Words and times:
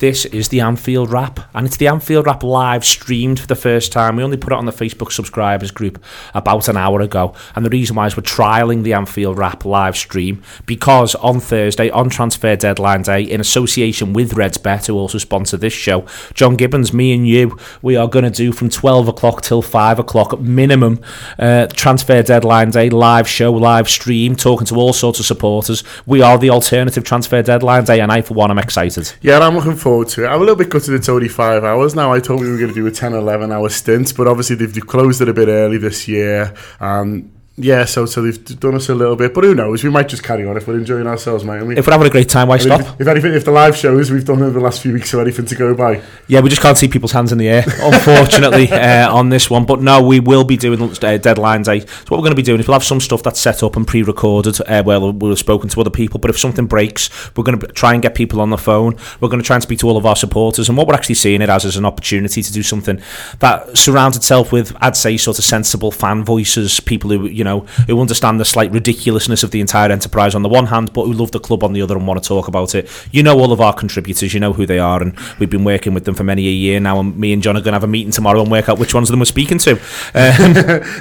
This 0.00 0.24
is 0.24 0.48
the 0.48 0.60
Anfield 0.60 1.12
Wrap, 1.12 1.40
and 1.52 1.66
it's 1.66 1.76
the 1.76 1.86
Anfield 1.86 2.24
Wrap 2.24 2.42
live 2.42 2.86
streamed 2.86 3.38
for 3.38 3.46
the 3.46 3.54
first 3.54 3.92
time. 3.92 4.16
We 4.16 4.22
only 4.22 4.38
put 4.38 4.50
it 4.50 4.56
on 4.56 4.64
the 4.64 4.72
Facebook 4.72 5.12
subscribers 5.12 5.70
group 5.70 6.02
about 6.32 6.68
an 6.68 6.78
hour 6.78 7.02
ago, 7.02 7.34
and 7.54 7.66
the 7.66 7.68
reason 7.68 7.96
why 7.96 8.06
is 8.06 8.16
we're 8.16 8.22
trialing 8.22 8.82
the 8.82 8.94
Anfield 8.94 9.36
Wrap 9.36 9.66
live 9.66 9.98
stream 9.98 10.42
because 10.64 11.14
on 11.16 11.38
Thursday, 11.38 11.90
on 11.90 12.08
transfer 12.08 12.56
deadline 12.56 13.02
day, 13.02 13.22
in 13.24 13.42
association 13.42 14.14
with 14.14 14.32
RedsBet, 14.32 14.86
who 14.86 14.94
also 14.94 15.18
sponsor 15.18 15.58
this 15.58 15.74
show, 15.74 16.06
John 16.32 16.56
Gibbons, 16.56 16.94
me 16.94 17.12
and 17.12 17.28
you, 17.28 17.58
we 17.82 17.94
are 17.96 18.08
going 18.08 18.24
to 18.24 18.30
do 18.30 18.52
from 18.52 18.70
12 18.70 19.08
o'clock 19.08 19.42
till 19.42 19.60
5 19.60 19.98
o'clock 19.98 20.40
minimum 20.40 21.00
uh, 21.38 21.66
transfer 21.66 22.22
deadline 22.22 22.70
day 22.70 22.88
live 22.88 23.28
show, 23.28 23.52
live 23.52 23.86
stream, 23.86 24.34
talking 24.34 24.66
to 24.68 24.76
all 24.76 24.94
sorts 24.94 25.20
of 25.20 25.26
supporters. 25.26 25.84
We 26.06 26.22
are 26.22 26.38
the 26.38 26.48
alternative 26.48 27.04
transfer 27.04 27.42
deadline 27.42 27.84
day, 27.84 28.00
and 28.00 28.10
I, 28.10 28.22
for 28.22 28.32
one, 28.32 28.50
am 28.50 28.58
excited. 28.58 29.12
Yeah, 29.20 29.40
I'm 29.40 29.54
looking 29.54 29.76
forward 29.76 29.89
to 30.04 30.24
it. 30.24 30.26
I'm 30.26 30.36
a 30.36 30.38
little 30.38 30.56
bit 30.56 30.70
gutted 30.70 30.94
it's 30.94 31.08
only 31.08 31.28
five 31.28 31.64
hours 31.64 31.94
now. 31.94 32.12
I 32.12 32.20
thought 32.20 32.40
we 32.40 32.50
were 32.50 32.56
going 32.56 32.68
to 32.68 32.74
do 32.74 32.86
a 32.86 32.90
10, 32.90 33.12
11 33.12 33.52
hour 33.52 33.68
stint, 33.68 34.16
but 34.16 34.26
obviously 34.26 34.56
they've 34.56 34.86
closed 34.86 35.20
it 35.20 35.28
a 35.28 35.34
bit 35.34 35.48
early 35.48 35.78
this 35.78 36.08
year. 36.08 36.54
And 36.78 37.30
yeah, 37.62 37.84
so 37.84 38.06
so 38.06 38.22
they've 38.22 38.60
done 38.60 38.74
us 38.74 38.88
a 38.88 38.94
little 38.94 39.16
bit, 39.16 39.34
but 39.34 39.44
who 39.44 39.54
knows? 39.54 39.84
We 39.84 39.90
might 39.90 40.08
just 40.08 40.22
carry 40.22 40.46
on 40.46 40.56
if 40.56 40.66
we're 40.66 40.78
enjoying 40.78 41.06
ourselves, 41.06 41.44
mate. 41.44 41.62
Mean, 41.62 41.78
If 41.78 41.86
we're 41.86 41.92
having 41.92 42.06
a 42.06 42.10
great 42.10 42.28
time, 42.28 42.48
why 42.48 42.56
I 42.56 42.58
mean, 42.58 42.66
stop? 42.66 42.80
If, 42.80 43.00
if 43.02 43.06
anything, 43.06 43.34
if 43.34 43.44
the 43.44 43.50
live 43.50 43.76
shows 43.76 44.10
we've 44.10 44.24
done 44.24 44.42
over 44.42 44.58
the 44.58 44.64
last 44.64 44.82
few 44.82 44.92
weeks 44.92 45.12
are 45.14 45.20
anything 45.20 45.46
to 45.46 45.54
go 45.54 45.74
by, 45.74 46.02
Yeah, 46.26 46.40
we 46.40 46.48
just 46.48 46.62
can't 46.62 46.78
see 46.78 46.88
people's 46.88 47.12
hands 47.12 47.32
in 47.32 47.38
the 47.38 47.48
air, 47.48 47.64
unfortunately, 47.80 48.70
uh, 48.70 49.12
on 49.14 49.28
this 49.28 49.50
one. 49.50 49.66
But 49.66 49.82
no, 49.82 50.02
we 50.02 50.20
will 50.20 50.44
be 50.44 50.56
doing 50.56 50.82
uh, 50.82 51.16
deadline 51.18 51.62
day. 51.62 51.80
So 51.80 51.86
what 52.08 52.12
we're 52.12 52.18
going 52.18 52.32
to 52.32 52.36
be 52.36 52.42
doing 52.42 52.60
is 52.60 52.68
we'll 52.68 52.74
have 52.74 52.84
some 52.84 53.00
stuff 53.00 53.22
that's 53.22 53.40
set 53.40 53.62
up 53.62 53.76
and 53.76 53.86
pre-recorded. 53.86 54.60
Uh, 54.62 54.82
well, 54.84 55.12
we'll 55.12 55.32
have 55.32 55.38
spoken 55.38 55.68
to 55.70 55.80
other 55.80 55.90
people. 55.90 56.20
But 56.20 56.30
if 56.30 56.38
something 56.38 56.66
breaks, 56.66 57.10
we're 57.36 57.44
going 57.44 57.58
to 57.58 57.66
try 57.68 57.92
and 57.92 58.02
get 58.02 58.14
people 58.14 58.40
on 58.40 58.50
the 58.50 58.58
phone. 58.58 58.96
We're 59.20 59.28
going 59.28 59.42
to 59.42 59.46
try 59.46 59.56
and 59.56 59.62
speak 59.62 59.78
to 59.80 59.88
all 59.88 59.96
of 59.96 60.06
our 60.06 60.16
supporters. 60.16 60.68
And 60.68 60.78
what 60.78 60.86
we're 60.86 60.94
actually 60.94 61.16
seeing 61.16 61.42
it 61.42 61.48
as 61.48 61.64
is 61.64 61.76
an 61.76 61.84
opportunity 61.84 62.42
to 62.42 62.52
do 62.52 62.62
something 62.62 63.00
that 63.40 63.76
surrounds 63.76 64.16
itself 64.16 64.52
with, 64.52 64.74
I'd 64.80 64.96
say, 64.96 65.16
sort 65.16 65.38
of 65.38 65.44
sensible 65.44 65.90
fan 65.90 66.24
voices, 66.24 66.80
people 66.80 67.10
who 67.10 67.26
you 67.26 67.44
know 67.44 67.49
who 67.58 68.00
understand 68.00 68.40
the 68.40 68.44
slight 68.44 68.70
ridiculousness 68.70 69.42
of 69.42 69.50
the 69.50 69.60
entire 69.60 69.90
enterprise 69.90 70.34
on 70.34 70.42
the 70.42 70.48
one 70.48 70.66
hand, 70.66 70.92
but 70.92 71.04
who 71.04 71.12
love 71.12 71.32
the 71.32 71.40
club 71.40 71.64
on 71.64 71.72
the 71.72 71.82
other 71.82 71.96
and 71.96 72.06
want 72.06 72.22
to 72.22 72.26
talk 72.26 72.48
about 72.48 72.74
it. 72.74 72.88
You 73.10 73.22
know 73.22 73.38
all 73.38 73.52
of 73.52 73.60
our 73.60 73.74
contributors, 73.74 74.32
you 74.32 74.40
know 74.40 74.52
who 74.52 74.66
they 74.66 74.78
are, 74.78 75.02
and 75.02 75.18
we've 75.38 75.50
been 75.50 75.64
working 75.64 75.92
with 75.92 76.04
them 76.04 76.14
for 76.14 76.24
many 76.24 76.46
a 76.46 76.50
year 76.50 76.80
now. 76.80 77.00
And 77.00 77.16
me 77.16 77.32
and 77.32 77.42
John 77.42 77.56
are 77.56 77.60
going 77.60 77.72
to 77.72 77.76
have 77.76 77.84
a 77.84 77.88
meeting 77.88 78.12
tomorrow 78.12 78.40
and 78.40 78.50
work 78.50 78.68
out 78.68 78.78
which 78.78 78.94
ones 78.94 79.08
of 79.08 79.12
them 79.12 79.20
we're 79.20 79.26
speaking 79.26 79.58
to. 79.58 79.80
Um, 80.12 80.52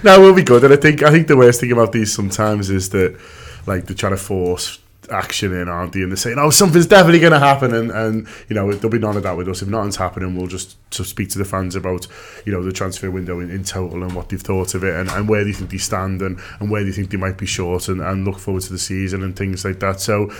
no, 0.03 0.19
we'll 0.19 0.33
be 0.33 0.43
good. 0.43 0.63
And 0.63 0.73
I 0.73 0.75
think 0.75 1.03
I 1.03 1.11
think 1.11 1.27
the 1.27 1.37
worst 1.37 1.59
thing 1.59 1.71
about 1.71 1.91
these 1.91 2.13
sometimes 2.13 2.69
is 2.69 2.89
that 2.89 3.19
like 3.65 3.85
they're 3.85 3.95
trying 3.95 4.13
to 4.13 4.17
force 4.17 4.79
action 5.11 5.53
in, 5.53 5.67
aren't 5.67 5.93
they? 5.93 6.01
And 6.01 6.11
they're 6.11 6.17
saying, 6.17 6.37
"Oh, 6.39 6.49
something's 6.49 6.87
definitely 6.87 7.19
going 7.19 7.33
to 7.33 7.39
happen," 7.39 7.73
and 7.73 7.91
and 7.91 8.27
you 8.47 8.55
know 8.55 8.71
there'll 8.71 8.89
be 8.89 8.99
none 8.99 9.17
of 9.17 9.23
that 9.23 9.37
with 9.37 9.47
us. 9.49 9.61
If 9.61 9.67
nothing's 9.67 9.95
happening, 9.95 10.35
we'll 10.35 10.47
just 10.47 10.77
to 10.91 11.03
speak 11.03 11.29
to 11.29 11.37
the 11.37 11.45
fans 11.45 11.75
about 11.75 12.07
you 12.45 12.51
know 12.51 12.63
the 12.63 12.71
transfer 12.71 13.11
window 13.11 13.39
in, 13.39 13.49
in 13.49 13.63
total 13.63 14.03
and 14.03 14.13
what 14.13 14.29
they've 14.29 14.41
thought 14.41 14.73
of 14.73 14.83
it 14.83 14.95
and, 14.95 15.09
and 15.09 15.29
where 15.29 15.43
they 15.43 15.51
think 15.51 15.69
they 15.69 15.77
stand 15.77 16.21
and, 16.21 16.39
and 16.59 16.71
where 16.71 16.83
they 16.83 16.91
think 16.91 17.09
they 17.09 17.17
might 17.17 17.37
be 17.37 17.45
short 17.45 17.87
and, 17.87 18.01
and 18.01 18.25
look 18.25 18.39
forward 18.39 18.63
to 18.63 18.71
the 18.71 18.79
season 18.79 19.23
and 19.23 19.35
things 19.35 19.63
like 19.65 19.79
that. 19.79 19.99
So, 19.99 20.31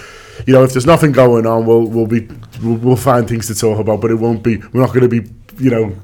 you 0.45 0.53
know, 0.53 0.63
if 0.63 0.73
there's 0.73 0.85
nothing 0.85 1.11
going 1.11 1.45
on, 1.45 1.65
we'll 1.65 1.85
we'll 1.85 2.07
be 2.07 2.27
we'll, 2.63 2.77
we'll 2.77 2.95
find 2.95 3.27
things 3.27 3.47
to 3.47 3.55
talk 3.55 3.79
about, 3.79 4.01
but 4.01 4.11
it 4.11 4.15
won't 4.15 4.43
be. 4.43 4.57
We're 4.57 4.81
not 4.81 4.89
going 4.89 5.09
to 5.09 5.21
be 5.21 5.29
you 5.57 5.69
know 5.69 5.95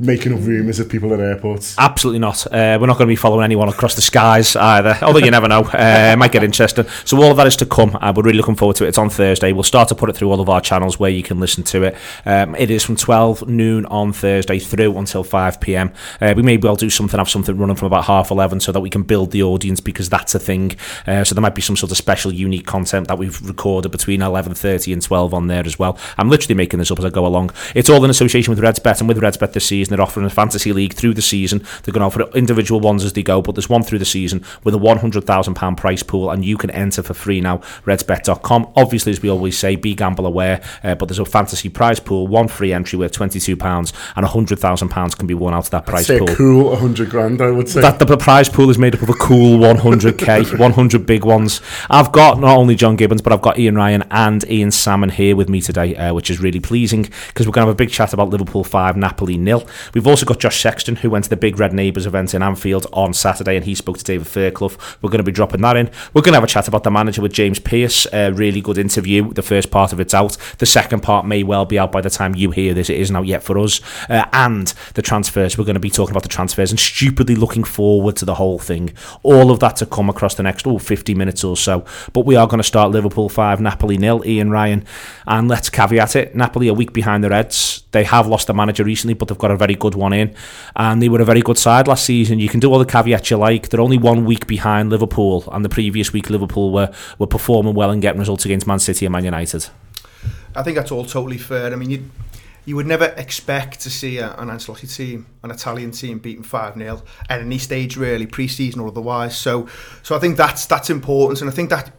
making 0.00 0.32
up 0.32 0.40
rumours 0.40 0.80
of 0.80 0.88
people 0.88 1.12
at 1.12 1.20
airports. 1.20 1.76
Absolutely 1.78 2.18
not. 2.18 2.46
Uh, 2.46 2.78
we're 2.80 2.86
not 2.86 2.96
going 2.96 3.06
to 3.06 3.12
be 3.12 3.16
following 3.16 3.44
anyone 3.44 3.68
across 3.68 3.94
the 3.94 4.00
skies 4.00 4.56
either. 4.56 4.98
Although 5.02 5.18
you 5.18 5.30
never 5.30 5.46
know, 5.46 5.60
uh, 5.60 6.10
it 6.12 6.18
might 6.18 6.32
get 6.32 6.42
interesting. 6.42 6.86
So 7.04 7.18
all 7.18 7.30
of 7.30 7.36
that 7.36 7.46
is 7.46 7.56
to 7.56 7.66
come. 7.66 7.96
Uh, 8.00 8.12
we're 8.16 8.22
really 8.22 8.38
looking 8.38 8.56
forward 8.56 8.76
to 8.76 8.86
it. 8.86 8.88
It's 8.88 8.98
on 8.98 9.10
Thursday. 9.10 9.52
We'll 9.52 9.62
start 9.62 9.88
to 9.90 9.94
put 9.94 10.08
it 10.08 10.16
through 10.16 10.30
all 10.30 10.40
of 10.40 10.48
our 10.48 10.60
channels 10.60 10.98
where 10.98 11.10
you 11.10 11.22
can 11.22 11.38
listen 11.38 11.62
to 11.64 11.82
it. 11.82 11.96
Um, 12.24 12.54
it 12.56 12.70
is 12.70 12.82
from 12.82 12.96
12 12.96 13.46
noon 13.46 13.84
on 13.86 14.12
Thursday 14.12 14.58
through 14.58 14.96
until 14.96 15.22
5 15.22 15.60
p.m. 15.60 15.92
Uh, 16.20 16.32
we 16.34 16.42
may 16.42 16.56
well 16.56 16.76
do 16.76 16.88
something, 16.88 17.18
have 17.18 17.28
something 17.28 17.56
running 17.58 17.76
from 17.76 17.86
about 17.86 18.06
half 18.06 18.30
11 18.30 18.60
so 18.60 18.72
that 18.72 18.80
we 18.80 18.88
can 18.88 19.02
build 19.02 19.32
the 19.32 19.42
audience 19.42 19.80
because 19.80 20.08
that's 20.08 20.34
a 20.34 20.38
thing. 20.38 20.72
Uh, 21.06 21.24
so 21.24 21.34
there 21.34 21.42
might 21.42 21.54
be 21.54 21.62
some 21.62 21.76
sort 21.76 21.90
of 21.90 21.98
special, 21.98 22.32
unique 22.32 22.66
content 22.66 23.08
that 23.08 23.18
we've 23.18 23.40
recorded 23.42 23.90
between 23.90 24.20
11:30 24.20 24.92
and 24.92 25.02
12 25.02 25.34
on 25.34 25.46
there 25.48 25.64
as 25.66 25.78
well. 25.78 25.98
I'm 26.16 26.30
literally 26.30 26.54
making 26.54 26.78
this 26.78 26.90
up 26.90 26.98
as 26.98 27.04
I 27.04 27.10
go 27.10 27.26
along. 27.26 27.50
It's 27.74 27.90
all 27.90 28.02
in 28.02 28.10
association 28.10 28.54
with 28.54 28.64
RedsBet 28.64 29.00
and 29.00 29.08
with 29.08 29.18
RedsBet 29.18 29.52
this 29.52 29.66
season. 29.66 29.89
They're 29.90 30.00
offering 30.00 30.26
a 30.26 30.30
fantasy 30.30 30.72
league 30.72 30.94
through 30.94 31.14
the 31.14 31.22
season. 31.22 31.58
They're 31.82 31.92
going 31.92 32.00
to 32.00 32.06
offer 32.06 32.30
individual 32.36 32.80
ones 32.80 33.04
as 33.04 33.12
they 33.12 33.22
go, 33.22 33.42
but 33.42 33.54
there's 33.54 33.68
one 33.68 33.82
through 33.82 33.98
the 33.98 34.04
season 34.04 34.44
with 34.64 34.74
a 34.74 34.78
£100,000 34.78 35.76
price 35.76 36.02
pool, 36.02 36.30
and 36.30 36.44
you 36.44 36.56
can 36.56 36.70
enter 36.70 37.02
for 37.02 37.14
free 37.14 37.40
now. 37.40 37.58
RedsBet.com. 37.84 38.72
Obviously, 38.76 39.12
as 39.12 39.22
we 39.22 39.28
always 39.28 39.58
say, 39.58 39.76
be 39.76 39.94
gamble 39.94 40.26
aware, 40.26 40.62
uh, 40.82 40.94
but 40.94 41.08
there's 41.08 41.18
a 41.18 41.24
fantasy 41.24 41.68
prize 41.68 42.00
pool, 42.00 42.26
one 42.26 42.48
free 42.48 42.72
entry 42.72 42.98
worth 42.98 43.12
£22, 43.12 43.92
and 44.16 44.26
£100,000 44.26 45.18
can 45.18 45.26
be 45.26 45.34
won 45.34 45.54
out 45.54 45.64
of 45.64 45.70
that 45.70 45.86
prize 45.86 46.06
pool. 46.06 46.30
a 46.30 46.36
cool 46.36 46.70
100 46.70 47.10
grand, 47.10 47.40
I 47.40 47.50
would 47.50 47.68
say. 47.68 47.80
That 47.80 47.98
the 47.98 48.16
prize 48.16 48.48
pool 48.48 48.70
is 48.70 48.78
made 48.78 48.94
up 48.94 49.02
of 49.02 49.08
a 49.08 49.14
cool 49.14 49.58
100k, 49.58 50.58
100 50.58 51.06
big 51.06 51.24
ones. 51.24 51.60
I've 51.88 52.12
got 52.12 52.38
not 52.40 52.56
only 52.56 52.74
John 52.74 52.96
Gibbons, 52.96 53.22
but 53.22 53.32
I've 53.32 53.42
got 53.42 53.58
Ian 53.58 53.76
Ryan 53.76 54.04
and 54.10 54.48
Ian 54.50 54.70
Salmon 54.70 55.10
here 55.10 55.36
with 55.36 55.48
me 55.48 55.60
today, 55.60 55.96
uh, 55.96 56.14
which 56.14 56.30
is 56.30 56.40
really 56.40 56.60
pleasing 56.60 57.02
because 57.28 57.46
we're 57.46 57.52
going 57.52 57.64
to 57.64 57.68
have 57.68 57.74
a 57.74 57.74
big 57.74 57.90
chat 57.90 58.12
about 58.12 58.28
Liverpool 58.30 58.64
5, 58.64 58.96
Napoli 58.96 59.36
nil. 59.36 59.66
We've 59.94 60.06
also 60.06 60.26
got 60.26 60.38
Josh 60.38 60.60
Sexton, 60.60 60.96
who 60.96 61.10
went 61.10 61.24
to 61.24 61.30
the 61.30 61.36
Big 61.36 61.58
Red 61.58 61.72
Neighbours 61.72 62.06
event 62.06 62.34
in 62.34 62.42
Anfield 62.42 62.86
on 62.92 63.12
Saturday, 63.12 63.56
and 63.56 63.64
he 63.64 63.74
spoke 63.74 63.98
to 63.98 64.04
David 64.04 64.26
Fairclough. 64.26 64.76
We're 65.02 65.10
going 65.10 65.18
to 65.18 65.24
be 65.24 65.32
dropping 65.32 65.60
that 65.62 65.76
in. 65.76 65.90
We're 66.14 66.22
going 66.22 66.32
to 66.32 66.36
have 66.36 66.44
a 66.44 66.48
chat 66.48 66.68
about 66.68 66.84
the 66.84 66.90
manager 66.90 67.22
with 67.22 67.32
James 67.32 67.58
Pearce. 67.58 68.06
A 68.12 68.32
really 68.32 68.60
good 68.60 68.78
interview. 68.78 69.32
The 69.32 69.42
first 69.42 69.70
part 69.70 69.92
of 69.92 70.00
it's 70.00 70.14
out. 70.14 70.36
The 70.58 70.66
second 70.66 71.02
part 71.02 71.26
may 71.26 71.42
well 71.42 71.64
be 71.64 71.78
out 71.78 71.92
by 71.92 72.00
the 72.00 72.10
time 72.10 72.34
you 72.34 72.50
hear 72.50 72.74
this. 72.74 72.90
It 72.90 72.98
isn't 72.98 73.16
out 73.16 73.26
yet 73.26 73.42
for 73.42 73.58
us. 73.58 73.80
Uh, 74.08 74.26
and 74.32 74.68
the 74.94 75.02
transfers. 75.02 75.58
We're 75.58 75.64
going 75.64 75.74
to 75.74 75.80
be 75.80 75.90
talking 75.90 76.12
about 76.12 76.22
the 76.22 76.28
transfers 76.28 76.70
and 76.70 76.78
stupidly 76.78 77.36
looking 77.36 77.64
forward 77.64 78.16
to 78.16 78.24
the 78.24 78.34
whole 78.34 78.58
thing. 78.58 78.92
All 79.22 79.50
of 79.50 79.60
that 79.60 79.76
to 79.76 79.86
come 79.86 80.08
across 80.08 80.34
the 80.34 80.42
next 80.42 80.66
oh, 80.66 80.78
50 80.78 81.14
minutes 81.14 81.44
or 81.44 81.56
so. 81.56 81.84
But 82.12 82.26
we 82.26 82.36
are 82.36 82.46
going 82.46 82.58
to 82.58 82.64
start 82.64 82.90
Liverpool 82.90 83.28
5, 83.28 83.60
Napoli 83.60 83.98
nil. 83.98 84.22
Ian 84.26 84.50
Ryan. 84.50 84.84
And 85.26 85.48
let's 85.48 85.70
caveat 85.70 86.16
it. 86.16 86.34
Napoli 86.34 86.68
a 86.68 86.74
week 86.74 86.92
behind 86.92 87.24
the 87.24 87.30
Reds. 87.30 87.84
They 87.92 88.04
have 88.04 88.26
lost 88.26 88.48
a 88.48 88.54
manager 88.54 88.84
recently, 88.84 89.14
but 89.14 89.28
they've 89.28 89.38
got 89.38 89.50
a 89.50 89.56
very 89.56 89.74
good 89.74 89.94
one 89.94 90.12
in. 90.12 90.34
And 90.76 91.02
they 91.02 91.08
were 91.08 91.20
a 91.20 91.24
very 91.24 91.40
good 91.42 91.58
side 91.58 91.88
last 91.88 92.04
season. 92.04 92.38
You 92.38 92.48
can 92.48 92.60
do 92.60 92.72
all 92.72 92.78
the 92.78 92.86
caveats 92.86 93.30
you 93.30 93.36
like. 93.36 93.68
They're 93.68 93.80
only 93.80 93.98
one 93.98 94.24
week 94.24 94.46
behind 94.46 94.90
Liverpool. 94.90 95.44
And 95.52 95.64
the 95.64 95.68
previous 95.68 96.12
week, 96.12 96.30
Liverpool 96.30 96.72
were, 96.72 96.92
were 97.18 97.26
performing 97.26 97.74
well 97.74 97.90
and 97.90 98.00
getting 98.00 98.20
results 98.20 98.44
against 98.44 98.66
Man 98.66 98.78
City 98.78 99.06
and 99.06 99.12
Man 99.12 99.24
United. 99.24 99.68
I 100.54 100.62
think 100.62 100.76
that's 100.76 100.92
all 100.92 101.04
totally 101.04 101.38
fair. 101.38 101.72
I 101.72 101.76
mean, 101.76 101.90
you 101.90 102.10
you 102.66 102.76
would 102.76 102.86
never 102.86 103.06
expect 103.16 103.80
to 103.80 103.90
see 103.90 104.18
a, 104.18 104.34
an 104.34 104.48
Ancelotti 104.48 104.94
team, 104.94 105.26
an 105.42 105.50
Italian 105.50 105.92
team, 105.92 106.18
beaten 106.18 106.44
five 106.44 106.74
0 106.74 107.02
at 107.28 107.40
any 107.40 107.58
stage, 107.58 107.96
really, 107.96 108.26
pre-season 108.26 108.80
or 108.80 108.88
otherwise. 108.88 109.36
So, 109.36 109.66
so 110.02 110.14
I 110.14 110.18
think 110.18 110.36
that's 110.36 110.66
that's 110.66 110.90
important, 110.90 111.40
and 111.40 111.50
I 111.50 111.52
think 111.52 111.70
that 111.70 111.92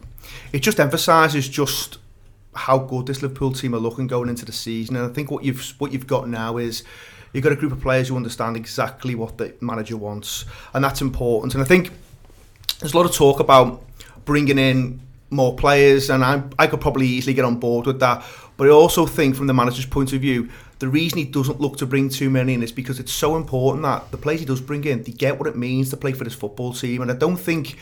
it 0.52 0.60
just 0.60 0.78
emphasises 0.78 1.48
just 1.48 1.98
how 2.54 2.78
good 2.78 3.06
this 3.06 3.22
Liverpool 3.22 3.52
team 3.52 3.74
are 3.74 3.78
looking 3.78 4.06
going 4.06 4.28
into 4.28 4.44
the 4.44 4.52
season. 4.52 4.96
And 4.96 5.10
I 5.10 5.12
think 5.12 5.30
what 5.30 5.44
you've 5.44 5.74
what 5.78 5.92
you've 5.92 6.06
got 6.06 6.28
now 6.28 6.58
is 6.58 6.84
you've 7.32 7.44
got 7.44 7.52
a 7.52 7.56
group 7.56 7.72
of 7.72 7.80
players 7.80 8.08
who 8.08 8.16
understand 8.16 8.56
exactly 8.56 9.14
what 9.14 9.38
the 9.38 9.54
manager 9.60 9.96
wants, 9.96 10.44
and 10.74 10.84
that's 10.84 11.00
important. 11.00 11.54
And 11.54 11.62
I 11.62 11.66
think 11.66 11.90
there's 12.80 12.94
a 12.94 12.96
lot 12.96 13.06
of 13.06 13.14
talk 13.14 13.40
about 13.40 13.82
bringing 14.24 14.58
in 14.58 15.00
more 15.30 15.56
players, 15.56 16.10
and 16.10 16.24
I, 16.24 16.42
I 16.58 16.66
could 16.66 16.80
probably 16.80 17.06
easily 17.06 17.34
get 17.34 17.44
on 17.44 17.56
board 17.56 17.86
with 17.86 18.00
that. 18.00 18.24
But 18.56 18.68
I 18.68 18.70
also 18.70 19.06
think, 19.06 19.34
from 19.34 19.46
the 19.46 19.54
manager's 19.54 19.86
point 19.86 20.12
of 20.12 20.20
view, 20.20 20.50
the 20.78 20.88
reason 20.88 21.18
he 21.18 21.24
doesn't 21.24 21.60
look 21.60 21.78
to 21.78 21.86
bring 21.86 22.08
too 22.08 22.28
many 22.28 22.54
in 22.54 22.62
is 22.62 22.72
because 22.72 23.00
it's 23.00 23.12
so 23.12 23.36
important 23.36 23.82
that 23.84 24.10
the 24.10 24.18
players 24.18 24.40
he 24.40 24.46
does 24.46 24.60
bring 24.60 24.84
in, 24.84 25.02
they 25.02 25.12
get 25.12 25.38
what 25.38 25.48
it 25.48 25.56
means 25.56 25.90
to 25.90 25.96
play 25.96 26.12
for 26.12 26.24
this 26.24 26.34
football 26.34 26.72
team. 26.72 27.02
And 27.02 27.10
I 27.10 27.14
don't 27.14 27.36
think 27.36 27.78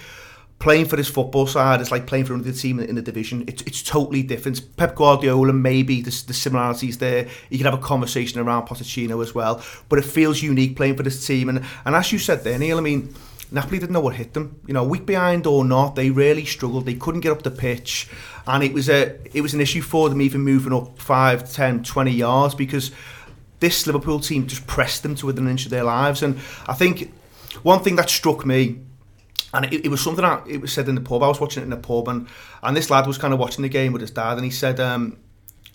playing 0.61 0.85
for 0.85 0.95
this 0.95 1.09
football 1.09 1.47
side 1.47 1.81
is 1.81 1.91
like 1.91 2.07
playing 2.07 2.27
for 2.27 2.35
another 2.35 2.53
team 2.53 2.79
in 2.79 2.95
the 2.95 3.03
division. 3.03 3.45
It's, 3.49 3.63
it's 3.63 3.83
totally 3.83 4.23
different. 4.23 4.77
Pep 4.77 4.95
Guardiola, 4.95 5.55
maybe 5.55 6.03
the, 6.03 6.11
the 6.27 6.35
similarities 6.35 6.99
there. 6.99 7.27
You 7.49 7.59
can 7.59 7.65
have 7.65 7.75
a 7.75 7.83
conversation 7.83 8.39
around 8.39 8.69
Pochettino 8.69 9.23
as 9.23 9.35
well. 9.35 9.63
But 9.89 9.99
it 9.99 10.05
feels 10.05 10.43
unique 10.43 10.77
playing 10.77 10.97
for 10.97 11.03
this 11.03 11.27
team. 11.27 11.49
And, 11.49 11.65
and 11.87 11.97
as 11.97 12.13
you 12.13 12.19
said 12.19 12.45
there, 12.45 12.59
Neil, 12.59 12.77
I 12.77 12.83
mean, 12.83 13.15
Napoli 13.51 13.79
didn't 13.79 13.95
know 13.95 14.01
what 14.01 14.17
hit 14.17 14.35
them. 14.35 14.61
You 14.67 14.75
know, 14.75 14.85
week 14.85 15.07
behind 15.07 15.47
or 15.47 15.65
not, 15.65 15.97
they 15.97 16.11
really 16.11 16.45
struggled. 16.45 16.85
They 16.85 16.95
couldn't 16.95 17.23
get 17.23 17.33
up 17.33 17.43
the 17.43 17.51
pitch, 17.51 18.09
and 18.47 18.63
it 18.63 18.73
was 18.73 18.89
a 18.89 19.19
it 19.37 19.41
was 19.41 19.55
an 19.55 19.61
issue 19.61 19.83
for 19.83 20.09
them 20.09 20.23
even 20.23 20.43
moving 20.43 20.73
up 20.73 20.99
5, 21.01 21.53
10, 21.53 21.83
20 21.83 22.11
yards 22.13 22.55
because 22.55 22.93
this 23.59 23.87
Liverpool 23.89 24.21
team 24.21 24.47
just 24.47 24.67
pressed 24.69 25.03
them 25.03 25.17
to 25.17 25.27
within 25.27 25.47
an 25.47 25.51
inch 25.51 25.65
of 25.65 25.73
their 25.73 25.83
lives. 25.83 26.23
And 26.23 26.39
I 26.69 26.75
think 26.75 27.13
one 27.65 27.83
thing 27.83 27.97
that 27.97 28.09
struck 28.09 28.47
me, 28.47 28.79
and 29.53 29.65
it, 29.67 29.85
it 29.85 29.89
was 29.89 30.01
something 30.01 30.23
that 30.23 30.47
it 30.47 30.61
was 30.61 30.73
said 30.73 30.89
in 30.89 30.95
the 30.95 31.01
pub. 31.01 31.23
I 31.23 31.29
was 31.29 31.41
watching 31.41 31.63
it 31.63 31.65
in 31.65 31.71
the 31.71 31.77
pub, 31.77 32.09
and 32.09 32.29
and 32.63 32.77
this 32.77 32.91
lad 32.91 33.07
was 33.07 33.19
kind 33.19 33.33
of 33.35 33.41
watching 33.41 33.63
the 33.63 33.69
game 33.69 33.93
with 33.93 34.03
his 34.03 34.11
dad, 34.11 34.35
and 34.35 34.45
he 34.45 34.51
said. 34.51 34.81
Um, 34.81 35.19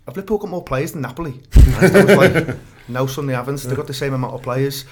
have 0.05 0.15
Liverpool 0.15 0.37
got 0.37 0.51
more 0.51 0.63
players 0.63 0.91
than 0.91 1.01
Napoli? 1.01 1.41
And 1.55 1.97
I 1.97 2.05
was 2.05 2.15
like, 2.15 2.57
no, 2.87 3.07
son, 3.07 3.25
they 3.25 3.33
haven't. 3.33 3.63
They've 3.63 3.75
got 3.75 3.87
the 3.87 3.93
same 3.93 4.13
amount 4.13 4.35
of 4.35 4.43
players. 4.43 4.85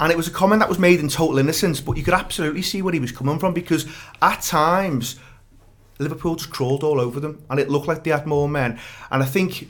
And 0.00 0.10
it 0.10 0.16
was 0.16 0.28
a 0.28 0.30
comment 0.30 0.60
that 0.60 0.68
was 0.68 0.78
made 0.78 1.00
in 1.00 1.08
total 1.08 1.38
innocence, 1.38 1.80
but 1.80 1.96
you 1.96 2.02
could 2.02 2.14
absolutely 2.14 2.62
see 2.62 2.82
where 2.82 2.92
he 2.92 3.00
was 3.00 3.12
coming 3.12 3.38
from 3.38 3.54
because 3.54 3.86
at 4.20 4.42
times 4.42 5.20
Liverpool 5.98 6.36
just 6.36 6.50
crawled 6.50 6.82
all 6.82 7.00
over 7.00 7.20
them, 7.20 7.42
and 7.48 7.58
it 7.58 7.70
looked 7.70 7.86
like 7.86 8.04
they 8.04 8.10
had 8.10 8.26
more 8.26 8.48
men. 8.48 8.78
And 9.10 9.22
I 9.22 9.26
think 9.26 9.68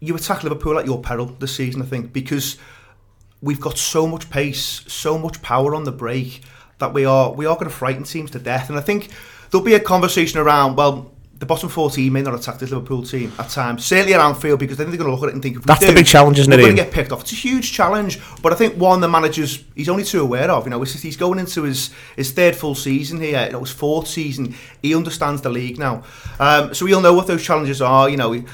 you 0.00 0.14
attack 0.14 0.42
Liverpool 0.42 0.78
at 0.78 0.84
your 0.84 1.00
peril 1.00 1.26
this 1.26 1.54
season. 1.54 1.80
I 1.80 1.86
think 1.86 2.12
because 2.12 2.58
we've 3.40 3.60
got 3.60 3.78
so 3.78 4.06
much 4.06 4.28
pace, 4.28 4.84
so 4.88 5.16
much 5.16 5.40
power 5.40 5.74
on 5.74 5.84
the 5.84 5.92
break 5.92 6.42
that 6.82 6.92
we 6.92 7.04
are 7.06 7.32
we 7.32 7.46
are 7.46 7.54
going 7.54 7.70
to 7.70 7.74
frighten 7.74 8.04
teams 8.04 8.30
to 8.32 8.38
death. 8.38 8.68
And 8.68 8.78
I 8.78 8.82
think 8.82 9.08
there'll 9.50 9.64
be 9.64 9.74
a 9.74 9.80
conversation 9.80 10.38
around 10.38 10.76
well. 10.76 11.10
The 11.38 11.46
bottom 11.46 11.68
four 11.68 11.90
team 11.90 12.12
may 12.12 12.22
not 12.22 12.36
attack 12.36 12.60
this 12.60 12.70
Liverpool 12.70 13.02
team 13.02 13.32
at 13.36 13.48
times, 13.48 13.84
certainly 13.84 14.14
at 14.14 14.20
Anfield, 14.20 14.60
because 14.60 14.76
then 14.76 14.90
they're 14.90 14.96
going 14.96 15.10
to 15.10 15.12
look 15.12 15.24
at 15.24 15.30
it 15.30 15.34
and 15.34 15.42
think, 15.42 15.56
if 15.56 15.64
That's 15.64 15.80
do, 15.80 15.88
the 15.88 15.92
big 15.92 16.06
challenge, 16.06 16.38
isn't 16.38 16.48
we're 16.48 16.60
it, 16.60 16.62
going 16.62 16.76
to 16.76 16.82
get 16.84 16.92
picked 16.92 17.10
off. 17.10 17.22
It's 17.22 17.32
a 17.32 17.34
huge 17.34 17.72
challenge, 17.72 18.20
but 18.42 18.52
I 18.52 18.54
think 18.54 18.76
one 18.76 19.00
the 19.00 19.08
manager's 19.08 19.64
he's 19.74 19.88
only 19.88 20.04
too 20.04 20.20
aware 20.20 20.48
of. 20.48 20.66
You 20.66 20.70
know, 20.70 20.80
he's 20.80 21.02
he's 21.02 21.16
going 21.16 21.40
into 21.40 21.64
his 21.64 21.90
his 22.14 22.30
third 22.30 22.54
full 22.54 22.76
season 22.76 23.20
here. 23.20 23.46
You 23.46 23.52
know, 23.54 23.60
his 23.60 23.72
fourth 23.72 24.06
season. 24.06 24.54
He 24.82 24.94
understands 24.94 25.42
the 25.42 25.50
league 25.50 25.80
now, 25.80 26.04
um, 26.38 26.74
so 26.74 26.86
he'll 26.86 27.00
know 27.00 27.14
what 27.14 27.26
those 27.26 27.44
challenges 27.44 27.82
are. 27.82 28.08
You 28.08 28.18
know. 28.18 28.30
He, 28.30 28.44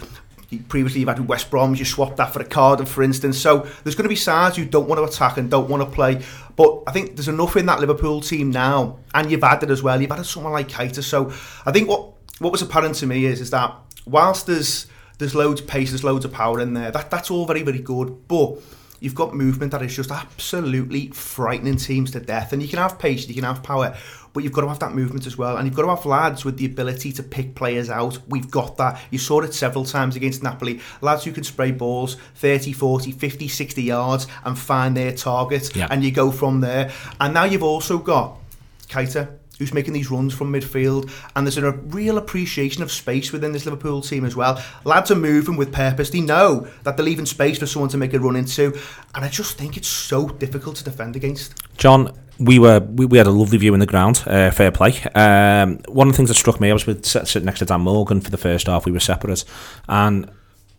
Previously, 0.68 1.00
you've 1.00 1.08
had 1.10 1.28
West 1.28 1.50
Brom, 1.50 1.74
you 1.74 1.84
swapped 1.84 2.16
that 2.16 2.32
for 2.32 2.40
a 2.40 2.44
Cardiff, 2.44 2.88
for 2.88 3.02
instance. 3.02 3.36
So 3.38 3.68
there's 3.84 3.94
going 3.94 4.04
to 4.04 4.08
be 4.08 4.16
sides 4.16 4.56
who 4.56 4.64
don't 4.64 4.88
want 4.88 4.98
to 4.98 5.04
attack 5.04 5.36
and 5.36 5.50
don't 5.50 5.68
want 5.68 5.82
to 5.82 5.94
play. 5.94 6.22
But 6.56 6.84
I 6.86 6.92
think 6.92 7.16
there's 7.16 7.28
enough 7.28 7.56
in 7.56 7.66
that 7.66 7.80
Liverpool 7.80 8.22
team 8.22 8.50
now, 8.50 8.98
and 9.14 9.30
you've 9.30 9.44
added 9.44 9.70
as 9.70 9.82
well. 9.82 10.00
You've 10.00 10.10
added 10.10 10.24
someone 10.24 10.52
like 10.52 10.68
Keita. 10.68 11.02
So 11.02 11.30
I 11.66 11.72
think 11.72 11.88
what 11.88 12.12
what 12.38 12.50
was 12.50 12.62
apparent 12.62 12.94
to 12.96 13.06
me 13.06 13.26
is 13.26 13.40
is 13.40 13.50
that 13.50 13.74
whilst 14.06 14.46
there's 14.46 14.86
there's 15.18 15.34
loads 15.34 15.60
of 15.60 15.66
pace, 15.66 15.90
there's 15.90 16.04
loads 16.04 16.24
of 16.24 16.32
power 16.32 16.60
in 16.60 16.72
there. 16.72 16.90
That 16.90 17.10
that's 17.10 17.30
all 17.30 17.44
very 17.44 17.62
very 17.62 17.80
good, 17.80 18.26
but 18.26 18.58
you've 19.00 19.14
got 19.14 19.34
movement 19.34 19.72
that 19.72 19.82
is 19.82 19.94
just 19.94 20.10
absolutely 20.10 21.08
frightening 21.08 21.76
teams 21.76 22.10
to 22.12 22.20
death. 22.20 22.52
And 22.52 22.62
you 22.62 22.68
can 22.68 22.78
have 22.78 22.98
pace, 22.98 23.28
you 23.28 23.34
can 23.34 23.44
have 23.44 23.62
power, 23.62 23.96
but 24.38 24.44
you've 24.44 24.52
got 24.52 24.60
to 24.60 24.68
have 24.68 24.78
that 24.78 24.94
movement 24.94 25.26
as 25.26 25.36
well. 25.36 25.56
And 25.56 25.66
you've 25.66 25.74
got 25.74 25.82
to 25.82 25.88
have 25.88 26.06
lads 26.06 26.44
with 26.44 26.58
the 26.58 26.66
ability 26.66 27.10
to 27.14 27.24
pick 27.24 27.56
players 27.56 27.90
out. 27.90 28.20
We've 28.28 28.48
got 28.48 28.76
that. 28.76 29.00
You 29.10 29.18
saw 29.18 29.40
it 29.40 29.52
several 29.52 29.84
times 29.84 30.14
against 30.14 30.44
Napoli. 30.44 30.78
Lads 31.00 31.24
who 31.24 31.32
can 31.32 31.42
spray 31.42 31.72
balls 31.72 32.14
30, 32.36 32.72
40, 32.72 33.10
50, 33.10 33.48
60 33.48 33.82
yards 33.82 34.28
and 34.44 34.56
find 34.56 34.96
their 34.96 35.10
target. 35.10 35.74
Yeah. 35.74 35.88
And 35.90 36.04
you 36.04 36.12
go 36.12 36.30
from 36.30 36.60
there. 36.60 36.92
And 37.20 37.34
now 37.34 37.46
you've 37.46 37.64
also 37.64 37.98
got 37.98 38.38
Keita, 38.86 39.28
who's 39.58 39.74
making 39.74 39.92
these 39.92 40.08
runs 40.08 40.32
from 40.32 40.52
midfield, 40.52 41.10
and 41.34 41.44
there's 41.44 41.58
a 41.58 41.72
real 41.72 42.16
appreciation 42.16 42.84
of 42.84 42.92
space 42.92 43.32
within 43.32 43.50
this 43.50 43.64
Liverpool 43.64 44.02
team 44.02 44.24
as 44.24 44.36
well. 44.36 44.62
Lads 44.84 45.10
are 45.10 45.16
moving 45.16 45.56
with 45.56 45.72
purpose. 45.72 46.10
They 46.10 46.20
know 46.20 46.68
that 46.84 46.96
they're 46.96 47.04
leaving 47.04 47.26
space 47.26 47.58
for 47.58 47.66
someone 47.66 47.90
to 47.90 47.96
make 47.96 48.14
a 48.14 48.20
run 48.20 48.36
into, 48.36 48.78
and 49.16 49.24
I 49.24 49.28
just 49.28 49.58
think 49.58 49.76
it's 49.76 49.88
so 49.88 50.28
difficult 50.28 50.76
to 50.76 50.84
defend 50.84 51.16
against. 51.16 51.54
John, 51.76 52.16
we 52.38 52.58
were 52.58 52.80
we, 52.80 53.06
we 53.06 53.18
had 53.18 53.26
a 53.26 53.32
lovely 53.32 53.58
view 53.58 53.74
in 53.74 53.80
the 53.80 53.86
ground. 53.86 54.22
Uh, 54.26 54.50
fair 54.50 54.70
play. 54.70 55.00
Um, 55.14 55.80
one 55.88 56.08
of 56.08 56.12
the 56.12 56.16
things 56.16 56.28
that 56.28 56.36
struck 56.36 56.60
me, 56.60 56.70
I 56.70 56.72
was 56.72 56.86
with 56.86 57.04
sit- 57.04 57.26
sitting 57.28 57.46
next 57.46 57.60
to 57.60 57.64
Dan 57.64 57.80
Morgan 57.82 58.20
for 58.20 58.30
the 58.30 58.36
first 58.36 58.66
half. 58.66 58.86
We 58.86 58.92
were 58.92 59.00
separate, 59.00 59.44
and 59.88 60.30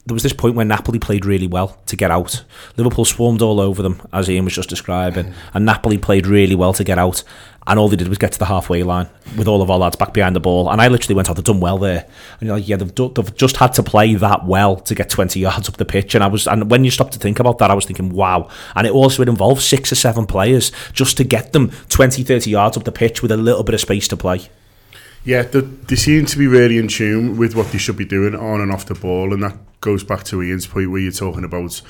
there 0.05 0.13
was 0.13 0.23
this 0.23 0.33
point 0.33 0.55
where 0.55 0.65
Napoli 0.65 0.99
played 0.99 1.25
really 1.25 1.47
well 1.47 1.77
to 1.85 1.95
get 1.95 2.11
out. 2.11 2.43
Liverpool 2.77 3.05
swarmed 3.05 3.41
all 3.41 3.59
over 3.59 3.83
them, 3.83 4.01
as 4.13 4.29
Ian 4.29 4.45
was 4.45 4.55
just 4.55 4.69
describing, 4.69 5.33
and 5.53 5.65
Napoli 5.65 5.97
played 5.97 6.25
really 6.25 6.55
well 6.55 6.73
to 6.73 6.83
get 6.83 6.97
out. 6.97 7.23
And 7.69 7.79
all 7.79 7.87
they 7.87 7.95
did 7.95 8.07
was 8.07 8.17
get 8.17 8.31
to 8.33 8.39
the 8.39 8.45
halfway 8.45 8.83
line 8.83 9.07
with 9.37 9.47
all 9.47 9.61
of 9.61 9.69
our 9.69 9.77
lads 9.77 9.95
back 9.95 10.11
behind 10.11 10.35
the 10.35 10.39
ball. 10.39 10.69
And 10.69 10.81
I 10.81 10.87
literally 10.87 11.15
went, 11.15 11.29
"Oh, 11.29 11.33
they've 11.33 11.43
done 11.43 11.59
well 11.59 11.77
there." 11.77 12.05
And 12.39 12.47
you're 12.47 12.57
like, 12.57 12.67
"Yeah, 12.67 12.77
they've, 12.77 12.93
do- 12.93 13.13
they've 13.15 13.35
just 13.35 13.57
had 13.57 13.73
to 13.73 13.83
play 13.83 14.15
that 14.15 14.45
well 14.45 14.75
to 14.77 14.95
get 14.95 15.09
20 15.09 15.39
yards 15.39 15.69
up 15.69 15.77
the 15.77 15.85
pitch." 15.85 16.15
And 16.15 16.23
I 16.23 16.27
was, 16.27 16.47
and 16.47 16.69
when 16.69 16.83
you 16.83 16.91
stop 16.91 17.11
to 17.11 17.19
think 17.19 17.39
about 17.39 17.59
that, 17.59 17.69
I 17.71 17.75
was 17.75 17.85
thinking, 17.85 18.09
"Wow!" 18.09 18.49
And 18.75 18.85
it 18.87 18.91
also 18.91 19.21
it 19.21 19.29
involved 19.29 19.61
six 19.61 19.91
or 19.91 19.95
seven 19.95 20.25
players 20.25 20.71
just 20.91 21.15
to 21.17 21.23
get 21.23 21.53
them 21.53 21.71
20, 21.89 22.23
30 22.23 22.49
yards 22.49 22.75
up 22.75 22.83
the 22.83 22.91
pitch 22.91 23.21
with 23.21 23.31
a 23.31 23.37
little 23.37 23.63
bit 23.63 23.75
of 23.75 23.81
space 23.81 24.07
to 24.09 24.17
play. 24.17 24.49
Yeah, 25.23 25.43
they, 25.43 25.59
they 25.61 25.95
seem 25.95 26.25
to 26.25 26.37
be 26.37 26.47
really 26.47 26.77
in 26.77 26.87
tune 26.87 27.37
with 27.37 27.55
what 27.55 27.71
they 27.71 27.77
should 27.77 27.97
be 27.97 28.05
doing 28.05 28.33
on 28.35 28.61
and 28.61 28.71
off 28.71 28.85
the 28.85 28.95
ball, 28.95 29.33
and 29.33 29.43
that 29.43 29.57
goes 29.81 30.03
back 30.03 30.23
to 30.25 30.41
Ian's 30.41 30.65
point 30.67 30.91
where 30.91 31.01
you're 31.01 31.11
talking 31.11 31.43
about, 31.43 31.81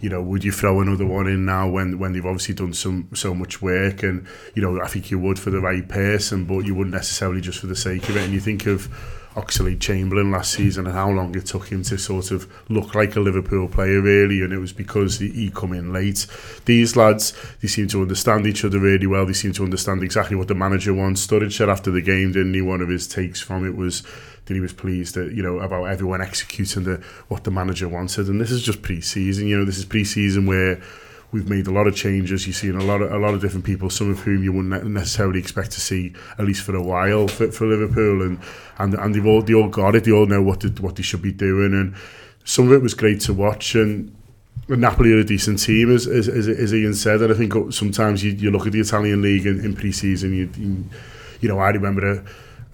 you 0.00 0.08
know, 0.08 0.22
would 0.22 0.44
you 0.44 0.52
throw 0.52 0.80
another 0.80 1.06
one 1.06 1.26
in 1.26 1.44
now 1.44 1.68
when 1.68 1.98
when 1.98 2.12
they've 2.12 2.24
obviously 2.24 2.54
done 2.54 2.72
some 2.72 3.08
so 3.14 3.34
much 3.34 3.60
work, 3.60 4.02
and 4.02 4.26
you 4.54 4.62
know, 4.62 4.80
I 4.80 4.88
think 4.88 5.10
you 5.10 5.18
would 5.18 5.38
for 5.38 5.50
the 5.50 5.60
right 5.60 5.88
person, 5.88 6.44
but 6.44 6.60
you 6.60 6.74
wouldn't 6.74 6.94
necessarily 6.94 7.40
just 7.40 7.58
for 7.58 7.66
the 7.66 7.76
sake 7.76 8.08
of 8.08 8.16
it. 8.16 8.24
And 8.24 8.32
you 8.32 8.40
think 8.40 8.66
of 8.66 8.88
Oxlade-Chamberlain 9.38 10.30
last 10.30 10.52
season 10.52 10.86
and 10.86 10.94
how 10.94 11.10
long 11.10 11.36
it 11.36 11.46
took 11.46 11.68
him 11.68 11.82
to 11.84 11.96
sort 11.96 12.30
of 12.30 12.50
look 12.68 12.94
like 12.94 13.14
a 13.14 13.20
Liverpool 13.20 13.68
player 13.68 14.00
really. 14.00 14.42
And 14.42 14.52
it 14.52 14.58
was 14.58 14.72
because 14.72 15.18
he, 15.18 15.50
come 15.54 15.72
in 15.72 15.92
late. 15.92 16.26
These 16.64 16.96
lads 16.96 17.32
they 17.60 17.68
seem 17.68 17.88
to 17.88 18.02
understand 18.02 18.46
each 18.46 18.64
other 18.64 18.78
really 18.78 19.06
well. 19.06 19.26
They 19.26 19.32
seem 19.32 19.52
to 19.54 19.64
understand 19.64 20.02
exactly 20.02 20.36
what 20.36 20.48
the 20.48 20.54
manager 20.54 20.92
wants. 20.92 21.26
Sturridge 21.26 21.56
said 21.56 21.68
after 21.68 21.90
the 21.90 22.02
game 22.02 22.32
didn't 22.32 22.54
he 22.54 22.62
one 22.62 22.80
of 22.80 22.88
his 22.88 23.06
takes 23.06 23.40
from 23.40 23.66
it 23.66 23.76
was 23.76 24.02
that 24.48 24.54
he 24.54 24.60
was 24.60 24.72
pleased 24.72 25.14
that 25.14 25.32
you 25.32 25.42
know 25.42 25.58
about 25.60 25.84
everyone 25.84 26.20
executing 26.20 26.84
the 26.84 27.02
what 27.28 27.44
the 27.44 27.50
manager 27.50 27.88
wanted 27.88 28.28
and 28.28 28.40
this 28.40 28.50
is 28.50 28.62
just 28.62 28.82
pre-season 28.82 29.46
you 29.46 29.56
know 29.56 29.64
this 29.64 29.78
is 29.78 29.84
pre-season 29.84 30.46
where 30.46 30.80
We've 31.30 31.48
made 31.48 31.66
a 31.66 31.70
lot 31.70 31.86
of 31.86 31.94
changes. 31.94 32.46
You've 32.46 32.56
seen 32.56 32.74
a 32.74 32.82
lot 32.82 33.02
of 33.02 33.12
a 33.12 33.18
lot 33.18 33.34
of 33.34 33.42
different 33.42 33.66
people, 33.66 33.90
some 33.90 34.10
of 34.10 34.20
whom 34.20 34.42
you 34.42 34.50
wouldn't 34.50 34.86
necessarily 34.86 35.38
expect 35.38 35.72
to 35.72 35.80
see 35.80 36.14
at 36.38 36.46
least 36.46 36.62
for 36.62 36.74
a 36.74 36.82
while 36.82 37.28
for, 37.28 37.52
for 37.52 37.66
Liverpool, 37.66 38.22
and 38.22 38.38
and 38.78 38.94
and 38.94 39.14
they've 39.14 39.26
all 39.26 39.42
they 39.42 39.52
all 39.52 39.68
got 39.68 39.94
it. 39.94 40.04
They 40.04 40.10
all 40.10 40.24
know 40.24 40.40
what 40.40 40.60
to, 40.60 40.68
what 40.80 40.96
they 40.96 41.02
should 41.02 41.20
be 41.20 41.32
doing, 41.32 41.74
and 41.74 41.94
some 42.44 42.68
of 42.68 42.72
it 42.72 42.80
was 42.80 42.94
great 42.94 43.20
to 43.22 43.34
watch. 43.34 43.74
And 43.74 44.16
Napoli 44.68 45.12
are 45.12 45.18
a 45.18 45.24
decent 45.24 45.58
team, 45.58 45.94
as 45.94 46.06
as, 46.06 46.28
as, 46.28 46.72
Ian 46.72 46.94
said. 46.94 47.20
And 47.20 47.30
I 47.30 47.36
think 47.36 47.74
sometimes 47.74 48.24
you, 48.24 48.32
you 48.32 48.50
look 48.50 48.66
at 48.66 48.72
the 48.72 48.80
Italian 48.80 49.20
league 49.20 49.44
in, 49.44 49.62
in 49.62 49.76
pre-season, 49.76 50.32
you, 50.34 50.50
you 50.56 50.84
you 51.42 51.48
know 51.50 51.58
I 51.58 51.68
remember 51.68 52.10
a. 52.10 52.24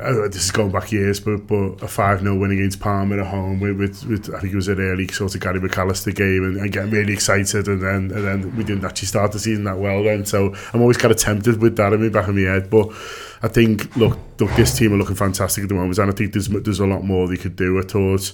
uh, 0.00 0.26
this 0.26 0.46
is 0.46 0.50
going 0.50 0.72
back 0.72 0.90
years, 0.90 1.20
but 1.20 1.46
but 1.46 1.80
a 1.80 1.86
5 1.86 2.20
0 2.20 2.36
win 2.36 2.50
against 2.50 2.80
Palmer 2.80 3.20
at 3.20 3.26
home 3.28 3.60
with, 3.60 3.78
with, 3.78 4.04
with 4.06 4.34
I 4.34 4.40
think 4.40 4.52
it 4.52 4.56
was 4.56 4.66
an 4.66 4.80
early 4.80 5.06
sort 5.06 5.34
of 5.34 5.40
Gary 5.40 5.60
McAllister 5.60 6.12
game 6.12 6.42
and, 6.42 6.56
and 6.56 6.72
getting 6.72 6.90
really 6.90 7.12
excited 7.12 7.68
and 7.68 7.80
then 7.80 8.10
and 8.10 8.26
then 8.26 8.56
we 8.56 8.64
didn't 8.64 8.84
actually 8.84 9.06
start 9.06 9.30
the 9.30 9.38
season 9.38 9.64
that 9.64 9.78
well 9.78 10.02
then. 10.02 10.26
So 10.26 10.52
I'm 10.72 10.80
always 10.80 10.96
kind 10.96 11.12
of 11.12 11.18
tempted 11.18 11.62
with 11.62 11.76
that 11.76 11.92
in 11.92 12.02
my 12.02 12.08
back 12.08 12.26
of 12.26 12.34
my 12.34 12.40
head 12.40 12.70
but 12.70 12.88
I 13.42 13.48
think 13.48 13.94
look 13.96 14.18
look 14.40 14.50
this 14.56 14.76
team 14.76 14.92
are 14.94 14.96
looking 14.96 15.14
fantastic 15.14 15.62
at 15.62 15.68
the 15.68 15.76
moment 15.76 15.96
and 15.96 16.10
I 16.10 16.14
think 16.14 16.32
there's 16.32 16.48
there's 16.48 16.80
a 16.80 16.86
lot 16.86 17.04
more 17.04 17.28
they 17.28 17.36
could 17.36 17.54
do 17.54 17.78
I 17.78 17.82
thought. 17.82 18.32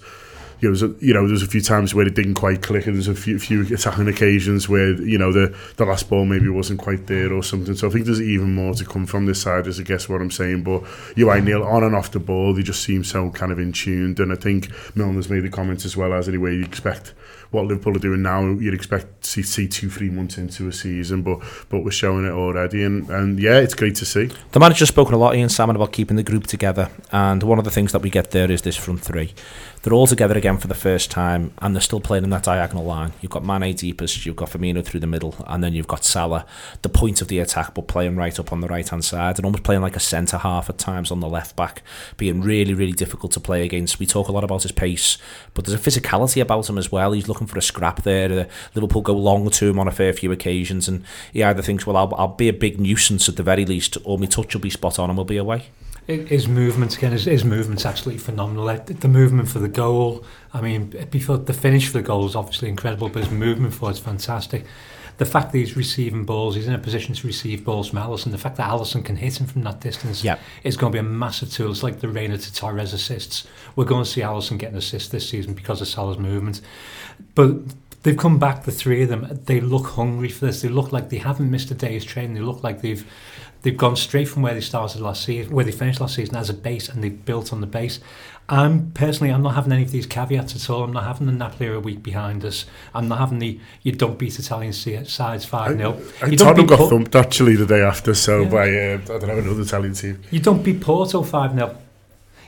You 0.60 0.68
know, 0.68 0.76
there's 0.76 0.82
a, 0.82 1.04
you 1.04 1.14
know, 1.14 1.26
there's 1.26 1.42
a 1.42 1.46
few 1.46 1.60
times 1.60 1.94
where 1.94 2.06
it 2.06 2.14
didn't 2.14 2.34
quite 2.34 2.62
click, 2.62 2.86
and 2.86 2.94
there's 2.94 3.08
a 3.08 3.14
few, 3.14 3.38
few 3.38 3.62
attacking 3.74 4.08
occasions 4.08 4.68
where 4.68 4.92
you 5.02 5.18
know 5.18 5.32
the 5.32 5.56
the 5.76 5.84
last 5.84 6.10
ball 6.10 6.24
maybe 6.24 6.48
wasn't 6.48 6.78
quite 6.78 7.06
there 7.06 7.32
or 7.32 7.42
something. 7.42 7.74
So 7.74 7.88
I 7.88 7.90
think 7.90 8.04
there's 8.06 8.20
even 8.20 8.54
more 8.54 8.74
to 8.74 8.84
come 8.84 9.06
from 9.06 9.26
this 9.26 9.40
side, 9.42 9.66
as 9.66 9.80
I 9.80 9.82
guess 9.82 10.08
what 10.08 10.20
I'm 10.20 10.30
saying. 10.30 10.62
But 10.62 10.82
you're 11.16 11.28
right, 11.28 11.42
Neil, 11.42 11.62
on 11.62 11.82
and 11.82 11.94
off 11.94 12.10
the 12.10 12.20
ball, 12.20 12.54
they 12.54 12.62
just 12.62 12.82
seem 12.82 13.04
so 13.04 13.30
kind 13.30 13.52
of 13.52 13.58
in 13.58 13.72
tuned, 13.72 14.20
and 14.20 14.32
I 14.32 14.36
think 14.36 14.68
Milner's 14.94 15.30
made 15.30 15.44
the 15.44 15.50
comments 15.50 15.84
as 15.84 15.96
well 15.96 16.12
as 16.12 16.28
anyway. 16.28 16.56
You 16.56 16.64
expect 16.64 17.14
what 17.50 17.66
Liverpool 17.66 17.96
are 17.96 18.00
doing 18.00 18.22
now, 18.22 18.42
you'd 18.44 18.74
expect 18.74 19.22
to 19.22 19.42
see 19.42 19.66
two, 19.66 19.90
three 19.90 20.08
months 20.08 20.38
into 20.38 20.68
a 20.68 20.72
season, 20.72 21.22
but 21.22 21.40
but 21.68 21.80
we're 21.80 21.90
showing 21.90 22.24
it 22.24 22.30
already, 22.30 22.84
and 22.84 23.08
and 23.10 23.40
yeah, 23.40 23.58
it's 23.58 23.74
great 23.74 23.96
to 23.96 24.06
see. 24.06 24.30
The 24.52 24.60
manager's 24.60 24.88
spoken 24.88 25.14
a 25.14 25.18
lot, 25.18 25.34
Ian 25.34 25.48
Salmon, 25.48 25.76
about 25.76 25.92
keeping 25.92 26.16
the 26.16 26.22
group 26.22 26.46
together, 26.46 26.90
and 27.10 27.42
one 27.42 27.58
of 27.58 27.64
the 27.64 27.70
things 27.70 27.92
that 27.92 28.02
we 28.02 28.10
get 28.10 28.30
there 28.30 28.50
is 28.50 28.62
this 28.62 28.76
front 28.76 29.00
three. 29.00 29.34
They're 29.82 29.94
all 29.94 30.06
together 30.06 30.36
again 30.36 30.58
for 30.58 30.66
the 30.66 30.74
first 30.74 31.10
time, 31.10 31.54
and 31.56 31.74
they're 31.74 31.80
still 31.80 32.00
playing 32.00 32.24
in 32.24 32.30
that 32.30 32.42
diagonal 32.42 32.84
line. 32.84 33.14
You've 33.22 33.30
got 33.32 33.46
Mane 33.46 33.74
deepest, 33.74 34.26
you've 34.26 34.36
got 34.36 34.50
Firmino 34.50 34.84
through 34.84 35.00
the 35.00 35.06
middle, 35.06 35.34
and 35.46 35.64
then 35.64 35.72
you've 35.72 35.88
got 35.88 36.04
Salah, 36.04 36.44
the 36.82 36.90
point 36.90 37.22
of 37.22 37.28
the 37.28 37.38
attack, 37.38 37.72
but 37.72 37.88
playing 37.88 38.14
right 38.14 38.38
up 38.38 38.52
on 38.52 38.60
the 38.60 38.68
right 38.68 38.86
hand 38.86 39.06
side, 39.06 39.38
and 39.38 39.46
almost 39.46 39.64
playing 39.64 39.80
like 39.80 39.96
a 39.96 40.00
centre 40.00 40.36
half 40.36 40.68
at 40.68 40.76
times 40.76 41.10
on 41.10 41.20
the 41.20 41.28
left 41.30 41.56
back, 41.56 41.82
being 42.18 42.42
really, 42.42 42.74
really 42.74 42.92
difficult 42.92 43.32
to 43.32 43.40
play 43.40 43.64
against. 43.64 43.98
We 43.98 44.04
talk 44.04 44.28
a 44.28 44.32
lot 44.32 44.44
about 44.44 44.64
his 44.64 44.72
pace, 44.72 45.16
but 45.54 45.64
there's 45.64 45.80
a 45.80 45.90
physicality 45.90 46.42
about 46.42 46.68
him 46.68 46.76
as 46.76 46.92
well. 46.92 47.12
He's 47.12 47.28
looking 47.28 47.46
for 47.46 47.56
a 47.56 47.62
scrap 47.62 48.02
there. 48.02 48.48
Liverpool 48.74 49.00
go 49.00 49.14
long 49.14 49.48
to 49.48 49.70
him 49.70 49.78
on 49.78 49.88
a 49.88 49.92
fair 49.92 50.12
few 50.12 50.30
occasions, 50.30 50.88
and 50.88 51.04
he 51.32 51.42
either 51.42 51.62
thinks, 51.62 51.86
well, 51.86 51.96
I'll, 51.96 52.14
I'll 52.16 52.28
be 52.28 52.50
a 52.50 52.52
big 52.52 52.78
nuisance 52.78 53.30
at 53.30 53.36
the 53.36 53.42
very 53.42 53.64
least, 53.64 53.96
or 54.04 54.18
my 54.18 54.26
touch 54.26 54.52
will 54.52 54.60
be 54.60 54.68
spot 54.68 54.98
on 54.98 55.08
and 55.08 55.16
we'll 55.16 55.24
be 55.24 55.38
away. 55.38 55.70
His 56.10 56.48
movement 56.48 56.96
again, 56.96 57.12
his, 57.12 57.24
his 57.24 57.44
movement's 57.44 57.86
absolutely 57.86 58.18
phenomenal. 58.18 58.66
The 58.84 59.08
movement 59.08 59.48
for 59.48 59.58
the 59.58 59.68
goal, 59.68 60.24
I 60.52 60.60
mean, 60.60 60.94
before 61.10 61.38
the 61.38 61.52
finish 61.52 61.86
for 61.86 61.98
the 61.98 62.02
goal 62.02 62.26
is 62.26 62.34
obviously 62.36 62.68
incredible, 62.68 63.08
but 63.08 63.24
his 63.24 63.32
movement 63.32 63.74
for 63.74 63.90
it's 63.90 63.98
fantastic. 63.98 64.64
The 65.18 65.26
fact 65.26 65.52
that 65.52 65.58
he's 65.58 65.76
receiving 65.76 66.24
balls, 66.24 66.54
he's 66.54 66.66
in 66.66 66.72
a 66.72 66.78
position 66.78 67.14
to 67.14 67.26
receive 67.26 67.62
balls 67.64 67.90
from 67.90 67.98
Alisson. 67.98 68.30
The 68.30 68.38
fact 68.38 68.56
that 68.56 68.70
Alisson 68.70 69.04
can 69.04 69.16
hit 69.16 69.38
him 69.38 69.46
from 69.46 69.62
that 69.64 69.80
distance 69.80 70.24
Yep. 70.24 70.40
is 70.64 70.76
going 70.78 70.92
to 70.92 70.96
be 70.96 71.00
a 71.00 71.02
massive 71.08 71.52
tool. 71.52 71.70
It's 71.70 71.82
like 71.82 72.00
the 72.00 72.08
Reina 72.08 72.38
to 72.38 72.54
Torres 72.54 72.94
assists. 72.94 73.46
We're 73.76 73.84
going 73.84 74.04
to 74.04 74.10
see 74.10 74.22
Alisson 74.22 74.56
getting 74.58 74.78
assists 74.78 75.10
this 75.10 75.28
season 75.28 75.52
because 75.52 75.82
of 75.82 75.88
Salah's 75.88 76.16
movement. 76.16 76.62
But 77.34 77.56
they've 78.02 78.16
come 78.16 78.38
back, 78.38 78.64
the 78.64 78.72
three 78.72 79.02
of 79.02 79.08
them. 79.08 79.40
They 79.46 79.60
look 79.60 79.86
hungry 79.88 80.28
for 80.28 80.46
this. 80.46 80.62
They 80.62 80.68
look 80.68 80.92
like 80.92 81.10
they 81.10 81.18
haven't 81.18 81.50
missed 81.50 81.70
a 81.70 81.74
day's 81.74 82.04
training. 82.04 82.34
They 82.34 82.40
look 82.40 82.62
like 82.62 82.80
they've 82.82 83.04
they've 83.62 83.76
gone 83.76 83.94
straight 83.96 84.26
from 84.26 84.40
where 84.42 84.54
they 84.54 84.60
started 84.60 85.00
last 85.02 85.24
season, 85.24 85.52
where 85.54 85.64
they 85.64 85.72
finished 85.72 86.00
last 86.00 86.14
season 86.14 86.36
as 86.36 86.48
a 86.48 86.54
base, 86.54 86.88
and 86.88 87.04
they've 87.04 87.24
built 87.24 87.52
on 87.52 87.60
the 87.60 87.66
base. 87.66 88.00
I'm 88.48 88.90
personally, 88.92 89.32
I'm 89.32 89.42
not 89.42 89.54
having 89.54 89.70
any 89.72 89.82
of 89.84 89.92
these 89.92 90.06
caveats 90.06 90.56
at 90.56 90.68
all. 90.70 90.82
I'm 90.82 90.92
not 90.92 91.04
having 91.04 91.26
the 91.26 91.32
Napoli 91.32 91.68
a 91.68 91.78
week 91.78 92.02
behind 92.02 92.44
us. 92.44 92.66
I'm 92.94 93.06
not 93.06 93.18
having 93.18 93.38
the 93.38 93.60
you 93.82 93.92
don't 93.92 94.18
beat 94.18 94.38
Italian 94.40 94.72
sides 94.72 95.44
five 95.44 95.76
0 95.76 96.00
And 96.22 96.32
You 96.32 96.36
don't 96.38 96.48
Tottenham 96.48 96.66
beat 96.66 96.76
got 96.78 96.88
thumped 96.90 97.14
actually 97.14 97.54
the 97.54 97.66
day 97.66 97.80
after, 97.82 98.12
so 98.14 98.42
Yeah. 98.42 98.48
by 98.48 98.68
uh, 98.68 98.94
I 99.14 99.18
don't 99.18 99.28
know 99.28 99.38
another 99.38 99.60
Italian 99.62 99.94
team. 99.94 100.20
you 100.32 100.40
don't 100.40 100.64
beat 100.64 100.80
Porto 100.80 101.22
five 101.22 101.52
0 101.54 101.76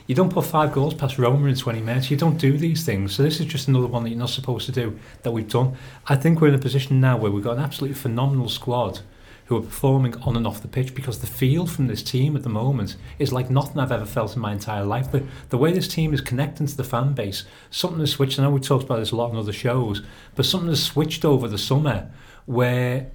You 0.05 0.15
don't 0.15 0.31
put 0.31 0.45
five 0.45 0.73
goals 0.73 0.93
past 0.93 1.17
Roma 1.17 1.47
in 1.47 1.55
20 1.55 1.79
minutes. 1.81 2.11
You 2.11 2.17
don't 2.17 2.37
do 2.37 2.57
these 2.57 2.85
things. 2.85 3.15
So 3.15 3.23
this 3.23 3.39
is 3.39 3.45
just 3.45 3.69
another 3.69 3.87
one 3.87 4.03
that 4.03 4.09
you're 4.09 4.19
not 4.19 4.29
supposed 4.29 4.65
to 4.65 4.71
do 4.73 4.99
that 5.21 5.31
we've 5.31 5.47
done. 5.47 5.77
I 6.07 6.15
think 6.15 6.41
we're 6.41 6.49
in 6.49 6.55
a 6.55 6.59
position 6.59 6.99
now 6.99 7.15
where 7.15 7.31
we've 7.31 7.43
got 7.43 7.57
an 7.57 7.63
absolutely 7.63 7.95
phenomenal 7.95 8.49
squad 8.49 8.99
who 9.45 9.57
are 9.57 9.61
performing 9.61 10.15
on 10.21 10.35
and 10.35 10.45
off 10.45 10.61
the 10.61 10.67
pitch 10.67 10.93
because 10.93 11.19
the 11.19 11.27
feel 11.27 11.67
from 11.67 11.87
this 11.87 12.03
team 12.03 12.35
at 12.35 12.43
the 12.43 12.49
moment 12.49 12.95
is 13.19 13.31
like 13.31 13.49
nothing 13.49 13.79
I've 13.79 13.91
ever 13.91 14.05
felt 14.05 14.35
in 14.35 14.41
my 14.41 14.51
entire 14.51 14.83
life. 14.83 15.11
The, 15.11 15.23
the 15.49 15.57
way 15.57 15.71
this 15.71 15.87
team 15.87 16.13
is 16.13 16.21
connecting 16.21 16.67
to 16.67 16.75
the 16.75 16.83
fan 16.83 17.13
base, 17.13 17.45
something 17.69 17.99
has 17.99 18.11
switched. 18.11 18.39
I 18.39 18.43
know 18.43 18.51
we 18.51 18.59
talked 18.59 18.85
about 18.85 18.99
this 18.99 19.11
a 19.11 19.15
lot 19.15 19.31
in 19.31 19.37
other 19.37 19.53
shows, 19.53 20.01
but 20.35 20.45
something 20.45 20.69
has 20.69 20.83
switched 20.83 21.23
over 21.23 21.47
the 21.47 21.57
summer 21.57 22.09
where 22.45 23.07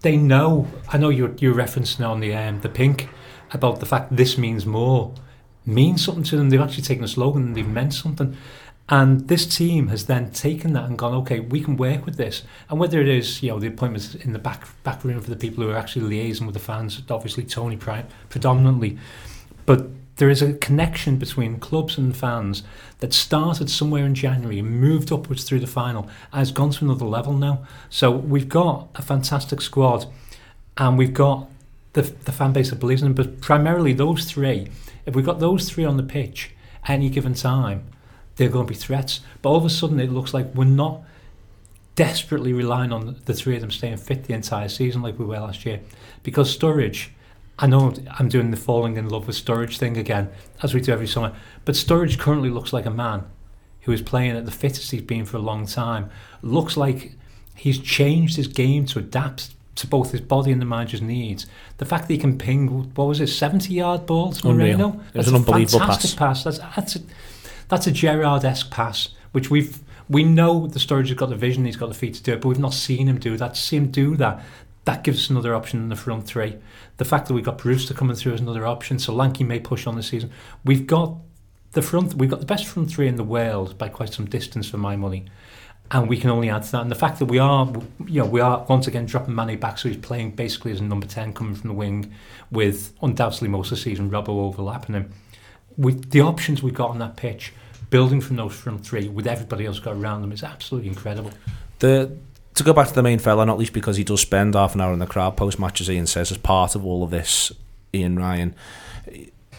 they 0.00 0.16
know. 0.16 0.68
I 0.88 0.96
know 0.98 1.10
you're, 1.10 1.34
you're 1.38 1.54
referencing 1.54 2.06
on 2.06 2.20
the 2.20 2.34
um, 2.34 2.60
the 2.60 2.68
pink 2.68 3.08
about 3.52 3.80
the 3.80 3.86
fact 3.86 4.16
this 4.16 4.38
means 4.38 4.64
more 4.64 5.14
means 5.66 6.04
something 6.04 6.24
to 6.24 6.36
them. 6.36 6.50
They've 6.50 6.60
actually 6.60 6.84
taken 6.84 7.04
a 7.04 7.08
slogan 7.08 7.42
and 7.42 7.56
they've 7.56 7.66
meant 7.66 7.94
something. 7.94 8.36
And 8.88 9.28
this 9.28 9.46
team 9.46 9.86
has 9.88 10.06
then 10.06 10.32
taken 10.32 10.72
that 10.72 10.84
and 10.84 10.98
gone, 10.98 11.14
okay, 11.14 11.38
we 11.38 11.60
can 11.60 11.76
work 11.76 12.04
with 12.04 12.16
this. 12.16 12.42
And 12.68 12.80
whether 12.80 13.00
it 13.00 13.06
is, 13.06 13.40
you 13.40 13.50
know, 13.50 13.60
the 13.60 13.68
appointments 13.68 14.16
in 14.16 14.32
the 14.32 14.38
back 14.38 14.66
back 14.82 15.04
room 15.04 15.20
for 15.20 15.30
the 15.30 15.36
people 15.36 15.62
who 15.62 15.70
are 15.70 15.76
actually 15.76 16.16
liaising 16.16 16.44
with 16.44 16.54
the 16.54 16.60
fans, 16.60 17.00
obviously 17.08 17.44
Tony 17.44 17.76
Prime 17.76 18.08
predominantly, 18.28 18.98
but 19.64 19.86
there 20.16 20.28
is 20.28 20.42
a 20.42 20.54
connection 20.54 21.16
between 21.16 21.58
clubs 21.58 21.96
and 21.96 22.14
fans 22.14 22.62
that 22.98 23.14
started 23.14 23.70
somewhere 23.70 24.04
in 24.04 24.14
January 24.14 24.58
and 24.58 24.80
moved 24.80 25.10
upwards 25.12 25.44
through 25.44 25.60
the 25.60 25.66
final 25.66 26.02
and 26.32 26.40
has 26.40 26.52
gone 26.52 26.70
to 26.70 26.84
another 26.84 27.06
level 27.06 27.32
now. 27.32 27.64
So 27.88 28.10
we've 28.10 28.48
got 28.48 28.88
a 28.96 29.02
fantastic 29.02 29.62
squad 29.62 30.04
and 30.76 30.98
we've 30.98 31.14
got 31.14 31.48
the, 31.94 32.02
the 32.02 32.32
fan 32.32 32.52
base 32.52 32.70
that 32.70 32.80
believes 32.80 33.02
in 33.02 33.08
them, 33.08 33.14
but 33.14 33.40
primarily 33.40 33.92
those 33.92 34.24
three. 34.24 34.68
If 35.10 35.16
we've 35.16 35.26
got 35.26 35.40
those 35.40 35.68
three 35.68 35.84
on 35.84 35.96
the 35.96 36.04
pitch 36.04 36.52
any 36.86 37.10
given 37.10 37.34
time, 37.34 37.82
they're 38.36 38.48
going 38.48 38.64
to 38.64 38.72
be 38.72 38.78
threats. 38.78 39.22
But 39.42 39.50
all 39.50 39.56
of 39.56 39.64
a 39.64 39.68
sudden, 39.68 39.98
it 39.98 40.12
looks 40.12 40.32
like 40.32 40.54
we're 40.54 40.66
not 40.66 41.02
desperately 41.96 42.52
relying 42.52 42.92
on 42.92 43.16
the 43.24 43.34
three 43.34 43.56
of 43.56 43.60
them 43.60 43.72
staying 43.72 43.96
fit 43.96 44.22
the 44.24 44.34
entire 44.34 44.68
season 44.68 45.02
like 45.02 45.18
we 45.18 45.24
were 45.24 45.40
last 45.40 45.66
year. 45.66 45.80
Because 46.22 46.56
Sturridge, 46.56 47.08
I 47.58 47.66
know 47.66 47.92
I'm 48.20 48.28
doing 48.28 48.52
the 48.52 48.56
falling 48.56 48.96
in 48.96 49.08
love 49.08 49.26
with 49.26 49.34
Sturridge 49.34 49.78
thing 49.78 49.96
again, 49.96 50.30
as 50.62 50.74
we 50.74 50.80
do 50.80 50.92
every 50.92 51.08
summer, 51.08 51.34
but 51.64 51.74
Sturridge 51.74 52.16
currently 52.16 52.48
looks 52.48 52.72
like 52.72 52.86
a 52.86 52.90
man 52.90 53.24
who 53.80 53.90
is 53.90 54.02
playing 54.02 54.36
at 54.36 54.44
the 54.44 54.52
fittest 54.52 54.92
he's 54.92 55.02
been 55.02 55.24
for 55.24 55.38
a 55.38 55.40
long 55.40 55.66
time. 55.66 56.08
Looks 56.40 56.76
like 56.76 57.16
he's 57.56 57.80
changed 57.80 58.36
his 58.36 58.46
game 58.46 58.86
to 58.86 59.00
adapt 59.00 59.56
to 59.80 59.86
both 59.86 60.12
his 60.12 60.20
body 60.20 60.52
and 60.52 60.60
the 60.60 60.66
manager's 60.66 61.02
needs. 61.02 61.46
The 61.78 61.84
fact 61.84 62.08
that 62.08 62.14
he 62.14 62.18
can 62.18 62.38
ping, 62.38 62.94
what 62.94 63.04
was 63.04 63.20
it, 63.20 63.28
70 63.28 63.72
yard 63.72 64.06
balls, 64.06 64.44
Moreno? 64.44 65.00
It 65.12 65.18
was 65.18 65.28
an 65.28 65.34
unbelievable 65.34 65.80
fantastic 65.80 66.18
pass. 66.18 66.44
pass. 66.44 66.58
That's, 66.58 66.76
that's 66.76 66.96
a, 66.96 67.00
that's 67.68 67.86
a 67.86 67.92
Gerrard-esque 67.92 68.70
pass, 68.70 69.10
which 69.32 69.50
we've 69.50 69.78
we 70.10 70.24
know 70.24 70.66
the 70.66 70.80
Sturridge 70.80 71.06
has 71.06 71.16
got 71.16 71.28
the 71.28 71.36
vision, 71.36 71.64
he's 71.64 71.76
got 71.76 71.88
the 71.88 71.94
feet 71.94 72.14
to 72.14 72.22
do 72.22 72.32
it, 72.32 72.40
but 72.40 72.48
we've 72.48 72.58
not 72.58 72.74
seen 72.74 73.08
him 73.08 73.18
do 73.18 73.36
that. 73.36 73.54
To 73.54 73.60
see 73.60 73.76
him 73.76 73.92
do 73.92 74.16
that, 74.16 74.44
that 74.84 75.04
gives 75.04 75.20
us 75.20 75.30
another 75.30 75.54
option 75.54 75.78
in 75.80 75.88
the 75.88 75.94
front 75.94 76.26
three. 76.26 76.56
The 76.96 77.04
fact 77.04 77.28
that 77.28 77.34
we've 77.34 77.44
got 77.44 77.58
Brewster 77.58 77.94
coming 77.94 78.16
through 78.16 78.34
is 78.34 78.40
another 78.40 78.66
option. 78.66 78.96
Solanke 78.96 79.46
may 79.46 79.60
push 79.60 79.86
on 79.86 79.94
this 79.94 80.08
season. 80.08 80.32
We've 80.64 80.86
got 80.86 81.14
the 81.72 81.82
front. 81.82 82.14
We've 82.14 82.28
got 82.28 82.40
the 82.40 82.46
best 82.46 82.66
front 82.66 82.90
three 82.90 83.06
in 83.06 83.14
the 83.14 83.24
world 83.24 83.78
by 83.78 83.88
quite 83.88 84.12
some 84.12 84.26
distance 84.26 84.68
for 84.68 84.78
my 84.78 84.96
money, 84.96 85.26
and 85.90 86.08
we 86.08 86.16
can 86.16 86.30
only 86.30 86.48
add 86.50 86.62
to 86.62 86.72
that. 86.72 86.82
And 86.82 86.90
the 86.90 86.96
fact 86.96 87.18
that 87.18 87.26
we 87.26 87.38
are, 87.38 87.70
you 88.06 88.20
know, 88.20 88.26
we 88.26 88.40
are 88.40 88.64
once 88.68 88.86
again 88.86 89.06
dropping 89.06 89.34
Mane 89.34 89.58
back, 89.58 89.78
so 89.78 89.88
he's 89.88 89.98
playing 89.98 90.32
basically 90.32 90.72
as 90.72 90.80
a 90.80 90.84
number 90.84 91.06
ten 91.06 91.32
coming 91.32 91.54
from 91.54 91.68
the 91.68 91.74
wing, 91.74 92.12
with 92.50 92.92
undoubtedly 93.02 93.48
most 93.48 93.72
of 93.72 93.78
the 93.78 93.82
season 93.82 94.10
Robbo 94.10 94.28
overlapping 94.28 94.94
him. 94.94 95.12
With 95.76 96.10
the 96.10 96.20
options 96.20 96.62
we've 96.62 96.74
got 96.74 96.90
on 96.90 96.98
that 96.98 97.16
pitch 97.16 97.52
building 97.90 98.20
from 98.20 98.36
those 98.36 98.54
front 98.54 98.84
three 98.84 99.08
with 99.08 99.26
everybody 99.26 99.66
else 99.66 99.80
got 99.80 99.96
around 99.96 100.22
them 100.22 100.32
is 100.32 100.44
absolutely 100.44 100.88
incredible. 100.88 101.32
The 101.80 102.16
to 102.54 102.64
go 102.64 102.72
back 102.72 102.88
to 102.88 102.94
the 102.94 103.02
main 103.02 103.18
fella, 103.18 103.46
not 103.46 103.58
least 103.58 103.72
because 103.72 103.96
he 103.96 104.04
does 104.04 104.20
spend 104.20 104.54
half 104.54 104.74
an 104.74 104.80
hour 104.80 104.92
in 104.92 104.98
the 104.98 105.06
crowd 105.06 105.36
post 105.36 105.58
match, 105.58 105.80
as 105.80 105.88
Ian 105.88 106.06
says, 106.06 106.30
as 106.30 106.38
part 106.38 106.74
of 106.74 106.84
all 106.84 107.02
of 107.02 107.10
this. 107.10 107.52
Ian 107.92 108.16
Ryan, 108.16 108.54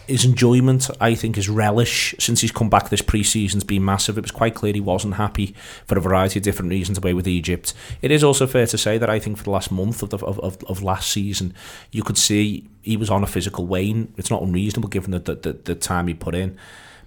his 0.06 0.24
enjoyment, 0.24 0.90
I 1.00 1.14
think, 1.14 1.36
his 1.36 1.48
relish 1.48 2.14
since 2.18 2.40
he's 2.40 2.52
come 2.52 2.68
back 2.68 2.88
this 2.88 3.02
pre-season's 3.02 3.64
been 3.64 3.84
massive. 3.84 4.18
It 4.18 4.22
was 4.22 4.30
quite 4.30 4.54
clear 4.54 4.72
he 4.72 4.80
wasn't 4.80 5.14
happy 5.14 5.54
for 5.86 5.96
a 5.96 6.00
variety 6.00 6.38
of 6.38 6.44
different 6.44 6.70
reasons 6.70 6.98
away 6.98 7.14
with 7.14 7.28
Egypt. 7.28 7.72
It 8.00 8.10
is 8.10 8.24
also 8.24 8.46
fair 8.46 8.66
to 8.66 8.78
say 8.78 8.98
that 8.98 9.08
I 9.08 9.18
think 9.18 9.38
for 9.38 9.44
the 9.44 9.50
last 9.50 9.70
month 9.70 10.02
of 10.02 10.10
the, 10.10 10.18
of, 10.18 10.62
of, 10.64 10.82
last 10.82 11.10
season, 11.10 11.54
you 11.90 12.02
could 12.02 12.18
see 12.18 12.68
he 12.82 12.96
was 12.96 13.10
on 13.10 13.22
a 13.22 13.26
physical 13.26 13.66
wane. 13.66 14.12
It's 14.16 14.30
not 14.30 14.42
unreasonable 14.42 14.88
given 14.88 15.12
the, 15.12 15.20
the, 15.20 15.52
the 15.52 15.74
time 15.74 16.08
he 16.08 16.14
put 16.14 16.34
in. 16.34 16.58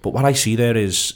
But 0.02 0.10
what 0.10 0.24
I 0.24 0.32
see 0.32 0.56
there 0.56 0.76
is 0.76 1.14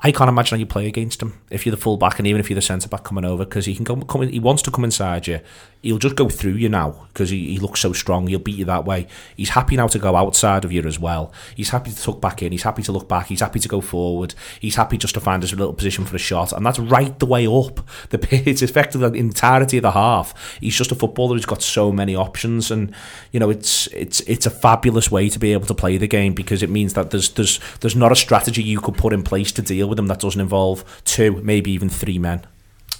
I 0.00 0.12
can't 0.12 0.28
imagine 0.28 0.56
how 0.56 0.60
you 0.60 0.66
play 0.66 0.86
against 0.86 1.20
him 1.20 1.40
if 1.50 1.66
you're 1.66 1.74
the 1.74 1.80
full 1.80 1.96
back 1.96 2.18
and 2.18 2.26
even 2.28 2.38
if 2.38 2.48
you're 2.48 2.54
the 2.54 2.62
centre 2.62 2.88
back 2.88 3.02
coming 3.02 3.24
over 3.24 3.44
because 3.44 3.66
he 3.66 3.74
can 3.74 3.84
come, 3.84 4.02
come 4.02 4.22
in, 4.22 4.28
he 4.28 4.38
wants 4.38 4.62
to 4.62 4.70
come 4.70 4.84
inside 4.84 5.26
you. 5.26 5.40
He'll 5.82 5.98
just 5.98 6.14
go 6.14 6.28
through 6.28 6.52
you 6.52 6.68
now 6.68 7.06
because 7.08 7.30
he, 7.30 7.52
he 7.52 7.58
looks 7.58 7.80
so 7.80 7.92
strong. 7.92 8.26
He'll 8.28 8.38
beat 8.38 8.56
you 8.56 8.64
that 8.66 8.84
way. 8.84 9.08
He's 9.36 9.50
happy 9.50 9.76
now 9.76 9.88
to 9.88 9.98
go 9.98 10.14
outside 10.14 10.64
of 10.64 10.72
you 10.72 10.82
as 10.82 11.00
well. 11.00 11.32
He's 11.56 11.70
happy 11.70 11.90
to 11.90 12.00
tuck 12.00 12.20
back 12.20 12.42
in. 12.42 12.52
He's 12.52 12.62
happy 12.62 12.82
to 12.82 12.92
look 12.92 13.08
back. 13.08 13.26
He's 13.26 13.40
happy 13.40 13.58
to 13.58 13.68
go 13.68 13.80
forward. 13.80 14.34
He's 14.60 14.76
happy 14.76 14.98
just 14.98 15.14
to 15.14 15.20
find 15.20 15.42
his 15.42 15.52
little 15.52 15.72
position 15.72 16.04
for 16.04 16.16
a 16.16 16.18
shot, 16.18 16.52
and 16.52 16.64
that's 16.64 16.78
right 16.78 17.16
the 17.18 17.26
way 17.26 17.46
up. 17.46 17.80
The 18.10 18.18
it's 18.48 18.62
effectively 18.62 19.10
the 19.10 19.18
entirety 19.18 19.78
of 19.78 19.82
the 19.82 19.90
half. 19.90 20.58
He's 20.60 20.76
just 20.76 20.92
a 20.92 20.94
footballer 20.94 21.34
who's 21.34 21.44
got 21.44 21.62
so 21.62 21.92
many 21.92 22.14
options, 22.14 22.70
and 22.70 22.94
you 23.32 23.40
know 23.40 23.50
it's 23.50 23.86
it's 23.88 24.20
it's 24.20 24.46
a 24.46 24.50
fabulous 24.50 25.10
way 25.10 25.28
to 25.28 25.38
be 25.38 25.52
able 25.52 25.66
to 25.66 25.74
play 25.74 25.96
the 25.96 26.06
game 26.06 26.32
because 26.32 26.62
it 26.62 26.70
means 26.70 26.94
that 26.94 27.10
there's 27.10 27.30
there's 27.30 27.60
there's 27.80 27.96
not 27.96 28.12
a 28.12 28.16
strategy 28.16 28.62
you 28.62 28.80
could 28.80 28.96
put 28.96 29.12
in 29.12 29.22
place 29.22 29.52
to 29.52 29.62
deal 29.62 29.87
with 29.88 29.98
him 29.98 30.06
that 30.06 30.20
doesn't 30.20 30.40
involve 30.40 30.84
two, 31.04 31.40
maybe 31.42 31.70
even 31.70 31.88
three 31.88 32.18
men. 32.18 32.46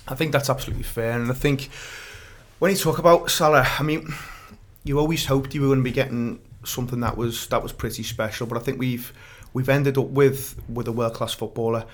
I 0.07 0.15
think 0.15 0.33
that's 0.33 0.51
absolutely 0.51 0.85
fair, 0.85 1.13
and 1.13 1.31
I 1.31 1.35
think 1.35 1.69
when 2.59 2.71
you 2.71 2.77
talk 2.77 2.99
about 2.99 3.31
Salah, 3.31 3.67
I 3.79 3.83
mean, 3.83 4.13
you 4.85 4.99
always 4.99 5.27
hoped 5.27 5.55
you 5.55 5.61
were 5.61 5.69
going 5.69 5.81
to 5.81 5.85
be 5.85 5.93
getting 5.93 6.41
something 6.65 7.01
that 7.01 7.17
was 7.17 7.47
that 7.49 7.63
was 7.63 7.73
pretty 7.73 8.03
special, 8.03 8.47
but 8.47 8.59
I 8.59 8.61
think 8.61 8.79
we've 8.79 9.13
we've 9.53 9.69
ended 9.69 9.99
up 9.99 10.07
with 10.07 10.61
with 10.69 10.89
a 10.89 10.93
world 10.93 11.15
class 11.15 11.35
footballer, 11.35 11.85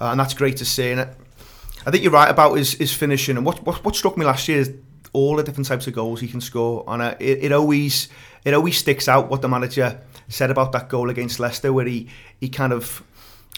uh, 0.00 0.06
and 0.06 0.20
that's 0.20 0.34
great 0.34 0.56
to 0.58 0.64
see. 0.64 0.90
And 0.90 1.00
I 1.00 1.90
think 1.90 2.02
you're 2.02 2.12
right 2.12 2.30
about 2.30 2.54
his, 2.54 2.72
his 2.74 2.92
finishing. 2.92 3.36
And 3.36 3.46
what, 3.46 3.64
what 3.64 3.84
what 3.84 3.96
struck 3.96 4.16
me 4.16 4.24
last 4.24 4.48
year 4.48 4.58
is 4.58 4.72
all 5.12 5.36
the 5.36 5.42
different 5.42 5.66
types 5.66 5.86
of 5.86 5.94
goals 5.94 6.20
he 6.20 6.28
can 6.28 6.40
score, 6.40 6.84
and 6.88 7.02
uh, 7.02 7.14
it, 7.20 7.44
it 7.44 7.52
always 7.52 8.08
it 8.44 8.54
always 8.54 8.76
sticks 8.78 9.08
out 9.08 9.28
what 9.28 9.42
the 9.42 9.48
manager 9.48 10.00
said 10.28 10.50
about 10.50 10.72
that 10.72 10.88
goal 10.88 11.10
against 11.10 11.40
Leicester, 11.40 11.72
where 11.72 11.86
he 11.86 12.08
he 12.40 12.48
kind 12.48 12.72
of 12.72 13.02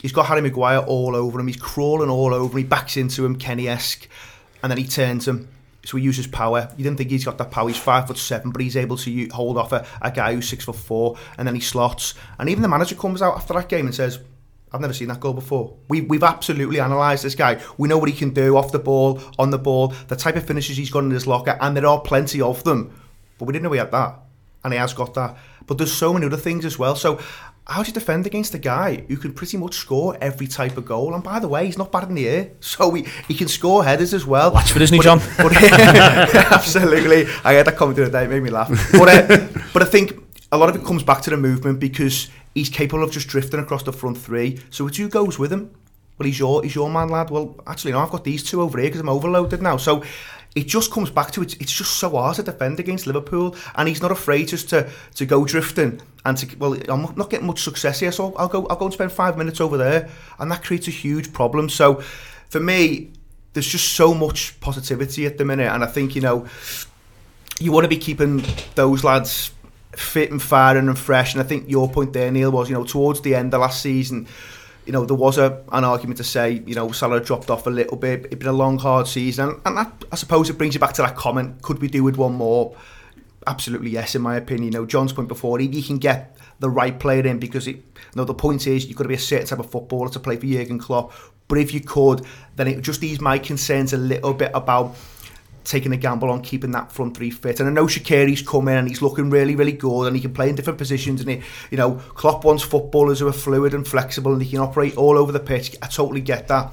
He's 0.01 0.13
got 0.13 0.27
Harry 0.27 0.41
Maguire 0.41 0.79
all 0.79 1.15
over 1.15 1.39
him. 1.39 1.47
He's 1.47 1.57
crawling 1.57 2.11
all 2.11 2.33
over 2.35 2.53
him. 2.53 2.65
He 2.65 2.69
backs 2.69 2.97
into 2.97 3.25
him, 3.25 3.37
Kenny-esque, 3.37 4.09
and 4.63 4.71
then 4.71 4.79
he 4.79 4.87
turns 4.87 5.29
him. 5.29 5.49
So 5.85 5.97
he 5.97 6.05
uses 6.05 6.27
power. 6.27 6.69
You 6.77 6.85
didn't 6.85 6.99
think 6.99 7.11
he's 7.11 7.25
got 7.25 7.39
that 7.39 7.51
power. 7.51 7.69
He's 7.69 7.79
five 7.79 8.07
foot 8.07 8.19
seven, 8.19 8.51
but 8.51 8.61
he's 8.61 8.77
able 8.77 8.97
to 8.99 9.29
hold 9.29 9.57
off 9.57 9.73
a, 9.73 9.87
a 10.03 10.11
guy 10.11 10.35
who's 10.35 10.49
six 10.49 10.65
foot 10.65 10.77
four, 10.77 11.17
and 11.39 11.49
then 11.49 11.55
he 11.55 11.61
slots. 11.61 12.15
And 12.39 12.49
even 12.49 12.63
the 12.63 12.69
manager 12.69 12.95
comes 12.95 13.23
out 13.23 13.37
after 13.37 13.55
that 13.55 13.69
game 13.69 13.87
and 13.87 13.95
says, 13.95 14.19
I've 14.73 14.81
never 14.81 14.93
seen 14.93 15.09
that 15.09 15.21
goal 15.21 15.33
before. 15.33 15.75
We, 15.89 16.03
we've 16.03 16.23
absolutely 16.23 16.79
analysed 16.79 17.23
this 17.23 17.35
guy. 17.35 17.61
We 17.77 17.89
know 17.89 17.99
what 17.99 18.09
he 18.09 18.15
can 18.15 18.31
do 18.33 18.57
off 18.57 18.73
the 18.73 18.79
ball, 18.79 19.21
on 19.39 19.51
the 19.51 19.59
ball, 19.59 19.89
the 20.09 20.17
type 20.17 20.37
of 20.37 20.47
finishes 20.47 20.77
he's 20.77 20.91
got 20.91 21.05
in 21.05 21.11
his 21.11 21.27
locker, 21.27 21.59
and 21.61 21.77
there 21.77 21.87
are 21.87 22.01
plenty 22.01 22.41
of 22.41 22.63
them. 22.63 22.95
But 23.39 23.47
we 23.47 23.53
didn't 23.53 23.65
know 23.65 23.73
he 23.73 23.79
had 23.79 23.91
that. 23.91 24.21
And 24.63 24.75
he 24.75 24.79
has 24.79 24.93
got 24.93 25.15
that. 25.15 25.37
But 25.67 25.79
there's 25.79 25.93
so 25.93 26.13
many 26.13 26.27
other 26.27 26.37
things 26.37 26.65
as 26.65 26.79
well. 26.79 26.95
So 26.95 27.21
how 27.71 27.85
do 27.85 27.89
you 27.89 27.95
defend 27.95 28.27
against 28.27 28.53
a 28.53 28.59
guy 28.59 28.97
who 29.07 29.17
can 29.17 29.33
pretty 29.33 29.57
much 29.57 29.75
score 29.75 30.19
every 30.21 30.49
type 30.49 30.77
of 30.77 30.85
goal? 30.85 31.15
And 31.15 31.23
by 31.23 31.39
the 31.39 31.47
way, 31.47 31.67
he's 31.67 31.79
not 31.79 31.93
bad 31.93 32.09
in 32.09 32.17
the 32.17 32.29
air, 32.29 32.51
so 32.61 32.93
he, 32.93 33.07
he 33.29 33.35
can 33.35 33.47
score 33.47 33.85
headers 33.85 34.13
as 34.13 34.27
well. 34.27 34.51
Watch 34.53 34.73
for 34.73 34.81
Disney, 34.81 34.99
John. 34.99 35.21
But, 35.37 35.53
absolutely, 36.53 37.27
I 37.45 37.53
had 37.53 37.67
that 37.67 37.77
comment 37.77 37.97
the 37.97 38.03
other 38.07 38.13
day, 38.13 38.25
it 38.25 38.31
made 38.31 38.43
me 38.43 38.51
laugh. 38.51 38.69
But 38.93 39.31
uh, 39.31 39.49
but 39.73 39.83
I 39.83 39.87
think 39.87 40.15
a 40.51 40.59
lot 40.59 40.69
of 40.69 40.75
it 40.75 40.85
comes 40.85 41.05
back 41.05 41.23
to 41.23 41.31
the 41.31 41.37
movement 41.37 41.79
because 41.79 42.29
he's 42.55 42.69
capable 42.69 43.05
of 43.05 43.13
just 43.13 43.29
drifting 43.29 43.61
across 43.61 43.85
the 43.85 43.93
front 43.93 44.19
three. 44.19 44.61
So 44.71 44.89
it's 44.89 44.97
who 44.97 45.09
goes 45.09 45.39
with 45.39 45.53
him. 45.53 45.71
Well, 46.19 46.27
he's 46.27 46.41
your 46.41 46.63
he's 46.65 46.75
your 46.75 46.91
man, 46.91 47.09
lad. 47.09 47.31
Well, 47.31 47.57
actually, 47.69 47.93
no, 47.93 48.01
I've 48.01 48.11
got 48.11 48.25
these 48.25 48.43
two 48.43 48.61
over 48.63 48.79
here 48.79 48.89
because 48.89 49.01
I'm 49.01 49.09
overloaded 49.09 49.63
now. 49.63 49.77
So 49.77 50.03
it 50.55 50.67
just 50.67 50.91
comes 50.91 51.11
back 51.11 51.31
to 51.33 51.43
it. 51.43 51.61
It's 51.61 51.73
just 51.73 51.99
so 51.99 52.11
hard 52.11 52.37
to 52.37 52.43
defend 52.43 52.81
against 52.81 53.07
Liverpool, 53.07 53.55
and 53.77 53.89
he's 53.89 54.03
not 54.03 54.11
afraid 54.11 54.49
just 54.49 54.69
to 54.71 54.91
to 55.15 55.27
go 55.27 55.45
drifting 55.45 56.01
and 56.25 56.37
to 56.39 56.57
well, 56.59 56.77
I'm 56.89 57.03
not 57.17 57.31
getting 57.31 57.47
much 57.47 57.63
success 57.63 58.01
here, 58.01 58.13
so 58.13 58.35
I'll 58.35 58.49
go 58.49 58.67
I'll 58.67 58.77
go 58.77 58.87
and 58.87 58.95
spend 58.95 59.13
five 59.13 59.39
minutes 59.39 59.61
over 59.61 59.77
there, 59.77 60.09
and 60.39 60.51
that 60.51 60.65
creates 60.65 60.89
a 60.89 60.93
huge 60.93 61.33
problem. 61.33 61.69
So 61.69 62.03
for 62.49 62.61
me, 62.61 63.13
there's 63.53 63.69
just 63.69 63.95
so 63.95 64.13
much 64.13 64.59
positivity 64.61 65.27
at 65.27 65.39
the 65.39 65.45
minute, 65.45 65.73
and 65.73 65.85
I 65.85 65.87
think 65.87 66.17
you 66.17 66.21
know 66.21 66.47
you 67.61 67.71
want 67.71 67.85
to 67.85 67.89
be 67.89 67.99
keeping 67.99 68.45
those 68.75 69.05
lads 69.05 69.53
fit 69.93 70.31
and 70.31 70.43
firing 70.43 70.89
and 70.89 70.99
fresh. 70.99 71.35
And 71.35 71.43
I 71.43 71.47
think 71.47 71.69
your 71.69 71.89
point 71.89 72.13
there, 72.13 72.31
Neil, 72.31 72.51
was 72.51 72.69
you 72.69 72.75
know 72.75 72.85
towards 72.85 73.21
the 73.21 73.37
end 73.37 73.55
of 73.55 73.61
last 73.61 73.83
season 73.83 74.27
you 74.87 74.93
know, 74.93 75.05
there 75.05 75.17
was 75.17 75.39
a, 75.39 75.63
an 75.73 75.85
argument 75.85 76.19
to 76.19 76.25
say, 76.25 76.63
you 76.67 76.75
know, 76.75 76.91
Salah 76.93 77.21
dropped 77.21 77.51
off 77.51 77.67
a 77.67 77.71
little 77.71 77.97
bit. 77.97 78.27
It's 78.27 78.37
been 78.37 78.49
a 78.49 78.53
long, 78.53 78.79
hard 78.79 79.07
season. 79.07 79.51
And, 79.51 79.61
and 79.67 79.77
that, 79.77 80.05
I 80.11 80.17
suppose 80.17 80.51
it 80.51 80.59
brings 80.59 80.75
you 80.75 80.81
back 80.81 80.95
to 80.95 81.03
that 81.03 81.17
comment, 81.17 81.63
could 81.63 81.81
we 81.81 81.89
do 81.89 82.03
with 82.03 82.17
one 82.17 82.35
more? 82.35 82.75
absolutely 83.47 83.91
yes, 83.91 84.15
in 84.15 84.23
my 84.23 84.37
opinion. 84.37 84.73
You 84.73 84.81
know, 84.81 84.87
John's 84.87 85.13
point 85.13 85.29
before, 85.29 85.61
if 85.61 85.75
you 85.75 85.83
can 85.83 85.99
get 85.99 86.37
the 86.59 86.71
right 86.71 86.99
player 86.99 87.27
in, 87.27 87.39
because 87.39 87.67
it, 87.67 87.77
you 87.77 88.17
know, 88.17 88.25
the 88.25 88.35
point 88.35 88.67
is 88.67 88.87
you've 88.87 88.97
got 88.97 89.05
to 89.05 89.09
be 89.09 89.15
a 89.15 89.19
certain 89.19 89.47
type 89.47 89.59
of 89.59 89.71
footballer 89.71 90.11
to 90.11 90.21
play 90.21 90.37
for 90.37 90.47
Jurgen 90.47 90.79
Klopp. 90.79 91.13
But 91.49 91.59
if 91.59 91.75
you 91.75 91.81
could, 91.81 92.25
then 92.57 92.69
it 92.69 92.81
just 92.83 93.03
ease 93.03 93.21
my 93.21 93.39
concerns 93.39 93.93
a 93.93 93.97
little 93.97 94.35
bit 94.35 94.53
about 94.55 94.95
taking 95.65 95.93
a 95.93 95.97
gamble 95.97 96.31
on 96.31 96.43
keeping 96.43 96.71
that 96.73 96.93
front 96.93 97.17
three 97.17 97.31
fit. 97.31 97.61
And 97.61 97.69
I 97.69 97.73
know 97.73 97.87
Shaqiri's 97.87 98.43
coming 98.43 98.75
and 98.75 98.89
he's 98.89 99.03
looking 99.03 99.31
really, 99.31 99.57
really 99.57 99.73
good 99.73 100.07
and 100.07 100.17
he 100.17 100.23
can 100.23 100.33
play 100.33 100.49
in 100.49 100.55
different 100.55 100.79
positions. 100.79 101.21
And 101.21 101.31
he, 101.31 101.43
you 101.71 101.77
know, 101.77 101.95
Klopp 102.15 102.45
wants 102.45 102.63
footballers 102.63 103.21
who 103.21 103.29
are 103.29 103.33
fluid 103.33 103.75
and 103.75 103.87
flexible 103.87 104.33
and 104.33 104.43
he 104.43 104.51
can 104.51 104.61
operate 104.61 104.97
all 104.97 105.19
over 105.19 105.33
the 105.33 105.41
pitch. 105.41 105.77
I 105.83 105.87
totally 105.87 106.21
get 106.21 106.49
that, 106.49 106.73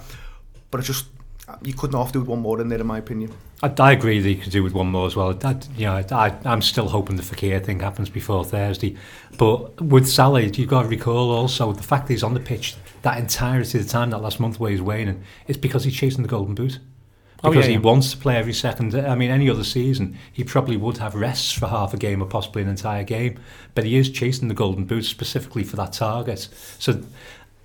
but 0.71 0.81
I 0.81 0.83
just 0.83 1.05
you 1.61 1.73
couldn't 1.73 1.97
have 1.97 2.07
to 2.07 2.13
do 2.13 2.19
with 2.19 2.27
one 2.27 2.39
more 2.39 2.59
in 2.59 2.67
there, 2.67 2.79
in 2.79 2.87
my 2.87 2.97
opinion. 2.97 3.31
I, 3.63 3.73
I 3.79 3.91
agree 3.93 4.19
that 4.19 4.29
you 4.29 4.35
could 4.35 4.51
do 4.51 4.63
with 4.63 4.73
one 4.73 4.87
more 4.87 5.07
as 5.07 5.15
well. 5.15 5.37
I, 5.43 5.55
you 5.77 5.85
know, 5.85 6.03
I, 6.11 6.35
I'm 6.43 6.61
still 6.61 6.89
hoping 6.89 7.15
the 7.15 7.23
Fekir 7.23 7.63
thing 7.63 7.79
happens 7.79 8.09
before 8.09 8.43
Thursday. 8.43 8.97
But 9.37 9.81
with 9.81 10.07
Salah, 10.09 10.41
you've 10.41 10.69
got 10.69 10.83
to 10.83 10.87
recall 10.89 11.31
also 11.31 11.71
the 11.71 11.83
fact 11.83 12.07
that 12.07 12.13
he's 12.13 12.23
on 12.23 12.33
the 12.33 12.39
pitch 12.39 12.75
that 13.03 13.17
entirety 13.17 13.77
of 13.77 13.85
the 13.85 13.89
time, 13.89 14.09
that 14.09 14.21
last 14.21 14.39
month 14.39 14.59
where 14.59 14.71
he's 14.71 14.81
waning, 14.81 15.23
it's 15.47 15.57
because 15.57 15.83
he's 15.83 15.95
chasing 15.95 16.23
the 16.23 16.27
golden 16.27 16.55
boot. 16.55 16.79
Oh, 17.43 17.49
Because 17.51 17.65
yeah, 17.65 17.69
he 17.69 17.73
yeah. 17.73 17.79
wants 17.79 18.11
to 18.11 18.17
play 18.17 18.35
every 18.35 18.53
second. 18.53 18.95
I 18.95 19.15
mean, 19.15 19.29
any 19.29 19.49
other 19.49 19.63
season, 19.63 20.17
he 20.31 20.43
probably 20.43 20.75
would 20.77 20.97
have 20.97 21.13
rests 21.15 21.51
for 21.51 21.67
half 21.67 21.93
a 21.93 21.97
game 21.97 22.21
or 22.21 22.25
possibly 22.27 22.61
an 22.63 22.67
entire 22.67 23.03
game. 23.03 23.39
But 23.75 23.83
he 23.85 23.95
is 23.97 24.09
chasing 24.09 24.47
the 24.47 24.55
golden 24.55 24.85
boot 24.85 25.05
specifically 25.05 25.63
for 25.63 25.75
that 25.75 25.93
target. 25.93 26.47
So 26.79 27.03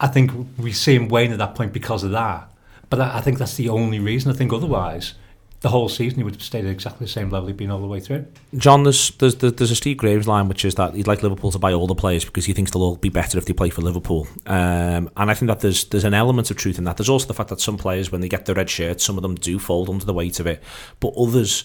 I 0.00 0.08
think 0.08 0.30
we 0.58 0.72
see 0.72 0.94
him 0.94 1.08
wane 1.08 1.32
at 1.32 1.38
that 1.38 1.54
point 1.54 1.72
because 1.72 2.04
of 2.04 2.10
that. 2.12 2.50
But 2.90 3.00
I 3.00 3.18
I 3.18 3.20
think 3.22 3.38
that's 3.38 3.56
the 3.56 3.68
only 3.70 3.98
reason. 3.98 4.30
I 4.30 4.34
think 4.34 4.52
otherwise, 4.52 5.14
the 5.62 5.68
whole 5.68 5.88
season 5.88 6.18
he 6.18 6.24
would 6.24 6.34
have 6.34 6.42
stayed 6.42 6.64
at 6.64 6.70
exactly 6.70 7.06
the 7.06 7.12
same 7.12 7.30
level 7.30 7.46
he'd 7.46 7.56
been 7.56 7.70
all 7.70 7.80
the 7.80 7.86
way 7.86 8.00
through. 8.00 8.26
John, 8.56 8.82
there's, 8.82 9.10
there's 9.12 9.36
there's 9.36 9.70
a 9.70 9.76
Steve 9.76 9.96
Graves 9.96 10.26
line 10.26 10.48
which 10.48 10.64
is 10.64 10.74
that 10.74 10.94
he'd 10.94 11.06
like 11.06 11.22
Liverpool 11.22 11.52
to 11.52 11.58
buy 11.58 11.72
all 11.72 11.86
the 11.86 11.94
players 11.94 12.24
because 12.24 12.44
he 12.44 12.52
thinks 12.52 12.72
they'll 12.72 12.82
all 12.82 12.96
be 12.96 13.08
better 13.08 13.38
if 13.38 13.46
they 13.46 13.52
play 13.52 13.70
for 13.70 13.80
Liverpool. 13.80 14.26
Um, 14.46 15.08
and 15.16 15.30
I 15.30 15.34
think 15.34 15.48
that 15.48 15.60
there's 15.60 15.84
there's 15.86 16.04
an 16.04 16.14
element 16.14 16.50
of 16.50 16.56
truth 16.56 16.78
in 16.78 16.84
that. 16.84 16.96
There's 16.96 17.08
also 17.08 17.26
the 17.26 17.34
fact 17.34 17.48
that 17.50 17.60
some 17.60 17.78
players, 17.78 18.10
when 18.10 18.20
they 18.20 18.28
get 18.28 18.46
the 18.46 18.54
red 18.54 18.68
shirt, 18.68 19.00
some 19.00 19.16
of 19.16 19.22
them 19.22 19.36
do 19.36 19.58
fold 19.58 19.88
under 19.88 20.04
the 20.04 20.14
weight 20.14 20.40
of 20.40 20.46
it, 20.48 20.62
but 20.98 21.14
others, 21.16 21.64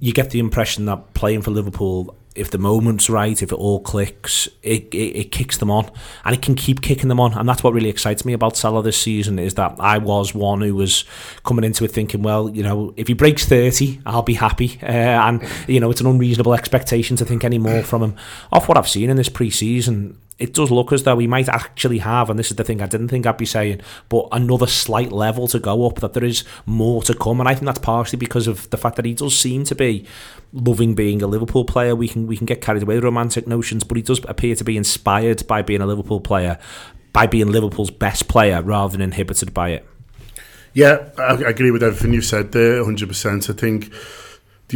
you 0.00 0.12
get 0.12 0.30
the 0.30 0.38
impression 0.38 0.86
that 0.86 1.14
playing 1.14 1.42
for 1.42 1.50
Liverpool. 1.50 2.16
If 2.38 2.50
the 2.50 2.58
moment's 2.58 3.10
right, 3.10 3.42
if 3.42 3.52
it 3.52 3.56
all 3.56 3.80
clicks, 3.80 4.48
it, 4.62 4.84
it, 4.94 5.18
it 5.18 5.32
kicks 5.32 5.58
them 5.58 5.70
on, 5.70 5.90
and 6.24 6.34
it 6.34 6.42
can 6.42 6.54
keep 6.54 6.80
kicking 6.80 7.08
them 7.08 7.20
on, 7.20 7.32
and 7.34 7.48
that's 7.48 7.62
what 7.62 7.74
really 7.74 7.88
excites 7.88 8.24
me 8.24 8.32
about 8.32 8.56
Salah 8.56 8.82
this 8.82 8.96
season. 8.96 9.38
Is 9.38 9.54
that 9.54 9.76
I 9.78 9.98
was 9.98 10.34
one 10.34 10.60
who 10.60 10.74
was 10.74 11.04
coming 11.44 11.64
into 11.64 11.84
it 11.84 11.90
thinking, 11.90 12.22
well, 12.22 12.48
you 12.48 12.62
know, 12.62 12.94
if 12.96 13.08
he 13.08 13.14
breaks 13.14 13.44
thirty, 13.44 14.00
I'll 14.06 14.22
be 14.22 14.34
happy, 14.34 14.78
uh, 14.82 14.86
and 14.86 15.42
you 15.66 15.80
know, 15.80 15.90
it's 15.90 16.00
an 16.00 16.06
unreasonable 16.06 16.54
expectation 16.54 17.16
to 17.16 17.24
think 17.24 17.44
any 17.44 17.58
more 17.58 17.82
from 17.82 18.02
him. 18.02 18.16
Off 18.52 18.68
what 18.68 18.78
I've 18.78 18.88
seen 18.88 19.10
in 19.10 19.16
this 19.16 19.28
pre-season, 19.28 20.18
it 20.38 20.54
does 20.54 20.70
look 20.70 20.92
as 20.92 21.02
though 21.02 21.18
he 21.18 21.26
might 21.26 21.48
actually 21.48 21.98
have, 21.98 22.30
and 22.30 22.38
this 22.38 22.50
is 22.50 22.56
the 22.56 22.64
thing 22.64 22.80
I 22.80 22.86
didn't 22.86 23.08
think 23.08 23.26
I'd 23.26 23.36
be 23.36 23.46
saying, 23.46 23.80
but 24.08 24.28
another 24.30 24.68
slight 24.68 25.10
level 25.10 25.48
to 25.48 25.58
go 25.58 25.86
up, 25.86 25.96
that 25.96 26.12
there 26.12 26.24
is 26.24 26.44
more 26.64 27.02
to 27.02 27.14
come. 27.14 27.40
And 27.40 27.48
I 27.48 27.54
think 27.54 27.66
that's 27.66 27.80
partially 27.80 28.18
because 28.18 28.46
of 28.46 28.70
the 28.70 28.76
fact 28.76 28.96
that 28.96 29.04
he 29.04 29.14
does 29.14 29.36
seem 29.36 29.64
to 29.64 29.74
be 29.74 30.06
loving 30.52 30.94
being 30.94 31.22
a 31.22 31.26
Liverpool 31.26 31.64
player. 31.64 31.96
We 31.96 32.08
can 32.08 32.26
we 32.26 32.36
can 32.36 32.46
get 32.46 32.60
carried 32.60 32.82
away 32.82 32.94
with 32.94 33.04
romantic 33.04 33.48
notions, 33.48 33.82
but 33.82 33.96
he 33.96 34.02
does 34.02 34.20
appear 34.28 34.54
to 34.54 34.64
be 34.64 34.76
inspired 34.76 35.46
by 35.48 35.62
being 35.62 35.80
a 35.80 35.86
Liverpool 35.86 36.20
player, 36.20 36.58
by 37.12 37.26
being 37.26 37.50
Liverpool's 37.50 37.90
best 37.90 38.28
player 38.28 38.62
rather 38.62 38.92
than 38.92 39.02
inhibited 39.02 39.52
by 39.52 39.70
it. 39.70 39.86
Yeah, 40.72 41.08
I, 41.18 41.34
agree 41.42 41.72
with 41.72 41.82
everything 41.82 42.12
you've 42.12 42.24
said 42.24 42.52
there, 42.52 42.84
100%. 42.84 43.50
I 43.50 43.52
think 43.54 43.92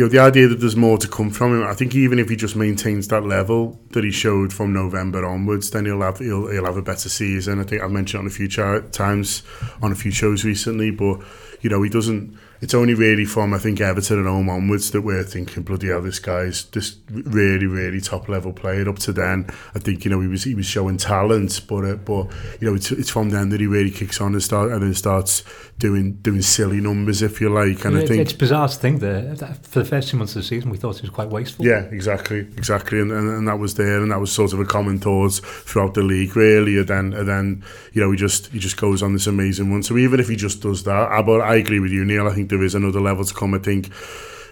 know, 0.04 0.08
the 0.08 0.18
idea 0.18 0.48
that 0.48 0.58
there's 0.60 0.74
more 0.74 0.96
to 0.96 1.06
come 1.06 1.30
from 1.30 1.54
him, 1.60 1.66
I 1.66 1.74
think 1.74 1.94
even 1.94 2.18
if 2.18 2.30
he 2.30 2.36
just 2.36 2.56
maintains 2.56 3.08
that 3.08 3.24
level 3.24 3.78
that 3.90 4.04
he 4.04 4.10
showed 4.10 4.50
from 4.50 4.72
November 4.72 5.26
onwards, 5.26 5.70
then 5.70 5.84
he'll 5.84 6.00
have 6.00 6.18
he'll, 6.18 6.48
he'll 6.48 6.64
have 6.64 6.78
a 6.78 6.82
better 6.82 7.10
season. 7.10 7.60
I 7.60 7.64
think 7.64 7.82
I've 7.82 7.90
mentioned 7.90 8.20
on 8.20 8.26
a 8.26 8.30
few 8.30 8.48
cha- 8.48 8.80
times 8.90 9.42
on 9.82 9.92
a 9.92 9.94
few 9.94 10.10
shows 10.10 10.44
recently, 10.44 10.90
but 10.90 11.20
you 11.60 11.68
know, 11.68 11.82
he 11.82 11.90
doesn't. 11.90 12.38
It's 12.62 12.74
only 12.74 12.94
really 12.94 13.24
from 13.24 13.52
I 13.52 13.58
think 13.58 13.80
Everton 13.80 14.18
and 14.18 14.28
home 14.28 14.48
onwards 14.48 14.92
that 14.92 15.02
we're 15.02 15.24
thinking 15.24 15.64
bloody 15.64 15.88
hell, 15.88 16.00
this 16.00 16.18
guy's 16.18 16.64
this 16.66 16.96
really 17.10 17.66
really 17.66 18.00
top 18.00 18.28
level 18.28 18.52
player. 18.52 18.88
Up 18.88 18.98
to 19.00 19.12
then, 19.12 19.46
I 19.74 19.80
think 19.80 20.04
you 20.04 20.10
know 20.10 20.20
he 20.20 20.28
was 20.28 20.44
he 20.44 20.54
was 20.54 20.66
showing 20.66 20.96
talent, 20.96 21.60
but 21.68 21.84
uh, 21.84 21.96
but 21.96 22.28
you 22.60 22.68
know 22.68 22.74
it's, 22.74 22.90
it's 22.92 23.10
from 23.10 23.30
then 23.30 23.48
that 23.50 23.60
he 23.60 23.66
really 23.66 23.90
kicks 23.90 24.20
on 24.20 24.32
and 24.32 24.42
start 24.42 24.70
and 24.70 24.82
then 24.82 24.94
starts 24.94 25.42
doing 25.78 26.12
doing 26.22 26.40
silly 26.40 26.80
numbers 26.80 27.20
if 27.20 27.40
you 27.40 27.48
like. 27.48 27.84
And 27.84 27.98
I 27.98 28.06
think 28.06 28.20
it's 28.20 28.32
bizarre 28.32 28.68
to 28.68 28.74
think 28.76 29.00
that, 29.00 29.38
that 29.38 29.66
for 29.66 29.80
the 29.80 29.84
first 29.84 30.08
two 30.08 30.16
months 30.16 30.36
of 30.36 30.42
the 30.42 30.48
season 30.48 30.70
we 30.70 30.76
thought 30.76 30.96
he 30.96 31.02
was 31.02 31.10
quite 31.10 31.30
wasteful. 31.30 31.66
Yeah, 31.66 31.80
exactly, 31.90 32.38
exactly, 32.38 33.00
and, 33.00 33.10
and 33.10 33.28
and 33.28 33.48
that 33.48 33.58
was 33.58 33.74
there, 33.74 34.00
and 34.00 34.12
that 34.12 34.20
was 34.20 34.30
sort 34.30 34.52
of 34.52 34.60
a 34.60 34.64
common 34.64 35.00
thought 35.00 35.32
throughout 35.32 35.94
the 35.94 36.02
league, 36.02 36.36
really. 36.36 36.78
And 36.78 36.86
then, 36.86 37.12
and 37.12 37.28
then 37.28 37.64
you 37.92 38.00
know, 38.00 38.12
he 38.12 38.16
just 38.16 38.46
he 38.48 38.60
just 38.60 38.76
goes 38.76 39.02
on 39.02 39.12
this 39.12 39.26
amazing 39.26 39.70
one. 39.70 39.82
So 39.82 39.98
even 39.98 40.20
if 40.20 40.28
he 40.28 40.36
just 40.36 40.62
does 40.62 40.84
that, 40.84 41.10
I, 41.10 41.22
but 41.22 41.40
I 41.40 41.56
agree 41.56 41.80
with 41.80 41.90
you, 41.90 42.04
Neil. 42.04 42.28
I 42.28 42.34
think 42.34 42.51
there 42.52 42.62
is 42.62 42.74
another 42.74 43.00
level 43.00 43.24
to 43.24 43.34
come. 43.34 43.54
I 43.54 43.58
think. 43.58 43.92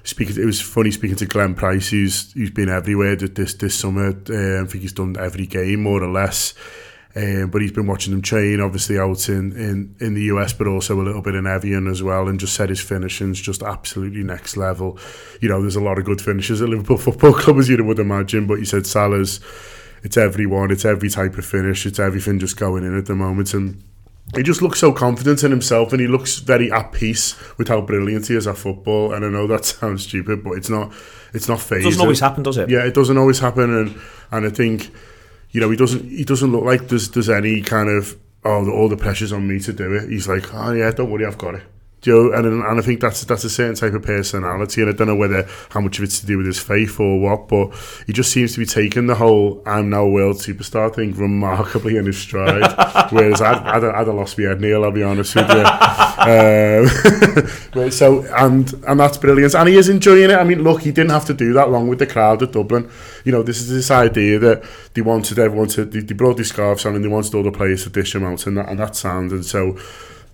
Speaking, 0.02 0.42
it 0.42 0.46
was 0.46 0.62
funny 0.62 0.90
speaking 0.90 1.16
to 1.16 1.26
Glenn 1.26 1.54
Price, 1.54 1.90
who's 1.90 2.32
who's 2.32 2.50
been 2.50 2.70
everywhere 2.70 3.16
this 3.16 3.52
this 3.54 3.78
summer. 3.78 4.08
Uh, 4.08 4.62
I 4.62 4.66
think 4.66 4.80
he's 4.80 4.94
done 4.94 5.16
every 5.18 5.46
game 5.46 5.82
more 5.82 6.02
or 6.02 6.10
less. 6.10 6.54
Um, 7.16 7.50
but 7.50 7.60
he's 7.60 7.72
been 7.72 7.88
watching 7.88 8.12
them 8.12 8.22
train, 8.22 8.60
obviously 8.60 8.96
out 8.96 9.28
in, 9.28 9.52
in, 9.52 9.96
in 9.98 10.14
the 10.14 10.22
US, 10.34 10.52
but 10.52 10.68
also 10.68 11.00
a 11.00 11.02
little 11.02 11.22
bit 11.22 11.34
in 11.34 11.46
Evian 11.46 11.88
as 11.88 12.02
well, 12.04 12.28
and 12.28 12.38
just 12.38 12.54
said 12.54 12.68
his 12.68 12.80
finishing's 12.80 13.40
just 13.40 13.62
absolutely 13.62 14.22
next 14.22 14.56
level. 14.56 14.96
You 15.40 15.48
know, 15.48 15.60
there's 15.60 15.76
a 15.76 15.80
lot 15.80 15.98
of 15.98 16.04
good 16.04 16.20
finishes 16.20 16.62
at 16.62 16.68
Liverpool 16.68 16.98
Football 16.98 17.32
Club, 17.34 17.58
as 17.58 17.68
you 17.68 17.82
would 17.82 17.98
imagine, 17.98 18.46
but 18.46 18.60
he 18.60 18.64
said 18.64 18.86
Salah's, 18.86 19.40
it's 20.04 20.16
everyone, 20.16 20.70
it's 20.70 20.84
every 20.84 21.10
type 21.10 21.36
of 21.36 21.44
finish, 21.44 21.84
it's 21.84 21.98
everything 21.98 22.38
just 22.38 22.56
going 22.56 22.84
in 22.84 22.96
at 22.96 23.06
the 23.06 23.16
moment, 23.16 23.54
and 23.54 23.82
he 24.36 24.42
just 24.42 24.62
looks 24.62 24.78
so 24.78 24.92
confident 24.92 25.42
in 25.42 25.50
himself 25.50 25.92
and 25.92 26.00
he 26.00 26.06
looks 26.06 26.38
very 26.38 26.70
at 26.70 26.92
peace 26.92 27.34
with 27.58 27.68
how 27.68 27.80
brilliant 27.80 28.28
he 28.28 28.36
is 28.36 28.46
at 28.46 28.56
football. 28.56 29.12
And 29.12 29.24
I 29.24 29.28
know 29.28 29.46
that 29.46 29.64
sounds 29.64 30.04
stupid, 30.04 30.44
but 30.44 30.52
it's 30.52 30.70
not. 30.70 30.92
It's 31.32 31.48
not 31.48 31.60
phased. 31.60 31.86
It 31.86 31.90
doesn't 31.90 32.00
always 32.00 32.20
happen, 32.20 32.42
does 32.42 32.56
it? 32.56 32.68
Yeah, 32.68 32.84
it 32.84 32.94
doesn't 32.94 33.16
always 33.16 33.38
happen, 33.38 33.72
and 33.72 34.00
and 34.32 34.46
I 34.46 34.50
think, 34.50 34.90
you 35.50 35.60
know, 35.60 35.70
he 35.70 35.76
doesn't. 35.76 36.04
He 36.08 36.24
doesn't 36.24 36.50
look 36.50 36.64
like 36.64 36.88
there's 36.88 37.10
there's 37.10 37.28
any 37.28 37.62
kind 37.62 37.88
of 37.88 38.16
oh 38.44 38.68
all 38.70 38.88
the 38.88 38.96
pressure's 38.96 39.32
on 39.32 39.46
me 39.46 39.60
to 39.60 39.72
do 39.72 39.94
it. 39.94 40.08
He's 40.08 40.26
like, 40.26 40.52
oh 40.52 40.72
yeah, 40.72 40.90
don't 40.90 41.10
worry, 41.10 41.24
I've 41.24 41.38
got 41.38 41.54
it. 41.54 41.62
Do 42.02 42.10
you 42.10 42.16
know, 42.16 42.32
and 42.32 42.46
and 42.46 42.78
I 42.78 42.82
think 42.82 43.00
that's 43.00 43.24
that's 43.24 43.44
a 43.44 43.50
certain 43.50 43.74
type 43.74 43.92
of 43.92 44.02
personality, 44.02 44.80
and 44.80 44.90
I 44.90 44.94
don't 44.94 45.06
know 45.06 45.16
whether 45.16 45.46
how 45.68 45.80
much 45.80 45.98
of 45.98 46.04
it's 46.04 46.18
to 46.20 46.26
do 46.26 46.38
with 46.38 46.46
his 46.46 46.58
faith 46.58 46.98
or 46.98 47.20
what, 47.20 47.48
but 47.48 47.72
he 48.06 48.14
just 48.14 48.32
seems 48.32 48.54
to 48.54 48.58
be 48.58 48.64
taking 48.64 49.06
the 49.06 49.16
whole 49.16 49.62
"I'm 49.66 49.90
now 49.90 50.04
a 50.04 50.10
world 50.10 50.36
superstar" 50.36 50.94
thing 50.94 51.14
remarkably 51.14 51.98
in 51.98 52.06
his 52.06 52.16
stride. 52.16 52.62
whereas 53.10 53.42
I'd, 53.42 53.58
I'd, 53.58 53.84
I'd 53.84 54.06
have 54.06 54.14
lost 54.14 54.38
my 54.38 54.44
head, 54.44 54.62
Neil. 54.62 54.82
I'll 54.82 54.92
be 54.92 55.02
honest 55.02 55.34
with 55.34 55.50
you. 55.50 55.64
um, 57.76 57.90
so 57.90 58.22
and 58.34 58.72
and 58.86 58.98
that's 58.98 59.18
brilliant, 59.18 59.54
and 59.54 59.68
he 59.68 59.76
is 59.76 59.90
enjoying 59.90 60.30
it. 60.30 60.38
I 60.38 60.44
mean, 60.44 60.62
look, 60.62 60.80
he 60.80 60.92
didn't 60.92 61.10
have 61.10 61.26
to 61.26 61.34
do 61.34 61.52
that 61.52 61.70
long 61.70 61.88
with 61.88 61.98
the 61.98 62.06
crowd 62.06 62.42
at 62.42 62.52
Dublin. 62.52 62.90
You 63.24 63.32
know, 63.32 63.42
this 63.42 63.60
is 63.60 63.68
this 63.68 63.90
idea 63.90 64.38
that 64.38 64.64
they 64.94 65.02
wanted 65.02 65.38
everyone 65.38 65.68
to 65.68 65.84
they, 65.84 66.00
they 66.00 66.14
brought 66.14 66.38
these 66.38 66.48
scarves 66.48 66.86
on 66.86 66.94
and 66.94 67.04
they 67.04 67.08
wanted 67.08 67.34
all 67.34 67.42
the 67.42 67.52
players 67.52 67.84
to 67.84 67.90
dish 67.90 68.14
them 68.14 68.24
out, 68.24 68.46
and 68.46 68.56
that 68.56 68.70
and 68.70 68.78
that 68.78 68.96
sounded 68.96 69.44
so 69.44 69.76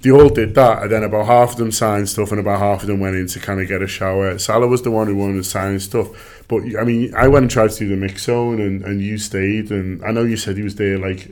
they 0.00 0.10
all 0.10 0.28
did 0.28 0.54
that, 0.54 0.82
and 0.82 0.92
then 0.92 1.02
about 1.02 1.26
half 1.26 1.52
of 1.52 1.56
them 1.56 1.72
signed 1.72 2.08
stuff, 2.08 2.30
and 2.30 2.40
about 2.40 2.58
half 2.58 2.82
of 2.82 2.86
them 2.86 3.00
went 3.00 3.16
in 3.16 3.26
to 3.28 3.40
kind 3.40 3.60
of 3.60 3.68
get 3.68 3.82
a 3.82 3.86
shower. 3.86 4.38
Salah 4.38 4.66
was 4.66 4.82
the 4.82 4.90
one 4.90 5.06
who 5.06 5.16
wanted 5.16 5.36
to 5.36 5.44
sign 5.44 5.80
stuff, 5.80 6.44
but 6.48 6.62
I 6.78 6.84
mean, 6.84 7.14
I 7.14 7.28
went 7.28 7.44
and 7.44 7.50
tried 7.50 7.70
to 7.70 7.78
do 7.78 7.88
the 7.88 7.96
mix 7.96 8.24
zone, 8.24 8.60
and, 8.60 8.84
and 8.84 9.00
you 9.00 9.18
stayed, 9.18 9.70
and 9.70 10.04
I 10.04 10.12
know 10.12 10.24
you 10.24 10.36
said 10.36 10.56
he 10.56 10.62
was 10.62 10.76
there 10.76 10.98
like 10.98 11.30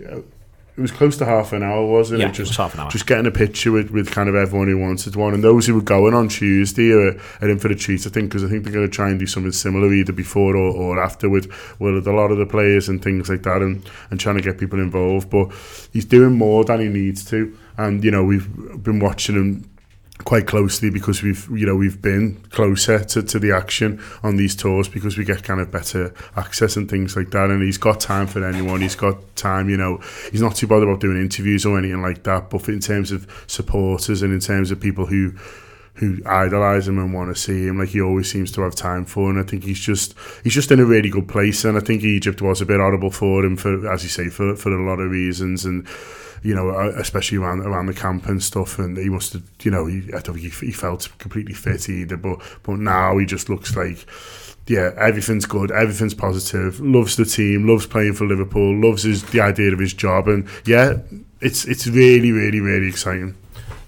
it 0.77 0.81
was 0.81 0.91
close 0.91 1.17
to 1.19 1.25
half 1.25 1.53
an 1.53 1.63
hour, 1.63 1.87
wasn't 1.87 2.21
Yeah, 2.21 2.27
it? 2.27 2.31
it 2.31 2.35
Just 2.35 2.51
was 2.51 2.57
half 2.57 2.75
an 2.75 2.81
hour. 2.81 2.91
just 2.91 3.07
getting 3.07 3.27
a 3.27 3.31
picture 3.31 3.71
with, 3.71 3.91
with 3.91 4.11
kind 4.11 4.29
of 4.29 4.35
everyone 4.35 4.67
who 4.69 4.77
wanted 4.79 5.15
one, 5.15 5.33
and 5.35 5.45
those 5.45 5.67
who 5.67 5.75
were 5.75 5.81
going 5.81 6.15
on 6.15 6.29
Tuesday 6.29 6.91
are, 6.93 7.17
are 7.41 7.49
in 7.49 7.59
for 7.61 7.69
the 7.69 7.75
treat, 7.77 8.05
I 8.07 8.11
think, 8.11 8.31
because 8.31 8.43
I 8.43 8.49
think 8.49 8.65
they're 8.65 8.73
going 8.73 8.87
to 8.87 8.93
try 8.93 9.09
and 9.09 9.19
do 9.19 9.27
something 9.27 9.53
similar 9.53 9.93
either 9.93 10.13
before 10.13 10.57
or, 10.57 10.75
or 10.75 11.01
after 11.03 11.29
with, 11.29 11.47
with 11.79 12.07
a 12.09 12.13
lot 12.13 12.31
of 12.33 12.39
the 12.39 12.47
players 12.47 12.89
and 12.89 13.03
things 13.03 13.29
like 13.29 13.43
that, 13.45 13.63
and, 13.63 13.89
and 14.11 14.19
trying 14.19 14.37
to 14.37 14.43
get 14.43 14.59
people 14.59 14.81
involved. 14.81 15.31
But 15.31 15.53
he's 15.93 16.05
doing 16.05 16.33
more 16.33 16.65
than 16.65 16.81
he 16.81 16.89
needs 16.89 17.25
to, 17.27 17.57
and 17.77 18.03
you 18.03 18.11
know 18.11 18.25
we've 18.25 18.49
been 18.83 18.99
watching 18.99 19.37
him 19.37 19.71
quite 20.19 20.47
closely 20.47 20.91
because 20.91 21.23
we've 21.23 21.49
you 21.51 21.67
know 21.67 21.75
we've 21.75 22.01
been 22.01 22.37
closer 22.51 23.03
to, 23.03 23.23
to 23.23 23.39
the 23.39 23.51
action 23.51 24.01
on 24.23 24.37
these 24.37 24.55
tours 24.55 24.89
because 24.89 25.19
we 25.19 25.25
get 25.25 25.43
kind 25.43 25.61
of 25.61 25.71
better 25.71 26.15
access 26.37 26.77
and 26.77 26.89
things 26.89 27.17
like 27.17 27.31
that. 27.31 27.51
And 27.51 27.63
he's 27.63 27.79
got 27.79 28.01
time 28.01 28.27
for 28.27 28.45
anyone. 28.47 28.81
He's 28.81 28.95
got 28.95 29.17
time 29.37 29.69
you 29.69 29.77
know. 29.77 30.01
He's 30.31 30.41
not 30.41 30.55
too 30.55 30.67
bothered 30.67 30.89
about 30.89 31.01
doing 31.01 31.21
interviews 31.21 31.67
or 31.67 31.79
anything 31.79 32.03
like 32.03 32.23
that. 32.25 32.51
But 32.51 32.69
in 32.69 32.81
terms 32.81 33.11
of 33.11 33.45
supporters 33.47 34.23
and 34.23 34.33
in 34.33 34.41
terms 34.41 34.71
of 34.71 34.81
people 34.81 35.07
who 35.07 35.35
who 35.97 36.21
idolise 36.27 36.89
him 36.89 36.99
and 36.99 37.15
want 37.15 37.35
to 37.35 37.41
see 37.41 37.67
him. 37.67 37.79
Like 37.79 37.91
he 37.91 38.01
always 38.01 38.31
seems 38.31 38.51
to 38.53 38.63
have 38.63 38.75
time 38.75 39.05
for, 39.05 39.31
and 39.31 39.39
I 39.39 39.45
think 39.45 39.65
he's 39.65 39.79
just 39.79 40.15
he's 40.43 40.55
just 40.55 40.73
in 40.73 40.81
a 40.81 40.85
really 40.85 41.09
good 41.09 41.29
place. 41.29 41.65
And 41.65 41.77
I 41.77 41.81
think 41.81 42.03
Egypt 42.03 42.43
was 42.43 42.61
a 42.61 42.67
bit 42.67 42.81
horrible 42.81 43.11
for 43.11 43.45
him 43.45 43.57
for, 43.57 43.89
as 43.91 44.03
you 44.03 44.09
say, 44.09 44.29
for 44.29 44.57
for 44.57 44.73
a 44.73 44.85
lot 44.85 45.01
of 45.01 45.11
reasons. 45.11 45.65
And 45.65 45.87
you 46.45 46.55
know, 46.55 46.69
uh, 46.69 46.93
especially 46.97 47.39
around 47.39 47.61
around 47.61 47.87
the 47.87 47.95
camp 47.95 48.27
and 48.27 48.43
stuff. 48.43 48.79
And 48.79 48.97
he 48.97 49.09
must 49.09 49.33
have, 49.33 49.43
you 49.63 49.71
know, 49.71 49.87
he, 49.87 50.03
I 50.09 50.21
don't 50.21 50.37
think 50.39 50.53
he, 50.53 50.67
he 50.67 50.73
felt 50.73 51.09
completely 51.19 51.55
fit 51.55 51.89
either. 51.89 52.17
But 52.17 52.41
but 52.63 52.79
now 52.79 53.19
he 53.19 53.27
just 53.27 53.49
looks 53.49 53.75
like, 53.75 54.07
yeah, 54.67 54.91
everything's 54.97 55.47
good, 55.47 55.71
everything's 55.73 56.15
positive. 56.15 56.79
Loves 56.81 57.17
the 57.17 57.25
team, 57.25 57.67
loves 57.67 57.87
playing 57.87 58.13
for 58.13 58.27
Liverpool, 58.27 58.79
loves 58.79 59.05
his 59.05 59.25
the 59.25 59.41
idea 59.41 59.73
of 59.73 59.79
his 59.79 59.95
job, 59.95 60.29
and 60.29 60.47
yeah, 60.67 60.99
it's 61.41 61.65
it's 61.65 61.87
really 61.87 62.31
really 62.31 62.61
really 62.61 62.89
exciting. 62.89 63.35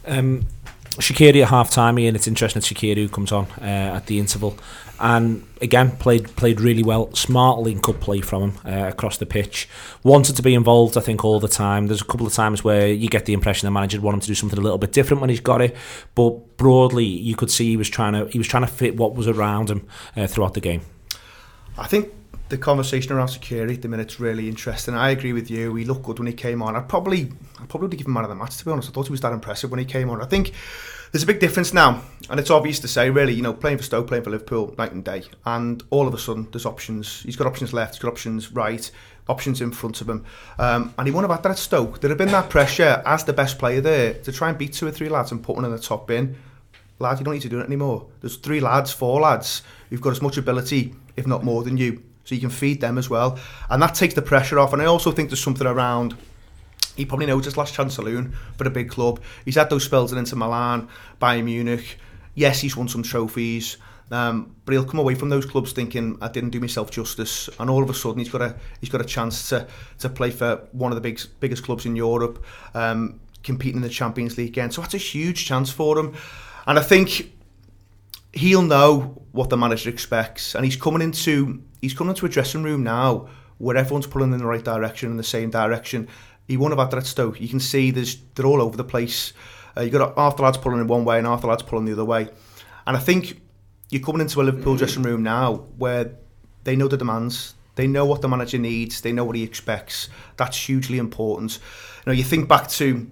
Um, 0.06 0.46
Shaqiri 0.92 1.42
at 1.42 1.48
half 1.48 1.70
time, 1.70 1.98
Ian. 1.98 2.16
It's 2.16 2.26
interesting 2.26 2.60
that 2.60 2.66
Shaqiri 2.66 2.96
who 2.96 3.08
comes 3.10 3.32
on 3.32 3.46
uh, 3.60 3.96
at 3.96 4.06
the 4.06 4.18
interval, 4.18 4.56
and 4.98 5.46
again 5.60 5.90
played 5.92 6.34
played 6.36 6.60
really 6.60 6.82
well. 6.82 7.12
Smart 7.14 7.60
link 7.60 7.88
up 7.88 8.00
play 8.00 8.20
from 8.20 8.50
him 8.50 8.58
uh, 8.64 8.88
across 8.88 9.18
the 9.18 9.26
pitch. 9.26 9.68
Wanted 10.02 10.36
to 10.36 10.42
be 10.42 10.54
involved, 10.54 10.96
I 10.96 11.00
think, 11.00 11.24
all 11.24 11.40
the 11.40 11.48
time. 11.48 11.86
There's 11.86 12.02
a 12.02 12.04
couple 12.04 12.26
of 12.26 12.32
times 12.32 12.64
where 12.64 12.88
you 12.88 13.08
get 13.08 13.26
the 13.26 13.32
impression 13.32 13.66
the 13.66 13.70
manager 13.70 14.00
want 14.00 14.14
him 14.14 14.20
to 14.20 14.26
do 14.26 14.34
something 14.34 14.58
a 14.58 14.62
little 14.62 14.78
bit 14.78 14.92
different 14.92 15.20
when 15.20 15.30
he's 15.30 15.40
got 15.40 15.60
it, 15.60 15.76
but 16.14 16.56
broadly 16.56 17.04
you 17.04 17.36
could 17.36 17.50
see 17.50 17.68
he 17.68 17.76
was 17.76 17.88
trying 17.88 18.12
to 18.12 18.26
he 18.30 18.38
was 18.38 18.48
trying 18.48 18.64
to 18.64 18.72
fit 18.72 18.96
what 18.96 19.14
was 19.14 19.28
around 19.28 19.70
him 19.70 19.86
uh, 20.16 20.26
throughout 20.26 20.54
the 20.54 20.60
game. 20.60 20.82
I 21.78 21.86
think 21.86 22.12
the 22.48 22.58
conversation 22.58 23.12
around 23.12 23.28
Shaqiri 23.28 23.74
at 23.74 23.82
the 23.82 23.88
minute's 23.88 24.20
really 24.20 24.48
interesting. 24.48 24.94
I 24.94 25.10
agree 25.10 25.32
with 25.32 25.50
you. 25.50 25.74
He 25.74 25.84
looked 25.84 26.04
good 26.04 26.18
when 26.18 26.26
he 26.26 26.32
came 26.32 26.62
on. 26.62 26.76
I'd 26.76 26.88
probably, 26.88 27.32
I'd 27.60 27.68
probably 27.68 27.96
give 27.96 28.06
him 28.06 28.12
man 28.12 28.24
of 28.24 28.30
the 28.30 28.36
match 28.36 28.56
to 28.58 28.64
be 28.64 28.70
honest. 28.70 28.88
I 28.88 28.92
thought 28.92 29.06
he 29.06 29.12
was 29.12 29.20
that 29.22 29.32
impressive 29.32 29.70
when 29.70 29.78
he 29.78 29.84
came 29.84 30.10
on. 30.10 30.22
I 30.22 30.26
think 30.26 30.52
there's 31.12 31.22
a 31.22 31.26
big 31.26 31.40
difference 31.40 31.72
now, 31.72 32.02
and 32.28 32.40
it's 32.40 32.50
obvious 32.50 32.80
to 32.80 32.88
say, 32.88 33.10
really, 33.10 33.32
you 33.32 33.42
know, 33.42 33.52
playing 33.52 33.78
for 33.78 33.84
Stoke, 33.84 34.08
playing 34.08 34.24
for 34.24 34.30
Liverpool, 34.30 34.74
night 34.78 34.92
and 34.92 35.04
day. 35.04 35.24
And 35.44 35.82
all 35.90 36.06
of 36.08 36.14
a 36.14 36.18
sudden, 36.18 36.48
there's 36.50 36.66
options. 36.66 37.22
He's 37.22 37.36
got 37.36 37.46
options 37.46 37.72
left, 37.72 37.94
he's 37.94 38.02
got 38.02 38.12
options 38.12 38.52
right, 38.52 38.90
options 39.28 39.60
in 39.60 39.72
front 39.72 40.00
of 40.00 40.08
him. 40.08 40.24
Um, 40.58 40.94
and 40.98 41.06
he 41.06 41.12
won 41.12 41.24
about 41.24 41.42
that 41.42 41.52
at 41.52 41.58
Stoke. 41.58 42.00
There 42.00 42.08
had 42.08 42.18
been 42.18 42.28
that 42.28 42.50
pressure 42.50 43.02
as 43.06 43.24
the 43.24 43.32
best 43.32 43.58
player 43.58 43.80
there 43.80 44.14
to 44.14 44.32
try 44.32 44.48
and 44.48 44.58
beat 44.58 44.72
two 44.72 44.86
or 44.86 44.90
three 44.90 45.08
lads 45.08 45.32
and 45.32 45.42
put 45.42 45.56
one 45.56 45.64
in 45.64 45.72
the 45.72 45.78
top 45.78 46.06
bin. 46.06 46.36
Lad, 46.98 47.18
you 47.18 47.24
don't 47.24 47.34
need 47.34 47.42
to 47.42 47.48
do 47.48 47.60
it 47.60 47.66
anymore. 47.66 48.06
There's 48.20 48.36
three 48.36 48.60
lads, 48.60 48.92
four 48.92 49.20
lads 49.20 49.62
who've 49.90 50.00
got 50.00 50.12
as 50.12 50.22
much 50.22 50.38
ability, 50.38 50.94
if 51.16 51.26
not 51.26 51.44
more, 51.44 51.62
than 51.62 51.76
you. 51.76 52.02
So 52.24 52.34
you 52.34 52.40
can 52.40 52.50
feed 52.50 52.80
them 52.80 52.98
as 52.98 53.08
well. 53.08 53.38
And 53.70 53.80
that 53.82 53.94
takes 53.94 54.14
the 54.14 54.22
pressure 54.22 54.58
off. 54.58 54.72
And 54.72 54.82
I 54.82 54.86
also 54.86 55.12
think 55.12 55.28
there's 55.28 55.42
something 55.42 55.66
around 55.66 56.16
he 56.96 57.04
probably 57.04 57.26
knows 57.26 57.44
his 57.44 57.56
last 57.56 57.74
chance 57.74 57.94
saloon 57.94 58.34
for 58.56 58.66
a 58.66 58.70
big 58.70 58.90
club. 58.90 59.20
He's 59.44 59.56
had 59.56 59.70
those 59.70 59.84
spells 59.84 60.12
in 60.12 60.18
Inter 60.18 60.36
Milan, 60.36 60.88
Bayern 61.20 61.44
Munich. 61.44 61.98
Yes, 62.34 62.60
he's 62.60 62.76
won 62.76 62.88
some 62.88 63.02
trophies, 63.02 63.76
um, 64.10 64.54
but 64.64 64.72
he'll 64.72 64.84
come 64.84 65.00
away 65.00 65.14
from 65.14 65.28
those 65.28 65.46
clubs 65.46 65.72
thinking 65.72 66.18
I 66.20 66.28
didn't 66.28 66.50
do 66.50 66.60
myself 66.60 66.90
justice. 66.90 67.48
And 67.58 67.70
all 67.70 67.82
of 67.82 67.90
a 67.90 67.94
sudden, 67.94 68.18
he's 68.18 68.28
got 68.28 68.42
a 68.42 68.56
he's 68.80 68.90
got 68.90 69.00
a 69.00 69.04
chance 69.04 69.48
to 69.50 69.66
to 70.00 70.08
play 70.08 70.30
for 70.30 70.68
one 70.72 70.92
of 70.92 70.96
the 70.96 71.00
big 71.00 71.20
biggest 71.40 71.64
clubs 71.64 71.86
in 71.86 71.96
Europe, 71.96 72.44
um, 72.74 73.20
competing 73.42 73.76
in 73.76 73.82
the 73.82 73.88
Champions 73.88 74.36
League 74.36 74.48
again. 74.48 74.70
So 74.70 74.80
that's 74.80 74.94
a 74.94 74.98
huge 74.98 75.44
chance 75.44 75.70
for 75.70 75.98
him. 75.98 76.14
And 76.66 76.78
I 76.78 76.82
think 76.82 77.32
he'll 78.32 78.62
know 78.62 79.22
what 79.32 79.50
the 79.50 79.56
manager 79.56 79.88
expects, 79.90 80.54
and 80.54 80.64
he's 80.64 80.76
coming 80.76 81.02
into 81.02 81.62
he's 81.80 81.94
coming 81.94 82.10
into 82.10 82.26
a 82.26 82.28
dressing 82.28 82.62
room 82.62 82.82
now 82.82 83.28
where 83.58 83.76
everyone's 83.76 84.06
pulling 84.06 84.32
in 84.32 84.38
the 84.38 84.46
right 84.46 84.64
direction 84.64 85.10
in 85.10 85.16
the 85.16 85.22
same 85.22 85.50
direction 85.50 86.08
he 86.46 86.56
won 86.56 86.72
about 86.72 86.90
that 86.90 86.98
at 86.98 87.06
Stoke. 87.06 87.40
You 87.40 87.48
can 87.48 87.60
see 87.60 87.90
there's 87.90 88.16
they're 88.34 88.46
all 88.46 88.62
over 88.62 88.76
the 88.76 88.84
place. 88.84 89.32
Uh, 89.76 89.82
you 89.82 89.90
got 89.90 90.16
half 90.16 90.36
the 90.36 90.42
lads 90.42 90.58
pulling 90.58 90.80
in 90.80 90.86
one 90.86 91.04
way 91.04 91.18
and 91.18 91.26
half 91.26 91.42
the 91.42 91.46
lads 91.46 91.62
pulling 91.62 91.84
the 91.84 91.92
other 91.92 92.04
way. 92.04 92.28
And 92.86 92.96
I 92.96 93.00
think 93.00 93.40
you're 93.90 94.02
coming 94.02 94.20
into 94.20 94.40
a 94.40 94.44
Liverpool 94.44 94.76
dressing 94.76 95.02
room 95.02 95.22
now 95.22 95.66
where 95.76 96.12
they 96.64 96.76
know 96.76 96.88
the 96.88 96.96
demands, 96.96 97.54
they 97.74 97.86
know 97.86 98.06
what 98.06 98.22
the 98.22 98.28
manager 98.28 98.58
needs, 98.58 99.00
they 99.00 99.12
know 99.12 99.24
what 99.24 99.36
he 99.36 99.42
expects. 99.42 100.08
That's 100.36 100.56
hugely 100.56 100.98
important. 100.98 101.58
You 102.04 102.12
know, 102.12 102.12
you 102.12 102.24
think 102.24 102.48
back 102.48 102.68
to 102.70 103.10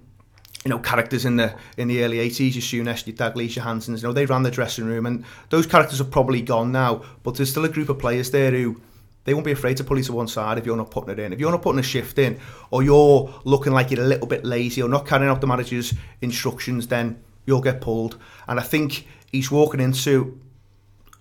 you 0.65 0.71
know 0.71 0.79
characters 0.79 1.25
in 1.25 1.37
the 1.37 1.55
in 1.77 1.89
the 1.89 2.03
early 2.03 2.19
80s, 2.19 2.55
your 2.55 2.85
Souness, 2.85 3.07
your 3.07 3.17
Dalglish, 3.17 3.57
your 3.57 3.65
Hansens, 3.65 4.03
You 4.03 4.09
know 4.09 4.13
they 4.13 4.27
ran 4.27 4.43
the 4.43 4.51
dressing 4.51 4.87
room, 4.87 5.07
and 5.07 5.25
those 5.51 5.67
characters 5.67 6.01
are 6.01 6.05
probably 6.05 6.41
gone 6.41 6.73
now. 6.73 7.03
But 7.23 7.35
there's 7.35 7.51
still 7.51 7.65
a 7.65 7.69
group 7.69 7.89
of 7.89 7.99
players 7.99 8.31
there 8.31 8.51
who 8.51 8.81
they 9.25 9.35
won't 9.35 9.47
be 9.47 9.53
afraid 9.53 9.77
to 9.79 9.85
pull 9.85 9.99
you 9.99 10.05
to 10.05 10.13
one 10.13 10.29
side 10.29 10.59
if 10.59 10.67
you're 10.67 10.77
not 10.77 10.91
putting 10.91 11.11
it 11.11 11.19
in. 11.19 11.33
If 11.33 11.41
you're 11.41 11.51
not 11.51 11.63
putting 11.63 11.81
a 11.81 11.83
shift 11.83 12.19
in, 12.19 12.39
or 12.71 12.83
you're 12.83 13.35
looking 13.45 13.73
like 13.73 13.91
you're 13.91 14.03
a 14.03 14.07
little 14.07 14.27
bit 14.27 14.45
lazy 14.45 14.83
or 14.83 14.89
not 14.89 15.07
carrying 15.07 15.31
out 15.31 15.41
the 15.41 15.47
manager's 15.47 15.95
instructions, 16.21 16.87
then 16.89 17.23
you'll 17.47 17.61
get 17.63 17.81
pulled. 17.81 18.19
And 18.47 18.61
I 18.61 18.63
think 18.63 19.07
he's 19.33 19.51
walking 19.51 19.81
into 19.81 20.41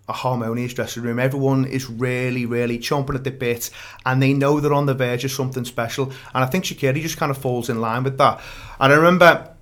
a 0.10 0.14
harmonious 0.14 0.74
dressing 0.74 1.04
room. 1.04 1.18
Everyone 1.18 1.64
is 1.64 1.90
really, 1.90 2.46
really 2.46 2.78
chomping 2.78 3.16
at 3.16 3.24
the 3.24 3.32
bit, 3.32 3.70
and 4.06 4.22
they 4.22 4.34
know 4.34 4.60
they're 4.60 4.74
on 4.74 4.86
the 4.86 4.94
verge 4.94 5.24
of 5.24 5.32
something 5.32 5.64
special. 5.64 6.08
And 6.34 6.44
I 6.44 6.46
think 6.46 6.66
Shaqiri 6.66 7.02
just 7.02 7.18
kind 7.18 7.32
of 7.32 7.38
falls 7.38 7.70
in 7.70 7.80
line 7.80 8.04
with 8.04 8.18
that. 8.18 8.42
And 8.82 8.92
I 8.92 8.96
remember, 8.98 9.56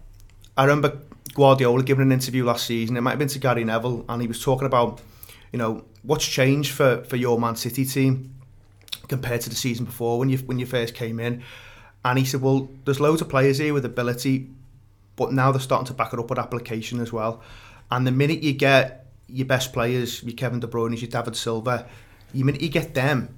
I 0.58 0.64
remember 0.64 0.98
Guardiola 1.36 1.84
giving 1.84 2.02
an 2.02 2.12
interview 2.12 2.44
last 2.44 2.66
season. 2.66 2.98
It 2.98 3.02
might 3.02 3.12
have 3.12 3.20
been 3.20 3.28
to 3.28 3.40
Gary 3.40 3.64
Neville, 3.64 4.04
and 4.10 4.20
he 4.20 4.28
was 4.28 4.42
talking 4.44 4.66
about, 4.66 5.00
you 5.52 5.60
know, 5.60 5.86
what's 6.04 6.26
changed 6.26 6.72
for, 6.72 7.04
for 7.04 7.16
your 7.16 7.40
Man 7.40 7.56
City 7.56 7.86
team 7.86 8.36
compared 9.08 9.42
to 9.42 9.50
the 9.50 9.56
season 9.56 9.86
before 9.86 10.20
when 10.20 10.30
you 10.30 10.38
when 10.40 10.60
you 10.60 10.66
first 10.66 10.94
came 10.94 11.20
in? 11.20 11.44
And 12.04 12.18
he 12.18 12.26
said, 12.26 12.42
well, 12.42 12.70
there's 12.86 13.00
loads 13.00 13.22
of 13.22 13.30
players 13.30 13.60
here 13.60 13.74
with 13.74 13.86
ability, 13.86 14.50
but 15.16 15.32
now 15.34 15.52
they're 15.52 15.62
starting 15.62 15.86
to 15.88 15.94
back 15.94 16.14
it 16.14 16.20
up 16.20 16.30
with 16.30 16.40
application 16.40 17.00
as 17.00 17.14
well. 17.14 17.42
And 17.92 18.08
the 18.08 18.12
minute 18.12 18.42
you 18.42 18.54
get 18.54 19.06
your 19.28 19.46
best 19.46 19.72
players, 19.72 20.24
your 20.24 20.34
Kevin 20.34 20.60
De 20.60 20.68
Bruyne, 20.68 21.00
your 21.00 21.10
David 21.10 21.36
Silva, 21.36 21.88
the 22.34 22.44
minute 22.44 22.62
you 22.62 22.70
get 22.70 22.94
them 22.94 23.38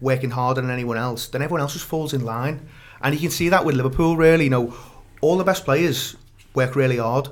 working 0.00 0.30
harder 0.30 0.60
than 0.60 0.70
anyone 0.70 0.98
else, 0.98 1.28
then 1.28 1.40
everyone 1.40 1.60
else 1.60 1.72
just 1.72 1.86
falls 1.86 2.12
in 2.12 2.24
line. 2.24 2.68
And 3.00 3.14
you 3.14 3.20
can 3.20 3.30
see 3.30 3.48
that 3.48 3.64
with 3.64 3.74
Liverpool, 3.74 4.16
really. 4.16 4.44
You 4.44 4.50
know, 4.50 4.74
all 5.20 5.36
the 5.36 5.44
best 5.44 5.64
players 5.64 6.16
work 6.54 6.76
really 6.76 6.98
hard. 6.98 7.28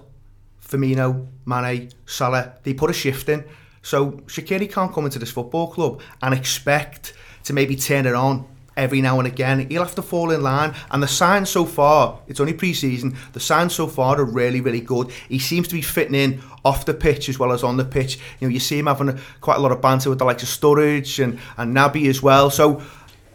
Firmino, 0.67 1.27
Mane, 1.45 1.91
Salah, 2.07 2.55
they 2.63 2.73
put 2.73 2.91
a 2.91 2.95
shift 2.95 3.29
in. 3.29 3.45
So 3.83 4.13
Shaqiri 4.13 4.73
can't 4.73 4.93
come 4.93 5.05
into 5.05 5.19
this 5.19 5.31
football 5.31 5.69
club 5.69 6.01
and 6.23 6.33
expect 6.33 7.15
to 7.45 7.53
maybe 7.53 7.77
turn 7.77 8.07
it 8.07 8.15
on 8.15 8.47
every 8.77 9.01
now 9.01 9.19
and 9.19 9.27
again. 9.27 9.69
He'll 9.69 9.83
have 9.83 9.95
to 9.97 10.03
fall 10.03 10.31
in 10.31 10.43
line. 10.43 10.75
And 10.91 11.03
the 11.03 11.09
signs 11.09 11.51
so 11.51 11.65
far, 11.65 12.21
it's 12.27 12.41
only 12.41 12.55
pre-season, 12.55 13.17
the 13.33 13.41
signs 13.41 13.75
so 13.75 13.87
far 13.87 14.19
are 14.19 14.25
really, 14.25 14.61
really 14.61 14.81
good. 14.81 15.11
He 15.29 15.39
seems 15.39 15.69
to 15.69 15.75
be 15.75 15.83
fitting 15.83 16.15
in 16.15 16.41
off 16.65 16.87
the 16.87 16.95
pitch 16.95 17.29
as 17.29 17.39
well 17.39 17.53
as 17.53 17.63
on 17.63 17.77
the 17.77 17.85
pitch. 17.85 18.19
You 18.41 18.49
know, 18.49 18.53
you 18.53 18.61
see 18.61 18.79
him 18.79 18.87
having 18.87 19.11
a, 19.11 19.19
quite 19.41 19.57
a 19.57 19.61
lot 19.61 19.73
of 19.73 19.81
banter 19.81 20.11
with 20.11 20.19
the 20.19 20.25
likes 20.25 20.43
of 20.43 20.49
Sturridge 20.49 21.23
and, 21.23 21.39
and 21.57 21.77
Naby 21.77 22.09
as 22.09 22.23
well. 22.23 22.51
So 22.51 22.83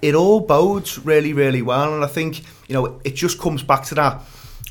it 0.01 0.15
all 0.15 0.39
bodes 0.39 0.97
really, 0.99 1.33
really 1.33 1.61
well. 1.61 1.93
And 1.93 2.03
I 2.03 2.07
think, 2.07 2.43
you 2.67 2.73
know, 2.73 2.99
it 3.03 3.15
just 3.15 3.39
comes 3.39 3.63
back 3.63 3.83
to 3.85 3.95
that 3.95 4.21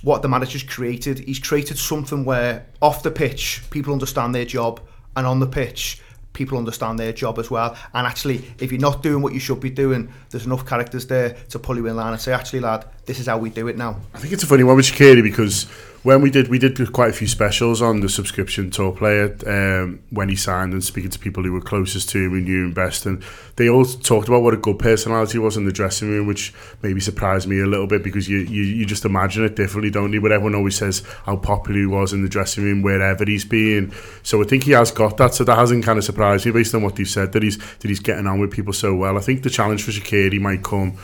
what 0.02 0.22
the 0.22 0.28
manager's 0.28 0.62
created. 0.62 1.18
He's 1.20 1.38
created 1.38 1.78
something 1.78 2.24
where 2.24 2.66
off 2.80 3.02
the 3.02 3.10
pitch, 3.10 3.62
people 3.70 3.92
understand 3.92 4.34
their 4.34 4.44
job 4.44 4.80
and 5.16 5.26
on 5.26 5.40
the 5.40 5.46
pitch 5.46 6.00
people 6.32 6.58
understand 6.58 6.98
their 6.98 7.14
job 7.14 7.38
as 7.38 7.50
well. 7.50 7.74
And 7.94 8.06
actually 8.06 8.44
if 8.58 8.70
you're 8.70 8.80
not 8.80 9.02
doing 9.02 9.22
what 9.22 9.32
you 9.32 9.40
should 9.40 9.60
be 9.60 9.70
doing 9.70 10.12
there's 10.30 10.46
enough 10.46 10.66
characters 10.66 11.06
there 11.06 11.30
to 11.50 11.58
pull 11.58 11.76
you 11.76 11.86
in 11.86 11.96
line 11.96 12.12
and 12.12 12.20
say 12.20 12.32
actually 12.32 12.60
lad 12.60 12.84
this 13.06 13.18
is 13.18 13.26
how 13.26 13.38
we 13.38 13.50
do 13.50 13.68
it 13.68 13.76
now. 13.76 13.98
I 14.14 14.18
think 14.18 14.32
it's 14.32 14.42
a 14.42 14.46
funny 14.46 14.64
one 14.64 14.76
with 14.76 14.86
Shaqiri 14.86 15.22
because 15.22 15.66
when 16.06 16.20
we 16.22 16.30
did 16.30 16.46
we 16.46 16.56
did 16.56 16.92
quite 16.92 17.10
a 17.10 17.12
few 17.12 17.26
specials 17.26 17.82
on 17.82 17.98
the 17.98 18.08
subscription 18.08 18.70
tour 18.70 18.92
player 18.92 19.36
um, 19.44 19.98
when 20.10 20.28
he 20.28 20.36
signed 20.36 20.72
and 20.72 20.84
speaking 20.84 21.10
to 21.10 21.18
people 21.18 21.42
who 21.42 21.52
were 21.52 21.60
closest 21.60 22.08
to 22.08 22.24
him 22.24 22.32
and 22.32 22.44
knew 22.44 22.64
him 22.66 22.72
best 22.72 23.06
and 23.06 23.20
they 23.56 23.68
all 23.68 23.84
talked 23.84 24.28
about 24.28 24.40
what 24.40 24.54
a 24.54 24.56
good 24.56 24.78
personality 24.78 25.36
was 25.36 25.56
in 25.56 25.64
the 25.64 25.72
dressing 25.72 26.08
room 26.08 26.28
which 26.28 26.54
maybe 26.80 27.00
surprised 27.00 27.48
me 27.48 27.58
a 27.58 27.66
little 27.66 27.88
bit 27.88 28.04
because 28.04 28.28
you, 28.28 28.38
you, 28.38 28.62
you 28.62 28.86
just 28.86 29.04
imagine 29.04 29.44
it 29.44 29.56
differently 29.56 29.90
don't 29.90 30.12
you? 30.12 30.20
But 30.20 30.30
everyone 30.30 30.54
always 30.54 30.76
says 30.76 31.02
how 31.24 31.38
popular 31.38 31.80
he 31.80 31.86
was 31.86 32.12
in 32.12 32.22
the 32.22 32.28
dressing 32.28 32.62
room 32.62 32.82
wherever 32.82 33.24
he's 33.24 33.44
been. 33.44 33.92
So 34.22 34.40
I 34.40 34.44
think 34.44 34.62
he 34.62 34.70
has 34.72 34.92
got 34.92 35.16
that 35.16 35.34
so 35.34 35.42
that 35.42 35.58
hasn't 35.58 35.84
kind 35.84 35.98
of 35.98 36.04
surprised 36.04 36.46
me 36.46 36.52
based 36.52 36.72
on 36.72 36.82
what 36.82 36.96
you've 37.00 37.08
said 37.08 37.32
that 37.32 37.42
he's 37.42 37.58
that 37.58 37.88
he's 37.88 37.98
getting 37.98 38.28
on 38.28 38.38
with 38.38 38.52
people 38.52 38.72
so 38.72 38.94
well. 38.94 39.18
I 39.18 39.22
think 39.22 39.42
the 39.42 39.50
challenge 39.50 39.82
for 39.82 39.90
Shaqiri 39.90 40.40
might 40.40 40.62
come 40.62 40.98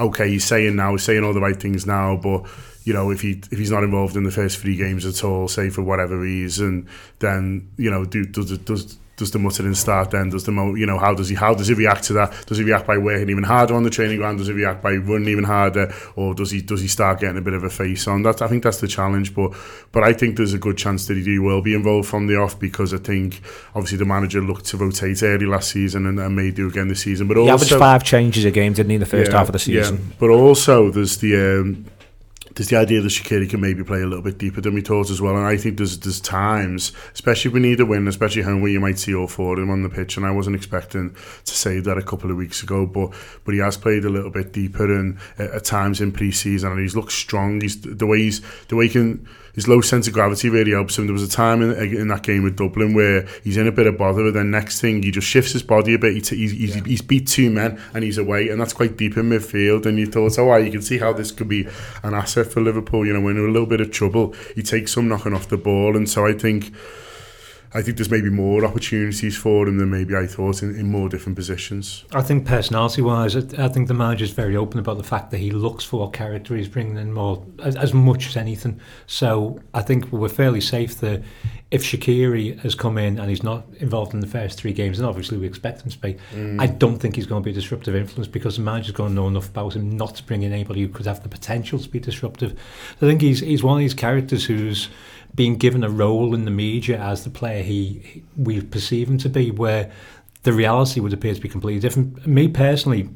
okay 0.00 0.28
he's 0.28 0.44
saying 0.44 0.74
now 0.74 0.92
he's 0.92 1.02
saying 1.04 1.22
all 1.22 1.32
the 1.32 1.40
right 1.40 1.60
things 1.60 1.86
now 1.86 2.16
but 2.16 2.44
you 2.88 2.94
know, 2.94 3.10
if 3.10 3.20
he 3.20 3.32
if 3.50 3.58
he's 3.58 3.70
not 3.70 3.84
involved 3.84 4.16
in 4.16 4.24
the 4.24 4.30
first 4.30 4.60
three 4.60 4.74
games 4.74 5.04
at 5.04 5.22
all, 5.22 5.46
say 5.46 5.68
for 5.68 5.82
whatever 5.82 6.18
reason, 6.18 6.88
then 7.18 7.70
you 7.76 7.90
know, 7.90 8.06
do, 8.06 8.24
does 8.24 8.56
does 8.60 8.96
does 9.18 9.30
the 9.30 9.38
muttering 9.38 9.74
start 9.74 10.10
then? 10.10 10.30
Does 10.30 10.44
the 10.44 10.52
mo 10.52 10.74
you 10.74 10.86
know 10.86 10.98
how 10.98 11.14
does 11.14 11.28
he 11.28 11.34
how 11.34 11.52
does 11.52 11.68
he 11.68 11.74
react 11.74 12.04
to 12.04 12.14
that? 12.14 12.46
Does 12.46 12.56
he 12.56 12.64
react 12.64 12.86
by 12.86 12.96
working 12.96 13.28
even 13.28 13.44
harder 13.44 13.74
on 13.74 13.82
the 13.82 13.90
training 13.90 14.16
ground? 14.16 14.38
Does 14.38 14.46
he 14.46 14.54
react 14.54 14.82
by 14.82 14.92
running 14.92 15.28
even 15.28 15.44
harder, 15.44 15.92
or 16.16 16.34
does 16.34 16.50
he 16.50 16.62
does 16.62 16.80
he 16.80 16.88
start 16.88 17.20
getting 17.20 17.36
a 17.36 17.42
bit 17.42 17.52
of 17.52 17.62
a 17.62 17.68
face 17.68 18.08
on? 18.08 18.22
That 18.22 18.40
I 18.40 18.48
think 18.48 18.62
that's 18.62 18.80
the 18.80 18.88
challenge. 18.88 19.34
But 19.34 19.52
but 19.92 20.02
I 20.02 20.14
think 20.14 20.38
there's 20.38 20.54
a 20.54 20.58
good 20.58 20.78
chance 20.78 21.08
that 21.08 21.18
he 21.18 21.38
will 21.38 21.60
be 21.60 21.74
involved 21.74 22.08
from 22.08 22.26
the 22.26 22.36
off 22.36 22.58
because 22.58 22.94
I 22.94 22.98
think 22.98 23.42
obviously 23.74 23.98
the 23.98 24.06
manager 24.06 24.40
looked 24.40 24.64
to 24.66 24.78
rotate 24.78 25.22
early 25.22 25.44
last 25.44 25.72
season 25.72 26.06
and, 26.06 26.18
and 26.18 26.34
may 26.34 26.50
do 26.52 26.68
again 26.68 26.88
this 26.88 27.02
season. 27.02 27.28
But 27.28 27.36
he 27.36 27.50
also 27.50 27.66
averaged 27.66 27.78
five 27.78 28.02
changes 28.02 28.46
a 28.46 28.50
game, 28.50 28.72
didn't 28.72 28.88
he, 28.88 28.94
in 28.94 29.00
the 29.00 29.06
first 29.06 29.30
yeah, 29.30 29.36
half 29.36 29.48
of 29.48 29.52
the 29.52 29.58
season? 29.58 29.96
Yeah. 29.96 30.14
But 30.18 30.30
also 30.30 30.90
there's 30.90 31.18
the 31.18 31.60
um, 31.60 31.84
there's 32.58 32.70
the 32.70 32.76
idea 32.76 33.00
that 33.00 33.08
Shaqiri 33.08 33.48
can 33.48 33.60
maybe 33.60 33.84
play 33.84 34.02
a 34.02 34.06
little 34.06 34.20
bit 34.20 34.36
deeper 34.36 34.60
than 34.60 34.74
we 34.74 34.80
thought 34.80 35.10
as 35.10 35.22
well. 35.22 35.36
And 35.36 35.46
I 35.46 35.56
think 35.56 35.76
there's 35.76 35.96
there's 36.00 36.20
times, 36.20 36.90
especially 37.14 37.50
if 37.50 37.54
we 37.54 37.60
need 37.60 37.78
a 37.78 37.86
win, 37.86 38.08
especially 38.08 38.42
home, 38.42 38.60
where 38.60 38.70
you 38.72 38.80
might 38.80 38.98
see 38.98 39.14
all 39.14 39.28
four 39.28 39.52
of 39.54 39.60
them 39.60 39.70
on 39.70 39.84
the 39.84 39.88
pitch. 39.88 40.16
And 40.16 40.26
I 40.26 40.32
wasn't 40.32 40.56
expecting 40.56 41.14
to 41.44 41.54
say 41.54 41.78
that 41.78 41.96
a 41.96 42.02
couple 42.02 42.32
of 42.32 42.36
weeks 42.36 42.60
ago, 42.64 42.84
but 42.84 43.12
but 43.44 43.54
he 43.54 43.60
has 43.60 43.76
played 43.76 44.04
a 44.04 44.08
little 44.10 44.32
bit 44.32 44.52
deeper 44.52 44.92
and 44.92 45.18
at, 45.38 45.50
at 45.52 45.64
times 45.64 46.00
in 46.00 46.10
pre-season, 46.10 46.72
and 46.72 46.80
he's 46.80 46.96
looked 46.96 47.12
strong. 47.12 47.60
He's 47.60 47.80
the 47.80 48.06
way 48.06 48.18
he's 48.18 48.40
the 48.66 48.74
way 48.74 48.88
he 48.88 48.92
can 48.92 49.28
his 49.58 49.66
low 49.66 49.80
sense 49.80 50.06
of 50.06 50.12
gravity 50.12 50.48
really 50.48 50.70
helps 50.70 50.96
him. 50.96 51.06
There 51.06 51.12
was 51.12 51.24
a 51.24 51.28
time 51.28 51.62
in, 51.62 51.72
in 51.72 52.06
that 52.06 52.22
game 52.22 52.44
with 52.44 52.54
Dublin 52.54 52.94
where 52.94 53.26
he's 53.42 53.56
in 53.56 53.66
a 53.66 53.72
bit 53.72 53.88
of 53.88 53.98
bother, 53.98 54.22
but 54.22 54.34
then 54.34 54.52
next 54.52 54.80
thing 54.80 55.02
he 55.02 55.10
just 55.10 55.26
shifts 55.26 55.50
his 55.50 55.64
body 55.64 55.94
a 55.94 55.98
bit. 55.98 56.14
He 56.14 56.20
t- 56.20 56.36
he's, 56.36 56.52
he's, 56.52 56.76
yeah. 56.76 56.84
he's 56.84 57.02
beat 57.02 57.26
two 57.26 57.50
men 57.50 57.82
and 57.92 58.04
he's 58.04 58.18
away, 58.18 58.50
and 58.50 58.60
that's 58.60 58.72
quite 58.72 58.96
deep 58.96 59.16
in 59.16 59.30
midfield. 59.30 59.84
And 59.84 59.98
you 59.98 60.06
thought, 60.06 60.38
oh, 60.38 60.44
wow, 60.44 60.58
you 60.58 60.70
can 60.70 60.80
see 60.80 60.98
how 60.98 61.12
this 61.12 61.32
could 61.32 61.48
be 61.48 61.66
an 62.04 62.14
asset 62.14 62.46
for 62.46 62.60
Liverpool. 62.60 63.04
You 63.04 63.14
know, 63.14 63.20
when 63.20 63.36
in 63.36 63.46
a 63.46 63.50
little 63.50 63.66
bit 63.66 63.80
of 63.80 63.90
trouble, 63.90 64.32
he 64.54 64.62
takes 64.62 64.92
some 64.92 65.08
knocking 65.08 65.34
off 65.34 65.48
the 65.48 65.56
ball, 65.56 65.96
and 65.96 66.08
so 66.08 66.24
I 66.24 66.34
think. 66.34 66.72
I 67.74 67.82
think 67.82 67.98
there's 67.98 68.10
maybe 68.10 68.30
more 68.30 68.64
opportunities 68.64 69.36
for 69.36 69.68
him 69.68 69.78
than 69.78 69.90
maybe 69.90 70.16
I 70.16 70.26
thought 70.26 70.62
in, 70.62 70.74
in 70.74 70.90
more 70.90 71.08
different 71.08 71.36
positions. 71.36 72.04
I 72.12 72.22
think 72.22 72.46
personality 72.46 73.02
wise, 73.02 73.36
I 73.36 73.68
think 73.68 73.88
the 73.88 73.94
manager's 73.94 74.30
very 74.30 74.56
open 74.56 74.80
about 74.80 74.96
the 74.96 75.04
fact 75.04 75.30
that 75.32 75.38
he 75.38 75.50
looks 75.50 75.84
for 75.84 76.00
what 76.00 76.12
character 76.12 76.56
he's 76.56 76.68
bringing 76.68 76.96
in 76.96 77.12
more 77.12 77.44
as, 77.62 77.76
as 77.76 77.92
much 77.92 78.26
as 78.28 78.36
anything. 78.36 78.80
So 79.06 79.60
I 79.74 79.82
think 79.82 80.10
we're 80.10 80.28
fairly 80.28 80.60
safe 80.60 80.98
that 81.00 81.22
if 81.70 81.84
Shaqiri 81.84 82.58
has 82.60 82.74
come 82.74 82.96
in 82.96 83.18
and 83.18 83.28
he's 83.28 83.42
not 83.42 83.66
involved 83.78 84.14
in 84.14 84.20
the 84.20 84.26
first 84.26 84.58
three 84.58 84.72
games, 84.72 84.98
and 84.98 85.06
obviously 85.06 85.36
we 85.36 85.46
expect 85.46 85.82
him 85.82 85.90
to 85.90 85.98
be, 85.98 86.16
mm. 86.32 86.58
I 86.60 86.66
don't 86.66 86.98
think 86.98 87.16
he's 87.16 87.26
going 87.26 87.42
to 87.42 87.44
be 87.44 87.50
a 87.50 87.54
disruptive 87.54 87.94
influence 87.94 88.26
because 88.26 88.56
the 88.56 88.62
manager's 88.62 88.94
going 88.94 89.10
to 89.10 89.14
know 89.14 89.28
enough 89.28 89.50
about 89.50 89.76
him 89.76 89.94
not 89.94 90.14
to 90.16 90.22
bring 90.22 90.42
in 90.42 90.52
anybody 90.52 90.80
who 90.80 90.88
could 90.88 91.04
have 91.04 91.22
the 91.22 91.28
potential 91.28 91.78
to 91.78 91.88
be 91.88 92.00
disruptive. 92.00 92.58
I 92.96 93.00
think 93.00 93.20
he's 93.20 93.40
he's 93.40 93.62
one 93.62 93.74
of 93.74 93.80
these 93.80 93.92
characters 93.92 94.46
who's 94.46 94.88
being 95.38 95.56
given 95.56 95.84
a 95.84 95.88
role 95.88 96.34
in 96.34 96.44
the 96.44 96.50
media 96.50 96.98
as 96.98 97.22
the 97.22 97.30
player 97.30 97.62
he, 97.62 98.00
he 98.00 98.24
we 98.36 98.60
perceive 98.60 99.08
him 99.08 99.18
to 99.18 99.28
be, 99.28 99.52
where 99.52 99.88
the 100.42 100.52
reality 100.52 100.98
would 100.98 101.12
appear 101.12 101.32
to 101.32 101.40
be 101.40 101.48
completely 101.48 101.78
different. 101.78 102.26
Me 102.26 102.48
personally, 102.48 103.08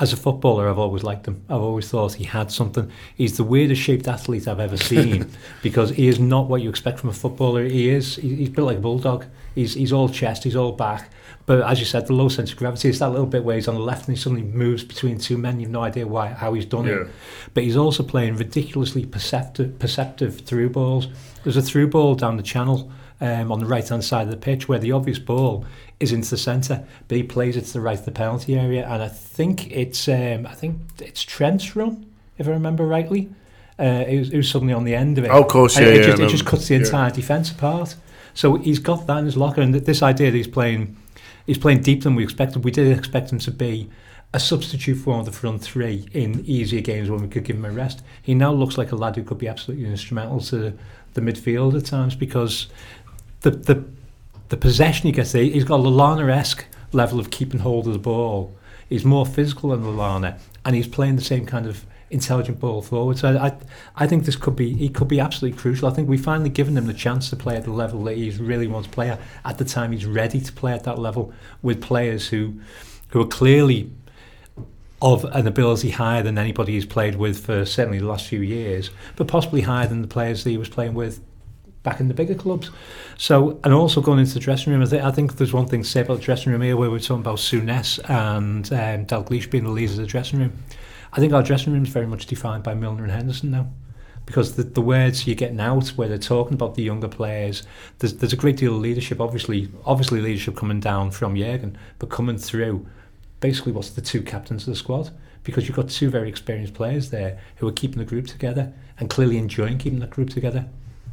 as 0.00 0.12
a 0.12 0.16
footballer, 0.16 0.68
I've 0.68 0.80
always 0.80 1.04
liked 1.04 1.28
him. 1.28 1.44
I've 1.48 1.60
always 1.60 1.88
thought 1.88 2.14
he 2.14 2.24
had 2.24 2.50
something. 2.50 2.90
He's 3.16 3.36
the 3.36 3.44
weirdest 3.44 3.80
shaped 3.80 4.08
athlete 4.08 4.48
I've 4.48 4.58
ever 4.58 4.76
seen 4.76 5.30
because 5.62 5.90
he 5.90 6.08
is 6.08 6.18
not 6.18 6.48
what 6.48 6.62
you 6.62 6.68
expect 6.68 6.98
from 6.98 7.10
a 7.10 7.12
footballer. 7.12 7.62
He 7.62 7.90
is. 7.90 8.16
He's 8.16 8.48
built 8.48 8.66
like 8.66 8.78
a 8.78 8.80
bulldog. 8.80 9.26
He's 9.54 9.74
he's 9.74 9.92
all 9.92 10.08
chest. 10.08 10.42
He's 10.42 10.56
all 10.56 10.72
back. 10.72 11.10
But 11.44 11.62
as 11.62 11.80
you 11.80 11.86
said, 11.86 12.06
the 12.06 12.12
low 12.12 12.28
sense 12.28 12.52
of 12.52 12.58
gravity 12.58 12.88
is 12.88 13.00
that 13.00 13.10
little 13.10 13.26
bit 13.26 13.42
where 13.42 13.56
he's 13.56 13.68
on 13.68 13.74
the 13.74 13.80
left 13.80 14.06
and 14.06 14.16
he 14.16 14.22
suddenly 14.22 14.44
moves 14.44 14.84
between 14.84 15.18
two 15.18 15.36
men. 15.36 15.58
You've 15.58 15.70
no 15.70 15.82
idea 15.82 16.06
why 16.06 16.28
how 16.28 16.54
he's 16.54 16.66
done 16.66 16.86
yeah. 16.86 17.02
it. 17.02 17.08
But 17.54 17.64
he's 17.64 17.76
also 17.76 18.02
playing 18.02 18.36
ridiculously 18.36 19.04
perceptive 19.06 19.78
perceptive 19.78 20.40
through 20.40 20.70
balls. 20.70 21.08
There's 21.42 21.56
a 21.56 21.62
through 21.62 21.88
ball 21.88 22.14
down 22.14 22.36
the 22.36 22.42
channel 22.42 22.92
um, 23.20 23.52
on 23.52 23.60
the 23.60 23.66
right 23.66 23.88
hand 23.88 24.04
side 24.04 24.22
of 24.22 24.30
the 24.30 24.36
pitch 24.36 24.68
where 24.68 24.78
the 24.78 24.92
obvious 24.92 25.18
ball 25.18 25.64
is 26.00 26.12
into 26.12 26.30
the 26.30 26.36
centre, 26.36 26.84
but 27.06 27.16
he 27.16 27.22
plays 27.22 27.56
it 27.56 27.62
to 27.62 27.72
the 27.74 27.80
right 27.80 27.98
of 27.98 28.04
the 28.04 28.10
penalty 28.10 28.58
area, 28.58 28.86
and 28.86 29.02
I 29.02 29.08
think 29.08 29.70
it's 29.70 30.08
um, 30.08 30.46
I 30.46 30.54
think 30.54 30.78
it's 31.00 31.22
Trent's 31.22 31.76
run, 31.76 32.10
if 32.38 32.48
I 32.48 32.50
remember 32.50 32.86
rightly. 32.86 33.30
Uh, 33.78 34.04
it, 34.06 34.18
was, 34.18 34.30
it 34.30 34.36
was 34.36 34.50
suddenly 34.50 34.74
on 34.74 34.84
the 34.84 34.94
end 34.94 35.18
of 35.18 35.24
it. 35.24 35.28
Oh, 35.28 35.42
of 35.42 35.48
course, 35.48 35.78
yeah, 35.78 35.86
it, 35.86 35.96
yeah, 35.96 36.06
just, 36.06 36.22
it 36.22 36.28
just 36.28 36.46
cuts 36.46 36.68
the 36.68 36.74
entire 36.74 37.08
yeah. 37.08 37.14
defence 37.14 37.50
apart. 37.50 37.96
So 38.34 38.56
he's 38.56 38.78
got 38.78 39.06
that 39.06 39.18
in 39.18 39.24
his 39.24 39.36
locker, 39.36 39.60
and 39.60 39.74
this 39.74 40.02
idea 40.02 40.30
that 40.30 40.36
he's 40.36 40.48
playing, 40.48 40.96
he's 41.46 41.58
playing 41.58 41.82
deeper 41.82 42.04
than 42.04 42.14
we 42.14 42.22
expected. 42.22 42.64
We 42.64 42.70
did 42.70 42.96
expect 42.96 43.32
him 43.32 43.38
to 43.40 43.50
be 43.50 43.88
a 44.34 44.40
substitute 44.40 44.96
for 44.96 45.10
one 45.10 45.20
of 45.20 45.26
the 45.26 45.32
front 45.32 45.62
three 45.62 46.08
in 46.12 46.42
easier 46.46 46.80
games 46.80 47.10
when 47.10 47.20
we 47.20 47.28
could 47.28 47.44
give 47.44 47.56
him 47.56 47.64
a 47.64 47.70
rest. 47.70 48.02
He 48.22 48.34
now 48.34 48.52
looks 48.52 48.78
like 48.78 48.92
a 48.92 48.96
lad 48.96 49.16
who 49.16 49.22
could 49.22 49.38
be 49.38 49.48
absolutely 49.48 49.86
instrumental 49.86 50.40
to 50.40 50.76
the 51.14 51.20
midfield 51.20 51.76
at 51.76 51.84
times 51.84 52.14
because 52.14 52.68
the 53.42 53.50
the 53.50 53.84
the 54.48 54.56
possession 54.56 55.06
he 55.06 55.12
gets 55.12 55.32
he's 55.32 55.64
got 55.64 55.80
a 55.80 55.82
Lallana-esque 55.82 56.64
level 56.92 57.18
of 57.18 57.30
keeping 57.30 57.60
hold 57.60 57.86
of 57.86 57.92
the 57.92 57.98
ball. 57.98 58.56
He's 58.88 59.04
more 59.04 59.24
physical 59.24 59.70
than 59.70 59.82
Lallana, 59.82 60.38
and 60.64 60.76
he's 60.76 60.86
playing 60.86 61.16
the 61.16 61.22
same 61.22 61.46
kind 61.46 61.66
of 61.66 61.86
intelligent 62.12 62.60
ball 62.60 62.82
forward. 62.82 63.18
So 63.18 63.36
I, 63.36 63.56
I 63.96 64.06
think 64.06 64.24
this 64.24 64.36
could 64.36 64.54
be 64.54 64.74
he 64.74 64.88
could 64.88 65.08
be 65.08 65.18
absolutely 65.18 65.58
crucial. 65.58 65.88
I 65.88 65.92
think 65.92 66.08
we've 66.08 66.22
finally 66.22 66.50
given 66.50 66.76
him 66.76 66.86
the 66.86 66.94
chance 66.94 67.30
to 67.30 67.36
play 67.36 67.56
at 67.56 67.64
the 67.64 67.72
level 67.72 68.04
that 68.04 68.16
he 68.16 68.30
really 68.30 68.66
wants 68.66 68.88
to 68.88 68.94
play 68.94 69.10
at, 69.10 69.20
at 69.44 69.58
the 69.58 69.64
time 69.64 69.92
he's 69.92 70.06
ready 70.06 70.40
to 70.40 70.52
play 70.52 70.72
at 70.72 70.84
that 70.84 70.98
level 70.98 71.32
with 71.62 71.82
players 71.82 72.28
who 72.28 72.60
who 73.08 73.20
are 73.20 73.26
clearly 73.26 73.90
of 75.00 75.24
an 75.24 75.48
ability 75.48 75.90
higher 75.90 76.22
than 76.22 76.38
anybody 76.38 76.74
he's 76.74 76.86
played 76.86 77.16
with 77.16 77.44
for 77.44 77.64
certainly 77.64 77.98
the 77.98 78.06
last 78.06 78.28
few 78.28 78.40
years, 78.40 78.90
but 79.16 79.26
possibly 79.26 79.62
higher 79.62 79.86
than 79.88 80.00
the 80.00 80.06
players 80.06 80.44
that 80.44 80.50
he 80.50 80.56
was 80.56 80.68
playing 80.68 80.94
with 80.94 81.20
back 81.82 81.98
in 81.98 82.06
the 82.06 82.14
bigger 82.14 82.36
clubs. 82.36 82.70
So, 83.18 83.58
and 83.64 83.74
also 83.74 84.00
going 84.00 84.20
into 84.20 84.34
the 84.34 84.40
dressing 84.40 84.72
room, 84.72 84.82
I, 84.82 84.86
th- 84.86 85.02
I 85.02 85.10
think 85.10 85.36
there's 85.36 85.52
one 85.52 85.66
thing 85.66 85.82
to 85.82 85.88
say 85.88 86.02
about 86.02 86.18
the 86.18 86.22
dressing 86.22 86.52
room 86.52 86.62
here 86.62 86.76
where 86.76 86.88
we're 86.88 87.00
talking 87.00 87.22
about 87.22 87.38
Souness 87.38 87.98
and 88.08 88.72
um, 88.72 89.06
Dalglish 89.06 89.50
being 89.50 89.64
the 89.64 89.70
leaders 89.70 89.98
of 89.98 90.04
the 90.04 90.06
dressing 90.06 90.38
room. 90.38 90.52
I 91.12 91.20
think 91.20 91.32
our 91.32 91.42
dressing 91.42 91.72
room 91.72 91.84
is 91.84 91.90
very 91.90 92.06
much 92.06 92.26
defined 92.26 92.62
by 92.62 92.74
Milner 92.74 93.04
and 93.04 93.12
Henderson 93.12 93.50
now. 93.50 93.68
Because 94.24 94.54
the, 94.54 94.62
the 94.62 94.80
words 94.80 95.26
you're 95.26 95.34
getting 95.34 95.60
out 95.60 95.88
where 95.88 96.08
they're 96.08 96.16
talking 96.16 96.54
about 96.54 96.76
the 96.76 96.82
younger 96.82 97.08
players, 97.08 97.64
there's, 97.98 98.14
there's 98.14 98.32
a 98.32 98.36
great 98.36 98.56
deal 98.56 98.76
of 98.76 98.80
leadership, 98.80 99.20
obviously, 99.20 99.68
obviously 99.84 100.20
leadership 100.20 100.56
coming 100.56 100.80
down 100.80 101.10
from 101.10 101.36
Jurgen, 101.36 101.76
but 101.98 102.08
coming 102.08 102.38
through 102.38 102.86
basically 103.40 103.72
what's 103.72 103.90
the 103.90 104.00
two 104.00 104.22
captains 104.22 104.62
of 104.62 104.72
the 104.72 104.76
squad 104.76 105.10
because 105.44 105.66
you've 105.66 105.76
got 105.76 105.88
two 105.88 106.08
very 106.08 106.28
experienced 106.28 106.74
players 106.74 107.10
there 107.10 107.38
who 107.56 107.68
are 107.68 107.72
keeping 107.72 107.98
the 107.98 108.04
group 108.04 108.26
together 108.26 108.72
and 108.98 109.10
clearly 109.10 109.36
enjoying 109.36 109.78
keeping 109.78 109.98
that 109.98 110.10
group 110.10 110.30
together. 110.30 110.66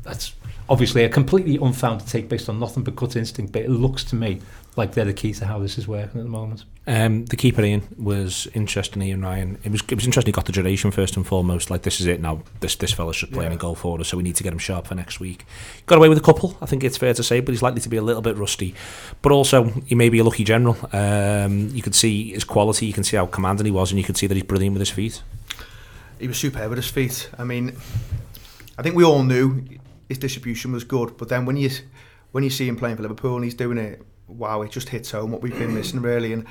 That's 0.04 0.34
obviously 0.70 1.04
a 1.04 1.10
completely 1.10 1.58
unfounded 1.58 2.08
take 2.08 2.30
based 2.30 2.48
on 2.48 2.60
nothing 2.60 2.84
but 2.84 2.96
gut 2.96 3.16
instinct, 3.16 3.52
but 3.52 3.64
it 3.64 3.70
looks 3.70 4.04
to 4.06 4.16
me 4.16 4.42
like 4.76 4.94
they're 4.94 5.06
the 5.06 5.14
key 5.14 5.34
to 5.34 5.46
how 5.46 5.60
this 5.60 5.78
is 5.78 5.88
working 5.88 6.20
at 6.20 6.24
the 6.24 6.30
moment. 6.30 6.64
Um, 6.88 7.26
the 7.26 7.36
keeper 7.36 7.62
Ian 7.62 7.84
was 8.00 8.48
interesting. 8.54 9.02
Ian 9.04 9.22
Ryan. 9.22 9.60
It 9.64 9.72
was 9.72 9.82
it 9.82 9.96
was 9.96 10.06
interesting. 10.06 10.30
He 10.30 10.36
got 10.36 10.46
the 10.46 10.52
duration 10.52 10.90
first 10.90 11.18
and 11.18 11.28
foremost. 11.28 11.70
Like 11.70 11.84
this 11.84 12.00
is 12.00 12.08
it 12.08 12.20
now. 12.20 12.42
This 12.62 12.76
this 12.76 12.92
fella's 12.92 13.18
just 13.18 13.32
playing 13.32 13.52
yeah. 13.52 13.58
a 13.58 13.60
goal 13.60 13.76
for 13.76 14.00
us, 14.00 14.08
so 14.08 14.18
we 14.18 14.24
need 14.24 14.36
to 14.38 14.44
get 14.44 14.54
him 14.54 14.60
sharp 14.60 14.88
for 14.88 14.96
next 14.96 15.20
week. 15.20 15.46
Got 15.86 15.98
away 15.98 16.10
with 16.10 16.18
a 16.18 16.22
couple. 16.22 16.58
I 16.62 16.66
think 16.66 16.84
it's 16.84 16.98
fair 16.98 17.14
to 17.14 17.22
say, 17.22 17.42
but 17.42 17.52
he's 17.52 17.62
likely 17.62 17.82
to 17.82 17.90
be 17.90 17.98
a 17.98 18.02
little 18.02 18.24
bit 18.24 18.38
rusty. 18.38 18.74
But 19.22 19.32
also, 19.32 19.66
he 19.86 19.94
may 19.94 20.10
be 20.10 20.20
a 20.20 20.24
lucky 20.24 20.44
general. 20.44 20.78
Um, 20.92 21.70
you 21.70 21.84
could 21.84 21.96
see 21.96 22.32
his 22.32 22.44
quality. 22.44 22.88
You 22.88 22.94
can 22.94 23.04
see 23.04 23.18
how 23.18 23.28
commanding 23.28 23.66
he 23.66 23.72
was, 23.72 23.92
and 23.92 24.00
you 24.00 24.06
could 24.06 24.18
see 24.18 24.26
that 24.26 24.34
he's 24.34 24.44
brilliant 24.44 24.74
with 24.74 24.82
his 24.82 24.90
feet. 24.90 25.22
He 26.20 26.28
was 26.28 26.38
superb 26.38 26.70
with 26.70 26.80
his 26.80 26.90
feet. 26.90 27.30
I 27.38 27.44
mean, 27.44 27.76
I 28.78 28.82
think 28.82 28.96
we 28.96 29.04
all 29.04 29.24
knew 29.24 29.64
his 30.08 30.18
distribution 30.18 30.72
was 30.72 30.84
good, 30.84 31.18
but 31.18 31.30
then 31.30 31.46
when 31.46 31.56
you 31.56 31.70
when 32.32 32.44
you 32.44 32.50
see 32.50 32.68
him 32.68 32.76
playing 32.76 32.96
for 32.96 33.04
Liverpool 33.04 33.36
and 33.36 33.44
he's 33.44 33.54
doing 33.54 33.78
it 33.78 34.02
wow, 34.30 34.62
it 34.62 34.72
just 34.72 34.90
hits 34.90 35.12
home 35.12 35.32
what 35.32 35.42
we've 35.42 35.58
been 35.58 35.74
missing 35.74 36.02
really. 36.02 36.34
And 36.34 36.46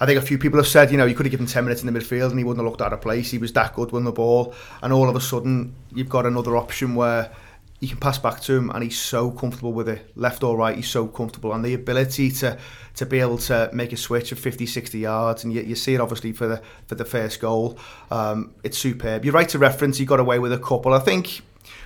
I 0.00 0.06
think 0.06 0.18
a 0.18 0.22
few 0.22 0.38
people 0.38 0.58
have 0.58 0.68
said, 0.68 0.90
you 0.90 0.96
know, 0.96 1.06
you 1.06 1.14
could 1.14 1.26
have 1.26 1.30
given 1.30 1.46
10 1.46 1.64
minutes 1.64 1.82
in 1.82 1.92
the 1.92 1.98
midfield 1.98 2.30
and 2.30 2.38
he 2.38 2.44
wouldn't 2.44 2.64
have 2.64 2.70
looked 2.70 2.82
out 2.82 2.92
of 2.92 3.00
place. 3.00 3.30
He 3.30 3.38
was 3.38 3.52
that 3.54 3.74
good 3.74 3.90
with 3.90 4.04
the 4.04 4.12
ball. 4.12 4.54
And 4.82 4.92
all 4.92 5.08
of 5.08 5.16
a 5.16 5.20
sudden, 5.20 5.74
you've 5.92 6.08
got 6.08 6.24
another 6.24 6.56
option 6.56 6.94
where 6.94 7.32
you 7.80 7.88
can 7.88 7.98
pass 7.98 8.18
back 8.18 8.40
to 8.40 8.54
him 8.54 8.70
and 8.70 8.82
he's 8.82 8.98
so 8.98 9.30
comfortable 9.30 9.72
with 9.72 9.88
it. 9.88 10.10
Left 10.16 10.42
or 10.42 10.56
right, 10.56 10.76
he's 10.76 10.88
so 10.88 11.06
comfortable. 11.06 11.52
And 11.52 11.64
the 11.64 11.74
ability 11.74 12.30
to 12.32 12.58
to 12.96 13.06
be 13.06 13.20
able 13.20 13.38
to 13.38 13.70
make 13.72 13.92
a 13.92 13.96
switch 13.96 14.32
of 14.32 14.40
50, 14.40 14.66
60 14.66 14.98
yards, 14.98 15.44
and 15.44 15.52
you, 15.52 15.62
you 15.62 15.76
see 15.76 15.94
it 15.94 16.00
obviously 16.00 16.32
for 16.32 16.48
the 16.48 16.62
for 16.86 16.96
the 16.96 17.04
first 17.04 17.40
goal. 17.40 17.78
Um, 18.10 18.54
it's 18.64 18.76
superb. 18.76 19.24
You're 19.24 19.34
right 19.34 19.48
to 19.50 19.58
reference, 19.58 19.98
he 19.98 20.04
got 20.04 20.18
away 20.18 20.40
with 20.40 20.52
a 20.52 20.58
couple. 20.58 20.92
I 20.92 20.98
think 20.98 21.42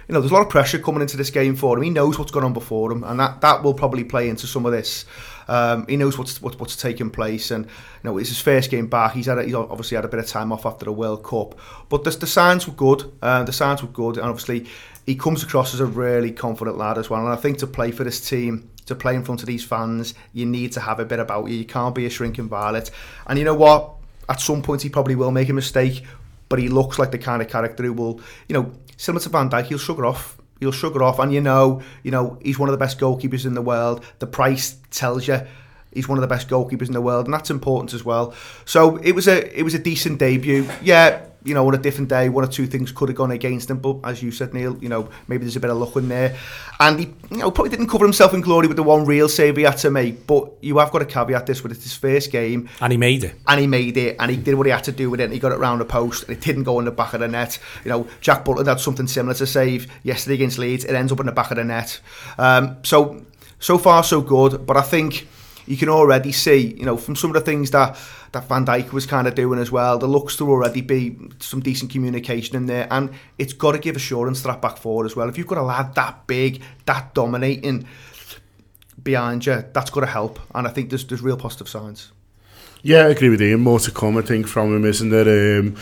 you 0.09 0.15
know, 0.15 0.21
there's 0.21 0.31
a 0.31 0.35
lot 0.35 0.43
of 0.43 0.51
pressure 0.51 0.79
coming 0.79 1.03
into 1.03 1.17
this 1.17 1.31
game 1.31 1.57
for 1.57 1.77
him. 1.77 1.83
He 1.83 1.91
knows 1.91 2.19
what's 2.19 2.31
gone 2.31 2.45
on 2.45 2.53
before 2.53 2.93
him, 2.93 3.05
and 3.05 3.19
that, 3.21 3.41
that 3.41 3.63
will 3.63 3.75
probably 3.75 4.05
play 4.05 4.29
into 4.29 4.47
some 4.47 4.67
of 4.67 4.73
this. 4.73 5.05
Um, 5.49 5.87
he 5.87 5.97
knows 5.97 6.17
what's 6.17 6.41
what, 6.41 6.59
what's 6.61 6.77
taking 6.77 7.11
place, 7.11 7.51
and 7.51 7.67
you 7.67 7.71
know 8.05 8.19
it's 8.19 8.29
his 8.29 8.41
first 8.41 8.71
game 8.71 8.87
back. 8.87 9.13
He's 9.13 9.27
had 9.27 9.39
a, 9.39 9.45
he's 9.45 9.55
obviously 9.55 9.97
had 9.97 10.05
a 10.05 10.09
bit 10.09 10.21
of 10.21 10.27
time 10.27 10.53
off 10.53 10.67
after 10.67 10.85
the 10.85 10.93
World 10.93 11.25
Cup, 11.25 11.59
but 11.89 12.05
the, 12.05 12.11
the 12.11 12.27
signs 12.27 12.67
were 12.67 12.75
good. 12.75 13.13
Uh, 13.21 13.43
the 13.45 13.53
signs 13.53 13.83
were 13.83 13.89
good, 13.89 14.17
and 14.17 14.27
obviously 14.27 14.67
he 15.07 15.17
comes 15.17 15.43
across 15.43 15.75
as 15.75 15.81
a 15.81 15.87
really 15.87 16.31
confident 16.31 16.79
lad 16.79 16.99
as 16.99 17.11
well. 17.11 17.21
And 17.25 17.33
I 17.33 17.37
think 17.37 17.59
to 17.59 17.67
play 17.67 17.91
for 17.91 18.05
this 18.05 18.29
team, 18.29 18.71
to 18.87 18.95
play 18.95 19.15
in 19.15 19.25
front 19.25 19.41
of 19.43 19.47
these 19.47 19.65
fans, 19.65 20.15
you 20.33 20.47
need 20.47 20.73
to 20.73 20.81
have 20.81 21.01
a 21.01 21.05
bit 21.05 21.19
about 21.19 21.49
you. 21.49 21.57
You 21.57 21.65
can't 21.65 21.95
be 21.95 22.07
a 22.07 22.11
shrinking 22.11 22.49
violet. 22.49 22.91
And 23.27 23.39
you 23.39 23.45
know 23.45 23.55
what? 23.55 23.95
At 24.29 24.41
some 24.41 24.63
point, 24.63 24.83
he 24.83 24.89
probably 24.89 25.17
will 25.17 25.33
make 25.33 25.49
a 25.49 25.53
mistake, 25.53 26.05
but 26.49 26.59
he 26.59 26.69
looks 26.69 26.99
like 26.99 27.11
the 27.11 27.19
kind 27.19 27.43
of 27.43 27.49
character 27.49 27.83
who 27.83 27.93
will, 27.93 28.21
you 28.49 28.55
know, 28.55 28.73
similar 28.97 29.23
to 29.23 29.29
Van 29.29 29.51
Dijk, 29.51 29.67
he'll 29.67 29.79
sugar 29.79 30.07
off. 30.07 30.39
He'll 30.61 30.71
sugar 30.71 31.03
off, 31.03 31.19
and 31.19 31.33
you 31.33 31.41
know, 31.41 31.83
you 32.05 32.13
know, 32.13 32.39
he's 32.41 32.57
one 32.57 32.69
of 32.69 32.73
the 32.73 32.79
best 32.79 33.01
goalkeepers 33.01 33.45
in 33.45 33.55
the 33.55 33.63
world. 33.63 34.05
The 34.21 34.29
price 34.29 34.77
tells 34.91 35.27
you 35.27 35.41
he's 35.93 36.09
one 36.09 36.19
of 36.19 36.23
the 36.23 36.29
best 36.29 36.49
goalkeepers 36.49 36.87
in 36.87 36.93
the 36.93 37.01
world, 37.01 37.27
and 37.27 37.35
that's 37.35 37.51
important 37.51 37.95
as 37.95 38.05
well. 38.05 38.35
So 38.65 38.97
it 38.97 39.13
was 39.13 39.29
a 39.29 39.59
it 39.59 39.63
was 39.63 39.75
a 39.75 39.79
decent 39.79 40.19
debut. 40.19 40.69
Yeah, 40.83 41.23
you 41.45 41.55
know, 41.55 41.67
on 41.67 41.75
a 41.75 41.79
different 41.79 42.09
day, 42.09 42.29
one 42.29 42.45
or 42.45 42.49
two 42.49 42.67
things 42.67 42.93
could 42.93 43.09
have 43.09 43.17
gone 43.17 43.31
against 43.31 43.71
him. 43.71 43.79
But 43.79 43.99
as 44.05 44.23
you 44.23 44.31
said, 44.31 44.55
Neil, 44.55 44.77
you 44.79 44.89
know, 44.89 45.09
maybe 45.27 45.45
there's 45.45 45.57
a 45.57 45.61
bit 45.61 45.71
of 45.71 45.77
luck 45.77 45.97
in 45.97 46.09
there. 46.09 46.37
And 46.79 47.01
he, 47.01 47.15
you 47.31 47.39
know, 47.39 47.51
probably 47.51 47.71
didn't 47.71 47.89
cover 47.89 48.05
himself 48.05 48.35
in 48.35 48.41
glory 48.41 48.69
with 48.69 48.77
the 48.77 48.83
one 48.83 49.05
real 49.05 49.29
save 49.29 49.57
he 49.57 49.65
had 49.65 49.79
to 49.79 49.91
make. 49.91 50.27
But 50.27 50.53
you 50.61 50.79
have 50.79 50.93
got 50.93 51.01
to 51.01 51.05
caveat 51.05 51.47
this 51.47 51.63
with 51.63 51.73
it's 51.73 51.83
his 51.83 51.95
first 51.95 52.31
game. 52.31 52.69
And 52.81 52.93
he 52.93 52.97
made 52.97 53.25
it. 53.25 53.35
And 53.47 53.61
he 53.61 53.67
made 53.67 53.97
it. 53.97 54.17
And 54.21 54.31
he 54.31 54.37
did 54.37 54.55
what 54.55 54.67
he 54.67 54.73
had 54.73 54.85
to 54.85 54.93
do 54.93 55.11
with 55.11 55.21
it. 55.21 55.25
And 55.25 55.33
he 55.33 55.39
got 55.39 55.53
it 55.53 55.59
round 55.59 55.81
the 55.81 55.85
post. 55.85 56.25
And 56.25 56.37
it 56.37 56.43
didn't 56.43 56.65
go 56.65 56.79
in 56.79 56.85
the 56.85 56.93
back 56.93 57.13
of 57.15 57.21
the 57.21 57.29
net. 57.29 57.59
You 57.85 57.91
know, 57.91 58.09
Jack 58.21 58.45
Butland 58.45 58.67
had 58.67 58.81
something 58.81 59.07
similar 59.07 59.35
to 59.35 59.47
save 59.47 59.91
yesterday 60.05 60.35
against 60.35 60.59
Leeds. 60.59 60.85
It 60.85 60.95
ends 60.95 61.11
up 61.11 61.21
in 61.21 61.27
the 61.27 61.33
back 61.33 61.51
of 61.51 61.57
the 61.57 61.65
net. 61.65 62.01
Um, 62.39 62.77
so, 62.83 63.25
so 63.59 63.79
far, 63.79 64.05
so 64.05 64.21
good. 64.21 64.65
But 64.65 64.77
I 64.77 64.83
think 64.83 65.27
you 65.67 65.77
can 65.77 65.89
already 65.89 66.33
see, 66.33 66.75
you 66.77 66.85
know, 66.85 66.97
from 66.97 67.17
some 67.17 67.31
of 67.31 67.35
the 67.35 67.41
things 67.41 67.71
that 67.71 67.99
that 68.33 68.49
Van 68.49 68.65
Dijk 68.65 68.93
was 68.93 69.05
kind 69.05 69.27
of 69.27 69.35
doing 69.35 69.59
as 69.59 69.71
well, 69.71 69.99
there 69.99 70.09
looks 70.09 70.37
to 70.37 70.49
already 70.49 70.81
be 70.81 71.17
some 71.39 71.61
decent 71.61 71.91
communication 71.91 72.57
in 72.57 72.67
there, 72.67 72.89
and 72.91 73.11
it's 73.39 73.53
got 73.53 73.73
to 73.73 73.79
give 73.79 73.97
assurance 73.97 74.41
to 74.43 74.49
that 74.49 74.63
back 74.63 74.79
forward 74.79 75.05
as 75.05 75.15
well. 75.15 75.29
If 75.29 75.37
you've 75.37 75.47
got 75.47 75.59
a 75.59 75.63
lad 75.63 75.95
that 75.97 76.27
big, 76.27 76.63
that 76.87 77.15
dominating 77.15 77.87
behind 79.03 79.45
you, 79.45 79.65
that's 79.73 79.91
got 79.91 80.01
to 80.01 80.07
help, 80.07 80.41
and 80.55 80.67
I 80.67 80.71
think 80.71 80.91
there's 80.91 81.07
there's 81.07 81.23
real 81.23 81.37
positive 81.37 81.69
signs. 81.69 82.13
Yeah, 82.83 83.07
I 83.07 83.11
agree 83.11 83.29
with 83.29 83.41
Ian. 83.41 83.61
More 83.61 83.79
to 83.79 83.91
come, 83.93 84.17
I 84.17 84.23
think, 84.23 84.49
from 84.49 84.75
him, 84.75 84.85
isn't 84.85 85.11
there? 85.11 85.61
Um, 85.61 85.77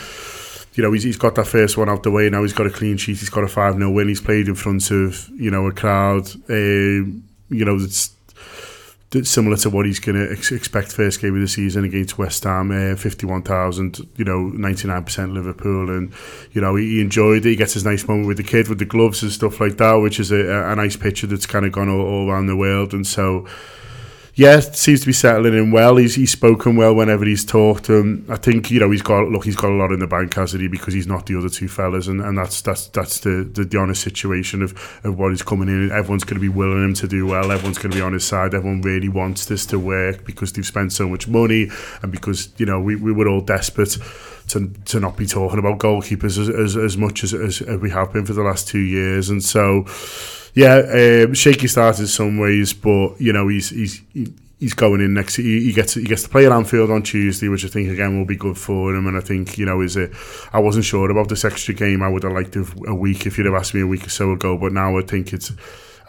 you 0.73 0.83
know, 0.83 0.91
he's, 0.91 1.03
he's 1.03 1.17
got 1.17 1.35
that 1.35 1.47
first 1.47 1.77
one 1.77 1.89
out 1.89 2.03
the 2.03 2.11
way. 2.11 2.29
Now 2.29 2.43
he's 2.43 2.53
got 2.53 2.67
a 2.67 2.69
clean 2.69 2.97
sheet. 2.97 3.17
He's 3.17 3.29
got 3.29 3.43
a 3.43 3.47
5 3.47 3.75
0 3.75 3.91
win. 3.91 4.07
He's 4.07 4.21
played 4.21 4.47
in 4.47 4.55
front 4.55 4.91
of, 4.91 5.29
you 5.29 5.49
know, 5.51 5.67
a 5.67 5.73
crowd. 5.73 6.29
Um, 6.49 7.23
you 7.49 7.65
know, 7.65 7.79
that's 7.79 8.11
similar 9.23 9.57
to 9.57 9.69
what 9.69 9.85
he's 9.85 9.99
going 9.99 10.15
to 10.15 10.31
ex- 10.31 10.51
expect 10.51 10.93
first 10.93 11.21
game 11.21 11.35
of 11.35 11.41
the 11.41 11.47
season 11.47 11.83
against 11.83 12.17
West 12.17 12.43
Ham, 12.45 12.71
uh, 12.71 12.95
51,000, 12.95 13.99
you 14.15 14.23
know, 14.23 14.51
99% 14.55 15.33
Liverpool. 15.33 15.89
And, 15.89 16.13
you 16.53 16.61
know, 16.61 16.75
he, 16.75 16.87
he, 16.87 17.01
enjoyed 17.01 17.45
it. 17.45 17.49
He 17.49 17.55
gets 17.55 17.73
his 17.73 17.83
nice 17.83 18.07
moment 18.07 18.27
with 18.27 18.37
the 18.37 18.43
kid, 18.43 18.69
with 18.69 18.79
the 18.79 18.85
gloves 18.85 19.21
and 19.21 19.31
stuff 19.31 19.59
like 19.59 19.77
that, 19.77 19.95
which 19.95 20.19
is 20.19 20.31
a, 20.31 20.69
a 20.71 20.75
nice 20.75 20.95
picture 20.95 21.27
that's 21.27 21.45
kind 21.45 21.65
of 21.65 21.73
gone 21.73 21.89
all, 21.89 22.01
all 22.01 22.29
around 22.29 22.47
the 22.47 22.55
world. 22.55 22.93
And 22.93 23.05
so, 23.05 23.45
yeah, 24.41 24.59
seems 24.59 25.01
to 25.01 25.05
be 25.05 25.13
settling 25.13 25.53
in 25.53 25.69
well. 25.69 25.97
He's 25.97 26.15
he's 26.15 26.31
spoken 26.31 26.75
well 26.75 26.95
whenever 26.95 27.25
he's 27.25 27.45
talked. 27.45 27.91
Um, 27.91 28.25
I 28.27 28.37
think 28.37 28.71
you 28.71 28.79
know 28.79 28.89
he's 28.89 29.03
got 29.03 29.29
look 29.29 29.45
he's 29.45 29.55
got 29.55 29.69
a 29.69 29.75
lot 29.75 29.91
in 29.91 29.99
the 29.99 30.07
bank, 30.07 30.33
hasn't 30.33 30.63
he? 30.63 30.67
Because 30.67 30.95
he's 30.95 31.05
not 31.05 31.27
the 31.27 31.37
other 31.37 31.47
two 31.47 31.67
fellas, 31.67 32.07
and, 32.07 32.19
and 32.21 32.35
that's 32.35 32.59
that's 32.63 32.87
that's 32.87 33.19
the, 33.19 33.47
the, 33.53 33.65
the 33.65 33.77
honest 33.77 34.01
situation 34.01 34.63
of, 34.63 34.71
of 35.03 35.19
what 35.19 35.29
he's 35.29 35.43
coming 35.43 35.67
in. 35.67 35.91
Everyone's 35.91 36.23
going 36.23 36.37
to 36.37 36.41
be 36.41 36.49
willing 36.49 36.83
him 36.83 36.95
to 36.95 37.07
do 37.07 37.27
well. 37.27 37.51
Everyone's 37.51 37.77
going 37.77 37.91
to 37.91 37.95
be 37.95 38.01
on 38.01 38.13
his 38.13 38.25
side. 38.25 38.55
Everyone 38.55 38.81
really 38.81 39.09
wants 39.09 39.45
this 39.45 39.67
to 39.67 39.77
work 39.77 40.25
because 40.25 40.53
they've 40.53 40.65
spent 40.65 40.91
so 40.91 41.07
much 41.07 41.27
money, 41.27 41.69
and 42.01 42.11
because 42.11 42.49
you 42.57 42.65
know 42.65 42.81
we, 42.81 42.95
we 42.95 43.11
were 43.11 43.27
all 43.27 43.41
desperate 43.41 43.95
to 44.47 44.69
to 44.85 44.99
not 44.99 45.17
be 45.17 45.27
talking 45.27 45.59
about 45.59 45.77
goalkeepers 45.77 46.39
as 46.39 46.49
as, 46.49 46.75
as 46.75 46.97
much 46.97 47.23
as, 47.23 47.35
as 47.35 47.61
we 47.61 47.91
have 47.91 48.11
been 48.11 48.25
for 48.25 48.33
the 48.33 48.41
last 48.41 48.67
two 48.67 48.79
years, 48.79 49.29
and 49.29 49.43
so 49.43 49.85
yeah, 50.53 51.25
um, 51.25 51.33
shaky 51.33 51.67
start 51.67 51.99
in 51.99 52.07
some 52.07 52.37
ways, 52.37 52.73
but 52.73 53.19
you 53.19 53.33
know 53.33 53.47
he's 53.47 53.69
he's 53.69 54.01
he's 54.59 54.73
going 54.73 55.01
in 55.01 55.13
next. 55.13 55.35
He, 55.35 55.65
he 55.65 55.73
gets 55.73 55.95
he 55.95 56.03
gets 56.03 56.23
to 56.23 56.29
play 56.29 56.45
at 56.45 56.51
Anfield 56.51 56.91
on 56.91 57.03
Tuesday, 57.03 57.49
which 57.49 57.65
I 57.65 57.67
think 57.67 57.89
again 57.89 58.17
will 58.17 58.25
be 58.25 58.37
good 58.37 58.57
for 58.57 58.95
him. 58.95 59.07
And 59.07 59.17
I 59.17 59.21
think 59.21 59.57
you 59.57 59.65
know 59.65 59.81
is 59.81 59.97
a. 59.97 60.09
I 60.53 60.59
wasn't 60.59 60.85
sure 60.85 61.09
about 61.09 61.29
this 61.29 61.43
extra 61.43 61.73
game. 61.73 62.01
I 62.01 62.09
would 62.09 62.23
have 62.23 62.33
liked 62.33 62.55
a 62.55 62.95
week 62.95 63.25
if 63.25 63.37
you'd 63.37 63.47
have 63.47 63.55
asked 63.55 63.73
me 63.73 63.81
a 63.81 63.87
week 63.87 64.05
or 64.05 64.09
so 64.09 64.31
ago, 64.31 64.57
but 64.57 64.71
now 64.71 64.97
I 64.97 65.01
think 65.01 65.33
it's 65.33 65.51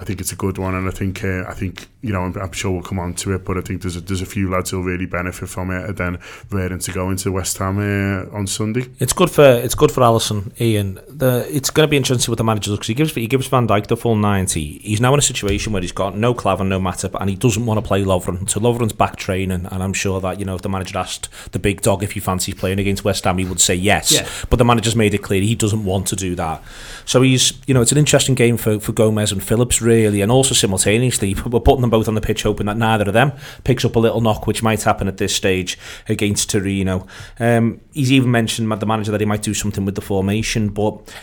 I 0.03 0.05
think 0.05 0.21
it's 0.21 0.33
a 0.33 0.37
good 0.37 0.59
one, 0.59 0.75
and 0.75 0.89
I 0.89 0.91
think 0.91 1.23
uh, 1.23 1.45
I 1.47 1.55
think 1.55 1.87
you 2.01 2.13
know 2.13 2.23
I'm, 2.23 2.37
I'm, 2.37 2.51
sure 2.51 2.73
we'll 2.73 2.83
come 2.83 2.99
on 2.99 3.15
to 3.15 3.35
it, 3.35 3.45
but 3.45 3.57
I 3.57 3.61
think 3.61 3.83
there's 3.83 3.95
a, 3.95 4.01
there's 4.01 4.21
a 4.21 4.27
few 4.27 4.51
lads 4.51 4.71
who'll 4.71 4.83
really 4.83 5.07
benefit 5.07 5.49
from 5.49 5.71
it, 5.71 5.85
and 5.85 5.97
then 5.97 6.19
ready 6.51 6.77
to 6.77 6.93
go 6.93 7.09
into 7.11 7.31
West 7.31 7.57
Ham 7.59 7.79
uh, 7.79 8.37
on 8.37 8.49
Sunday. 8.49 8.87
It's 8.99 9.13
good 9.13 9.31
for 9.31 9.45
it's 9.45 9.77
good 9.77 9.93
for 9.93 10.01
Alisson, 10.01 10.61
Ian. 10.61 10.99
The 11.09 11.47
it's 11.49 11.71
going 11.71 11.87
to 11.87 11.91
be 11.91 11.97
interesting 11.97 12.33
with 12.33 12.39
the 12.39 12.45
manager 12.45 12.73
because 12.73 12.89
he 12.89 12.95
gives 12.95 13.15
he 13.15 13.29
gives 13.29 13.47
Van 13.47 13.69
Dijk 13.69 13.87
the 13.87 13.97
full 13.97 14.17
ninety. 14.17 14.79
He's 14.79 15.01
now 15.01 15.13
in 15.13 15.21
a 15.21 15.23
situation 15.23 15.73
where 15.73 15.83
he's 15.83 15.93
got 15.93 16.17
no 16.17 16.35
Klavan, 16.35 16.69
no 16.69 16.81
Matip, 16.81 17.17
and 17.21 17.31
he 17.31 17.37
doesn't 17.37 17.65
want 17.65 17.79
to 17.79 17.87
play 17.87 18.03
Lovren. 18.03 18.51
So 18.51 18.59
Lovren's 18.59 18.93
back 18.93 19.15
training, 19.15 19.67
and 19.71 19.83
I'm 19.85 19.93
sure 19.93 20.21
that 20.21 20.41
you 20.41 20.45
know 20.45 20.57
if 20.57 20.63
the 20.63 20.69
manager 20.69 20.99
asked 20.99 21.29
the 21.53 21.61
big 21.61 21.81
dog 21.81 22.03
if 22.03 22.11
he 22.11 22.19
fancies 22.19 22.57
playing 22.57 22.81
against 22.81 23.05
West 23.05 23.23
Ham, 23.23 23.39
he 23.39 23.45
would 23.45 23.61
say 23.61 23.77
yes. 23.77 24.11
Yeah. 24.11 24.29
But 24.51 24.57
the 24.57 24.65
manager's 24.65 24.97
made 24.97 25.15
it 25.15 25.23
clear 25.23 25.41
he 25.41 25.55
doesn't 25.55 25.85
want 25.85 26.09
to 26.09 26.17
do 26.17 26.35
that. 26.35 26.61
So 27.05 27.23
he's 27.23 27.53
you 27.69 27.75
know 27.75 27.83
it's 27.83 27.93
an 27.93 27.99
interesting 27.99 28.35
game 28.35 28.57
for 28.57 28.81
for 28.81 28.91
Gomez 28.91 29.31
and 29.31 29.41
Phillips 29.41 29.81
really, 29.81 29.92
and 29.93 30.33
also 30.33 30.55
simultaneously 30.55 31.35
we're 31.47 31.61
putting 31.61 31.81
them 31.81 31.91
both 31.91 32.09
on 32.09 32.15
the 32.15 32.21
pitch 32.21 32.43
hoping 32.43 32.67
that 32.67 32.77
neither 32.77 33.05
of 33.05 33.13
them 33.13 33.33
picks 33.65 33.85
up 33.85 33.97
a 33.97 33.99
little 33.99 34.21
knock 34.21 34.47
which 34.47 34.63
might 34.63 34.83
happen 34.83 35.09
at 35.09 35.19
this 35.19 35.35
stage 35.35 35.79
against 36.09 36.51
Torino. 36.51 37.07
Um, 37.39 37.81
he's 37.93 38.13
even 38.13 38.31
mentioned 38.31 38.71
the 38.73 38.87
manager 38.87 39.13
that 39.13 39.21
he 39.21 39.27
might 39.27 39.43
do 39.43 39.55
something 39.55 39.85
with 39.85 39.95
the 39.95 40.01
formation 40.01 40.71
but 40.71 41.15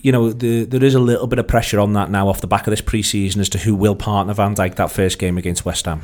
you 0.00 0.12
know, 0.12 0.32
the, 0.32 0.64
there 0.64 0.84
is 0.84 0.94
a 0.94 1.00
little 1.00 1.26
bit 1.26 1.38
of 1.38 1.48
pressure 1.48 1.80
on 1.80 1.94
that 1.94 2.10
now 2.10 2.28
off 2.28 2.40
the 2.40 2.46
back 2.46 2.66
of 2.66 2.70
this 2.70 2.80
pre-season 2.80 3.40
as 3.40 3.48
to 3.50 3.58
who 3.58 3.74
will 3.74 3.96
partner 3.96 4.34
Van 4.34 4.54
Dijk 4.54 4.76
that 4.76 4.90
first 4.90 5.18
game 5.18 5.38
against 5.38 5.64
West 5.64 5.86
Ham. 5.86 6.02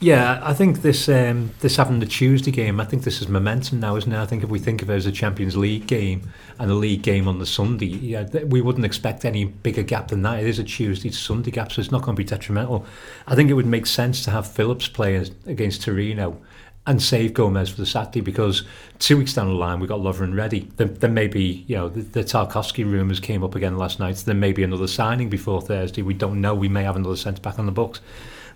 Yeah, 0.00 0.40
I 0.42 0.52
think 0.52 0.82
this 0.82 1.08
um, 1.08 1.52
this 1.60 1.76
having 1.76 2.00
the 2.00 2.06
Tuesday 2.06 2.50
game, 2.50 2.80
I 2.80 2.84
think 2.84 3.04
this 3.04 3.22
is 3.22 3.28
momentum 3.28 3.78
now, 3.78 3.94
isn't 3.94 4.12
it? 4.12 4.18
I 4.18 4.26
think 4.26 4.42
if 4.42 4.50
we 4.50 4.58
think 4.58 4.82
of 4.82 4.90
it 4.90 4.94
as 4.94 5.06
a 5.06 5.12
Champions 5.12 5.56
League 5.56 5.86
game 5.86 6.28
and 6.58 6.70
a 6.70 6.74
league 6.74 7.02
game 7.02 7.28
on 7.28 7.38
the 7.38 7.46
Sunday, 7.46 7.86
yeah, 7.86 8.24
we 8.44 8.60
wouldn't 8.60 8.84
expect 8.84 9.24
any 9.24 9.44
bigger 9.44 9.84
gap 9.84 10.08
than 10.08 10.22
that. 10.22 10.40
It 10.40 10.48
is 10.48 10.58
a 10.58 10.64
Tuesday 10.64 11.10
to 11.10 11.16
Sunday 11.16 11.52
gap, 11.52 11.70
so 11.70 11.80
it's 11.80 11.92
not 11.92 12.02
going 12.02 12.16
to 12.16 12.20
be 12.20 12.24
detrimental. 12.24 12.84
I 13.28 13.36
think 13.36 13.48
it 13.48 13.54
would 13.54 13.66
make 13.66 13.86
sense 13.86 14.24
to 14.24 14.32
have 14.32 14.50
Phillips 14.50 14.88
play 14.88 15.14
against 15.46 15.82
Torino 15.82 16.36
and 16.86 17.00
save 17.00 17.32
Gomez 17.32 17.70
for 17.70 17.76
the 17.76 17.86
Saturday 17.86 18.20
because 18.20 18.64
two 18.98 19.16
weeks 19.16 19.34
down 19.34 19.46
the 19.46 19.54
line 19.54 19.78
we've 19.78 19.88
got 19.88 20.00
Lovren 20.00 20.36
ready. 20.36 20.68
Then, 20.76 20.94
there 20.94 21.10
may 21.10 21.28
be, 21.28 21.64
you 21.68 21.76
know, 21.76 21.88
the, 21.88 22.00
the 22.00 22.24
Tarkowski 22.24 22.84
rumours 22.84 23.20
came 23.20 23.44
up 23.44 23.54
again 23.54 23.78
last 23.78 24.00
night. 24.00 24.16
So 24.16 24.26
there 24.26 24.34
may 24.34 24.52
be 24.52 24.64
another 24.64 24.88
signing 24.88 25.28
before 25.28 25.60
Thursday. 25.60 26.02
We 26.02 26.14
don't 26.14 26.40
know. 26.40 26.54
We 26.54 26.68
may 26.68 26.82
have 26.82 26.96
another 26.96 27.16
centre 27.16 27.40
back 27.40 27.58
on 27.58 27.66
the 27.66 27.72
books, 27.72 28.00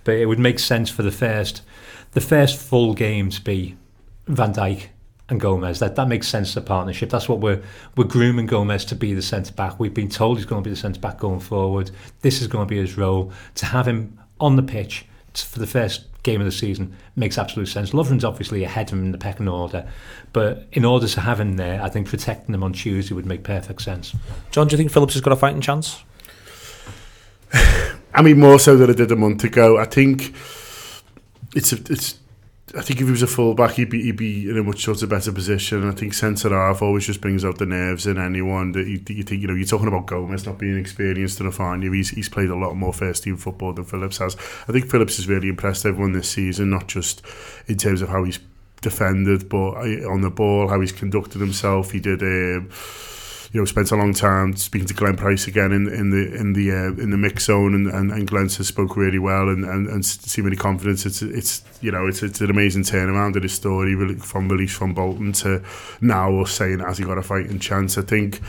but 0.02 0.16
it 0.16 0.26
would 0.26 0.40
make 0.40 0.58
sense 0.58 0.90
for 0.90 1.02
the 1.02 1.12
first, 1.12 1.62
the 2.12 2.20
first 2.20 2.60
full 2.60 2.94
game 2.94 3.30
to 3.30 3.40
be 3.40 3.76
Van 4.26 4.52
Dijk 4.52 4.86
and 5.28 5.40
Gomez. 5.40 5.78
That 5.78 5.94
that 5.94 6.08
makes 6.08 6.26
sense. 6.26 6.52
The 6.54 6.60
partnership. 6.60 7.10
That's 7.10 7.28
what 7.28 7.38
we're 7.38 7.62
we're 7.96 8.04
grooming 8.04 8.46
Gomez 8.46 8.84
to 8.86 8.96
be 8.96 9.14
the 9.14 9.22
centre 9.22 9.52
back. 9.52 9.78
We've 9.78 9.94
been 9.94 10.08
told 10.08 10.38
he's 10.38 10.46
going 10.46 10.64
to 10.64 10.68
be 10.68 10.74
the 10.74 10.80
centre 10.80 11.00
back 11.00 11.18
going 11.18 11.40
forward. 11.40 11.92
This 12.22 12.40
is 12.40 12.48
going 12.48 12.66
to 12.66 12.68
be 12.68 12.78
his 12.80 12.96
role. 12.96 13.32
To 13.56 13.66
have 13.66 13.86
him 13.86 14.18
on 14.40 14.56
the 14.56 14.62
pitch 14.64 15.06
for 15.42 15.59
the 15.59 15.66
first 15.66 16.05
game 16.22 16.40
of 16.40 16.44
the 16.44 16.53
season 16.53 16.96
makes 17.14 17.38
absolute 17.38 17.66
sense. 17.66 17.94
Lovren's 17.94 18.25
obviously 18.25 18.64
ahead 18.64 18.88
of 18.88 18.99
him 18.99 19.05
in 19.07 19.12
the 19.12 19.18
pecking 19.18 19.49
order, 19.49 19.88
but 20.33 20.66
in 20.72 20.85
order 20.85 21.07
to 21.07 21.20
have 21.20 21.40
him 21.40 21.57
there, 21.57 21.81
I 21.83 21.88
think 21.88 22.09
protecting 22.09 22.55
him 22.55 22.62
on 22.62 22.72
Tuesday 22.72 23.14
would 23.14 23.27
make 23.27 23.44
perfect 23.44 23.83
sense. 23.83 24.14
John, 24.51 24.66
do 24.66 24.72
you 24.72 24.79
think 24.79 24.90
Phillips 24.90 25.14
has 25.14 25.22
got 25.22 25.33
a 25.33 25.37
fighting 25.37 25.61
chance? 25.61 26.03
I 27.53 28.22
mean, 28.22 28.40
more 28.40 28.59
so 28.59 28.77
than 28.77 28.90
I 28.90 28.94
did 28.94 29.12
a 29.12 29.16
month 29.16 29.44
ago. 29.44 29.79
I 29.79 29.85
think 29.85 30.35
it's 31.55 31.72
a, 31.72 31.77
it's 31.90 32.18
I 32.74 32.83
think 32.83 33.00
if 33.00 33.07
he 33.07 33.12
was 33.12 33.22
a 33.22 33.29
fullback, 33.29 33.72
he'd 33.72 33.90
be 33.90 34.02
he'd 34.02 34.16
be 34.16 34.50
in 34.50 34.59
a 34.59 34.62
much 34.62 34.83
sort 34.83 35.00
of 35.00 35.09
better 35.09 35.31
position. 35.31 35.83
And 35.83 35.92
I 35.92 35.94
think 35.94 36.14
centre 36.14 36.48
half 36.48 36.83
always 36.83 37.07
just 37.07 37.20
brings 37.20 37.44
out 37.44 37.59
the 37.59 37.66
nerves 37.66 38.07
in 38.09 38.18
anyone 38.18 38.72
that 38.72 38.88
you, 38.88 39.00
you 39.09 39.22
think 39.22 39.40
you 39.40 39.46
know. 39.46 39.55
You're 39.55 39.66
talking 39.66 39.87
about 39.87 40.07
Gomez 40.07 40.46
not 40.46 40.59
being 40.59 40.76
experienced 40.76 41.40
enough, 41.40 41.61
aren't 41.61 41.85
you? 41.85 41.92
He's 41.92 42.11
he's 42.11 42.29
played 42.29 42.50
a 42.50 42.57
lot 42.57 42.74
more 42.74 42.92
first 42.92 43.22
team 43.22 43.37
football 43.37 43.72
than 43.72 43.85
Phillips 43.85 44.18
has. 44.18 44.37
I 44.66 44.72
think 44.72 44.90
Phillips 44.90 45.16
has 45.16 45.29
really 45.29 45.48
impressed 45.48 45.87
everyone 45.87 46.12
this 46.12 46.29
season, 46.29 46.70
not 46.70 46.88
just 46.88 47.22
in 47.68 47.76
terms 47.76 48.02
of 48.02 48.09
how 48.09 48.24
he's 48.24 48.40
defended, 48.83 49.48
but 49.48 49.70
uh, 49.74 50.11
on 50.11 50.22
the 50.22 50.31
ball, 50.31 50.68
how 50.68 50.81
he's 50.81 50.92
conducted 50.92 51.40
himself. 51.40 51.92
He 51.92 52.00
did. 52.00 52.20
Um, 52.22 52.70
you 53.52 53.61
know, 53.61 53.64
spent 53.64 53.90
a 53.92 53.96
long 53.96 54.12
time 54.12 54.56
speaking 54.56 54.88
to 54.88 54.94
Glenn 54.94 55.16
Price 55.16 55.46
again 55.46 55.72
in, 55.72 55.88
in 55.88 56.11
the 56.11 56.35
in 56.35 56.52
the 56.52 56.70
uh, 56.70 57.02
in 57.02 57.11
the 57.11 57.16
mix 57.16 57.44
zone, 57.44 57.74
and, 57.74 57.87
and, 57.87 58.12
and 58.12 58.30
has 58.30 58.68
spoke 58.68 58.96
really 58.96 59.18
well 59.18 59.48
and, 59.48 59.64
and, 59.64 59.88
and 59.88 60.04
seemingly 60.04 60.56
confidence. 60.56 61.06
It's 61.06 61.22
it's 61.22 61.62
you 61.80 61.90
know 61.90 62.06
it's 62.06 62.22
it's 62.22 62.40
an 62.40 62.50
amazing 62.50 62.82
turnaround 62.82 63.37
of 63.37 63.42
his 63.42 63.54
story 63.54 63.94
from 64.16 64.48
release 64.48 64.74
from 64.74 64.94
Bolton 64.94 65.32
to 65.32 65.62
now 66.00 66.40
us 66.40 66.52
saying 66.52 66.80
has 66.80 66.98
he 66.98 67.04
got 67.04 67.18
a 67.18 67.22
fighting 67.22 67.59
chance? 67.59 67.98
I 67.98 68.02
think. 68.02 68.40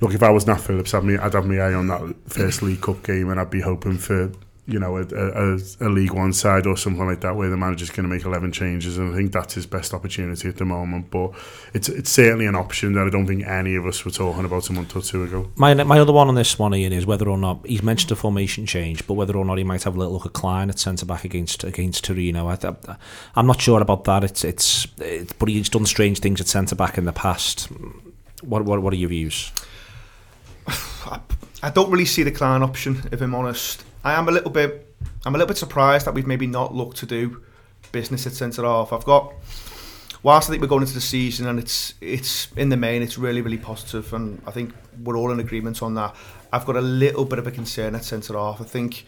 Look, 0.00 0.14
if 0.14 0.22
I 0.22 0.30
was 0.30 0.46
Nat 0.46 0.58
Phillips, 0.58 0.94
I'd, 0.94 1.02
me, 1.02 1.16
I'd 1.16 1.34
have 1.34 1.44
my 1.44 1.58
eye 1.58 1.74
on 1.74 1.88
that 1.88 2.14
first 2.28 2.62
League 2.62 2.80
Cup 2.80 3.02
game, 3.02 3.30
and 3.30 3.40
I'd 3.40 3.50
be 3.50 3.60
hoping 3.60 3.98
for 3.98 4.30
you 4.68 4.78
know, 4.78 4.98
a, 4.98 5.02
a, 5.02 5.58
a 5.80 5.88
League 5.88 6.12
One 6.12 6.34
side 6.34 6.66
or 6.66 6.76
something 6.76 7.06
like 7.06 7.22
that 7.22 7.34
where 7.34 7.48
the 7.48 7.56
manager's 7.56 7.88
going 7.88 8.06
to 8.06 8.14
make 8.14 8.26
11 8.26 8.52
changes. 8.52 8.98
And 8.98 9.14
I 9.14 9.16
think 9.16 9.32
that's 9.32 9.54
his 9.54 9.64
best 9.64 9.94
opportunity 9.94 10.46
at 10.46 10.58
the 10.58 10.66
moment. 10.66 11.10
But 11.10 11.32
it's 11.72 11.88
it's 11.88 12.10
certainly 12.10 12.44
an 12.44 12.54
option 12.54 12.92
that 12.92 13.06
I 13.06 13.10
don't 13.10 13.26
think 13.26 13.46
any 13.46 13.76
of 13.76 13.86
us 13.86 14.04
were 14.04 14.10
talking 14.10 14.44
about 14.44 14.68
a 14.68 14.72
month 14.74 14.94
or 14.94 15.00
two 15.00 15.24
ago. 15.24 15.50
My 15.56 15.72
my 15.72 15.98
other 15.98 16.12
one 16.12 16.28
on 16.28 16.34
this 16.34 16.58
one, 16.58 16.74
Ian, 16.74 16.92
is 16.92 17.06
whether 17.06 17.30
or 17.30 17.38
not 17.38 17.66
he's 17.66 17.82
mentioned 17.82 18.12
a 18.12 18.16
formation 18.16 18.66
change, 18.66 19.06
but 19.06 19.14
whether 19.14 19.38
or 19.38 19.44
not 19.46 19.56
he 19.56 19.64
might 19.64 19.84
have 19.84 19.96
a 19.96 19.98
little 19.98 20.12
look 20.12 20.26
at 20.26 20.34
Klein 20.34 20.68
at 20.68 20.78
centre 20.78 21.06
back 21.06 21.24
against 21.24 21.64
against 21.64 22.04
Torino. 22.04 22.48
I, 22.48 22.58
am 23.36 23.46
not 23.46 23.62
sure 23.62 23.80
about 23.80 24.04
that. 24.04 24.22
It's, 24.22 24.44
it's 24.44 24.86
it's 24.98 25.32
but 25.32 25.48
he's 25.48 25.70
done 25.70 25.86
strange 25.86 26.18
things 26.18 26.42
at 26.42 26.46
centre 26.46 26.76
back 26.76 26.98
in 26.98 27.06
the 27.06 27.14
past. 27.14 27.68
What 28.42 28.66
what 28.66 28.82
what 28.82 28.92
are 28.92 28.96
your 28.96 29.08
views? 29.08 29.50
I 31.62 31.70
don't 31.70 31.90
really 31.90 32.04
see 32.04 32.22
the 32.22 32.30
Klein 32.30 32.62
option, 32.62 33.08
if 33.10 33.22
I'm 33.22 33.34
honest. 33.34 33.84
I 34.04 34.14
am 34.14 34.28
a 34.28 34.32
little 34.32 34.50
bit, 34.50 34.94
I'm 35.24 35.34
a 35.34 35.38
little 35.38 35.48
bit 35.48 35.58
surprised 35.58 36.06
that 36.06 36.14
we've 36.14 36.26
maybe 36.26 36.46
not 36.46 36.74
looked 36.74 36.98
to 36.98 37.06
do 37.06 37.42
business 37.92 38.26
at 38.26 38.32
centre 38.32 38.64
half. 38.64 38.92
I've 38.92 39.04
got 39.04 39.32
whilst 40.22 40.48
I 40.48 40.52
think 40.52 40.62
we're 40.62 40.68
going 40.68 40.82
into 40.82 40.94
the 40.94 41.00
season 41.00 41.46
and 41.46 41.58
it's 41.58 41.94
it's 42.00 42.52
in 42.56 42.68
the 42.70 42.76
main 42.76 43.02
it's 43.02 43.18
really 43.18 43.40
really 43.40 43.56
positive 43.56 44.12
and 44.12 44.42
I 44.46 44.50
think 44.50 44.74
we're 45.02 45.16
all 45.16 45.30
in 45.30 45.40
agreement 45.40 45.82
on 45.82 45.94
that. 45.94 46.14
I've 46.52 46.64
got 46.64 46.76
a 46.76 46.80
little 46.80 47.24
bit 47.24 47.38
of 47.38 47.46
a 47.46 47.50
concern 47.50 47.94
at 47.94 48.04
centre 48.04 48.34
half. 48.34 48.60
I 48.60 48.64
think 48.64 49.04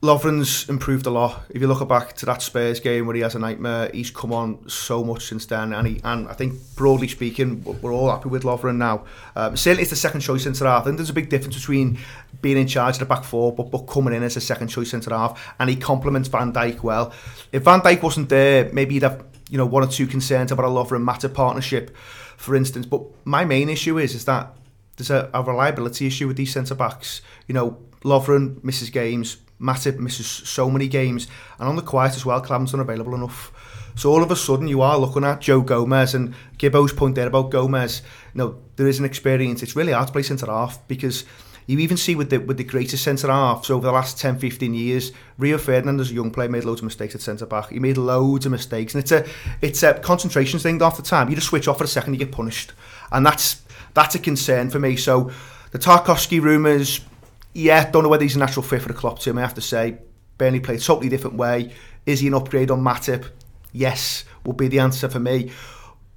Lovren's 0.00 0.68
improved 0.68 1.06
a 1.06 1.10
lot. 1.10 1.42
If 1.50 1.60
you 1.60 1.66
look 1.66 1.86
back 1.88 2.14
to 2.16 2.26
that 2.26 2.40
Spurs 2.40 2.78
game 2.78 3.06
where 3.06 3.16
he 3.16 3.22
has 3.22 3.34
a 3.34 3.40
nightmare, 3.40 3.90
he's 3.92 4.12
come 4.12 4.32
on 4.32 4.68
so 4.68 5.02
much 5.02 5.26
since 5.26 5.44
then. 5.46 5.72
And 5.72 5.88
he, 5.88 6.00
and 6.04 6.28
I 6.28 6.34
think 6.34 6.54
broadly 6.76 7.08
speaking, 7.08 7.64
we're 7.82 7.92
all 7.92 8.08
happy 8.08 8.28
with 8.28 8.44
Lovren 8.44 8.76
now. 8.76 9.04
Um, 9.34 9.56
certainly, 9.56 9.82
it's 9.82 9.90
the 9.90 9.96
second 9.96 10.20
choice 10.20 10.44
centre 10.44 10.66
half. 10.66 10.86
And 10.86 10.96
there's 10.96 11.10
a 11.10 11.14
big 11.14 11.28
difference 11.30 11.56
between 11.56 11.98
being 12.42 12.56
in 12.56 12.68
charge 12.68 12.94
of 12.94 13.00
the 13.00 13.06
back 13.06 13.24
four, 13.24 13.52
but, 13.52 13.72
but 13.72 13.88
coming 13.88 14.14
in 14.14 14.22
as 14.22 14.36
a 14.36 14.40
second 14.40 14.68
choice 14.68 14.90
centre 14.92 15.10
half. 15.10 15.54
And 15.58 15.68
he 15.68 15.74
complements 15.74 16.28
Van 16.28 16.52
Dijk 16.52 16.84
well. 16.84 17.12
If 17.50 17.64
Van 17.64 17.80
Dijk 17.80 18.00
wasn't 18.00 18.28
there, 18.28 18.70
maybe 18.72 18.94
you'd 18.94 19.02
have 19.02 19.24
you 19.50 19.58
know 19.58 19.66
one 19.66 19.82
or 19.82 19.88
two 19.88 20.06
concerns 20.06 20.52
about 20.52 20.64
a 20.64 20.68
Lovren 20.68 21.04
Matip 21.04 21.34
partnership, 21.34 21.96
for 22.36 22.54
instance. 22.54 22.86
But 22.86 23.02
my 23.24 23.44
main 23.44 23.68
issue 23.68 23.98
is 23.98 24.14
is 24.14 24.26
that 24.26 24.54
there's 24.96 25.10
a, 25.10 25.28
a 25.34 25.42
reliability 25.42 26.06
issue 26.06 26.28
with 26.28 26.36
these 26.36 26.52
centre 26.52 26.76
backs. 26.76 27.20
You 27.48 27.54
know, 27.54 27.78
Lovren 28.04 28.62
misses 28.62 28.90
games. 28.90 29.38
Matip 29.60 29.98
misses 29.98 30.26
so 30.26 30.70
many 30.70 30.88
games, 30.88 31.26
and 31.58 31.68
on 31.68 31.76
the 31.76 31.82
quiet 31.82 32.16
as 32.16 32.24
well, 32.24 32.40
Clam's 32.40 32.74
unavailable 32.74 33.14
enough. 33.14 33.52
So 33.96 34.12
all 34.12 34.22
of 34.22 34.30
a 34.30 34.36
sudden, 34.36 34.68
you 34.68 34.80
are 34.80 34.96
looking 34.96 35.24
at 35.24 35.40
Joe 35.40 35.60
Gomez 35.60 36.14
and 36.14 36.34
Gibbo's 36.56 36.92
point 36.92 37.16
there 37.16 37.26
about 37.26 37.50
Gomez. 37.50 38.02
Know, 38.32 38.58
there 38.76 38.86
is 38.86 39.00
an 39.00 39.04
experience. 39.04 39.62
It's 39.62 39.74
really 39.74 39.92
hard 39.92 40.06
to 40.06 40.12
play 40.12 40.22
centre 40.22 40.46
half 40.46 40.86
because 40.86 41.24
you 41.68 41.78
even 41.80 41.98
see 41.98 42.14
with 42.14 42.30
the 42.30 42.38
with 42.38 42.56
the 42.56 42.64
greatest 42.64 43.04
centre 43.04 43.26
halves 43.26 43.68
over 43.68 43.86
the 43.86 43.92
last 43.92 44.18
10, 44.18 44.38
15 44.38 44.72
years, 44.72 45.12
Rio 45.36 45.58
Ferdinand 45.58 46.00
as 46.00 46.10
a 46.10 46.14
young 46.14 46.30
player 46.30 46.48
made 46.48 46.64
loads 46.64 46.80
of 46.80 46.84
mistakes 46.84 47.14
at 47.14 47.20
centre 47.20 47.44
back. 47.44 47.68
He 47.68 47.78
made 47.78 47.98
loads 47.98 48.46
of 48.46 48.52
mistakes, 48.52 48.94
and 48.94 49.02
it's 49.02 49.12
a 49.12 49.26
it's 49.60 49.82
a 49.82 49.94
concentration 49.94 50.58
thing 50.60 50.80
after 50.80 51.02
time. 51.02 51.28
You 51.28 51.34
just 51.34 51.48
switch 51.48 51.68
off 51.68 51.78
for 51.78 51.84
a 51.84 51.88
second, 51.88 52.14
you 52.14 52.20
get 52.20 52.32
punished, 52.32 52.72
and 53.12 53.26
that's 53.26 53.62
that's 53.92 54.14
a 54.14 54.18
concern 54.18 54.70
for 54.70 54.78
me. 54.78 54.96
So 54.96 55.30
the 55.72 55.78
Tarkowski 55.78 56.40
rumours 56.40 57.00
yeah, 57.58 57.90
don't 57.90 58.04
know 58.04 58.08
whether 58.08 58.22
he's 58.22 58.36
a 58.36 58.38
natural 58.38 58.62
fit 58.62 58.82
for 58.82 58.88
the 58.88 58.94
Klopp 58.94 59.18
team. 59.18 59.36
I 59.36 59.40
have 59.40 59.54
to 59.54 59.60
say, 59.60 59.98
Burnley 60.38 60.60
played 60.60 60.78
a 60.78 60.82
totally 60.82 61.08
different 61.08 61.36
way. 61.36 61.72
Is 62.06 62.20
he 62.20 62.28
an 62.28 62.34
upgrade 62.34 62.70
on 62.70 62.80
Matip? 62.80 63.28
Yes, 63.72 64.24
will 64.44 64.52
be 64.52 64.68
the 64.68 64.78
answer 64.78 65.08
for 65.08 65.18
me. 65.18 65.50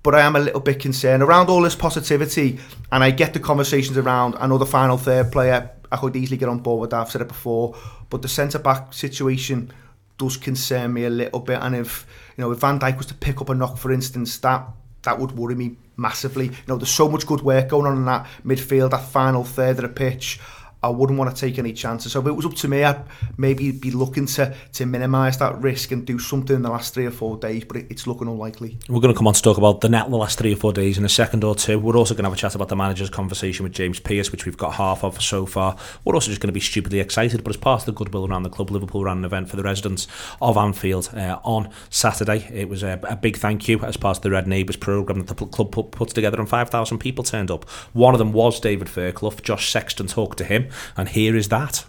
But 0.04 0.16
I 0.16 0.22
am 0.22 0.36
a 0.36 0.40
little 0.40 0.60
bit 0.62 0.80
concerned 0.80 1.24
around 1.24 1.50
all 1.50 1.62
this 1.62 1.76
positivity, 1.76 2.60
and 2.92 3.04
I 3.04 3.12
get 3.12 3.34
the 3.34 3.40
conversations 3.40 3.98
around. 3.98 4.34
The 4.34 4.66
final 4.66 4.98
third 4.98 5.32
player. 5.32 5.72
I 5.92 5.98
could 5.98 6.16
easily 6.16 6.38
get 6.38 6.48
on 6.48 6.60
board 6.60 6.82
with 6.82 6.92
that. 6.92 7.02
I've 7.02 7.12
said 7.12 7.22
it 7.22 7.28
before, 7.28 7.76
but 8.10 8.22
the 8.22 8.30
centre 8.30 8.60
back 8.60 8.94
situation 8.94 9.74
does 10.18 10.38
concern 10.38 10.94
me 10.94 11.06
a 11.06 11.10
little 11.10 11.40
bit. 11.40 11.60
And 11.62 11.76
if 11.76 12.06
you 12.38 12.44
know 12.44 12.52
if 12.52 12.60
Van 12.60 12.80
Dijk 12.80 12.98
was 12.98 13.08
to 13.08 13.14
pick 13.14 13.42
up 13.42 13.50
a 13.50 13.56
knock, 13.56 13.78
for 13.78 13.92
instance, 13.92 14.38
that 14.40 14.66
that 15.04 15.20
would 15.20 15.32
worry 15.32 15.56
me 15.56 15.76
massively. 15.98 16.46
You 16.46 16.54
know, 16.68 16.78
there's 16.78 16.90
so 16.90 17.10
much 17.10 17.26
good 17.26 17.42
work 17.42 17.70
going 17.70 17.88
on 17.88 17.98
in 17.98 18.06
that 18.06 18.28
midfield, 18.46 18.92
that 18.92 19.04
final 19.04 19.44
third 19.44 19.78
of 19.78 19.84
the 19.84 19.90
pitch. 19.90 20.40
I 20.84 20.90
wouldn't 20.90 21.20
want 21.20 21.36
to 21.36 21.40
take 21.40 21.60
any 21.60 21.74
chances. 21.74 22.12
So 22.12 22.22
if 22.22 22.28
it 22.28 22.32
was 22.32 22.46
up 22.46 22.56
to 22.56 22.68
me, 22.68 22.84
I'd 22.84 23.04
maybe 23.38 23.72
be 23.72 23.92
looking 23.92 24.26
to 24.28 24.56
to 24.74 24.86
minimise 24.86 25.38
that 25.38 25.62
risk 25.62 25.92
and 25.92 26.06
do 26.06 26.18
something 26.18 26.56
in 26.56 26.62
the 26.62 26.70
last 26.70 26.94
three 26.94 27.06
or 27.06 27.12
four 27.12 27.38
days, 27.38 27.64
but 27.64 27.78
it, 27.78 27.88
it's 27.90 28.08
looking 28.08 28.28
unlikely. 28.28 28.78
We're 28.90 29.02
going 29.02 29.14
to 29.14 29.18
come 29.18 29.28
on 29.28 29.34
to 29.34 29.42
talk 29.42 29.58
about 29.58 29.82
the 29.82 29.90
net 29.90 30.10
the 30.10 30.18
last 30.18 30.40
three 30.40 30.54
or 30.54 30.58
four 30.58 30.74
days 30.74 30.98
in 30.98 31.06
a 31.06 31.10
second 31.10 31.44
or 31.44 31.56
two. 31.56 31.80
We're 31.80 31.98
also 31.98 32.14
going 32.14 32.24
to 32.24 32.30
have 32.30 32.38
a 32.38 32.42
chat 32.42 32.56
about 32.56 32.70
the 32.70 32.76
manager's 32.76 33.10
conversation 33.10 33.64
with 33.64 33.74
James 33.74 34.00
Pearce, 34.00 34.32
which 34.32 34.46
we've 34.46 34.58
got 34.58 34.74
half 34.74 35.04
of 35.04 35.22
so 35.22 35.46
far. 35.46 35.78
We're 36.04 36.16
also 36.16 36.30
just 36.30 36.42
going 36.42 36.50
to 36.50 36.54
be 36.54 36.60
stupidly 36.60 37.00
excited, 37.00 37.44
but 37.44 37.52
as 37.52 37.58
part 37.58 37.82
of 37.82 37.86
the 37.86 37.92
goodwill 37.92 38.28
around 38.28 38.44
the 38.44 38.50
club, 38.50 38.72
Liverpool 38.72 39.04
ran 39.04 39.20
an 39.20 39.26
event 39.26 39.50
for 39.50 39.56
the 39.56 39.64
residents 39.64 40.08
of 40.42 40.58
Anfield 40.58 41.10
uh, 41.16 41.40
on 41.44 41.70
Saturday. 41.90 42.48
It 42.52 42.70
was 42.70 42.84
a, 42.84 43.00
a, 43.04 43.16
big 43.16 43.38
thank 43.38 43.68
you 43.68 43.80
as 43.82 43.98
part 43.98 44.18
of 44.18 44.24
the 44.24 44.32
Red 44.32 44.48
Neighbours 44.48 44.76
programme 44.76 45.24
that 45.26 45.38
the 45.38 45.46
club 45.46 45.72
put, 45.72 45.92
put 45.92 46.10
together, 46.10 46.40
and 46.40 46.50
5,000 46.50 46.98
people 46.98 47.24
turned 47.24 47.52
up. 47.52 47.70
One 47.94 48.14
of 48.14 48.20
them 48.20 48.34
was 48.34 48.60
David 48.60 48.90
Fairclough. 48.90 49.32
Josh 49.44 49.72
Sexton 49.72 50.08
talked 50.08 50.38
to 50.40 50.44
him, 50.44 50.70
and 50.98 51.10
here 51.10 51.36
is 51.36 51.50
that. 51.50 51.86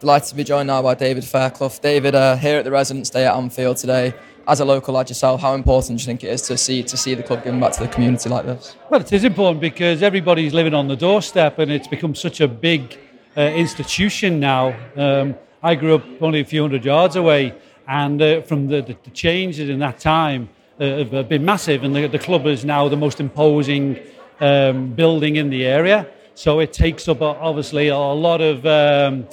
Delighted 0.00 0.28
to 0.28 0.34
be 0.36 0.44
joined 0.44 0.68
now 0.68 0.80
by 0.80 0.94
David 0.94 1.24
Fairclough. 1.24 1.80
David, 1.82 2.14
uh, 2.14 2.36
here 2.36 2.58
at 2.58 2.64
the 2.64 2.70
Residence 2.70 3.10
Day 3.10 3.26
at 3.26 3.34
Anfield 3.34 3.78
today. 3.78 4.14
As 4.46 4.60
a 4.60 4.64
local 4.64 4.94
lad 4.94 5.08
yourself, 5.10 5.40
how 5.40 5.54
important 5.54 5.98
do 5.98 6.02
you 6.02 6.06
think 6.06 6.24
it 6.24 6.28
is 6.28 6.40
to 6.42 6.56
see 6.56 6.82
to 6.84 6.96
see 6.96 7.14
the 7.14 7.22
club 7.22 7.44
giving 7.44 7.60
back 7.60 7.72
to 7.72 7.80
the 7.80 7.88
community 7.88 8.30
like 8.30 8.46
this? 8.46 8.76
Well, 8.88 9.00
it 9.00 9.12
is 9.12 9.24
important 9.24 9.60
because 9.60 10.02
everybody's 10.02 10.54
living 10.54 10.72
on 10.72 10.88
the 10.88 10.96
doorstep, 10.96 11.58
and 11.58 11.70
it's 11.70 11.88
become 11.88 12.14
such 12.14 12.40
a 12.40 12.48
big 12.48 12.96
uh, 13.36 13.40
institution 13.40 14.40
now. 14.40 14.74
Um, 14.96 15.34
I 15.62 15.74
grew 15.74 15.96
up 15.96 16.04
only 16.22 16.40
a 16.40 16.44
few 16.44 16.62
hundred 16.62 16.84
yards 16.84 17.16
away, 17.16 17.54
and 17.86 18.22
uh, 18.22 18.42
from 18.42 18.68
the, 18.68 18.80
the, 18.82 18.96
the, 19.02 19.10
changes 19.10 19.68
in 19.68 19.80
that 19.80 19.98
time 19.98 20.48
uh, 20.80 21.04
have 21.04 21.28
been 21.28 21.44
massive. 21.44 21.82
And 21.82 21.94
the, 21.94 22.06
the, 22.06 22.18
club 22.18 22.46
is 22.46 22.64
now 22.64 22.88
the 22.88 22.96
most 22.96 23.18
imposing 23.18 23.98
um, 24.40 24.92
building 24.92 25.36
in 25.36 25.50
the 25.50 25.66
area. 25.66 26.06
So 26.38 26.60
it 26.60 26.72
takes 26.72 27.08
up 27.08 27.20
obviously 27.20 27.88
a 27.88 27.98
lot 27.98 28.40
of 28.40 28.64
um, 28.64 29.26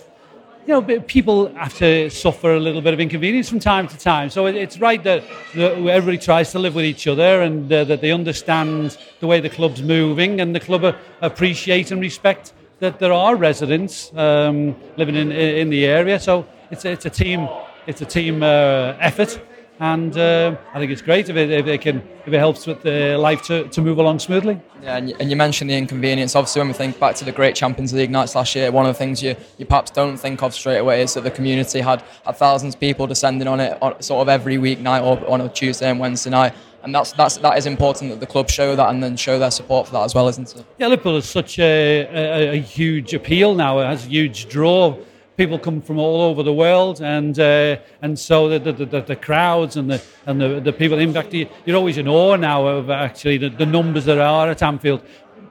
you 0.65 0.73
know, 0.73 0.81
people 1.01 1.53
have 1.53 1.77
to 1.77 2.09
suffer 2.09 2.55
a 2.55 2.59
little 2.59 2.81
bit 2.81 2.95
of 2.95 2.99
inconvenience 2.99 3.47
from 3.47 3.59
time 3.59 3.87
to 3.89 3.95
time. 3.95 4.31
So 4.31 4.47
it's 4.47 4.79
right 4.79 5.03
that, 5.03 5.23
everybody 5.53 6.17
tries 6.17 6.51
to 6.53 6.57
live 6.57 6.73
with 6.73 6.83
each 6.83 7.05
other 7.05 7.43
and 7.43 7.71
uh, 7.71 7.83
that 7.83 8.01
they 8.01 8.11
understand 8.11 8.97
the 9.19 9.27
way 9.27 9.39
the 9.39 9.51
club's 9.51 9.83
moving 9.83 10.41
and 10.41 10.55
the 10.55 10.59
club 10.59 10.95
appreciate 11.21 11.91
and 11.91 12.01
respect 12.01 12.53
that 12.79 12.97
there 12.97 13.13
are 13.13 13.35
residents 13.35 14.11
um, 14.15 14.75
living 14.97 15.15
in 15.15 15.31
in 15.31 15.69
the 15.69 15.85
area. 15.85 16.19
So 16.19 16.47
it's 16.71 16.85
a, 16.85 16.91
it's 16.93 17.05
a 17.05 17.11
team 17.11 17.47
it's 17.85 18.01
a 18.01 18.05
team 18.05 18.41
uh, 18.41 18.97
effort 18.99 19.39
and 19.79 20.17
uh, 20.17 20.55
I 20.73 20.79
think 20.79 20.91
it's 20.91 21.01
great 21.01 21.29
if 21.29 21.35
it, 21.35 21.51
if 21.51 21.67
it 21.67 21.81
can 21.81 22.01
if 22.25 22.33
it 22.33 22.37
helps 22.37 22.65
with 22.65 22.81
the 22.81 23.17
life 23.17 23.41
to, 23.43 23.67
to 23.67 23.81
move 23.81 23.97
along 23.97 24.19
smoothly. 24.19 24.59
Yeah, 24.81 24.97
and 24.97 25.09
you, 25.09 25.15
and 25.19 25.29
you 25.29 25.35
mentioned 25.35 25.69
the 25.69 25.75
inconvenience. 25.75 26.35
Obviously, 26.35 26.61
when 26.61 26.69
we 26.69 26.73
think 26.73 26.99
back 26.99 27.15
to 27.15 27.25
the 27.25 27.31
great 27.31 27.55
Champions 27.55 27.93
League 27.93 28.09
nights 28.09 28.35
last 28.35 28.55
year, 28.55 28.71
one 28.71 28.85
of 28.85 28.93
the 28.93 28.97
things 28.97 29.21
you, 29.21 29.35
you 29.57 29.65
perhaps 29.65 29.91
don't 29.91 30.17
think 30.17 30.41
of 30.41 30.53
straight 30.53 30.79
away 30.79 31.01
is 31.01 31.13
that 31.13 31.23
the 31.23 31.31
community 31.31 31.81
had, 31.81 32.03
had 32.25 32.35
thousands 32.37 32.73
of 32.73 32.79
people 32.79 33.05
descending 33.05 33.47
on 33.47 33.59
it 33.59 33.77
on, 33.81 34.01
sort 34.01 34.21
of 34.21 34.29
every 34.29 34.57
week 34.57 34.79
night 34.79 35.01
or 35.01 35.23
on 35.29 35.41
a 35.41 35.49
Tuesday 35.49 35.89
and 35.89 35.99
Wednesday 35.99 36.29
night. 36.29 36.53
And 36.83 36.93
that's 36.93 37.13
that's 37.13 37.37
that 37.37 37.57
is 37.57 37.65
important 37.65 38.11
that 38.11 38.19
the 38.19 38.27
club 38.27 38.49
show 38.49 38.75
that 38.75 38.89
and 38.89 39.03
then 39.03 39.17
show 39.17 39.39
their 39.39 39.51
support 39.51 39.87
for 39.87 39.93
that 39.93 40.03
as 40.03 40.13
well, 40.13 40.27
isn't 40.27 40.55
it? 40.55 40.65
Yeah, 40.77 40.87
Liverpool 40.87 41.17
is 41.17 41.25
such 41.25 41.57
a, 41.59 42.05
a, 42.05 42.49
a 42.51 42.61
huge 42.61 43.13
appeal 43.13 43.55
now. 43.55 43.79
It 43.79 43.85
has 43.85 44.05
a 44.05 44.09
huge 44.09 44.47
draw 44.49 44.95
people 45.37 45.59
come 45.59 45.81
from 45.81 45.97
all 45.97 46.21
over 46.21 46.43
the 46.43 46.53
world, 46.53 47.01
and 47.01 47.37
uh, 47.39 47.77
and 48.01 48.17
so 48.17 48.49
the, 48.49 48.59
the, 48.59 48.85
the, 48.85 49.01
the, 49.01 49.15
crowds 49.15 49.75
and 49.75 49.89
the 49.89 50.01
and 50.25 50.39
the, 50.39 50.59
the 50.59 50.73
people 50.73 50.99
impact 50.99 51.33
you, 51.33 51.47
you're 51.65 51.77
always 51.77 51.97
in 51.97 52.07
awe 52.07 52.35
now 52.35 52.65
of 52.65 52.89
actually 52.89 53.37
the, 53.37 53.49
the 53.49 53.65
numbers 53.65 54.05
that 54.05 54.17
are 54.17 54.49
at 54.49 54.63
Anfield. 54.63 55.01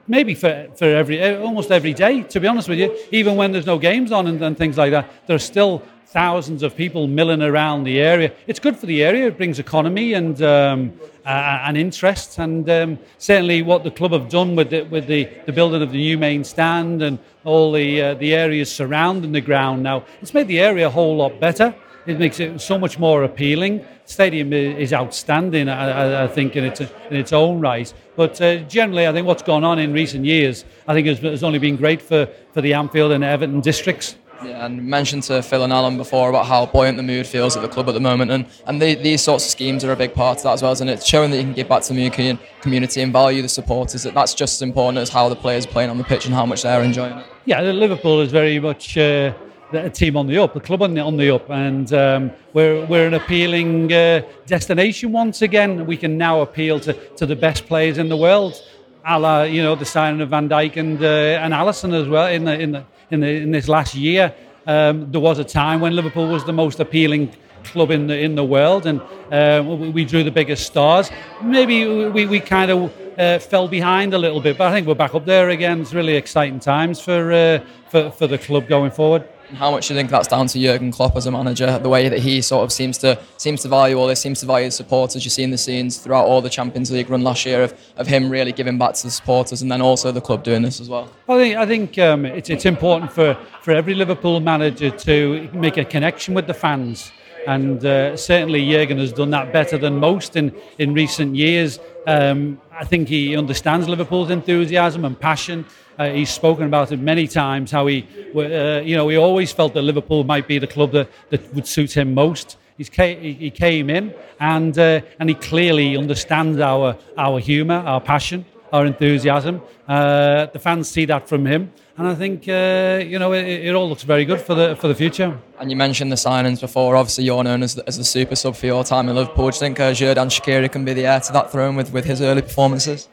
Maybe 0.07 0.35
for, 0.35 0.67
for 0.75 0.85
every 0.85 1.35
almost 1.37 1.71
every 1.71 1.93
day, 1.93 2.23
to 2.23 2.39
be 2.39 2.47
honest 2.47 2.69
with 2.69 2.79
you, 2.79 2.95
even 3.11 3.35
when 3.35 3.51
there's 3.51 3.65
no 3.65 3.79
games 3.79 4.11
on 4.11 4.27
and, 4.27 4.41
and 4.41 4.57
things 4.57 4.77
like 4.77 4.91
that, 4.91 5.11
there's 5.27 5.43
still 5.43 5.81
thousands 6.05 6.63
of 6.63 6.75
people 6.75 7.07
milling 7.07 7.41
around 7.41 7.83
the 7.83 7.99
area. 7.99 8.31
It's 8.47 8.59
good 8.59 8.77
for 8.77 8.85
the 8.85 9.03
area. 9.03 9.27
It 9.27 9.37
brings 9.37 9.59
economy 9.59 10.13
and 10.13 10.41
um, 10.41 10.93
uh, 11.25 11.63
and 11.65 11.77
interest. 11.77 12.37
And 12.37 12.69
um, 12.69 12.99
certainly, 13.17 13.61
what 13.61 13.83
the 13.83 13.91
club 13.91 14.11
have 14.11 14.29
done 14.29 14.55
with 14.55 14.69
the, 14.69 14.83
with 14.83 15.07
the, 15.07 15.27
the 15.45 15.51
building 15.51 15.81
of 15.81 15.91
the 15.91 15.97
new 15.97 16.17
main 16.17 16.43
stand 16.43 17.01
and 17.01 17.17
all 17.45 17.71
the 17.71 18.01
uh, 18.01 18.13
the 18.15 18.33
areas 18.33 18.73
surrounding 18.73 19.31
the 19.31 19.41
ground 19.41 19.83
now, 19.83 20.03
it's 20.21 20.33
made 20.33 20.47
the 20.47 20.59
area 20.59 20.87
a 20.87 20.89
whole 20.89 21.15
lot 21.15 21.39
better. 21.39 21.73
It 22.05 22.19
makes 22.19 22.39
it 22.39 22.59
so 22.59 22.77
much 22.77 22.99
more 22.99 23.23
appealing. 23.23 23.83
Stadium 24.05 24.53
is 24.53 24.93
outstanding, 24.93 25.67
I, 25.67 26.25
I 26.25 26.27
think, 26.27 26.55
in 26.55 26.63
its 26.63 26.81
in 26.81 27.15
its 27.15 27.33
own 27.33 27.59
right. 27.59 27.91
But 28.15 28.39
uh, 28.39 28.57
generally, 28.57 29.07
I 29.07 29.11
think 29.11 29.25
what's 29.25 29.43
gone 29.43 29.63
on 29.63 29.79
in 29.79 29.91
recent 29.91 30.23
years, 30.25 30.65
I 30.87 30.93
think, 30.93 31.07
has, 31.07 31.43
only 31.43 31.59
been 31.59 31.75
great 31.75 32.01
for, 32.01 32.27
for 32.53 32.61
the 32.61 32.73
Anfield 32.73 33.11
and 33.11 33.23
Everton 33.23 33.61
districts. 33.61 34.15
Yeah, 34.45 34.65
and 34.65 34.85
mentioned 34.85 35.23
to 35.23 35.41
Phil 35.41 35.63
and 35.63 35.73
Alan 35.73 35.97
before 35.97 36.29
about 36.29 36.45
how 36.45 36.67
buoyant 36.67 36.97
the 36.97 37.03
mood 37.03 37.25
feels 37.25 37.55
at 37.55 37.63
the 37.63 37.67
club 37.67 37.87
at 37.89 37.93
the 37.93 37.99
moment, 37.99 38.29
and 38.31 38.45
and 38.67 38.81
the, 38.81 38.95
these 38.95 39.21
sorts 39.21 39.45
of 39.45 39.51
schemes 39.51 39.83
are 39.83 39.91
a 39.91 39.95
big 39.95 40.13
part 40.13 40.37
of 40.37 40.43
that 40.43 40.53
as 40.53 40.61
well, 40.61 40.79
and 40.79 40.89
it's 40.89 41.05
showing 41.05 41.31
that 41.31 41.37
you 41.37 41.43
can 41.43 41.53
give 41.53 41.67
back 41.67 41.81
to 41.83 41.93
the 41.93 42.37
community 42.61 43.01
and 43.01 43.11
value 43.11 43.41
the 43.41 43.49
supporters. 43.49 44.03
That 44.03 44.13
that's 44.13 44.33
just 44.33 44.57
as 44.57 44.61
important 44.61 44.99
as 44.99 45.09
how 45.09 45.29
the 45.29 45.35
players 45.35 45.65
are 45.65 45.69
playing 45.69 45.89
on 45.89 45.97
the 45.97 46.03
pitch 46.03 46.25
and 46.25 46.33
how 46.35 46.45
much 46.45 46.61
they're 46.61 46.83
enjoying 46.83 47.17
it. 47.17 47.25
Yeah, 47.45 47.61
Liverpool 47.61 48.21
is 48.21 48.31
very 48.31 48.59
much. 48.59 48.97
Uh, 48.97 49.33
a 49.73 49.89
team 49.89 50.15
on 50.15 50.27
the 50.27 50.37
up, 50.37 50.53
the 50.53 50.59
club 50.59 50.81
on 50.83 50.93
the, 50.93 51.01
on 51.01 51.17
the 51.17 51.33
up, 51.33 51.49
and 51.49 51.91
um, 51.91 52.31
we're, 52.53 52.85
we're 52.85 53.07
an 53.07 53.15
appealing 53.15 53.91
uh, 53.91 54.21
destination 54.45 55.11
once 55.11 55.41
again. 55.41 55.85
We 55.85 55.97
can 55.97 56.17
now 56.17 56.41
appeal 56.41 56.79
to, 56.81 56.93
to 56.93 57.25
the 57.25 57.35
best 57.35 57.65
players 57.65 57.97
in 57.97 58.07
the 58.07 58.15
world, 58.15 58.61
a 59.05 59.19
la, 59.19 59.41
you 59.41 59.61
know, 59.63 59.75
the 59.75 59.83
signing 59.83 60.21
of 60.21 60.29
Van 60.29 60.47
Dijk 60.47 60.77
and 60.77 61.03
uh, 61.03 61.43
and 61.43 61.53
Alisson 61.53 61.99
as 61.99 62.07
well 62.07 62.27
in 62.27 62.45
the 62.45 62.59
in 62.59 62.71
the 62.73 62.85
in, 63.11 63.19
the, 63.19 63.27
in 63.27 63.51
this 63.51 63.67
last 63.67 63.95
year. 63.95 64.33
Um, 64.67 65.11
there 65.11 65.21
was 65.21 65.39
a 65.39 65.43
time 65.43 65.79
when 65.79 65.95
Liverpool 65.95 66.27
was 66.27 66.43
the 66.43 66.53
most 66.53 66.79
appealing 66.79 67.31
club 67.63 67.91
in 67.91 68.07
the 68.07 68.17
in 68.17 68.35
the 68.35 68.43
world, 68.43 68.85
and 68.85 69.01
uh, 69.31 69.63
we, 69.65 70.05
drew 70.05 70.23
the 70.23 70.31
biggest 70.31 70.65
stars. 70.65 71.09
Maybe 71.43 71.85
we, 72.09 72.25
we 72.25 72.39
kind 72.39 72.71
of 72.71 72.93
uh, 73.17 73.39
fell 73.39 73.67
behind 73.67 74.13
a 74.13 74.17
little 74.17 74.41
bit, 74.41 74.57
but 74.57 74.67
I 74.67 74.71
think 74.71 74.87
we're 74.87 74.95
back 74.95 75.15
up 75.15 75.25
there 75.25 75.49
again. 75.49 75.81
It's 75.81 75.93
really 75.93 76.15
exciting 76.15 76.59
times 76.59 76.99
for 76.99 77.31
uh, 77.31 77.59
for, 77.89 78.11
for 78.11 78.27
the 78.27 78.37
club 78.37 78.67
going 78.67 78.91
forward. 78.91 79.27
How 79.53 79.71
much 79.71 79.87
do 79.87 79.93
you 79.93 79.99
think 79.99 80.09
that's 80.09 80.27
down 80.27 80.47
to 80.47 80.59
Jurgen 80.59 80.91
Klopp 80.91 81.15
as 81.15 81.25
a 81.25 81.31
manager, 81.31 81.77
the 81.79 81.89
way 81.89 82.09
that 82.09 82.19
he 82.19 82.41
sort 82.41 82.63
of 82.63 82.71
seems 82.71 82.97
to 82.99 83.19
seems 83.37 83.61
to 83.61 83.67
value 83.67 83.95
all 83.97 84.07
this, 84.07 84.19
seems 84.21 84.39
to 84.39 84.45
value 84.45 84.65
his 84.65 84.75
supporters. 84.75 85.23
You 85.23 85.29
see 85.29 85.43
in 85.43 85.51
the 85.51 85.57
scenes 85.57 85.97
throughout 85.97 86.25
all 86.25 86.41
the 86.41 86.49
Champions 86.49 86.91
League 86.91 87.09
run 87.09 87.23
last 87.23 87.45
year 87.45 87.63
of, 87.63 87.73
of 87.97 88.07
him 88.07 88.29
really 88.29 88.51
giving 88.51 88.77
back 88.77 88.93
to 88.95 89.03
the 89.03 89.11
supporters, 89.11 89.61
and 89.61 89.71
then 89.71 89.81
also 89.81 90.11
the 90.11 90.21
club 90.21 90.43
doing 90.43 90.61
this 90.61 90.79
as 90.79 90.89
well. 90.89 91.09
I 91.29 91.37
think 91.37 91.57
I 91.57 91.65
think 91.65 91.97
um, 91.99 92.25
it's 92.25 92.49
it's 92.49 92.65
important 92.65 93.11
for 93.11 93.37
for 93.61 93.71
every 93.71 93.93
Liverpool 93.93 94.39
manager 94.39 94.89
to 94.89 95.49
make 95.53 95.77
a 95.77 95.85
connection 95.85 96.33
with 96.33 96.47
the 96.47 96.53
fans. 96.53 97.11
And 97.47 97.85
uh, 97.85 98.17
certainly 98.17 98.69
Jurgen 98.69 98.97
has 98.97 99.13
done 99.13 99.29
that 99.31 99.53
better 99.53 99.77
than 99.77 99.97
most 99.97 100.35
in, 100.35 100.55
in 100.79 100.93
recent 100.93 101.35
years. 101.35 101.79
Um, 102.07 102.61
I 102.71 102.85
think 102.85 103.07
he 103.07 103.37
understands 103.37 103.87
Liverpool's 103.87 104.29
enthusiasm 104.29 105.05
and 105.05 105.19
passion. 105.19 105.65
Uh, 105.97 106.09
he's 106.09 106.29
spoken 106.29 106.65
about 106.65 106.91
it 106.91 106.99
many 106.99 107.27
times. 107.27 107.71
How 107.71 107.87
he, 107.87 108.05
uh, 108.35 108.81
you 108.81 108.95
know, 108.95 109.07
he 109.07 109.17
always 109.17 109.51
felt 109.51 109.73
that 109.73 109.83
Liverpool 109.83 110.23
might 110.23 110.47
be 110.47 110.59
the 110.59 110.67
club 110.67 110.91
that, 110.91 111.09
that 111.29 111.53
would 111.53 111.67
suit 111.67 111.95
him 111.95 112.13
most. 112.13 112.57
He's 112.77 112.89
he 112.89 113.51
came 113.51 113.89
in 113.89 114.13
and 114.39 114.77
uh, 114.77 114.99
and 115.19 115.29
he 115.29 115.35
clearly 115.35 115.95
understands 115.95 116.59
our 116.59 116.97
our 117.17 117.39
humour, 117.39 117.75
our 117.75 118.01
passion, 118.01 118.43
our 118.73 118.85
enthusiasm. 118.85 119.61
Uh, 119.87 120.47
the 120.47 120.59
fans 120.59 120.89
see 120.89 121.05
that 121.05 121.29
from 121.29 121.45
him, 121.45 121.71
and 121.97 122.07
I 122.07 122.15
think 122.15 122.47
uh, 122.47 123.03
you 123.05 123.19
know 123.19 123.33
it, 123.33 123.45
it, 123.45 123.75
all 123.75 123.87
looks 123.87 124.03
very 124.03 124.25
good 124.25 124.41
for 124.41 124.53
the 124.53 124.75
for 124.75 124.87
the 124.87 124.95
future. 124.95 125.37
And 125.59 125.69
you 125.71 125.77
mentioned 125.77 126.11
the 126.11 126.17
signings 126.17 126.59
before. 126.59 126.95
Obviously, 126.95 127.23
you're 127.23 127.43
known 127.43 127.63
as 127.63 127.75
the, 127.75 127.87
as 127.87 127.97
the 127.97 128.03
super 128.03 128.35
sub 128.35 128.55
for 128.55 128.65
your 128.65 128.83
time 128.83 129.07
in 129.09 129.15
Liverpool. 129.15 129.49
Do 129.49 129.55
you 129.55 129.59
think 129.59 129.79
uh, 129.79 129.91
Xherdan 129.91 130.27
Shaqiri 130.27 130.71
can 130.71 130.83
be 130.83 130.93
the 130.93 131.05
heir 131.05 131.19
to 131.21 131.33
that 131.33 131.51
throne 131.51 131.75
with, 131.75 131.91
with 131.91 132.05
his 132.05 132.21
early 132.21 132.41
performances? 132.41 133.07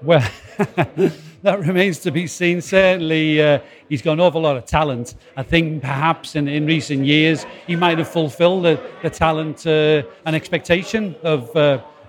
Well. 0.00 0.26
that 1.42 1.58
remains 1.58 1.98
to 1.98 2.10
be 2.10 2.26
seen. 2.26 2.60
Certainly, 2.60 3.42
uh, 3.42 3.58
he's 3.88 4.00
got 4.00 4.12
an 4.12 4.20
awful 4.20 4.40
lot 4.40 4.56
of 4.56 4.64
talent. 4.64 5.16
I 5.36 5.42
think 5.42 5.82
perhaps 5.82 6.36
in, 6.36 6.48
in 6.48 6.66
recent 6.66 7.04
years 7.04 7.44
he 7.66 7.76
might 7.76 7.98
have 7.98 8.08
fulfilled 8.08 8.64
the, 8.64 8.80
the 9.02 9.10
talent 9.10 9.66
uh, 9.66 10.02
and 10.24 10.34
expectation 10.36 11.14
of. 11.22 11.54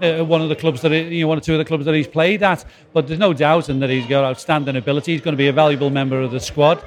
Uh, 0.01 0.23
one 0.23 0.41
of 0.41 0.49
the 0.49 0.55
clubs 0.55 0.81
that 0.81 0.91
he, 0.91 1.01
you 1.17 1.21
know, 1.21 1.27
one 1.29 1.37
or 1.37 1.41
two 1.41 1.53
of 1.53 1.59
the 1.59 1.65
clubs 1.65 1.85
that 1.85 1.93
he's 1.93 2.07
played 2.07 2.43
at, 2.43 2.65
but 2.93 3.07
there's 3.07 3.19
no 3.19 3.31
doubt 3.31 3.69
in 3.69 3.79
that 3.79 3.89
he's 3.89 4.07
got 4.07 4.23
outstanding 4.23 4.75
ability. 4.75 5.13
He's 5.13 5.21
going 5.21 5.33
to 5.33 5.37
be 5.37 5.47
a 5.47 5.53
valuable 5.53 5.89
member 5.89 6.19
of 6.19 6.31
the 6.31 6.39
squad. 6.39 6.83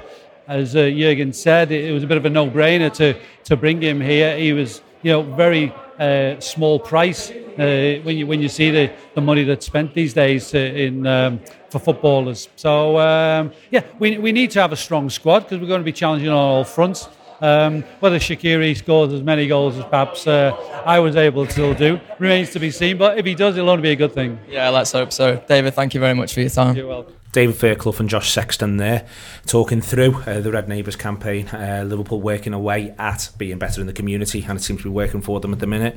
As 0.47 0.75
uh, 0.75 0.89
Jurgen 0.89 1.33
said, 1.33 1.71
it, 1.71 1.85
it 1.85 1.91
was 1.93 2.03
a 2.03 2.07
bit 2.07 2.17
of 2.17 2.25
a 2.25 2.29
no-brainer 2.29 2.93
to 2.95 3.19
to 3.45 3.55
bring 3.55 3.81
him 3.81 4.01
here. 4.01 4.37
He 4.37 4.53
was, 4.53 4.81
you 5.03 5.11
know, 5.11 5.23
very 5.23 5.73
uh, 5.99 6.39
small 6.39 6.79
price 6.79 7.31
uh, 7.31 7.99
when 8.03 8.17
you 8.17 8.27
when 8.27 8.41
you 8.41 8.49
see 8.49 8.69
the, 8.71 8.91
the 9.15 9.21
money 9.21 9.43
that's 9.43 9.65
spent 9.65 9.93
these 9.93 10.13
days 10.13 10.53
uh, 10.53 10.59
in 10.59 11.07
um, 11.07 11.39
for 11.69 11.79
footballers. 11.79 12.49
So 12.55 12.99
um, 12.99 13.51
yeah, 13.71 13.83
we 13.99 14.17
we 14.17 14.31
need 14.31 14.51
to 14.51 14.61
have 14.61 14.71
a 14.73 14.77
strong 14.77 15.09
squad 15.09 15.39
because 15.43 15.59
we're 15.59 15.67
going 15.67 15.81
to 15.81 15.85
be 15.85 15.91
challenging 15.91 16.29
on 16.29 16.37
all 16.37 16.63
fronts. 16.63 17.09
Um, 17.39 17.83
whether 17.99 18.17
Shaqiri 18.17 18.75
scores 18.75 19.13
as 19.13 19.21
many 19.21 19.47
goals 19.47 19.77
as 19.77 19.85
perhaps 19.85 20.25
uh, 20.25 20.51
I 20.85 20.99
was 20.99 21.15
able 21.15 21.45
to 21.45 21.73
do 21.75 21.99
remains 22.19 22.51
to 22.51 22.59
be 22.59 22.71
seen. 22.71 22.97
But 22.97 23.17
if 23.17 23.25
he 23.25 23.35
does, 23.35 23.57
it'll 23.57 23.69
only 23.69 23.83
be 23.83 23.91
a 23.91 23.95
good 23.95 24.13
thing. 24.13 24.39
Yeah, 24.49 24.69
let's 24.69 24.91
hope 24.91 25.13
so. 25.13 25.43
David, 25.47 25.73
thank 25.73 25.93
you 25.93 25.99
very 25.99 26.13
much 26.13 26.33
for 26.33 26.41
your 26.41 26.49
time. 26.49 26.75
You're 26.75 26.87
welcome. 26.87 27.13
David 27.33 27.55
Fairclough 27.55 27.99
and 27.99 28.09
Josh 28.09 28.31
Sexton 28.31 28.77
there 28.77 29.05
talking 29.45 29.81
through 29.81 30.23
uh, 30.23 30.39
the 30.39 30.51
Red 30.51 30.67
Neighbours 30.67 30.95
campaign. 30.95 31.47
Uh, 31.49 31.83
Liverpool 31.85 32.19
working 32.19 32.53
away 32.53 32.95
at 32.97 33.29
being 33.37 33.59
better 33.59 33.79
in 33.79 33.85
the 33.85 33.93
community, 33.93 34.43
and 34.47 34.57
it 34.57 34.63
seems 34.63 34.79
to 34.81 34.85
be 34.85 34.89
working 34.89 35.21
for 35.21 35.39
them 35.39 35.53
at 35.53 35.59
the 35.59 35.67
minute. 35.67 35.95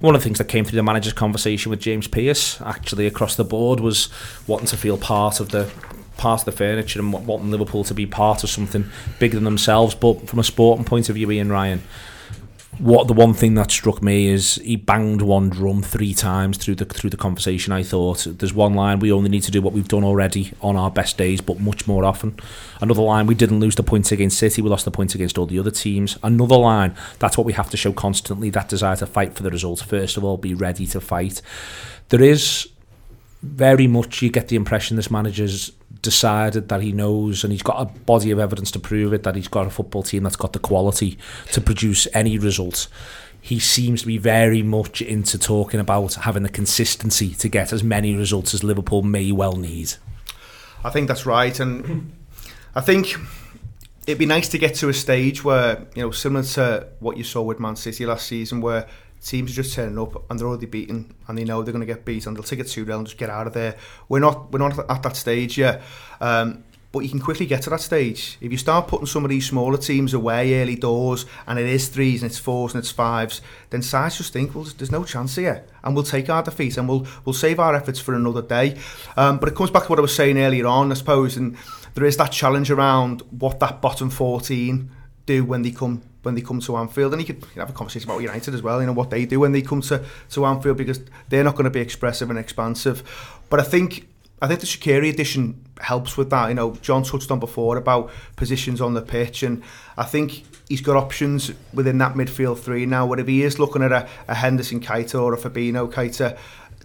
One 0.00 0.14
of 0.14 0.20
the 0.20 0.24
things 0.24 0.38
that 0.38 0.48
came 0.48 0.64
through 0.64 0.76
the 0.76 0.84
manager's 0.84 1.14
conversation 1.14 1.70
with 1.70 1.80
James 1.80 2.06
Pearce, 2.06 2.60
actually 2.60 3.06
across 3.06 3.34
the 3.34 3.44
board, 3.44 3.80
was 3.80 4.10
wanting 4.46 4.68
to 4.68 4.76
feel 4.76 4.96
part 4.96 5.40
of 5.40 5.48
the 5.48 5.68
part 6.16 6.40
of 6.40 6.44
the 6.46 6.52
furniture 6.52 7.00
and 7.00 7.12
wanting 7.12 7.50
Liverpool 7.50 7.84
to 7.84 7.94
be 7.94 8.06
part 8.06 8.44
of 8.44 8.50
something 8.50 8.90
bigger 9.18 9.36
than 9.36 9.44
themselves. 9.44 9.94
But 9.94 10.28
from 10.28 10.38
a 10.38 10.44
sporting 10.44 10.84
point 10.84 11.08
of 11.08 11.14
view, 11.14 11.30
Ian 11.30 11.50
Ryan, 11.50 11.82
what 12.78 13.06
the 13.06 13.14
one 13.14 13.32
thing 13.32 13.54
that 13.54 13.70
struck 13.70 14.02
me 14.02 14.28
is 14.28 14.56
he 14.56 14.76
banged 14.76 15.22
one 15.22 15.48
drum 15.48 15.82
three 15.82 16.12
times 16.12 16.58
through 16.58 16.74
the 16.74 16.84
through 16.84 17.10
the 17.10 17.16
conversation. 17.16 17.72
I 17.72 17.82
thought 17.82 18.26
there's 18.28 18.52
one 18.52 18.74
line 18.74 18.98
we 18.98 19.10
only 19.10 19.30
need 19.30 19.44
to 19.44 19.50
do 19.50 19.62
what 19.62 19.72
we've 19.72 19.88
done 19.88 20.04
already 20.04 20.52
on 20.60 20.76
our 20.76 20.90
best 20.90 21.16
days, 21.16 21.40
but 21.40 21.58
much 21.58 21.86
more 21.86 22.04
often. 22.04 22.38
Another 22.80 23.02
line 23.02 23.26
we 23.26 23.34
didn't 23.34 23.60
lose 23.60 23.76
the 23.76 23.82
points 23.82 24.12
against 24.12 24.38
City, 24.38 24.60
we 24.60 24.68
lost 24.68 24.84
the 24.84 24.90
points 24.90 25.14
against 25.14 25.38
all 25.38 25.46
the 25.46 25.58
other 25.58 25.70
teams. 25.70 26.18
Another 26.22 26.56
line 26.56 26.94
that's 27.18 27.38
what 27.38 27.46
we 27.46 27.54
have 27.54 27.70
to 27.70 27.76
show 27.76 27.92
constantly 27.92 28.50
that 28.50 28.68
desire 28.68 28.96
to 28.96 29.06
fight 29.06 29.34
for 29.34 29.42
the 29.42 29.50
results. 29.50 29.80
First 29.80 30.16
of 30.16 30.24
all, 30.24 30.36
be 30.36 30.54
ready 30.54 30.86
to 30.88 31.00
fight. 31.00 31.40
There 32.10 32.22
is 32.22 32.68
very 33.42 33.86
much 33.86 34.22
you 34.22 34.30
get 34.30 34.48
the 34.48 34.56
impression 34.56 34.96
this 34.96 35.10
manager's 35.10 35.72
decided 36.02 36.68
that 36.68 36.82
he 36.82 36.92
knows 36.92 37.44
and 37.44 37.52
he's 37.52 37.62
got 37.62 37.80
a 37.80 37.84
body 38.00 38.30
of 38.30 38.38
evidence 38.38 38.70
to 38.70 38.78
prove 38.78 39.12
it 39.12 39.22
that 39.22 39.34
he's 39.34 39.48
got 39.48 39.66
a 39.66 39.70
football 39.70 40.02
team 40.02 40.22
that's 40.22 40.36
got 40.36 40.52
the 40.52 40.58
quality 40.58 41.18
to 41.52 41.60
produce 41.60 42.06
any 42.14 42.38
result 42.38 42.88
he 43.46 43.60
seems 43.60 44.00
to 44.00 44.08
be 44.08 44.18
very 44.18 44.60
much 44.60 45.00
into 45.00 45.38
talking 45.38 45.78
about 45.78 46.14
having 46.14 46.42
the 46.42 46.48
consistency 46.48 47.32
to 47.32 47.48
get 47.48 47.72
as 47.72 47.84
many 47.84 48.16
results 48.16 48.52
as 48.54 48.64
Liverpool 48.64 49.02
may 49.02 49.30
well 49.30 49.52
need. 49.52 49.94
I 50.82 50.90
think 50.90 51.06
that's 51.06 51.26
right 51.26 51.58
and 51.60 52.12
I 52.74 52.80
think 52.80 53.14
it'd 54.04 54.18
be 54.18 54.26
nice 54.26 54.48
to 54.48 54.58
get 54.58 54.74
to 54.76 54.88
a 54.88 54.92
stage 54.92 55.44
where 55.44 55.86
you 55.94 56.02
know 56.02 56.10
similar 56.10 56.42
to 56.44 56.88
what 56.98 57.16
you 57.16 57.22
saw 57.22 57.40
with 57.42 57.60
Man 57.60 57.76
City 57.76 58.04
last 58.04 58.26
season 58.26 58.60
where 58.60 58.88
teams 59.22 59.52
are 59.52 59.62
just 59.62 59.74
turning 59.74 59.98
up 59.98 60.30
and 60.30 60.38
they're 60.38 60.46
already 60.46 60.66
beaten 60.66 61.14
and 61.26 61.36
they 61.36 61.44
know 61.44 61.62
they're 61.62 61.72
going 61.72 61.86
to 61.86 61.92
get 61.92 62.04
beat 62.04 62.26
and 62.26 62.36
they'll 62.36 62.44
take 62.44 62.60
it 62.60 62.68
2 62.68 62.84
0 62.84 62.98
and 62.98 63.06
just 63.06 63.18
get 63.18 63.30
out 63.30 63.46
of 63.46 63.52
there. 63.52 63.76
We're 64.08 64.20
not 64.20 64.52
we're 64.52 64.58
not 64.58 64.78
at 64.90 65.02
that 65.02 65.16
stage 65.16 65.58
yet. 65.58 65.82
Um, 66.20 66.64
but 66.96 67.00
you 67.00 67.10
can 67.10 67.20
quickly 67.20 67.44
get 67.44 67.60
to 67.60 67.68
that 67.68 67.82
stage. 67.82 68.38
If 68.40 68.50
you 68.52 68.56
start 68.56 68.88
putting 68.88 69.04
some 69.06 69.22
of 69.22 69.28
these 69.28 69.46
smaller 69.46 69.76
teams 69.76 70.14
away 70.14 70.58
early 70.62 70.76
doors 70.76 71.26
and 71.46 71.58
it 71.58 71.66
is 71.66 71.88
threes 71.88 72.22
and 72.22 72.30
it's 72.30 72.38
fours 72.38 72.72
and 72.72 72.78
it's 72.78 72.90
fives, 72.90 73.42
then 73.68 73.82
sides 73.82 74.16
just 74.16 74.32
think, 74.32 74.54
well, 74.54 74.64
there's 74.64 74.90
no 74.90 75.04
chance 75.04 75.36
here. 75.36 75.66
And 75.84 75.94
we'll 75.94 76.04
take 76.04 76.30
our 76.30 76.42
defeat 76.42 76.78
and 76.78 76.88
we'll 76.88 77.06
we'll 77.26 77.34
save 77.34 77.60
our 77.60 77.74
efforts 77.74 78.00
for 78.00 78.14
another 78.14 78.40
day. 78.40 78.78
Um, 79.16 79.38
but 79.38 79.48
it 79.50 79.54
comes 79.54 79.70
back 79.70 79.84
to 79.84 79.88
what 79.90 79.98
I 79.98 80.02
was 80.02 80.14
saying 80.14 80.38
earlier 80.38 80.66
on, 80.66 80.90
I 80.90 80.94
suppose, 80.94 81.36
and 81.36 81.58
there 81.94 82.06
is 82.06 82.16
that 82.16 82.32
challenge 82.32 82.70
around 82.70 83.20
what 83.30 83.60
that 83.60 83.82
bottom 83.82 84.08
14 84.08 84.90
do 85.26 85.44
when 85.44 85.62
they 85.62 85.72
come 85.72 86.02
when 86.26 86.34
they 86.34 86.42
come 86.42 86.60
to 86.60 86.76
Anfield. 86.76 87.14
And 87.14 87.26
you 87.26 87.34
could 87.34 87.44
have 87.54 87.70
a 87.70 87.72
conversation 87.72 88.10
about 88.10 88.20
United 88.20 88.52
as 88.52 88.60
well, 88.60 88.80
you 88.80 88.86
know, 88.86 88.92
what 88.92 89.08
they 89.08 89.24
do 89.24 89.40
when 89.40 89.52
they 89.52 89.62
come 89.62 89.80
to, 89.82 90.04
to 90.30 90.44
Anfield 90.44 90.76
because 90.76 91.00
they're 91.30 91.44
not 91.44 91.54
going 91.54 91.64
to 91.64 91.70
be 91.70 91.80
expressive 91.80 92.28
and 92.28 92.38
expansive. 92.38 93.02
But 93.48 93.60
I 93.60 93.62
think 93.62 94.08
I 94.42 94.48
think 94.48 94.60
the 94.60 94.66
Shaqiri 94.66 95.08
addition 95.08 95.64
helps 95.80 96.18
with 96.18 96.28
that. 96.28 96.48
You 96.48 96.54
know, 96.54 96.74
John 96.82 97.02
touched 97.04 97.30
on 97.30 97.40
before 97.40 97.78
about 97.78 98.10
positions 98.36 98.82
on 98.82 98.92
the 98.92 99.00
pitch, 99.00 99.42
and 99.42 99.62
I 99.96 100.04
think 100.04 100.44
he's 100.68 100.82
got 100.82 100.96
options 100.96 101.52
within 101.72 101.96
that 101.98 102.14
midfield 102.14 102.58
three 102.58 102.84
now. 102.84 103.06
Whatever 103.06 103.30
he 103.30 103.42
is 103.42 103.58
looking 103.58 103.82
at 103.82 103.92
a, 103.92 104.06
a 104.28 104.34
Henderson 104.34 104.80
Keita 104.80 105.18
or 105.20 105.32
a 105.32 105.38
Fabinho 105.38 105.90
Keita, 105.90 106.36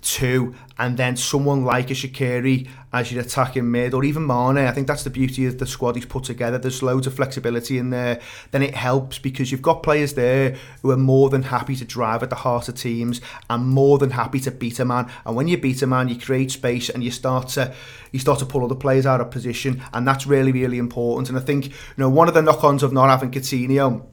two, 0.01 0.55
and 0.77 0.97
then 0.97 1.15
someone 1.15 1.63
like 1.63 1.91
a 1.91 1.93
Shaqiri 1.93 2.67
as 2.93 3.11
your 3.11 3.21
attacking 3.21 3.71
mid, 3.71 3.93
or 3.93 4.03
even 4.03 4.25
Mane. 4.25 4.57
I 4.57 4.71
think 4.71 4.87
that's 4.87 5.03
the 5.03 5.09
beauty 5.09 5.45
of 5.45 5.59
the 5.59 5.65
squad 5.65 5.95
he's 5.95 6.05
put 6.05 6.25
together. 6.25 6.57
There's 6.57 6.83
loads 6.83 7.07
of 7.07 7.13
flexibility 7.13 7.77
in 7.77 7.89
there. 7.89 8.19
Then 8.51 8.63
it 8.63 8.75
helps 8.75 9.17
because 9.17 9.51
you've 9.51 9.61
got 9.61 9.83
players 9.83 10.13
there 10.13 10.57
who 10.81 10.91
are 10.91 10.97
more 10.97 11.29
than 11.29 11.43
happy 11.43 11.75
to 11.77 11.85
drive 11.85 12.23
at 12.23 12.29
the 12.29 12.35
heart 12.35 12.67
of 12.67 12.75
teams 12.75 13.21
and 13.49 13.67
more 13.67 13.97
than 13.97 14.11
happy 14.11 14.39
to 14.41 14.51
beat 14.51 14.79
a 14.79 14.85
man. 14.85 15.09
And 15.25 15.35
when 15.35 15.47
you 15.47 15.57
beat 15.57 15.81
a 15.81 15.87
man, 15.87 16.09
you 16.09 16.19
create 16.19 16.51
space 16.51 16.89
and 16.89 17.03
you 17.03 17.11
start 17.11 17.49
to 17.49 17.73
you 18.11 18.19
start 18.19 18.39
to 18.39 18.45
pull 18.45 18.65
other 18.65 18.75
players 18.75 19.05
out 19.05 19.21
of 19.21 19.31
position, 19.31 19.81
and 19.93 20.05
that's 20.05 20.27
really 20.27 20.51
really 20.51 20.77
important. 20.77 21.29
And 21.29 21.37
I 21.37 21.41
think 21.41 21.67
you 21.67 21.73
know 21.97 22.09
one 22.09 22.27
of 22.27 22.33
the 22.33 22.41
knock-ons 22.41 22.83
of 22.83 22.91
not 22.91 23.09
having 23.09 23.31
Coutinho 23.31 24.05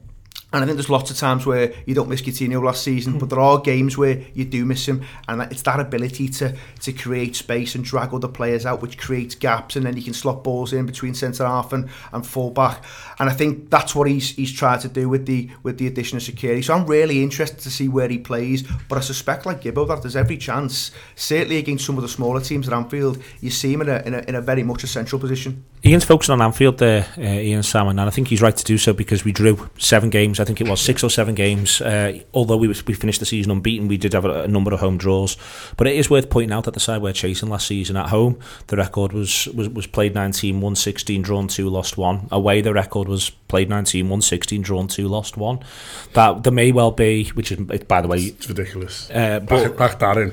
and 0.51 0.63
I 0.63 0.65
think 0.65 0.77
there's 0.77 0.89
lots 0.89 1.11
of 1.11 1.17
times 1.17 1.45
where 1.45 1.73
you 1.85 1.93
don't 1.93 2.09
miss 2.09 2.23
Coutinho 2.23 2.63
last 2.63 2.83
season, 2.83 3.19
but 3.19 3.29
there 3.29 3.39
are 3.39 3.59
games 3.59 3.99
where 3.99 4.23
you 4.33 4.45
do 4.45 4.65
miss 4.65 4.87
him, 4.87 5.03
and 5.27 5.43
it's 5.43 5.61
that 5.61 5.79
ability 5.79 6.27
to 6.29 6.55
to 6.81 6.91
create 6.91 7.35
space 7.35 7.75
and 7.75 7.85
drag 7.85 8.13
other 8.15 8.27
players 8.27 8.65
out, 8.65 8.81
which 8.81 8.97
creates 8.97 9.35
gaps, 9.35 9.75
and 9.75 9.85
then 9.85 9.95
you 9.95 10.01
can 10.01 10.13
slot 10.13 10.43
balls 10.43 10.73
in 10.73 10.87
between 10.87 11.13
centre 11.13 11.45
half 11.45 11.71
and, 11.71 11.87
and 12.11 12.25
full 12.25 12.49
back. 12.49 12.83
And 13.19 13.29
I 13.29 13.33
think 13.33 13.69
that's 13.69 13.93
what 13.93 14.09
he's 14.09 14.31
he's 14.31 14.51
tried 14.51 14.81
to 14.81 14.89
do 14.89 15.07
with 15.07 15.27
the 15.27 15.51
with 15.61 15.77
the 15.77 15.85
addition 15.85 16.17
of 16.17 16.23
Shaqiri. 16.23 16.63
So 16.63 16.73
I'm 16.73 16.87
really 16.87 17.21
interested 17.21 17.59
to 17.59 17.69
see 17.69 17.87
where 17.87 18.09
he 18.09 18.17
plays, 18.17 18.63
but 18.87 18.97
I 18.97 19.01
suspect 19.01 19.45
like 19.45 19.61
Gibbo 19.61 19.87
that 19.87 20.01
there's 20.01 20.15
every 20.15 20.37
chance, 20.37 20.89
certainly 21.15 21.57
against 21.57 21.85
some 21.85 21.95
of 21.97 22.01
the 22.01 22.09
smaller 22.09 22.41
teams 22.41 22.67
at 22.67 22.73
Anfield, 22.73 23.21
you 23.39 23.51
see 23.51 23.71
him 23.71 23.81
in 23.81 23.89
a 23.89 24.01
in 24.03 24.15
a, 24.15 24.19
in 24.21 24.33
a 24.33 24.41
very 24.41 24.63
much 24.63 24.83
a 24.83 24.87
central 24.87 25.21
position. 25.21 25.63
Ian's 25.85 26.05
focusing 26.05 26.33
on 26.33 26.41
Anfield 26.41 26.79
there, 26.79 27.07
uh, 27.17 27.21
Ian 27.21 27.63
Salmon, 27.63 27.99
and 27.99 28.07
I 28.07 28.11
think 28.11 28.27
he's 28.27 28.41
right 28.41 28.55
to 28.55 28.63
do 28.63 28.77
so 28.77 28.93
because 28.93 29.23
we 29.23 29.31
drew 29.31 29.69
seven 29.77 30.09
games 30.09 30.38
games. 30.39 30.45
I 30.45 30.45
think 30.45 30.61
it 30.61 30.69
was 30.69 30.81
six 30.81 31.03
or 31.03 31.09
seven 31.09 31.35
games. 31.35 31.81
Uh, 31.81 32.19
although 32.33 32.57
we 32.57 32.67
was, 32.67 32.85
we 32.85 32.93
finished 32.93 33.19
the 33.19 33.25
season 33.25 33.51
unbeaten, 33.51 33.87
we 33.87 33.97
did 33.97 34.13
have 34.13 34.25
a, 34.25 34.43
a, 34.43 34.47
number 34.47 34.73
of 34.73 34.79
home 34.79 34.97
draws. 34.97 35.37
But 35.77 35.87
it 35.87 35.95
is 35.95 36.09
worth 36.09 36.29
pointing 36.29 36.51
out 36.51 36.63
that 36.65 36.73
the 36.73 36.79
side 36.79 37.01
we're 37.01 37.13
chasing 37.13 37.49
last 37.49 37.67
season 37.67 37.97
at 37.97 38.09
home, 38.09 38.39
the 38.67 38.77
record 38.77 39.13
was 39.13 39.47
was, 39.47 39.69
was 39.69 39.87
played 39.87 40.15
19, 40.15 40.61
won 40.61 40.75
16, 40.75 41.21
drawn 41.21 41.47
two, 41.47 41.69
lost 41.69 41.97
one. 41.97 42.27
Away, 42.31 42.61
the 42.61 42.73
record 42.73 43.07
was 43.07 43.29
played 43.29 43.69
19, 43.69 44.09
won 44.09 44.21
16, 44.21 44.61
drawn 44.61 44.87
two, 44.87 45.07
lost 45.07 45.37
one. 45.37 45.59
That 46.13 46.43
there 46.43 46.53
may 46.53 46.71
well 46.71 46.91
be, 46.91 47.25
which 47.29 47.51
is 47.51 47.59
by 47.87 48.01
the 48.01 48.07
way, 48.07 48.19
it's 48.19 48.47
ridiculous. 48.47 49.09
Uh, 49.09 49.39
but, 49.39 49.77
back, 49.77 49.99
back 49.99 49.99
that 49.99 50.17
in. 50.17 50.29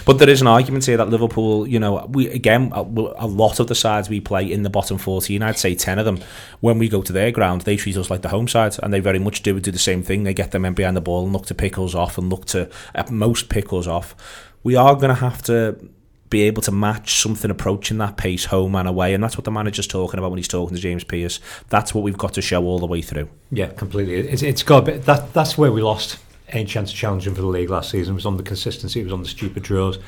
but 0.04 0.18
there 0.18 0.28
is 0.28 0.40
an 0.40 0.46
argument 0.46 0.84
here 0.84 0.96
that 0.96 1.08
Liverpool, 1.08 1.66
you 1.66 1.78
know, 1.78 2.06
we 2.10 2.28
again 2.28 2.72
a, 2.74 2.80
a 2.80 3.26
lot 3.26 3.60
of 3.60 3.66
the 3.68 3.74
sides 3.74 4.08
we 4.08 4.20
play 4.20 4.50
in 4.50 4.62
the 4.62 4.70
bottom 4.70 4.98
14, 4.98 5.42
I'd 5.42 5.58
say 5.58 5.74
10 5.74 5.98
of 5.98 6.04
them, 6.04 6.20
when 6.60 6.78
we 6.78 6.88
go 6.88 7.02
to 7.02 7.12
their 7.12 7.30
ground, 7.30 7.62
they 7.62 7.76
treat 7.76 7.96
us 7.96 8.10
like 8.10 8.22
the 8.22 8.28
home 8.32 8.48
side, 8.48 8.76
and 8.82 8.92
they 8.92 9.00
very 9.00 9.18
much 9.18 9.42
do 9.42 9.60
do 9.60 9.70
the 9.70 9.78
same 9.78 10.02
thing. 10.02 10.24
They 10.24 10.34
get 10.34 10.50
them 10.50 10.62
men 10.62 10.74
behind 10.74 10.96
the 10.96 11.00
ball 11.00 11.24
and 11.24 11.32
look 11.32 11.46
to 11.46 11.54
pick 11.54 11.78
us 11.78 11.94
off 11.94 12.18
and 12.18 12.28
look 12.28 12.46
to 12.46 12.68
at 12.94 13.10
most 13.10 13.48
pick 13.48 13.72
us 13.72 13.86
off. 13.86 14.16
We 14.64 14.74
are 14.74 14.94
going 14.94 15.08
to 15.08 15.20
have 15.20 15.42
to 15.42 15.88
be 16.32 16.42
able 16.42 16.62
to 16.62 16.72
match 16.72 17.20
something 17.20 17.50
approaching 17.50 17.98
that 17.98 18.16
pace 18.16 18.46
home 18.46 18.74
and 18.74 18.88
away, 18.88 19.12
and 19.14 19.22
that's 19.22 19.36
what 19.36 19.44
the 19.44 19.50
manager's 19.50 19.86
talking 19.86 20.18
about 20.18 20.30
when 20.30 20.38
he's 20.38 20.48
talking 20.48 20.74
to 20.74 20.80
James 20.80 21.04
Pearce. 21.04 21.40
That's 21.68 21.94
what 21.94 22.02
we've 22.02 22.16
got 22.16 22.32
to 22.34 22.42
show 22.42 22.64
all 22.64 22.78
the 22.78 22.86
way 22.86 23.02
through. 23.02 23.28
Yeah, 23.50 23.68
completely. 23.68 24.14
It's, 24.14 24.42
it's 24.42 24.62
got 24.62 24.78
a 24.78 24.86
bit, 24.86 25.04
that. 25.04 25.34
That's 25.34 25.58
where 25.58 25.70
we 25.70 25.82
lost 25.82 26.18
any 26.48 26.64
chance 26.64 26.90
of 26.90 26.96
challenging 26.96 27.34
for 27.34 27.42
the 27.42 27.46
league 27.46 27.70
last 27.70 27.90
season. 27.90 28.12
It 28.12 28.16
was 28.16 28.26
on 28.26 28.38
the 28.38 28.42
consistency. 28.42 29.00
It 29.00 29.04
was 29.04 29.12
on 29.12 29.22
the 29.22 29.28
stupid 29.28 29.62
draws. 29.62 29.98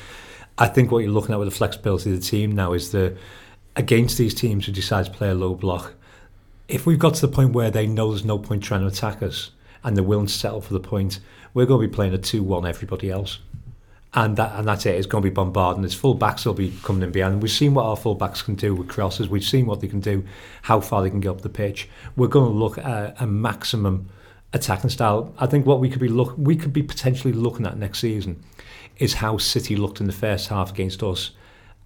I 0.57 0.67
think 0.67 0.91
what 0.91 0.99
you're 0.99 1.11
looking 1.11 1.33
at 1.33 1.39
with 1.39 1.49
the 1.49 1.55
flexibility 1.55 2.11
of 2.11 2.19
the 2.19 2.25
team 2.25 2.53
now 2.53 2.73
is 2.73 2.91
the 2.91 3.17
against 3.75 4.17
these 4.17 4.33
teams 4.33 4.65
who 4.65 4.71
decide 4.71 5.05
to 5.05 5.11
play 5.11 5.29
a 5.29 5.35
low 5.35 5.53
block. 5.53 5.93
If 6.67 6.85
we've 6.85 6.99
got 6.99 7.13
to 7.15 7.21
the 7.21 7.31
point 7.31 7.53
where 7.53 7.69
they 7.69 7.85
know 7.85 8.09
there's 8.09 8.25
no 8.25 8.39
point 8.39 8.63
trying 8.63 8.81
to 8.81 8.87
attack 8.87 9.21
us 9.21 9.51
and 9.83 9.95
they're 9.95 10.03
willing 10.03 10.25
to 10.25 10.33
settle 10.33 10.61
for 10.61 10.73
the 10.73 10.79
point, 10.79 11.19
we're 11.53 11.65
going 11.65 11.81
to 11.81 11.87
be 11.87 11.93
playing 11.93 12.13
a 12.13 12.17
2 12.17 12.41
1 12.41 12.65
everybody 12.65 13.11
else. 13.11 13.39
And 14.13 14.37
that 14.37 14.57
and 14.57 14.65
that's 14.65 14.85
it. 14.85 14.95
It's 14.95 15.07
going 15.07 15.23
to 15.23 15.29
be 15.29 15.33
bombarding. 15.33 15.83
Its 15.83 15.93
full 15.93 16.13
backs 16.13 16.45
will 16.45 16.53
be 16.53 16.73
coming 16.83 17.03
in 17.03 17.11
behind. 17.11 17.41
We've 17.41 17.51
seen 17.51 17.73
what 17.73 17.85
our 17.85 17.97
full 17.97 18.15
backs 18.15 18.41
can 18.41 18.55
do 18.55 18.73
with 18.73 18.87
crosses. 18.87 19.27
We've 19.27 19.43
seen 19.43 19.65
what 19.65 19.81
they 19.81 19.89
can 19.89 19.99
do, 19.99 20.23
how 20.61 20.79
far 20.79 21.01
they 21.01 21.09
can 21.09 21.19
get 21.19 21.29
up 21.29 21.41
the 21.41 21.49
pitch. 21.49 21.89
We're 22.15 22.29
going 22.29 22.49
to 22.49 22.57
look 22.57 22.77
at 22.77 23.21
a 23.21 23.27
maximum 23.27 24.09
attacking 24.53 24.89
style. 24.89 25.33
I 25.37 25.47
think 25.47 25.65
what 25.65 25.81
we 25.81 25.89
could 25.89 25.99
be 25.99 26.07
look 26.07 26.33
we 26.37 26.55
could 26.55 26.71
be 26.71 26.81
potentially 26.81 27.33
looking 27.33 27.65
at 27.65 27.77
next 27.77 27.99
season 27.99 28.41
is 28.97 29.15
how 29.15 29.37
City 29.37 29.75
looked 29.75 29.99
in 29.99 30.07
the 30.07 30.13
first 30.13 30.47
half 30.47 30.71
against 30.71 31.03
us 31.03 31.31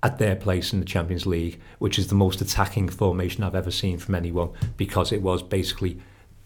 at 0.01 0.17
their 0.17 0.35
place 0.35 0.71
in 0.71 0.79
the 0.79 0.85
Champions 0.85 1.25
League, 1.25 1.59
which 1.79 1.99
is 1.99 2.07
the 2.07 2.15
most 2.15 2.41
attacking 2.41 2.89
formation 2.89 3.43
I've 3.43 3.55
ever 3.55 3.71
seen 3.71 3.97
from 3.97 4.15
anyone 4.15 4.49
because 4.77 5.11
it 5.11 5.21
was 5.21 5.43
basically 5.43 5.99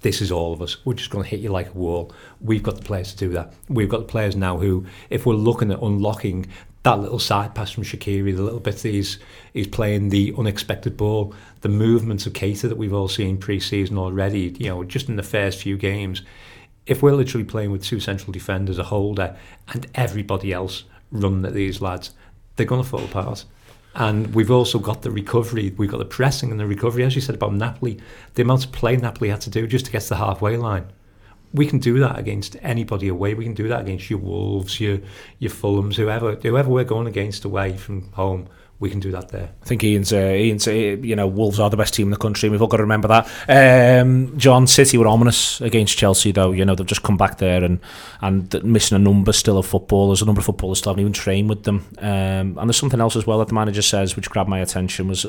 this 0.03 0.21
is 0.21 0.31
all 0.31 0.53
of 0.53 0.61
us. 0.61 0.77
We're 0.85 0.93
just 0.93 1.09
going 1.09 1.23
to 1.23 1.29
hit 1.29 1.39
you 1.39 1.49
like 1.49 1.69
a 1.69 1.77
wall. 1.77 2.11
We've 2.41 2.61
got 2.61 2.75
the 2.75 2.83
players 2.83 3.11
to 3.13 3.17
do 3.17 3.29
that. 3.29 3.53
We've 3.69 3.89
got 3.89 3.99
the 3.99 4.05
players 4.05 4.35
now 4.35 4.57
who, 4.57 4.85
if 5.09 5.25
we're 5.25 5.33
looking 5.33 5.71
at 5.71 5.81
unlocking 5.81 6.45
that 6.83 6.99
little 6.99 7.19
side 7.19 7.55
pass 7.55 7.71
from 7.71 7.83
Shaqiri, 7.83 8.35
the 8.35 8.43
little 8.43 8.59
bit 8.59 8.75
that 8.75 8.89
he's, 8.89 9.17
he's 9.53 9.67
playing 9.67 10.09
the 10.09 10.33
unexpected 10.37 10.97
ball, 10.97 11.33
the 11.61 11.69
movements 11.69 12.25
of 12.25 12.33
Keita 12.33 12.67
that 12.67 12.77
we've 12.77 12.93
all 12.93 13.07
seen 13.07 13.37
pre-season 13.37 13.97
already, 13.97 14.53
you 14.59 14.67
know, 14.67 14.83
just 14.83 15.07
in 15.07 15.15
the 15.15 15.23
first 15.23 15.61
few 15.61 15.77
games. 15.77 16.21
If 16.85 17.01
we're 17.01 17.13
literally 17.13 17.45
playing 17.45 17.71
with 17.71 17.83
two 17.83 18.01
central 18.01 18.33
defenders, 18.33 18.77
a 18.77 18.83
holder, 18.83 19.37
and 19.69 19.87
everybody 19.95 20.51
else 20.51 20.83
running 21.11 21.45
at 21.45 21.53
these 21.53 21.79
lads, 21.79 22.11
they're 22.55 22.65
going 22.65 22.83
to 22.83 22.87
fall 22.87 23.03
apart. 23.03 23.45
And 23.95 24.33
we've 24.33 24.49
also 24.49 24.79
got 24.79 25.03
the 25.03 25.11
recovery, 25.11 25.73
we've 25.77 25.91
got 25.91 25.99
the 25.99 26.05
pressing 26.05 26.49
and 26.49 26.59
the 26.59 26.65
recovery, 26.65 27.03
as 27.03 27.13
you 27.15 27.21
said 27.21 27.35
about 27.35 27.53
Napoli, 27.53 27.99
the 28.33 28.41
amount 28.41 28.65
of 28.65 28.71
play 28.71 28.97
Napoli 28.97 29.29
had 29.29 29.41
to 29.41 29.51
do 29.51 29.67
just 29.67 29.85
to 29.85 29.91
get 29.91 30.01
to 30.03 30.09
the 30.09 30.15
halfway 30.15 30.57
line. 30.57 30.85
We 31.53 31.67
can 31.67 31.77
do 31.77 31.99
that 31.99 32.17
against 32.17 32.57
anybody 32.63 33.07
away. 33.07 33.35
We 33.35 33.43
can 33.43 33.53
do 33.53 33.67
that 33.67 33.81
against 33.81 34.09
your 34.09 34.17
Wolves, 34.17 34.79
your 34.79 34.99
your 35.37 35.51
Fulhams, 35.51 35.95
whoever 35.95 36.33
whoever 36.33 36.69
we're 36.69 36.83
going 36.83 37.05
against 37.05 37.45
away 37.45 37.77
from 37.77 38.11
home 38.13 38.47
we 38.79 38.89
can 38.89 38.99
do 38.99 39.11
that 39.11 39.29
there. 39.29 39.49
I 39.61 39.65
think 39.65 39.83
Ian's, 39.83 40.11
uh, 40.11 40.17
Ian's, 40.17 40.67
uh, 40.67 40.71
you 40.71 41.15
know, 41.15 41.25
Wolves 41.27 41.59
are 41.59 41.69
the 41.69 41.77
best 41.77 41.93
team 41.93 42.07
in 42.07 42.11
the 42.11 42.17
country. 42.17 42.47
and 42.47 42.51
We've 42.51 42.61
all 42.61 42.67
got 42.67 42.77
to 42.77 42.83
remember 42.83 43.07
that. 43.07 44.01
Um, 44.01 44.37
John 44.37 44.67
City 44.67 44.97
were 44.97 45.07
ominous 45.07 45.61
against 45.61 45.97
Chelsea, 45.97 46.31
though. 46.31 46.51
You 46.51 46.65
know, 46.65 46.75
they've 46.75 46.85
just 46.85 47.03
come 47.03 47.15
back 47.15 47.37
there 47.37 47.63
and 47.63 47.79
and 48.21 48.63
missing 48.63 48.95
a 48.95 48.99
number 48.99 49.31
still 49.31 49.57
of 49.57 49.65
footballers. 49.65 50.21
A 50.21 50.25
number 50.25 50.39
of 50.39 50.45
footballers 50.45 50.79
still 50.79 50.91
haven't 50.91 51.01
even 51.01 51.13
trained 51.13 51.49
with 51.49 51.63
them. 51.63 51.85
Um, 51.99 52.57
and 52.57 52.67
there's 52.67 52.77
something 52.77 52.99
else 52.99 53.15
as 53.15 53.25
well 53.25 53.39
that 53.39 53.47
the 53.47 53.53
manager 53.53 53.81
says, 53.81 54.15
which 54.15 54.29
grabbed 54.29 54.49
my 54.49 54.59
attention, 54.59 55.07
was 55.07 55.25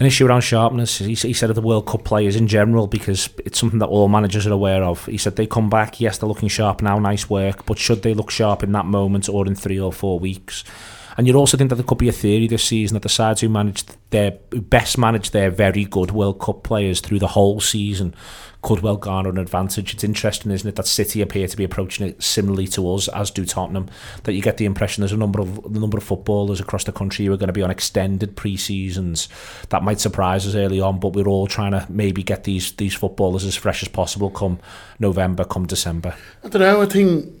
an 0.00 0.06
issue 0.06 0.26
around 0.26 0.40
sharpness. 0.40 0.98
He, 0.98 1.14
he 1.14 1.32
said 1.32 1.50
of 1.50 1.56
the 1.56 1.62
World 1.62 1.86
Cup 1.86 2.04
players 2.04 2.36
in 2.36 2.46
general, 2.46 2.86
because 2.86 3.28
it's 3.44 3.58
something 3.58 3.78
that 3.80 3.86
all 3.86 4.08
managers 4.08 4.46
are 4.46 4.52
aware 4.52 4.82
of. 4.82 5.06
He 5.06 5.18
said 5.18 5.36
they 5.36 5.46
come 5.46 5.70
back, 5.70 6.00
yes, 6.00 6.18
they're 6.18 6.28
looking 6.28 6.48
sharp 6.48 6.82
now, 6.82 6.98
nice 6.98 7.28
work, 7.28 7.66
but 7.66 7.78
should 7.78 8.02
they 8.02 8.14
look 8.14 8.30
sharp 8.30 8.62
in 8.62 8.72
that 8.72 8.86
moment 8.86 9.28
or 9.28 9.46
in 9.46 9.54
three 9.54 9.78
or 9.78 9.92
four 9.92 10.18
weeks? 10.18 10.64
And 11.18 11.26
you'd 11.26 11.34
also 11.34 11.56
think 11.56 11.68
that 11.70 11.76
there 11.76 11.84
could 11.84 11.98
be 11.98 12.08
a 12.08 12.12
theory 12.12 12.46
this 12.46 12.62
season 12.62 12.94
that 12.94 13.02
the 13.02 13.08
sides 13.08 13.40
who 13.40 13.48
managed 13.48 13.96
their 14.10 14.38
who 14.52 14.60
best 14.60 14.96
managed 14.96 15.32
their 15.32 15.50
very 15.50 15.84
good 15.84 16.12
World 16.12 16.40
Cup 16.40 16.62
players 16.62 17.00
through 17.00 17.18
the 17.18 17.26
whole 17.26 17.60
season 17.60 18.14
could 18.62 18.80
well 18.80 18.96
garner 18.96 19.28
an 19.28 19.38
advantage. 19.38 19.92
It's 19.94 20.04
interesting, 20.04 20.52
isn't 20.52 20.68
it, 20.68 20.76
that 20.76 20.86
City 20.86 21.20
appear 21.20 21.48
to 21.48 21.56
be 21.56 21.64
approaching 21.64 22.06
it 22.06 22.22
similarly 22.22 22.68
to 22.68 22.92
us, 22.92 23.08
as 23.08 23.32
do 23.32 23.44
Tottenham. 23.44 23.88
That 24.22 24.34
you 24.34 24.42
get 24.42 24.58
the 24.58 24.64
impression 24.64 25.02
there's 25.02 25.10
a 25.10 25.16
number 25.16 25.40
of 25.40 25.72
the 25.72 25.80
number 25.80 25.98
of 25.98 26.04
footballers 26.04 26.60
across 26.60 26.84
the 26.84 26.92
country 26.92 27.24
who 27.24 27.32
are 27.32 27.36
going 27.36 27.48
to 27.48 27.52
be 27.52 27.62
on 27.62 27.70
extended 27.70 28.36
pre-seasons. 28.36 29.28
That 29.70 29.82
might 29.82 29.98
surprise 29.98 30.46
us 30.46 30.54
early 30.54 30.80
on, 30.80 31.00
but 31.00 31.14
we're 31.14 31.26
all 31.26 31.48
trying 31.48 31.72
to 31.72 31.84
maybe 31.88 32.22
get 32.22 32.44
these 32.44 32.70
these 32.72 32.94
footballers 32.94 33.44
as 33.44 33.56
fresh 33.56 33.82
as 33.82 33.88
possible 33.88 34.30
come 34.30 34.60
November, 35.00 35.44
come 35.44 35.66
December. 35.66 36.14
I 36.44 36.48
don't 36.48 36.62
know. 36.62 36.80
I 36.80 36.86
think 36.86 37.32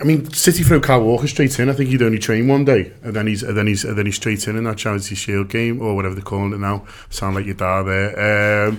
I 0.00 0.04
mean, 0.04 0.30
City 0.32 0.62
threw 0.62 0.80
Kyle 0.80 1.02
Walker 1.02 1.26
straight 1.26 1.58
in. 1.58 1.68
I 1.68 1.72
think 1.72 1.90
he'd 1.90 2.02
only 2.02 2.18
train 2.18 2.46
one 2.46 2.64
day, 2.64 2.92
and 3.02 3.14
then 3.14 3.26
he's 3.26 3.42
and 3.42 3.56
then 3.56 3.66
he's 3.66 3.84
and 3.84 3.98
then 3.98 4.06
he's 4.06 4.14
straight 4.14 4.46
in 4.46 4.56
in 4.56 4.64
that 4.64 4.78
Charity 4.78 5.16
Shield 5.16 5.48
game 5.48 5.82
or 5.82 5.96
whatever 5.96 6.14
they're 6.14 6.22
calling 6.22 6.52
it 6.52 6.58
now. 6.58 6.86
Sound 7.10 7.34
like 7.34 7.46
your 7.46 7.56
dad 7.56 7.82
there. 7.82 8.68
Um, 8.68 8.76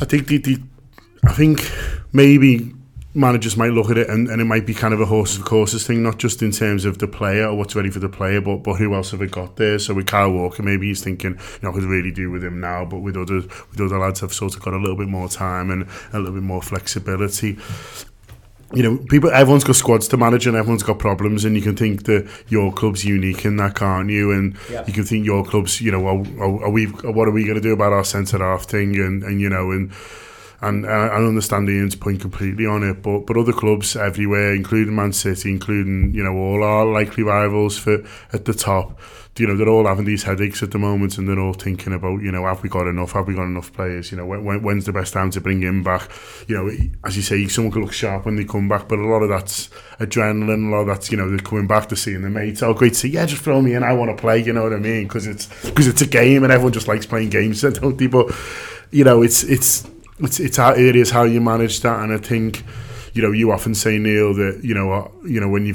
I 0.00 0.04
think 0.04 0.26
the, 0.26 0.38
the 0.38 0.58
I 1.24 1.32
think 1.32 1.70
maybe 2.12 2.74
managers 3.14 3.56
might 3.56 3.72
look 3.72 3.90
at 3.90 3.96
it 3.96 4.08
and, 4.08 4.28
and 4.28 4.40
it 4.40 4.44
might 4.44 4.66
be 4.66 4.74
kind 4.74 4.92
of 4.92 5.00
a 5.00 5.06
horses 5.06 5.38
for 5.38 5.44
courses 5.44 5.86
thing, 5.86 6.02
not 6.02 6.18
just 6.18 6.42
in 6.42 6.52
terms 6.52 6.84
of 6.84 6.98
the 6.98 7.08
player 7.08 7.48
or 7.48 7.54
what's 7.56 7.74
ready 7.74 7.90
for 7.90 7.98
the 7.98 8.10
player, 8.10 8.42
but 8.42 8.58
but 8.58 8.74
who 8.74 8.94
else 8.94 9.12
have 9.12 9.20
we 9.20 9.26
got 9.26 9.56
there? 9.56 9.78
So 9.78 9.94
with 9.94 10.06
Kyle 10.06 10.30
Walker, 10.30 10.62
maybe 10.62 10.88
he's 10.88 11.02
thinking, 11.02 11.32
you 11.32 11.58
know, 11.62 11.70
I 11.70 11.72
could 11.72 11.84
really 11.84 12.10
do 12.10 12.30
with 12.30 12.44
him 12.44 12.60
now, 12.60 12.84
but 12.84 12.98
with 12.98 13.16
other 13.16 13.36
with 13.36 13.80
other 13.80 13.98
lads 13.98 14.20
have 14.20 14.34
sort 14.34 14.54
of 14.54 14.60
got 14.60 14.74
a 14.74 14.78
little 14.78 14.96
bit 14.96 15.08
more 15.08 15.30
time 15.30 15.70
and 15.70 15.88
a 16.12 16.18
little 16.18 16.34
bit 16.34 16.42
more 16.42 16.60
flexibility 16.60 17.58
you 18.74 18.82
know, 18.82 18.98
people, 19.08 19.30
everyone's 19.30 19.64
got 19.64 19.76
squads 19.76 20.08
to 20.08 20.16
manage 20.16 20.46
and 20.46 20.56
everyone's 20.56 20.82
got 20.82 20.98
problems, 20.98 21.44
and 21.44 21.56
you 21.56 21.62
can 21.62 21.76
think 21.76 22.04
that 22.04 22.28
your 22.48 22.72
club's 22.72 23.04
unique 23.04 23.44
in 23.44 23.56
that, 23.56 23.74
can't 23.74 24.10
you? 24.10 24.30
And 24.30 24.56
yeah. 24.70 24.84
you 24.86 24.92
can 24.92 25.04
think 25.04 25.24
your 25.24 25.44
club's, 25.44 25.80
you 25.80 25.90
know, 25.90 26.06
are, 26.06 26.64
are 26.64 26.70
we, 26.70 26.86
what 26.86 27.28
are 27.28 27.32
we 27.32 27.44
going 27.44 27.54
to 27.54 27.60
do 27.60 27.72
about 27.72 27.92
our 27.92 28.04
centre 28.04 28.38
half 28.38 28.64
thing? 28.64 28.96
And, 28.96 29.22
and 29.22 29.40
you 29.40 29.48
know, 29.48 29.70
and 29.70 29.92
and 30.60 30.86
I 30.86 31.14
understand 31.14 31.68
Ian's 31.68 31.94
point 31.94 32.20
completely 32.20 32.66
on 32.66 32.82
it, 32.82 33.00
but 33.00 33.26
but 33.26 33.36
other 33.36 33.52
clubs 33.52 33.94
everywhere, 33.94 34.54
including 34.54 34.94
Man 34.94 35.12
City, 35.12 35.50
including 35.50 36.12
you 36.12 36.24
know 36.24 36.34
all 36.34 36.64
our 36.64 36.84
likely 36.84 37.22
rivals 37.22 37.78
for 37.78 38.02
at 38.32 38.44
the 38.44 38.52
top, 38.52 38.98
you 39.38 39.46
know 39.46 39.56
they're 39.56 39.68
all 39.68 39.86
having 39.86 40.04
these 40.04 40.22
headaches 40.22 40.62
at 40.62 40.70
the 40.70 40.78
moment, 40.78 41.18
and 41.18 41.28
they're 41.28 41.38
all 41.38 41.52
thinking 41.52 41.92
about 41.92 42.22
you 42.22 42.32
know 42.32 42.44
have 42.44 42.62
we 42.62 42.68
got 42.68 42.86
enough, 42.86 43.12
have 43.12 43.26
we 43.26 43.34
got 43.34 43.44
enough 43.44 43.72
players, 43.72 44.10
you 44.10 44.16
know 44.16 44.26
when, 44.26 44.62
when's 44.62 44.86
the 44.86 44.92
best 44.92 45.12
time 45.12 45.30
to 45.30 45.40
bring 45.40 45.62
him 45.62 45.82
back, 45.82 46.10
you 46.46 46.56
know 46.56 46.70
as 47.04 47.16
you 47.16 47.22
say, 47.22 47.46
someone 47.48 47.72
can 47.72 47.82
look 47.82 47.92
sharp 47.92 48.24
when 48.24 48.36
they 48.36 48.44
come 48.44 48.68
back, 48.68 48.88
but 48.88 48.98
a 48.98 49.06
lot 49.06 49.22
of 49.22 49.28
that's 49.28 49.68
adrenaline, 50.00 50.68
a 50.68 50.70
lot 50.70 50.80
of 50.82 50.86
that's 50.86 51.10
you 51.10 51.16
know 51.16 51.28
they're 51.28 51.38
coming 51.38 51.66
back 51.66 51.88
to 51.88 51.96
seeing 51.96 52.22
their 52.22 52.30
mates. 52.30 52.62
Oh, 52.62 52.74
great 52.74 52.94
to 52.94 52.98
see, 52.98 53.08
yeah, 53.08 53.26
just 53.26 53.42
throw 53.42 53.60
me 53.60 53.74
in, 53.74 53.82
I 53.82 53.92
want 53.92 54.16
to 54.16 54.20
play, 54.20 54.42
you 54.42 54.52
know 54.52 54.64
what 54.64 54.72
I 54.72 54.78
mean? 54.78 55.04
Because 55.04 55.26
it's 55.26 55.46
because 55.64 55.86
it's 55.86 56.02
a 56.02 56.06
game, 56.06 56.44
and 56.44 56.52
everyone 56.52 56.72
just 56.72 56.88
likes 56.88 57.06
playing 57.06 57.30
games, 57.30 57.60
don't 57.62 57.98
they? 57.98 58.06
But 58.06 58.32
you 58.90 59.04
know 59.04 59.22
it's 59.22 59.42
it's 59.44 59.88
it's 60.20 60.40
it's 60.40 60.56
how 60.56 60.72
it 60.72 60.96
is 60.96 61.10
how 61.10 61.24
you 61.24 61.40
manage 61.40 61.80
that, 61.80 62.00
and 62.00 62.12
I 62.12 62.18
think 62.18 62.64
you 63.12 63.22
know 63.22 63.32
you 63.32 63.52
often 63.52 63.74
say 63.74 63.98
Neil 63.98 64.34
that 64.34 64.60
you 64.62 64.74
know 64.74 64.92
uh, 64.92 65.08
you 65.24 65.40
know 65.40 65.48
when 65.48 65.66
you 65.66 65.74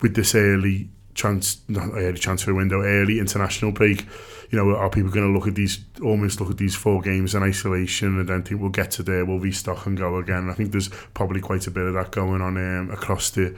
with 0.00 0.14
this 0.14 0.34
early 0.34 0.88
chance 1.18 1.60
early 1.76 2.18
transfer 2.18 2.54
window 2.54 2.80
early 2.80 3.18
international 3.18 3.72
break. 3.72 4.06
You 4.50 4.58
know 4.58 4.76
are 4.76 4.88
people 4.88 5.10
going 5.10 5.26
to 5.26 5.36
look 5.36 5.48
at 5.48 5.56
these 5.56 5.84
almost 6.02 6.40
look 6.40 6.50
at 6.50 6.56
these 6.56 6.74
four 6.74 7.02
games 7.02 7.34
in 7.34 7.42
isolation 7.42 8.20
and 8.20 8.28
then 8.28 8.42
think 8.44 8.60
we'll 8.60 8.70
get 8.70 8.92
to 8.92 9.02
there 9.02 9.26
we'll 9.26 9.40
restock 9.40 9.84
and 9.86 9.98
go 9.98 10.16
again? 10.16 10.48
I 10.48 10.54
think 10.54 10.70
there's 10.70 10.88
probably 11.12 11.40
quite 11.40 11.66
a 11.66 11.70
bit 11.70 11.84
of 11.84 11.94
that 11.94 12.12
going 12.12 12.40
on 12.40 12.56
um, 12.56 12.90
across 12.90 13.30
the 13.30 13.54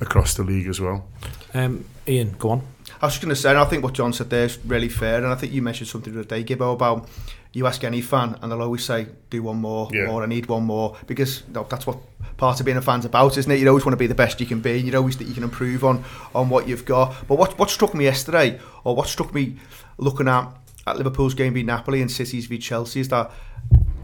across 0.00 0.34
the 0.34 0.44
league 0.44 0.68
as 0.68 0.80
well. 0.80 1.06
Um, 1.52 1.84
Ian 2.06 2.36
go 2.38 2.50
on 2.50 2.62
I 3.00 3.06
was 3.06 3.14
just 3.14 3.22
going 3.22 3.34
to 3.34 3.40
say 3.40 3.50
and 3.50 3.58
I 3.58 3.64
think 3.64 3.82
what 3.82 3.94
John 3.94 4.12
said 4.12 4.30
there 4.30 4.44
is 4.44 4.58
really 4.64 4.88
fair 4.88 5.18
and 5.18 5.26
I 5.26 5.34
think 5.34 5.52
you 5.52 5.62
mentioned 5.62 5.88
something 5.88 6.12
the 6.12 6.20
other 6.20 6.28
day 6.28 6.44
Gibbo 6.44 6.72
about 6.72 7.08
you 7.52 7.66
ask 7.66 7.84
any 7.84 8.00
fan 8.00 8.38
and 8.40 8.50
they'll 8.50 8.62
always 8.62 8.84
say 8.84 9.08
do 9.30 9.42
one 9.42 9.58
more 9.58 9.88
yeah. 9.92 10.08
or 10.08 10.22
I 10.22 10.26
need 10.26 10.46
one 10.46 10.64
more 10.64 10.96
because 11.06 11.42
that's 11.50 11.86
what 11.86 11.98
part 12.36 12.58
of 12.58 12.66
being 12.66 12.78
a 12.78 12.82
fan's 12.82 13.04
about 13.04 13.36
isn't 13.36 13.50
it 13.50 13.60
you 13.60 13.68
always 13.68 13.84
want 13.84 13.92
to 13.92 13.98
be 13.98 14.06
the 14.06 14.14
best 14.14 14.40
you 14.40 14.46
can 14.46 14.60
be 14.60 14.78
and 14.78 14.86
you 14.86 14.96
always 14.96 15.16
that 15.18 15.26
you 15.26 15.34
can 15.34 15.42
improve 15.42 15.84
on 15.84 16.04
on 16.34 16.48
what 16.48 16.66
you've 16.66 16.84
got 16.84 17.14
but 17.28 17.36
what 17.36 17.58
what 17.58 17.70
struck 17.70 17.94
me 17.94 18.04
yesterday 18.04 18.58
or 18.84 18.96
what 18.96 19.06
struck 19.06 19.34
me 19.34 19.56
looking 19.98 20.28
at 20.28 20.48
at 20.86 20.96
Liverpool's 20.96 21.34
game 21.34 21.52
beat 21.52 21.66
Napoli 21.66 22.00
and 22.00 22.10
City's 22.10 22.46
v 22.46 22.58
Chelsea 22.58 23.00
is 23.00 23.08
that 23.08 23.30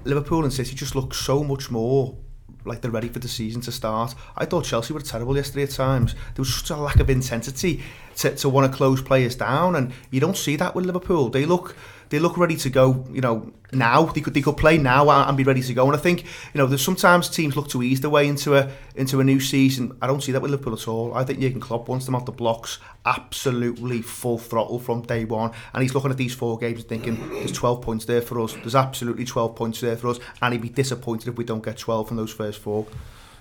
Liverpool 0.05 0.45
and 0.45 0.53
City 0.53 0.75
just 0.75 0.95
look 0.95 1.15
so 1.15 1.43
much 1.43 1.71
more 1.71 2.17
like 2.65 2.81
they're 2.81 2.91
ready 2.91 3.09
for 3.09 3.19
the 3.19 3.29
season 3.29 3.61
to 3.63 3.73
start. 3.73 4.15
I 4.37 4.45
thought 4.45 4.65
Chelsea 4.65 4.93
were 4.93 5.01
terrible 5.01 5.37
yesterday 5.37 5.65
at 5.65 5.71
times. 5.71 6.15
There 6.35 6.43
was 6.43 6.55
such 6.55 6.71
a 6.71 6.77
lack 6.77 7.01
of 7.01 7.11
intensity 7.11 7.83
to, 8.17 8.35
to 8.37 8.49
want 8.49 8.71
to 8.71 8.77
close 8.77 9.01
players 9.03 9.35
down, 9.35 9.77
and 9.77 9.93
you 10.11 10.21
don't 10.21 10.37
see 10.37 10.57
that 10.57 10.75
with 10.75 10.87
Liverpool. 10.87 11.29
They 11.29 11.47
look 11.47 11.77
they 12.11 12.19
look 12.19 12.37
ready 12.37 12.57
to 12.57 12.71
go. 12.71 13.05
You 13.11 13.21
know, 13.21 13.53
now 13.73 14.05
they 14.05 14.21
could 14.21 14.35
they 14.35 14.41
could 14.41 14.57
play 14.57 14.79
now 14.79 15.09
and 15.11 15.37
be 15.37 15.45
ready 15.45 15.63
to 15.63 15.75
go. 15.75 15.87
And 15.87 15.95
I 15.95 15.99
think 15.99 16.25
you 16.25 16.59
know, 16.59 16.67
there's 16.67 16.85
sometimes 16.85 17.29
teams 17.29 17.57
look 17.57 17.69
to 17.69 17.83
ease 17.83 18.01
their 18.01 18.11
way 18.11 18.27
into 18.27 18.57
a 18.57 18.71
into 18.95 19.21
a 19.21 19.25
new 19.25 19.41
season. 19.41 19.97
I 20.01 20.07
don't 20.07 20.23
see 20.23 20.33
that 20.33 20.41
with 20.41 20.51
Liverpool 20.51 20.75
at 20.75 20.89
all. 20.89 21.15
I 21.15 21.25
think 21.25 21.41
Jurgen 21.41 21.61
Klopp 21.61 21.89
wants 21.89 22.07
them 22.07 22.15
off 22.15 22.25
the 22.25 22.33
blocks, 22.33 22.79
absolutely 23.05 24.03
full 24.03 24.39
throttle 24.39 24.79
from 24.79 25.03
day 25.03 25.25
one. 25.25 25.53
And 25.75 25.83
he's 25.83 25.95
looking 25.95 26.11
at 26.11 26.17
these 26.17 26.35
four 26.35 26.59
games 26.59 26.81
and 26.81 26.89
thinking, 26.89 27.17
there's 27.31 27.53
12 27.53 27.83
points 27.83 28.05
there 28.05 28.23
for 28.23 28.41
us. 28.41 28.55
There's 28.55 28.75
absolutely 28.75 29.25
12 29.25 29.55
points 29.55 29.81
there 29.81 29.97
for 29.97 30.09
us, 30.09 30.21
and 30.43 30.53
he'd 30.53 30.63
be 30.63 30.69
disappointed 30.69 31.29
if 31.29 31.37
we 31.37 31.45
don't 31.45 31.65
get 31.65 31.79
12 31.79 32.09
from 32.09 32.17
those 32.17 32.33
first 32.33 32.61
four. 32.61 32.87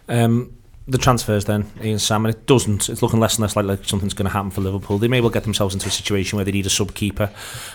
Um, 0.09 0.57
the 0.89 0.97
transfers 0.97 1.43
then, 1.45 1.69
Ian 1.83 1.99
Sam, 1.99 2.25
and 2.25 2.33
it 2.33 2.45
doesn't. 2.45 2.87
It's 2.87 3.01
looking 3.01 3.19
less 3.19 3.35
and 3.35 3.41
less 3.41 3.57
like, 3.57 3.65
like 3.65 3.83
something's 3.83 4.13
going 4.13 4.27
to 4.27 4.31
happen 4.31 4.51
for 4.51 4.61
Liverpool. 4.61 4.97
They 4.97 5.09
may 5.09 5.19
well 5.19 5.29
get 5.29 5.43
themselves 5.43 5.73
into 5.73 5.87
a 5.87 5.91
situation 5.91 6.37
where 6.37 6.45
they 6.45 6.51
need 6.51 6.65
a 6.65 6.69
sub 6.69 6.93
keeper, 6.93 7.29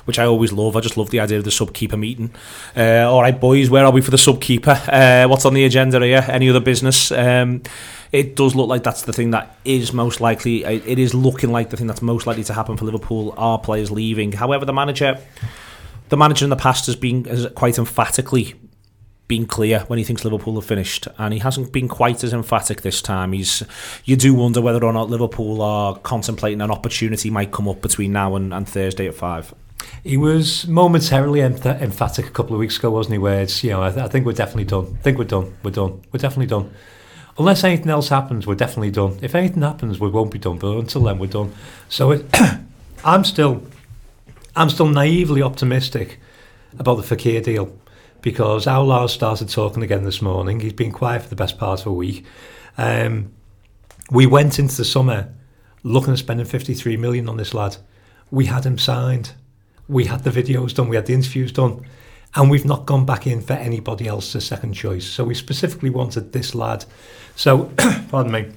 which 0.06 0.18
I 0.18 0.24
always 0.24 0.50
love. 0.50 0.76
I 0.76 0.80
just 0.80 0.96
love 0.96 1.10
the 1.10 1.20
idea 1.20 1.36
of 1.36 1.44
the 1.44 1.50
sub 1.50 1.74
keeper 1.74 1.98
meeting. 1.98 2.34
Uh, 2.74 3.04
all 3.10 3.20
right, 3.20 3.38
boys, 3.38 3.68
where 3.68 3.84
are 3.84 3.92
we 3.92 4.00
for 4.00 4.10
the 4.10 4.18
sub 4.18 4.40
keeper? 4.40 4.80
Uh, 4.88 5.26
what's 5.28 5.44
on 5.44 5.52
the 5.52 5.64
agenda 5.64 6.00
here? 6.00 6.24
Any 6.26 6.48
other 6.48 6.60
business? 6.60 7.12
Um, 7.12 7.62
it 8.12 8.34
does 8.34 8.54
look 8.54 8.68
like 8.68 8.82
that's 8.82 9.02
the 9.02 9.12
thing 9.12 9.30
that 9.32 9.56
is 9.64 9.92
most 9.92 10.22
likely. 10.22 10.64
It 10.64 10.98
is 10.98 11.14
looking 11.14 11.52
like 11.52 11.68
the 11.68 11.76
thing 11.76 11.86
that's 11.86 12.02
most 12.02 12.26
likely 12.26 12.44
to 12.44 12.54
happen 12.54 12.78
for 12.78 12.86
Liverpool. 12.86 13.34
Are 13.36 13.58
players 13.58 13.90
leaving? 13.90 14.32
However, 14.32 14.64
the 14.64 14.72
manager, 14.72 15.18
the 16.08 16.16
manager 16.16 16.46
in 16.46 16.50
the 16.50 16.56
past 16.56 16.86
has 16.86 16.96
been 16.96 17.24
has 17.24 17.46
quite 17.54 17.78
emphatically 17.78 18.54
been 19.32 19.46
clear 19.46 19.80
when 19.86 19.98
he 19.98 20.04
thinks 20.04 20.26
Liverpool 20.26 20.56
have 20.56 20.66
finished, 20.66 21.08
and 21.16 21.32
he 21.32 21.40
hasn't 21.40 21.72
been 21.72 21.88
quite 21.88 22.22
as 22.22 22.34
emphatic 22.34 22.82
this 22.82 23.00
time. 23.00 23.32
He's 23.32 23.62
you 24.04 24.14
do 24.14 24.34
wonder 24.34 24.60
whether 24.60 24.84
or 24.84 24.92
not 24.92 25.08
Liverpool 25.08 25.62
are 25.62 25.96
contemplating 26.00 26.60
an 26.60 26.70
opportunity 26.70 27.30
might 27.30 27.50
come 27.50 27.66
up 27.66 27.80
between 27.80 28.12
now 28.12 28.36
and, 28.36 28.52
and 28.52 28.68
Thursday 28.68 29.08
at 29.08 29.14
five. 29.14 29.54
He 30.04 30.18
was 30.18 30.66
momentarily 30.68 31.40
emph- 31.40 31.80
emphatic 31.80 32.26
a 32.26 32.30
couple 32.30 32.54
of 32.54 32.60
weeks 32.60 32.76
ago, 32.76 32.90
wasn't 32.90 33.14
he? 33.14 33.18
Where 33.18 33.40
it's 33.40 33.64
you 33.64 33.70
know 33.70 33.82
I, 33.82 33.90
th- 33.90 34.04
I 34.04 34.08
think 34.08 34.26
we're 34.26 34.34
definitely 34.34 34.66
done. 34.66 34.98
I 34.98 35.02
think 35.02 35.16
we're 35.16 35.24
done. 35.24 35.56
We're 35.62 35.70
done. 35.70 36.02
We're 36.12 36.18
definitely 36.18 36.48
done. 36.48 36.70
Unless 37.38 37.64
anything 37.64 37.88
else 37.88 38.10
happens, 38.10 38.46
we're 38.46 38.54
definitely 38.54 38.90
done. 38.90 39.18
If 39.22 39.34
anything 39.34 39.62
happens, 39.62 39.98
we 39.98 40.10
won't 40.10 40.30
be 40.30 40.38
done. 40.38 40.58
But 40.58 40.76
until 40.76 41.04
then, 41.04 41.18
we're 41.18 41.28
done. 41.28 41.54
So 41.88 42.10
it, 42.10 42.26
I'm 43.06 43.24
still, 43.24 43.62
I'm 44.54 44.68
still 44.68 44.88
naively 44.88 45.40
optimistic 45.40 46.18
about 46.78 46.96
the 46.96 47.16
Fekir 47.16 47.42
deal 47.42 47.72
because 48.22 48.66
Aulas 48.66 49.10
started 49.10 49.48
talking 49.48 49.82
again 49.82 50.04
this 50.04 50.22
morning. 50.22 50.60
He's 50.60 50.72
been 50.72 50.92
quiet 50.92 51.22
for 51.22 51.28
the 51.28 51.36
best 51.36 51.58
part 51.58 51.80
of 51.80 51.88
a 51.88 51.92
week. 51.92 52.24
Um, 52.78 53.32
we 54.10 54.26
went 54.26 54.58
into 54.58 54.76
the 54.76 54.84
summer 54.84 55.32
looking 55.82 56.12
at 56.12 56.20
spending 56.20 56.46
53 56.46 56.96
million 56.96 57.28
on 57.28 57.36
this 57.36 57.52
lad. 57.52 57.76
We 58.30 58.46
had 58.46 58.64
him 58.64 58.78
signed. 58.78 59.32
We 59.88 60.06
had 60.06 60.24
the 60.24 60.30
videos 60.30 60.74
done. 60.74 60.88
We 60.88 60.96
had 60.96 61.06
the 61.06 61.14
interviews 61.14 61.52
done. 61.52 61.84
And 62.34 62.50
we've 62.50 62.64
not 62.64 62.86
gone 62.86 63.04
back 63.04 63.26
in 63.26 63.42
for 63.42 63.52
anybody 63.54 64.06
else 64.06 64.34
as 64.34 64.46
second 64.46 64.72
choice. 64.72 65.04
So 65.04 65.24
we 65.24 65.34
specifically 65.34 65.90
wanted 65.90 66.32
this 66.32 66.54
lad. 66.54 66.86
So, 67.36 67.70
pardon 68.10 68.32
me. 68.32 68.52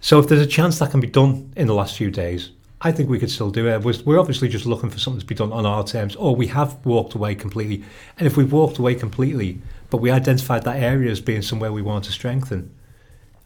So 0.00 0.18
if 0.18 0.28
there's 0.28 0.40
a 0.40 0.46
chance 0.46 0.78
that 0.78 0.90
can 0.90 1.00
be 1.00 1.08
done 1.08 1.52
in 1.56 1.66
the 1.66 1.74
last 1.74 1.96
few 1.96 2.10
days, 2.10 2.50
I 2.84 2.90
think 2.90 3.08
we 3.08 3.20
could 3.20 3.30
still 3.30 3.50
do 3.50 3.68
it. 3.68 3.82
We're, 3.82 3.94
we're 4.04 4.18
obviously 4.18 4.48
just 4.48 4.66
looking 4.66 4.90
for 4.90 4.98
something 4.98 5.20
to 5.20 5.26
be 5.26 5.36
done 5.36 5.52
on 5.52 5.64
our 5.64 5.84
terms, 5.84 6.16
or 6.16 6.34
we 6.34 6.48
have 6.48 6.84
walked 6.84 7.14
away 7.14 7.36
completely. 7.36 7.84
And 8.18 8.26
if 8.26 8.36
we've 8.36 8.52
walked 8.52 8.78
away 8.78 8.96
completely, 8.96 9.60
but 9.88 9.98
we 9.98 10.10
identified 10.10 10.64
that 10.64 10.82
area 10.82 11.10
as 11.10 11.20
being 11.20 11.42
somewhere 11.42 11.72
we 11.72 11.80
want 11.80 12.04
to 12.06 12.12
strengthen, 12.12 12.74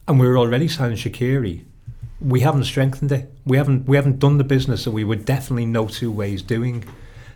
and 0.07 0.19
we 0.19 0.25
are 0.25 0.37
already 0.37 0.67
signing 0.67 0.97
Shaqiri, 0.97 1.63
we 2.19 2.39
haven't 2.39 2.63
strengthened 2.63 3.11
it. 3.11 3.31
We 3.45 3.57
haven't 3.57 3.87
we 3.87 3.95
haven't 3.95 4.17
done 4.17 4.39
the 4.39 4.43
business 4.43 4.85
that 4.85 4.91
we 4.91 5.03
were 5.03 5.15
definitely 5.15 5.67
no 5.67 5.87
two 5.87 6.11
ways 6.11 6.41
doing. 6.41 6.83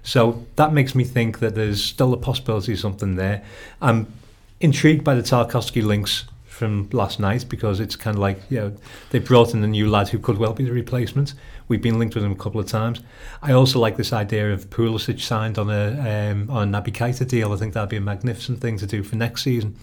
So 0.01 0.43
that 0.55 0.73
makes 0.73 0.95
me 0.95 1.03
think 1.03 1.37
that 1.39 1.53
there's 1.53 1.83
still 1.83 2.13
a 2.13 2.17
possibility 2.17 2.73
of 2.73 2.79
something 2.79 3.15
there. 3.15 3.43
I'm 3.79 4.11
intrigued 4.59 5.03
by 5.03 5.13
the 5.13 5.21
Tarkowski 5.21 5.83
links 5.83 6.25
from 6.45 6.89
last 6.91 7.19
night 7.19 7.45
because 7.49 7.79
it's 7.79 7.95
kind 7.95 8.15
of 8.15 8.21
like 8.21 8.39
you 8.49 8.59
know 8.59 8.77
they 9.09 9.19
brought 9.19 9.53
in 9.53 9.63
a 9.63 9.67
new 9.67 9.89
lad 9.89 10.09
who 10.09 10.19
could 10.19 10.37
well 10.37 10.53
be 10.53 10.63
the 10.63 10.71
replacement. 10.71 11.33
We've 11.71 11.81
been 11.81 11.99
linked 11.99 12.15
with 12.15 12.25
him 12.25 12.33
a 12.33 12.35
couple 12.35 12.59
of 12.59 12.67
times. 12.67 12.99
I 13.41 13.53
also 13.53 13.79
like 13.79 13.95
this 13.95 14.11
idea 14.11 14.51
of 14.51 14.69
Pulisic 14.69 15.21
signed 15.21 15.57
on 15.57 15.69
a 15.69 16.31
um, 16.31 16.49
on 16.49 16.75
a 16.75 16.81
Naby 16.81 16.91
Keita 16.91 17.25
deal. 17.25 17.53
I 17.53 17.55
think 17.55 17.73
that'd 17.73 17.87
be 17.87 17.95
a 17.95 18.01
magnificent 18.01 18.59
thing 18.59 18.77
to 18.79 18.85
do 18.85 19.03
for 19.03 19.15
next 19.15 19.43
season. 19.43 19.77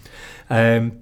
Um, 0.51 0.99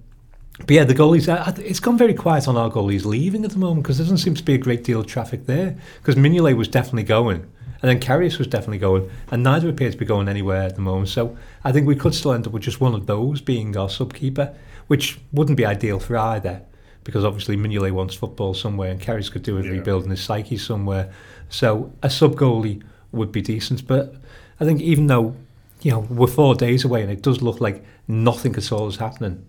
but 0.59 0.69
yeah, 0.69 0.85
the 0.85 0.95
goalies, 0.95 1.27
it's 1.59 1.81
gone 1.81 1.97
very 1.97 2.13
quiet 2.13 2.47
on 2.47 2.55
our 2.55 2.71
goalies 2.71 3.03
leaving 3.03 3.43
at 3.43 3.51
the 3.51 3.57
moment 3.57 3.83
because 3.83 3.97
there 3.97 4.05
doesn't 4.05 4.19
seem 4.19 4.33
to 4.35 4.43
be 4.43 4.53
a 4.53 4.57
great 4.57 4.85
deal 4.85 5.01
of 5.01 5.07
traffic 5.07 5.45
there. 5.45 5.75
Because 5.97 6.15
Mignolet 6.15 6.55
was 6.55 6.69
definitely 6.69 7.03
going, 7.03 7.41
and 7.81 7.89
then 7.89 7.99
Karius 7.99 8.37
was 8.37 8.47
definitely 8.47 8.77
going, 8.77 9.11
and 9.29 9.43
neither 9.43 9.67
appear 9.67 9.91
to 9.91 9.97
be 9.97 10.05
going 10.05 10.29
anywhere 10.29 10.61
at 10.61 10.75
the 10.75 10.81
moment. 10.81 11.09
So 11.09 11.37
I 11.65 11.73
think 11.73 11.85
we 11.85 11.97
could 11.97 12.15
still 12.15 12.31
end 12.31 12.47
up 12.47 12.53
with 12.53 12.63
just 12.63 12.79
one 12.79 12.93
of 12.93 13.07
those 13.07 13.41
being 13.41 13.75
our 13.75 13.89
subkeeper, 13.89 14.55
which 14.87 15.19
wouldn't 15.33 15.57
be 15.57 15.65
ideal 15.65 15.99
for 15.99 16.15
either 16.15 16.61
because 17.07 17.23
obviously 17.23 17.55
Mignolet 17.55 17.93
wants 17.93 18.15
football 18.15 18.53
somewhere 18.53 18.91
and 18.91 18.99
Karius 18.99 19.31
could 19.31 19.41
do 19.41 19.55
with 19.55 19.63
yeah. 19.63 19.71
rebuilding 19.71 20.09
his 20.09 20.21
psyche 20.21 20.57
somewhere. 20.57 21.09
So 21.47 21.93
a 22.03 22.09
sub 22.09 22.35
goalie 22.35 22.83
would 23.13 23.31
be 23.31 23.41
decent. 23.41 23.87
But 23.87 24.13
I 24.59 24.65
think 24.65 24.81
even 24.81 25.07
though, 25.07 25.33
you 25.81 25.91
know, 25.91 25.99
we're 25.99 26.27
four 26.27 26.53
days 26.53 26.83
away 26.83 27.01
and 27.01 27.09
it 27.09 27.21
does 27.21 27.41
look 27.41 27.61
like 27.61 27.81
nothing 28.09 28.57
at 28.57 28.73
all 28.73 28.89
is 28.89 28.97
happening, 28.97 29.45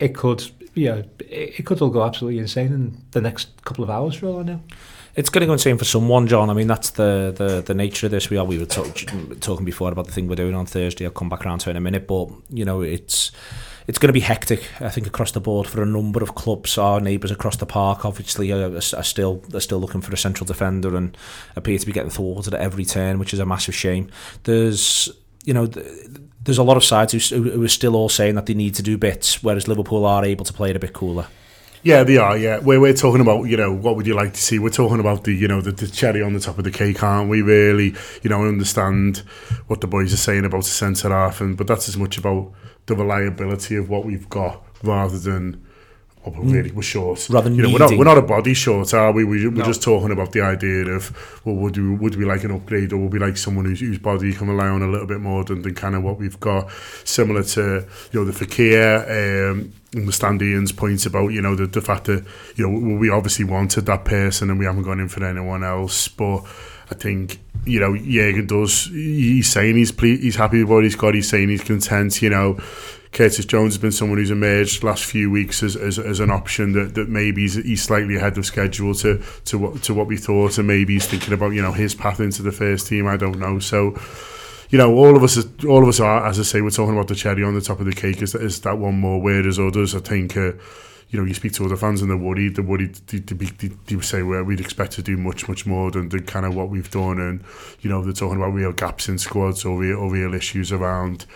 it 0.00 0.14
could, 0.14 0.50
you 0.72 0.86
know, 0.88 1.04
it 1.18 1.66
could 1.66 1.82
all 1.82 1.90
go 1.90 2.02
absolutely 2.02 2.38
insane 2.38 2.72
in 2.72 3.04
the 3.10 3.20
next 3.20 3.62
couple 3.66 3.84
of 3.84 3.90
hours 3.90 4.14
for 4.14 4.28
all 4.28 4.40
I 4.40 4.44
know. 4.44 4.62
It's 5.16 5.28
going 5.28 5.40
to 5.40 5.46
go 5.46 5.52
insane 5.52 5.76
for 5.76 5.84
someone, 5.84 6.26
John. 6.26 6.48
I 6.48 6.54
mean, 6.54 6.66
that's 6.66 6.92
the, 6.92 7.34
the, 7.36 7.60
the 7.60 7.74
nature 7.74 8.06
of 8.06 8.10
this. 8.10 8.30
We 8.30 8.38
are 8.38 8.44
we 8.46 8.58
were 8.58 8.64
talk, 8.64 8.96
talking 9.40 9.66
before 9.66 9.92
about 9.92 10.06
the 10.06 10.12
thing 10.12 10.28
we're 10.28 10.36
doing 10.36 10.54
on 10.54 10.64
Thursday. 10.64 11.04
I'll 11.04 11.10
come 11.10 11.28
back 11.28 11.44
around 11.44 11.58
to 11.58 11.68
it 11.68 11.72
in 11.72 11.76
a 11.76 11.80
minute, 11.82 12.06
but 12.06 12.30
you 12.48 12.64
know, 12.64 12.80
it's 12.80 13.32
it's 13.86 13.98
going 13.98 14.08
to 14.08 14.12
be 14.12 14.20
hectic, 14.20 14.68
I 14.80 14.88
think, 14.88 15.06
across 15.06 15.32
the 15.32 15.40
board 15.40 15.66
for 15.66 15.82
a 15.82 15.86
number 15.86 16.22
of 16.22 16.34
clubs. 16.34 16.76
Our 16.76 17.00
neighbours 17.00 17.30
across 17.30 17.56
the 17.56 17.66
park, 17.66 18.04
obviously, 18.04 18.52
are, 18.52 18.74
are 18.76 18.80
still 18.80 19.42
are 19.54 19.60
still 19.60 19.78
looking 19.78 20.00
for 20.00 20.12
a 20.12 20.16
central 20.16 20.46
defender 20.46 20.96
and 20.96 21.16
appear 21.54 21.78
to 21.78 21.86
be 21.86 21.92
getting 21.92 22.10
thwarted 22.10 22.54
at 22.54 22.60
every 22.60 22.84
turn, 22.84 23.18
which 23.18 23.32
is 23.32 23.38
a 23.38 23.46
massive 23.46 23.74
shame. 23.74 24.10
There's, 24.44 25.08
you 25.44 25.54
know. 25.54 25.66
There's 25.66 26.58
a 26.58 26.62
lot 26.62 26.76
of 26.76 26.84
sides 26.84 27.12
who, 27.12 27.42
who 27.42 27.64
are 27.64 27.68
still 27.68 27.96
all 27.96 28.08
saying 28.08 28.36
that 28.36 28.46
they 28.46 28.54
need 28.54 28.76
to 28.76 28.82
do 28.82 28.96
bits, 28.96 29.42
whereas 29.42 29.66
Liverpool 29.66 30.06
are 30.06 30.24
able 30.24 30.44
to 30.44 30.52
play 30.52 30.70
it 30.70 30.76
a 30.76 30.78
bit 30.78 30.92
cooler. 30.92 31.26
Yeah, 31.86 32.02
they 32.02 32.16
are. 32.16 32.36
Yeah, 32.36 32.58
we're 32.58 32.80
we're 32.80 32.94
talking 32.94 33.20
about 33.20 33.44
you 33.44 33.56
know 33.56 33.72
what 33.72 33.94
would 33.94 34.08
you 34.08 34.14
like 34.14 34.32
to 34.32 34.40
see? 34.40 34.58
We're 34.58 34.70
talking 34.70 34.98
about 34.98 35.22
the 35.22 35.32
you 35.32 35.46
know 35.46 35.60
the, 35.60 35.70
the 35.70 35.86
cherry 35.86 36.20
on 36.20 36.32
the 36.32 36.40
top 36.40 36.58
of 36.58 36.64
the 36.64 36.72
cake, 36.72 37.00
aren't 37.00 37.30
we? 37.30 37.42
Really, 37.42 37.94
you 38.22 38.30
know, 38.30 38.44
understand 38.44 39.18
what 39.68 39.80
the 39.80 39.86
boys 39.86 40.12
are 40.12 40.16
saying 40.16 40.44
about 40.44 40.64
the 40.64 40.70
centre 40.70 41.10
half, 41.10 41.40
and 41.40 41.56
but 41.56 41.68
that's 41.68 41.88
as 41.88 41.96
much 41.96 42.18
about 42.18 42.52
the 42.86 42.94
reliability 42.94 43.76
of 43.76 43.88
what 43.88 44.04
we've 44.04 44.28
got 44.28 44.64
rather 44.82 45.18
than 45.18 45.64
oh, 46.24 46.30
we're 46.30 46.54
really 46.54 46.72
we're 46.72 46.82
short. 46.82 47.28
Rather 47.30 47.50
you 47.50 47.62
know, 47.62 47.70
we're 47.70 47.78
not 47.78 47.90
we're 47.90 48.04
not 48.04 48.18
a 48.18 48.22
body 48.22 48.54
short, 48.54 48.92
are 48.94 49.12
we? 49.12 49.24
we 49.24 49.44
are 49.46 49.50
no. 49.50 49.64
just 49.64 49.82
talking 49.82 50.10
about 50.10 50.32
the 50.32 50.40
idea 50.40 50.86
of 50.86 51.40
well, 51.44 51.56
would 51.56 51.76
we 51.76 51.94
would 51.94 52.16
we 52.16 52.24
like 52.24 52.44
an 52.44 52.52
upgrade, 52.52 52.92
or 52.92 52.98
would 52.98 53.12
we 53.12 53.18
like 53.18 53.36
someone 53.36 53.64
whose, 53.64 53.80
whose 53.80 53.98
body 53.98 54.26
we 54.26 54.32
can 54.32 54.48
rely 54.48 54.68
on 54.68 54.82
a 54.82 54.88
little 54.88 55.06
bit 55.06 55.20
more 55.20 55.44
than, 55.44 55.62
than 55.62 55.74
kind 55.74 55.94
of 55.94 56.02
what 56.02 56.18
we've 56.18 56.40
got, 56.40 56.70
similar 57.04 57.42
to 57.42 57.86
you 58.12 58.20
know 58.20 58.24
the 58.24 58.32
Fekir. 58.32 59.50
Um, 59.50 59.72
understand 59.94 60.42
Ian's 60.42 60.72
point 60.72 61.06
about 61.06 61.28
you 61.28 61.40
know 61.40 61.54
the, 61.54 61.66
the 61.66 61.80
fact 61.80 62.04
that 62.04 62.24
you 62.56 62.68
know 62.68 62.96
we 62.98 63.10
obviously 63.10 63.44
wanted 63.44 63.86
that 63.86 64.04
person 64.04 64.50
and 64.50 64.58
we 64.58 64.66
haven't 64.66 64.82
gone 64.82 65.00
in 65.00 65.08
for 65.08 65.24
anyone 65.24 65.64
else, 65.64 66.08
but 66.08 66.44
I 66.90 66.94
think 66.94 67.40
you 67.64 67.80
know 67.80 67.96
Jurgen 67.96 68.46
does. 68.46 68.86
He's 68.86 69.48
saying 69.48 69.76
he's 69.76 69.92
ple- 69.92 70.18
he's 70.18 70.36
happy 70.36 70.62
with 70.62 70.70
what 70.70 70.84
he's 70.84 70.96
got. 70.96 71.14
He's 71.14 71.28
saying 71.28 71.48
he's 71.48 71.64
content. 71.64 72.22
You 72.22 72.30
know, 72.30 72.58
Curtis 73.12 73.44
Jones 73.44 73.74
has 73.74 73.78
been 73.80 73.92
someone 73.92 74.18
who's 74.18 74.30
emerged 74.30 74.84
last 74.84 75.04
few 75.04 75.30
weeks 75.30 75.62
as, 75.62 75.74
as, 75.74 75.98
as 75.98 76.20
an 76.20 76.30
option 76.30 76.72
that, 76.72 76.94
that 76.94 77.08
maybe 77.08 77.42
he's, 77.42 77.54
he's 77.54 77.82
slightly 77.82 78.16
ahead 78.16 78.36
of 78.38 78.46
schedule 78.46 78.94
to 78.96 79.22
to 79.46 79.58
what 79.58 79.82
to 79.84 79.94
what 79.94 80.06
we 80.06 80.16
thought, 80.16 80.58
and 80.58 80.66
maybe 80.66 80.94
he's 80.94 81.06
thinking 81.06 81.34
about 81.34 81.50
you 81.50 81.62
know 81.62 81.72
his 81.72 81.94
path 81.94 82.20
into 82.20 82.42
the 82.42 82.52
first 82.52 82.86
team. 82.86 83.06
I 83.06 83.16
don't 83.16 83.38
know. 83.38 83.58
So 83.58 83.98
you 84.70 84.78
know, 84.78 84.94
all 84.94 85.16
of 85.16 85.22
us, 85.22 85.38
all 85.64 85.82
of 85.82 85.88
us 85.88 86.00
are, 86.00 86.26
as 86.26 86.40
I 86.40 86.42
say, 86.42 86.60
we're 86.60 86.70
talking 86.70 86.94
about 86.94 87.08
the 87.08 87.14
cherry 87.14 87.44
on 87.44 87.54
the 87.54 87.60
top 87.60 87.80
of 87.80 87.86
the 87.86 87.92
cake. 87.92 88.20
Is 88.20 88.60
that 88.60 88.78
one 88.78 88.98
more 88.98 89.20
weird 89.20 89.46
as 89.46 89.58
others? 89.58 89.94
I 89.94 90.00
think, 90.00 90.36
uh, 90.36 90.52
you 91.08 91.18
know, 91.20 91.24
you 91.24 91.34
speak 91.34 91.52
to 91.52 91.64
other 91.64 91.76
fans 91.76 92.02
and 92.02 92.10
they're 92.10 92.16
worried. 92.16 92.56
They're 92.56 92.64
worried. 92.64 92.96
They, 93.06 93.18
they, 93.18 93.68
they, 93.68 94.00
say 94.00 94.22
well, 94.22 94.42
we'd 94.42 94.60
expect 94.60 94.92
to 94.92 95.02
do 95.02 95.16
much, 95.16 95.48
much 95.48 95.66
more 95.66 95.90
than, 95.90 96.08
than 96.08 96.24
kind 96.24 96.44
of 96.44 96.54
what 96.54 96.68
we've 96.68 96.90
done, 96.90 97.20
and 97.20 97.44
you 97.80 97.90
know, 97.90 98.02
they're 98.02 98.12
talking 98.12 98.36
about 98.36 98.52
real 98.52 98.72
gaps 98.72 99.08
in 99.08 99.18
squads 99.18 99.64
or 99.64 99.78
real, 99.78 99.98
or 99.98 100.10
real 100.10 100.34
issues 100.34 100.72
around 100.72 101.26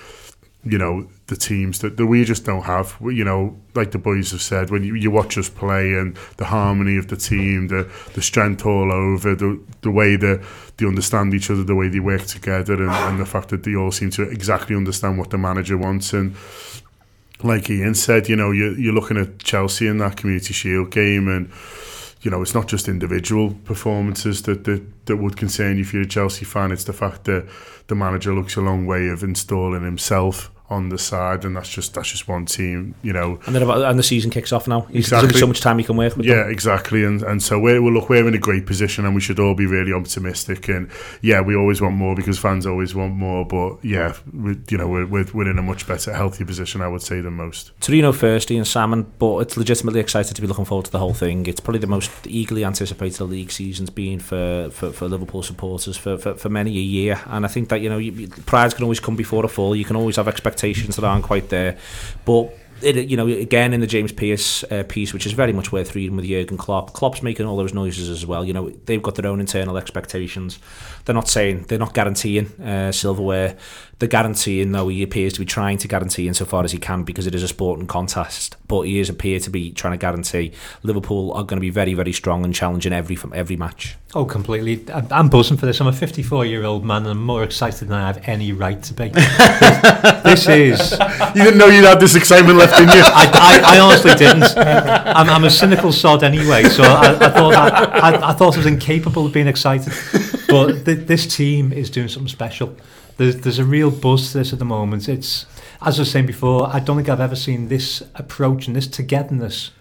you 0.65 0.77
know 0.77 1.09
the 1.29 1.37
teams 1.37 1.79
that, 1.79 1.97
that 1.97 2.07
we 2.07 2.23
just 2.23 2.45
don't 2.45 2.65
have 2.65 2.97
you 3.01 3.25
know 3.25 3.59
like 3.75 3.93
the 3.93 3.99
boys 3.99 4.31
have 4.33 4.43
said 4.43 4.71
when 4.71 4.85
you, 4.85 4.95
you 4.95 5.11
watch 5.11 5.39
us 5.39 5.49
play 5.49 5.95
and 5.95 6.17
the 6.37 6.45
harmony 6.45 6.99
of 6.99 7.09
the 7.09 7.17
team 7.17 7.69
the 7.69 7.91
the 8.15 8.21
strength 8.21 8.67
all 8.67 8.93
over 8.93 9.35
the 9.35 9.59
the 9.81 9.91
way 9.91 10.17
that 10.17 10.45
they 10.77 10.87
understand 10.87 11.33
each 11.33 11.51
other 11.51 11.65
the 11.65 11.75
way 11.75 11.89
they 11.89 12.01
work 12.01 12.23
together 12.27 12.75
and, 12.75 12.91
and 12.91 13.19
the 13.19 13.25
fact 13.25 13.49
that 13.49 13.63
they 13.63 13.75
all 13.75 13.91
seem 13.91 14.11
to 14.11 14.23
exactly 14.23 14.77
understand 14.77 15.17
what 15.17 15.31
the 15.31 15.39
manager 15.39 15.79
wants 15.79 16.13
and 16.13 16.37
like 17.43 17.71
Ian 17.71 17.95
said 17.95 18.29
you 18.29 18.37
know 18.37 18.51
you're, 18.51 18.79
you're 18.79 18.95
looking 18.95 19.17
at 19.17 19.39
Chelsea 19.39 19.87
in 19.87 19.99
that 19.99 20.17
community 20.17 20.55
shield 20.55 20.91
game 20.91 21.29
and 21.29 21.51
you 22.23 22.31
know, 22.31 22.43
it's 22.43 22.55
not 22.55 22.69
just 22.69 22.89
individual 22.89 23.55
performances 23.65 24.43
that, 24.43 24.65
that, 24.65 25.07
that 25.07 25.17
would 25.17 25.37
concern 25.37 25.77
you 25.77 25.83
if 25.83 25.95
you're 25.95 26.03
a 26.03 26.07
Chelsea 26.07 26.45
fan. 26.45 26.71
It's 26.71 26.85
the 26.85 26.93
fact 26.93 27.25
that 27.25 27.49
the 27.87 27.95
manager 27.95 28.35
looks 28.35 28.57
a 28.57 28.61
long 28.61 28.87
way 28.87 29.09
of 29.09 29.23
installing 29.23 29.83
himself 29.83 30.51
on 30.71 30.89
the 30.89 30.99
side, 30.99 31.45
and 31.45 31.57
that's 31.57 31.69
just 31.69 31.95
that's 31.95 32.09
just 32.11 32.29
one 32.29 32.47
team, 32.47 32.95
you 33.03 33.13
know. 33.13 33.41
And 33.47 33.55
then 33.55 33.63
about, 33.63 33.83
and 33.83 33.99
the 33.99 34.03
season 34.05 34.31
kicks 34.31 34.53
off 34.53 34.69
now. 34.69 34.83
He's, 34.83 35.07
Exactly. 35.07 35.29
There's 35.29 35.41
so 35.41 35.47
much 35.49 35.61
time 35.61 35.79
he 35.79 35.85
can 35.85 35.97
work 35.97 36.17
with. 36.17 36.27
Yeah, 36.27 36.45
them. 36.45 36.51
exactly, 36.51 37.05
and 37.05 37.23
and 37.23 37.43
so 37.43 37.59
we're 37.59 37.83
well, 37.83 37.93
look 37.93 38.09
we're 38.09 38.27
in 38.29 38.35
a 38.35 38.39
great 38.39 38.67
position, 38.67 39.05
and 39.05 39.15
we 39.15 39.21
should 39.21 39.41
all 39.41 39.55
be 39.55 39.67
really 39.67 39.93
optimistic. 39.93 40.69
And 40.69 40.89
yeah, 41.23 41.41
we 41.41 41.57
always 41.57 41.81
want 41.81 41.97
more 41.97 42.15
because 42.15 42.39
fans 42.39 42.67
always 42.67 42.95
want 42.95 43.15
more. 43.15 43.45
But 43.45 43.85
yeah, 43.85 44.15
we, 44.33 44.59
you 44.71 44.79
know 44.79 44.87
we're, 44.87 45.07
we're 45.07 45.27
we're 45.35 45.51
in 45.51 45.59
a 45.59 45.63
much 45.63 45.89
better, 45.89 46.15
healthier 46.15 46.47
position, 46.47 46.81
I 46.83 46.89
would 46.89 47.03
say, 47.03 47.21
than 47.21 47.33
most. 47.35 47.73
Torino 47.81 48.13
first, 48.13 48.51
Ian 48.53 48.65
Salmon, 48.65 49.13
but 49.19 49.39
it's 49.39 49.57
legitimately 49.57 49.99
excited 49.99 50.37
to 50.37 50.41
be 50.41 50.47
looking 50.47 50.65
forward 50.65 50.85
to 50.87 50.93
the 50.93 51.01
whole 51.01 51.15
thing. 51.15 51.47
It's 51.47 51.61
probably 51.61 51.81
the 51.81 51.89
most 51.89 52.11
eagerly 52.27 52.65
anticipated 52.65 53.25
league 53.25 53.51
season's 53.51 53.91
been 53.91 54.21
for, 54.21 54.71
for, 54.71 54.93
for 54.93 55.09
Liverpool 55.09 55.43
supporters 55.43 55.97
for, 55.97 56.17
for, 56.17 56.35
for 56.35 56.49
many 56.49 56.71
a 56.77 56.81
year. 56.81 57.21
And 57.27 57.45
I 57.45 57.49
think 57.49 57.71
that, 57.71 57.81
you 57.81 57.89
know, 57.89 57.99
you- 57.99 58.29
pride 58.47 58.73
can 58.75 58.85
always 58.85 59.01
come 59.01 59.17
before 59.17 59.45
a 59.45 59.49
fall. 59.49 59.75
You 59.75 59.85
can 59.85 59.97
always 59.97 60.17
have 60.17 60.29
expectations 60.29 60.60
that 60.61 61.05
aren't 61.05 61.25
quite 61.25 61.49
there. 61.49 61.79
But 62.25 62.57
it, 62.83 63.09
you 63.09 63.17
know, 63.17 63.27
again 63.27 63.73
in 63.73 63.81
the 63.81 63.87
James 63.87 64.13
Pearce 64.13 64.65
uh, 64.65 64.85
piece, 64.89 65.13
which 65.13 65.27
is 65.27 65.33
very 65.33 65.53
much 65.53 65.73
worth 65.73 65.95
reading 65.95 66.17
with 66.17 66.25
Jurgen 66.25 66.57
Klopp. 66.57 66.93
Klopp's 66.93 67.23
making 67.23 67.47
all 67.47 67.57
those 67.57 67.75
noises 67.75 68.09
as 68.09 68.27
well. 68.27 68.45
You 68.45 68.53
know, 68.53 68.71
they've 68.87 69.03
got 69.03 69.17
their 69.17 69.31
own 69.31 69.41
internal 69.41 69.77
expectations. 69.77 70.59
They're 71.05 71.15
not 71.15 71.29
saying 71.29 71.67
they're 71.69 71.79
not 71.79 71.95
guaranteeing 71.95 72.47
uh, 72.61 72.93
silverware. 72.93 73.57
They're 74.01 74.09
guaranteeing, 74.09 74.73
though 74.73 74.89
he 74.89 75.03
appears 75.03 75.35
to 75.35 75.41
be 75.41 75.45
trying 75.45 75.77
to 75.77 75.87
guarantee 75.87 76.27
insofar 76.27 76.65
as 76.65 76.73
he 76.73 76.79
can 76.79 77.05
because 77.05 77.27
it 77.27 77.35
is 77.35 77.43
a 77.43 77.49
sporting 77.49 77.87
contest. 77.87 78.57
But 78.67 78.83
he 78.83 78.99
is 78.99 79.11
appear 79.11 79.39
to 79.41 79.51
be 79.51 79.73
trying 79.73 79.93
to 79.93 79.99
guarantee 79.99 80.53
Liverpool 80.83 81.33
are 81.33 81.45
going 81.45 81.59
to 81.59 81.61
be 81.61 81.69
very, 81.69 81.93
very 81.93 82.15
strong 82.15 82.43
and 82.43 82.55
challenging 82.55 82.95
every 82.95 83.15
from 83.15 83.35
every 83.35 83.59
match. 83.59 83.99
Oh, 84.15 84.25
completely. 84.25 84.91
I'm, 84.91 85.29
buzzing 85.29 85.59
for 85.59 85.67
this. 85.67 85.81
I'm 85.81 85.87
a 85.87 85.93
54 85.93 86.47
year 86.47 86.65
old 86.65 86.83
man 86.83 87.03
and 87.03 87.11
I'm 87.11 87.23
more 87.23 87.45
excited 87.45 87.89
than 87.89 87.99
I 87.99 88.07
have 88.07 88.27
any 88.27 88.53
right 88.53 88.83
to 88.85 88.95
be. 88.95 89.09
this 90.25 90.49
is. 90.49 90.99
You 91.31 91.45
didn't 91.45 91.59
know 91.59 91.67
you'd 91.67 91.85
had 91.85 92.01
this 92.01 92.17
excitement 92.17 92.59
left 92.59 92.77
in 92.81 92.89
you. 92.89 93.03
I, 93.05 93.63
I, 93.65 93.77
I 93.77 93.79
honestly 93.79 94.15
didn't. 94.15 94.43
I'm, 94.57 95.29
I'm 95.29 95.45
a 95.45 95.51
cynical 95.51 95.93
sod 95.93 96.25
anyway, 96.25 96.65
so 96.65 96.83
I, 96.83 97.15
I 97.15 97.31
thought 97.31 97.55
I, 97.55 97.69
I, 97.69 98.31
I 98.31 98.33
thought 98.33 98.55
I 98.55 98.57
was 98.57 98.67
incapable 98.67 99.27
of 99.27 99.33
being 99.33 99.47
excited. 99.47 99.93
But 100.49 100.85
th- 100.85 101.07
this 101.07 101.33
team 101.33 101.73
is 101.73 101.89
doing 101.89 102.09
something 102.09 102.29
special. 102.29 102.75
There's, 103.21 103.37
there's 103.37 103.59
a 103.59 103.67
real 103.67 103.91
buzz 103.91 104.33
to 104.33 104.39
this 104.39 104.55
at 104.55 104.59
the 104.59 104.65
moment. 104.65 105.07
It's 105.07 105.45
as 105.83 105.99
I 105.99 106.03
was 106.03 106.11
saying 106.11 106.25
before. 106.25 106.75
I 106.75 106.81
don't 106.81 106.97
think 106.97 107.11
I've 107.11 107.21
ever 107.21 107.37
seen 107.37 107.69
this 107.69 108.03
approach 108.15 108.67
and 108.67 108.75
this 108.75 108.87
togetherness 108.87 109.73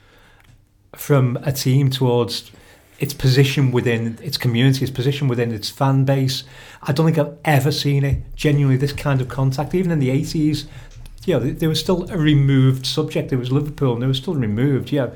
from 0.93 1.37
a 1.43 1.53
team 1.53 1.89
towards 1.89 2.51
its 2.99 3.13
position 3.13 3.71
within 3.71 4.19
its 4.21 4.37
community, 4.37 4.83
its 4.83 4.91
position 4.91 5.29
within 5.29 5.53
its 5.53 5.69
fan 5.69 6.03
base. 6.03 6.43
I 6.83 6.91
don't 6.91 7.05
think 7.05 7.17
I've 7.17 7.37
ever 7.45 7.71
seen 7.71 8.03
it 8.03 8.23
genuinely 8.35 8.75
this 8.75 8.91
kind 8.91 9.21
of 9.21 9.29
contact. 9.29 9.73
Even 9.73 9.91
in 9.91 9.99
the 9.99 10.09
80s, 10.09 10.65
you 11.23 11.39
know, 11.39 11.39
there 11.39 11.69
was 11.69 11.79
still 11.79 12.11
a 12.11 12.17
removed 12.17 12.85
subject. 12.85 13.29
There 13.29 13.39
was 13.39 13.53
Liverpool, 13.53 13.93
and 13.93 14.01
they 14.01 14.07
were 14.07 14.13
still 14.15 14.35
removed. 14.35 14.91
Yeah, 14.91 15.11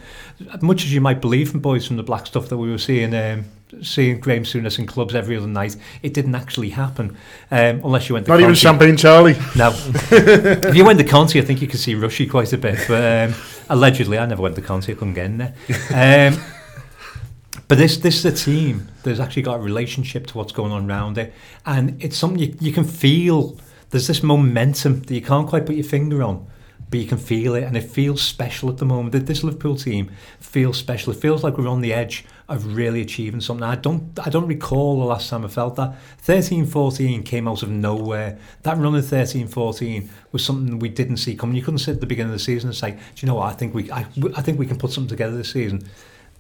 much 0.62 0.86
as 0.86 0.94
you 0.94 1.02
might 1.02 1.20
believe 1.20 1.52
from 1.52 1.60
boys 1.60 1.86
from 1.86 1.98
the 1.98 2.04
black 2.04 2.26
stuff 2.28 2.48
that 2.48 2.58
we 2.58 2.72
were 2.72 2.78
seeing, 2.78 3.14
um, 3.14 3.44
seeing 3.82 4.20
Graham 4.20 4.44
Souness 4.44 4.80
in 4.80 4.86
clubs 4.86 5.16
every 5.16 5.38
other 5.38 5.48
night, 5.48 5.76
it 6.02 6.14
didn't 6.14 6.36
actually 6.36 6.70
happen 6.70 7.18
um, 7.52 7.82
unless 7.84 8.10
you 8.10 8.14
went. 8.14 8.26
To 8.26 8.32
Not 8.32 8.42
even 8.42 8.56
Champagne 8.56 8.98
Charlie. 8.98 9.36
No. 9.56 9.72
if 10.12 10.76
you 10.76 10.86
went 10.86 11.00
to 11.00 11.06
Conti, 11.06 11.40
I 11.40 11.44
think 11.44 11.62
you 11.62 11.68
could 11.68 11.80
see 11.80 11.96
Rushy 11.96 12.28
quite 12.28 12.54
a 12.54 12.58
bit. 12.58 12.80
But 12.88 13.30
um, 13.30 13.36
allegedly, 13.70 14.18
I 14.18 14.26
never 14.26 14.42
went 14.42 14.56
to 14.56 14.62
Conti. 14.62 14.92
I 14.92 14.96
couldn't 14.96 15.14
get 15.14 15.26
in 15.26 15.38
there. 15.38 15.54
Um, 15.92 16.42
but 17.68 17.78
this 17.78 17.98
this 17.98 18.24
is 18.24 18.26
a 18.26 18.32
team 18.32 18.88
that's 19.04 19.20
actually 19.20 19.44
got 19.44 19.56
a 19.60 19.62
relationship 19.62 20.28
to 20.28 20.38
what's 20.38 20.52
going 20.52 20.72
on 20.72 20.90
around 20.90 21.18
it, 21.18 21.34
and 21.66 22.02
it's 22.04 22.18
something 22.18 22.40
you, 22.40 22.56
you 22.60 22.72
can 22.72 22.84
feel. 22.84 23.58
There's 23.90 24.08
this 24.08 24.24
momentum 24.24 25.02
that 25.04 25.14
you 25.14 25.22
can't 25.22 25.48
quite 25.48 25.68
put 25.68 25.76
your 25.76 25.84
finger 25.84 26.24
on, 26.24 26.48
but 26.90 27.00
you 27.00 27.06
can 27.06 27.18
feel 27.18 27.56
it, 27.56 27.64
and 27.64 27.78
it 27.78 27.84
feels 27.84 28.22
special 28.22 28.70
at 28.70 28.78
the 28.78 28.86
moment. 28.86 29.12
That 29.12 29.28
This 29.28 29.44
Liverpool 29.44 29.76
team 29.76 30.12
feels 30.40 30.78
special. 30.78 31.14
It 31.14 31.20
feels 31.20 31.44
like 31.44 31.58
we're 31.58 31.68
on 31.68 31.82
the 31.82 31.94
edge 31.94 32.26
of 32.50 32.76
really 32.76 33.02
achieving 33.02 33.42
something. 33.42 33.64
I 33.64 33.76
don't 33.76 34.20
I 34.24 34.30
don't 34.30 34.48
recall 34.48 35.00
the 35.00 35.06
last 35.06 35.30
time 35.30 35.46
I 35.46 35.48
felt 35.48 35.76
that. 35.78 35.96
13-14 36.26 37.26
came 37.26 37.48
out 37.48 37.64
of 37.64 37.70
nowhere. 37.70 38.38
That 38.64 38.78
run 38.78 38.96
of 38.96 39.06
13-14 39.06 40.10
was 40.32 40.44
something 40.44 40.80
we 40.80 40.90
didn't 40.90 41.18
see 41.18 41.36
coming. 41.36 41.56
You 41.56 41.64
couldn't 41.64 41.80
sit 41.80 41.96
at 41.96 42.02
the 42.02 42.08
beginning 42.08 42.34
of 42.34 42.40
the 42.40 42.44
season 42.44 42.70
and 42.70 42.76
say, 42.76 42.92
"Do 42.92 43.00
you 43.18 43.28
know 43.28 43.36
what? 43.36 43.54
I 43.54 43.56
think 43.56 43.74
we 43.74 43.92
I, 43.92 44.06
I 44.36 44.42
think 44.42 44.60
we 44.60 44.66
can 44.66 44.78
put 44.78 44.92
something 44.92 45.10
together 45.10 45.38
this 45.38 45.52
season." 45.52 45.88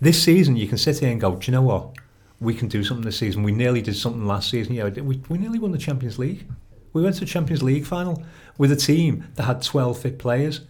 This 0.01 0.21
season, 0.21 0.57
you 0.57 0.67
can 0.67 0.77
sit 0.77 0.99
here 0.99 1.09
and 1.09 1.21
go, 1.21 1.35
"Do 1.35 1.49
you 1.49 1.53
know 1.53 1.61
what? 1.61 1.95
We 2.39 2.53
can 2.53 2.67
do 2.67 2.83
something 2.83 3.05
this 3.05 3.17
season. 3.17 3.43
We 3.43 3.53
nearly 3.53 3.81
did 3.81 3.95
something 3.95 4.25
last 4.25 4.49
season. 4.49 4.73
You 4.73 4.89
know, 4.89 5.03
we, 5.03 5.21
we 5.29 5.37
nearly 5.37 5.59
won 5.59 5.71
the 5.71 5.77
Champions 5.77 6.19
League. 6.19 6.45
We 6.91 7.01
went 7.01 7.15
to 7.15 7.21
the 7.21 7.25
Champions 7.25 7.63
League 7.63 7.85
final 7.85 8.23
with 8.57 8.71
a 8.71 8.75
team 8.75 9.25
that 9.35 9.43
had 9.43 9.61
12 9.61 9.97
fit 9.99 10.19
players. 10.19 10.61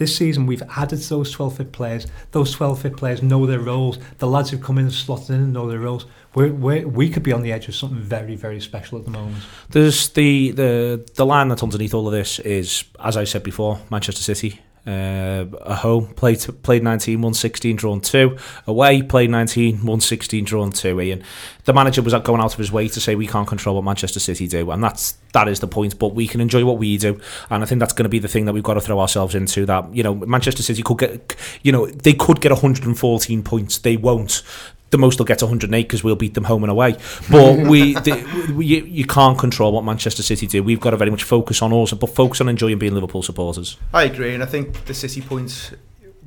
This 0.00 0.16
season, 0.16 0.46
we've 0.46 0.62
added 0.78 0.98
those 1.00 1.30
12 1.30 1.58
fit 1.58 1.72
players. 1.72 2.06
Those 2.30 2.52
12 2.52 2.80
fit 2.80 2.96
players 2.96 3.22
know 3.22 3.44
their 3.44 3.60
roles. 3.60 3.98
The 4.16 4.26
lads 4.26 4.48
who've 4.48 4.62
come 4.62 4.78
in 4.78 4.86
and 4.86 4.94
slotted 4.94 5.28
in 5.28 5.42
and 5.42 5.52
know 5.52 5.68
their 5.68 5.78
roles. 5.78 6.06
We're, 6.34 6.54
we're, 6.54 6.88
we 6.88 7.10
could 7.10 7.22
be 7.22 7.32
on 7.32 7.42
the 7.42 7.52
edge 7.52 7.68
of 7.68 7.74
something 7.74 7.98
very, 7.98 8.34
very 8.34 8.62
special 8.62 8.96
at 8.96 9.04
the 9.04 9.10
moment. 9.10 9.44
There's 9.68 10.08
the, 10.08 10.52
the 10.52 11.06
the 11.16 11.26
line 11.26 11.48
that's 11.48 11.62
underneath 11.62 11.92
all 11.92 12.06
of 12.06 12.14
this 12.14 12.38
is, 12.38 12.84
as 13.04 13.18
I 13.18 13.24
said 13.24 13.42
before, 13.42 13.78
Manchester 13.90 14.22
City. 14.22 14.62
Uh, 14.86 15.44
at 15.66 15.78
home 15.78 16.06
played 16.14 16.38
played 16.62 16.82
19, 16.82 17.20
won 17.20 17.34
16, 17.34 17.76
drawn 17.76 18.00
two. 18.00 18.38
Away 18.66 19.02
played 19.02 19.28
19, 19.28 19.84
won 19.84 20.00
16, 20.00 20.44
drawn 20.44 20.72
two. 20.72 21.00
Ian, 21.00 21.22
the 21.64 21.74
manager 21.74 22.00
was 22.00 22.14
going 22.14 22.40
out 22.40 22.52
of 22.52 22.58
his 22.58 22.72
way 22.72 22.88
to 22.88 23.00
say 23.00 23.14
we 23.14 23.26
can't 23.26 23.46
control 23.46 23.76
what 23.76 23.84
Manchester 23.84 24.20
City 24.20 24.48
do, 24.48 24.70
and 24.70 24.82
that's 24.82 25.18
that 25.32 25.48
is 25.48 25.60
the 25.60 25.66
point. 25.66 25.98
But 25.98 26.14
we 26.14 26.26
can 26.26 26.40
enjoy 26.40 26.64
what 26.64 26.78
we 26.78 26.96
do, 26.96 27.20
and 27.50 27.62
I 27.62 27.66
think 27.66 27.78
that's 27.78 27.92
going 27.92 28.04
to 28.04 28.10
be 28.10 28.18
the 28.18 28.28
thing 28.28 28.46
that 28.46 28.54
we've 28.54 28.62
got 28.62 28.74
to 28.74 28.80
throw 28.80 28.98
ourselves 29.00 29.34
into. 29.34 29.66
That 29.66 29.94
you 29.94 30.02
know, 30.02 30.14
Manchester 30.14 30.62
City 30.62 30.82
could 30.82 30.98
get, 30.98 31.36
you 31.62 31.72
know, 31.72 31.86
they 31.86 32.14
could 32.14 32.40
get 32.40 32.50
114 32.50 33.42
points. 33.42 33.78
They 33.78 33.96
won't 33.98 34.42
the 34.90 34.98
most 34.98 35.18
they'll 35.18 35.24
get 35.24 35.40
108 35.42 35.82
because 35.82 36.04
we'll 36.04 36.16
beat 36.16 36.34
them 36.34 36.44
home 36.44 36.62
and 36.64 36.70
away. 36.70 36.96
But 37.30 37.66
we, 37.68 37.94
the, 38.06 38.52
we, 38.54 38.66
you, 38.66 38.84
you 38.84 39.04
can't 39.06 39.38
control 39.38 39.72
what 39.72 39.84
Manchester 39.84 40.22
City 40.22 40.46
do. 40.46 40.62
We've 40.62 40.80
got 40.80 40.90
to 40.90 40.96
very 40.96 41.10
much 41.10 41.22
focus 41.22 41.62
on 41.62 41.72
us, 41.72 41.92
but 41.92 42.08
focus 42.08 42.40
on 42.40 42.48
enjoying 42.48 42.78
being 42.78 42.94
Liverpool 42.94 43.22
supporters. 43.22 43.76
I 43.92 44.04
agree, 44.04 44.34
and 44.34 44.42
I 44.42 44.46
think 44.46 44.84
the 44.84 44.94
City 44.94 45.20
points. 45.20 45.72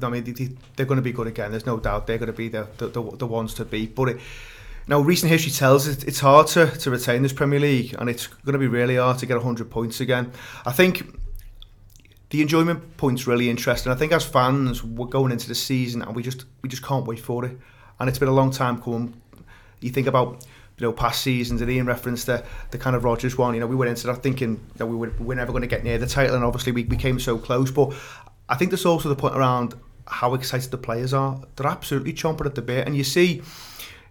I 0.02 0.10
mean, 0.10 0.24
they, 0.24 0.50
they're 0.76 0.86
going 0.86 0.98
to 0.98 1.04
be 1.04 1.12
good 1.12 1.28
again. 1.28 1.52
There's 1.52 1.66
no 1.66 1.80
doubt 1.80 2.08
they're 2.08 2.18
going 2.18 2.28
to 2.28 2.34
be 2.34 2.50
the 2.50 2.68
the, 2.78 2.88
the, 2.88 3.18
the 3.18 3.28
ones 3.28 3.54
to 3.56 3.66
beat. 3.66 3.96
But 3.96 4.10
it, 4.10 4.20
now, 4.88 5.00
recent 5.00 5.32
history 5.32 5.52
tells 5.52 5.88
us 5.88 6.04
it's 6.04 6.20
hard 6.20 6.48
to, 6.48 6.68
to 6.68 6.92
retain 6.92 7.22
this 7.22 7.32
Premier 7.32 7.60
League, 7.60 7.96
and 7.98 8.10
it's 8.10 8.28
going 8.28 8.54
to 8.54 8.60
be 8.60 8.68
really 8.68 8.98
hard 8.98 9.18
to 9.20 9.26
get 9.26 9.36
100 9.38 9.70
points 9.70 10.02
again. 10.02 10.34
I 10.66 10.74
think 10.74 11.20
the 12.32 12.42
enjoyment 12.42 12.98
point's 12.98 13.26
really 13.26 13.50
interesting. 13.50 13.92
I 13.92 13.96
think 13.96 14.12
as 14.12 14.26
fans, 14.26 14.84
we're 14.84 15.08
going 15.08 15.32
into 15.32 15.48
the 15.48 15.56
season, 15.56 16.02
and 16.02 16.16
we 16.16 16.24
just 16.24 16.46
we 16.62 16.70
just 16.70 16.84
can't 16.84 17.06
wait 17.06 17.20
for 17.20 17.46
it. 17.46 17.58
And 18.04 18.10
it's 18.10 18.20
been 18.20 18.28
a 18.28 18.34
long 18.34 18.52
time 18.52 18.82
coming. 18.82 19.14
You 19.80 19.90
think 19.90 20.08
about 20.08 20.46
you 20.78 20.86
know 20.86 20.92
past 20.92 21.22
seasons, 21.22 21.62
and 21.62 21.72
Ian 21.72 21.86
referenced 21.86 22.26
the 22.26 22.44
the 22.72 22.78
kind 22.78 22.98
of 22.98 23.06
Rodgers 23.06 23.38
one. 23.38 23.54
You 23.54 23.62
know, 23.62 23.66
we 23.66 23.78
went 23.78 23.88
into 23.88 24.08
that 24.08 24.22
thinking 24.22 24.60
that 24.76 24.88
we 24.88 24.98
were, 24.98 25.14
we 25.20 25.28
were 25.28 25.36
never 25.36 25.54
going 25.54 25.62
to 25.62 25.70
get 25.70 25.86
near 25.86 25.98
the 25.98 26.06
title, 26.06 26.36
and 26.36 26.44
obviously 26.44 26.74
we, 26.74 26.84
we 26.84 26.98
came 26.98 27.18
so 27.18 27.38
close. 27.38 27.72
But 27.72 27.94
I 28.50 28.56
think 28.56 28.72
there's 28.72 28.86
also 28.86 29.08
the 29.08 29.16
point 29.16 29.38
around 29.38 29.76
how 30.06 30.34
excited 30.34 30.70
the 30.70 30.78
players 30.78 31.14
are. 31.14 31.42
They're 31.56 31.66
absolutely 31.66 32.12
chomping 32.12 32.46
at 32.46 32.56
the 32.56 32.62
bit, 32.62 32.86
and 32.86 32.98
you 32.98 33.06
see 33.06 33.42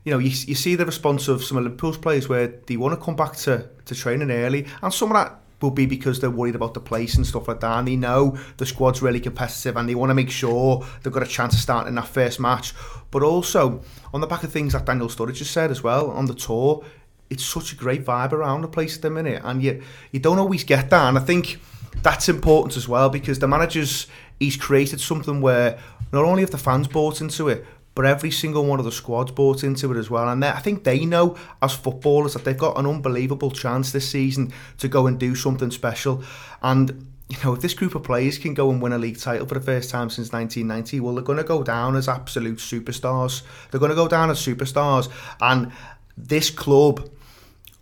you 0.04 0.10
know, 0.10 0.18
you, 0.18 0.30
you 0.30 0.54
see 0.54 0.74
the 0.74 0.86
response 0.86 1.28
of 1.28 1.44
some 1.44 1.58
of 1.58 1.64
Liverpool's 1.64 1.98
players 1.98 2.30
where 2.30 2.48
they 2.66 2.78
want 2.78 2.98
to 2.98 3.04
come 3.04 3.14
back 3.14 3.36
to, 3.36 3.68
to 3.84 3.94
training 3.94 4.30
early, 4.30 4.66
and 4.80 4.94
some 4.94 5.12
of 5.12 5.16
that 5.16 5.38
will 5.62 5.70
be 5.70 5.86
because 5.86 6.20
they're 6.20 6.30
worried 6.30 6.54
about 6.54 6.74
the 6.74 6.80
place 6.80 7.16
and 7.16 7.26
stuff 7.26 7.48
like 7.48 7.60
that, 7.60 7.78
and 7.78 7.88
they 7.88 7.96
know 7.96 8.36
the 8.56 8.66
squad's 8.66 9.02
really 9.02 9.20
competitive, 9.20 9.76
and 9.76 9.88
they 9.88 9.94
want 9.94 10.10
to 10.10 10.14
make 10.14 10.30
sure 10.30 10.84
they've 11.02 11.12
got 11.12 11.22
a 11.22 11.26
chance 11.26 11.54
of 11.54 11.60
starting 11.60 11.88
in 11.88 11.94
that 11.94 12.08
first 12.08 12.40
match. 12.40 12.74
But 13.10 13.22
also, 13.22 13.82
on 14.12 14.20
the 14.20 14.26
back 14.26 14.42
of 14.42 14.52
things 14.52 14.72
that 14.72 14.86
Daniel 14.86 15.08
Sturridge 15.08 15.38
has 15.38 15.50
said 15.50 15.70
as 15.70 15.82
well, 15.82 16.10
on 16.10 16.26
the 16.26 16.34
tour, 16.34 16.84
it's 17.30 17.44
such 17.44 17.72
a 17.72 17.76
great 17.76 18.04
vibe 18.04 18.32
around 18.32 18.62
the 18.62 18.68
place 18.68 18.96
at 18.96 19.02
the 19.02 19.10
minute, 19.10 19.42
and 19.44 19.62
you, 19.62 19.82
you 20.10 20.20
don't 20.20 20.38
always 20.38 20.64
get 20.64 20.90
that, 20.90 21.08
and 21.08 21.18
I 21.18 21.20
think 21.20 21.58
that's 22.02 22.28
important 22.28 22.76
as 22.76 22.88
well, 22.88 23.08
because 23.08 23.38
the 23.38 23.48
manager's, 23.48 24.06
he's 24.40 24.56
created 24.56 25.00
something 25.00 25.40
where 25.40 25.78
not 26.12 26.24
only 26.24 26.42
have 26.42 26.50
the 26.50 26.58
fans 26.58 26.88
bought 26.88 27.20
into 27.20 27.48
it, 27.48 27.64
but 27.94 28.06
every 28.06 28.30
single 28.30 28.64
one 28.64 28.78
of 28.78 28.84
the 28.84 28.92
squads 28.92 29.32
bought 29.32 29.64
into 29.64 29.92
it 29.92 29.98
as 29.98 30.08
well. 30.08 30.28
And 30.28 30.44
I 30.44 30.58
think 30.60 30.84
they 30.84 31.04
know 31.04 31.36
as 31.60 31.74
footballers 31.74 32.34
that 32.34 32.44
they've 32.44 32.56
got 32.56 32.78
an 32.78 32.86
unbelievable 32.86 33.50
chance 33.50 33.92
this 33.92 34.10
season 34.10 34.52
to 34.78 34.88
go 34.88 35.06
and 35.06 35.18
do 35.18 35.34
something 35.34 35.70
special. 35.70 36.22
And 36.62 37.06
you 37.28 37.38
know, 37.42 37.54
if 37.54 37.62
this 37.62 37.72
group 37.74 37.94
of 37.94 38.02
players 38.02 38.36
can 38.36 38.52
go 38.52 38.70
and 38.70 38.82
win 38.82 38.92
a 38.92 38.98
league 38.98 39.18
title 39.18 39.46
for 39.46 39.54
the 39.54 39.64
first 39.64 39.88
time 39.90 40.10
since 40.10 40.32
1990, 40.32 41.00
well, 41.00 41.14
they're 41.14 41.24
going 41.24 41.38
to 41.38 41.44
go 41.44 41.62
down 41.62 41.96
as 41.96 42.08
absolute 42.08 42.58
superstars. 42.58 43.42
They're 43.70 43.80
going 43.80 43.90
to 43.90 43.96
go 43.96 44.08
down 44.08 44.30
as 44.30 44.38
superstars, 44.38 45.08
and 45.40 45.72
this 46.16 46.50
club 46.50 47.08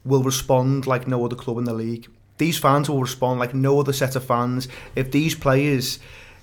will 0.05 0.23
respond 0.23 0.87
like 0.87 1.09
no 1.09 1.25
other 1.25 1.35
club 1.37 1.59
in 1.59 1.65
the 1.65 1.75
league. 1.75 2.09
These 2.39 2.59
fans 2.59 2.89
will 2.89 3.01
respond 3.01 3.41
like 3.41 3.53
no 3.53 3.81
other 3.81 3.93
set 3.93 4.15
of 4.15 4.25
fans. 4.25 4.69
If 4.95 5.11
these 5.11 5.35
players 5.35 5.99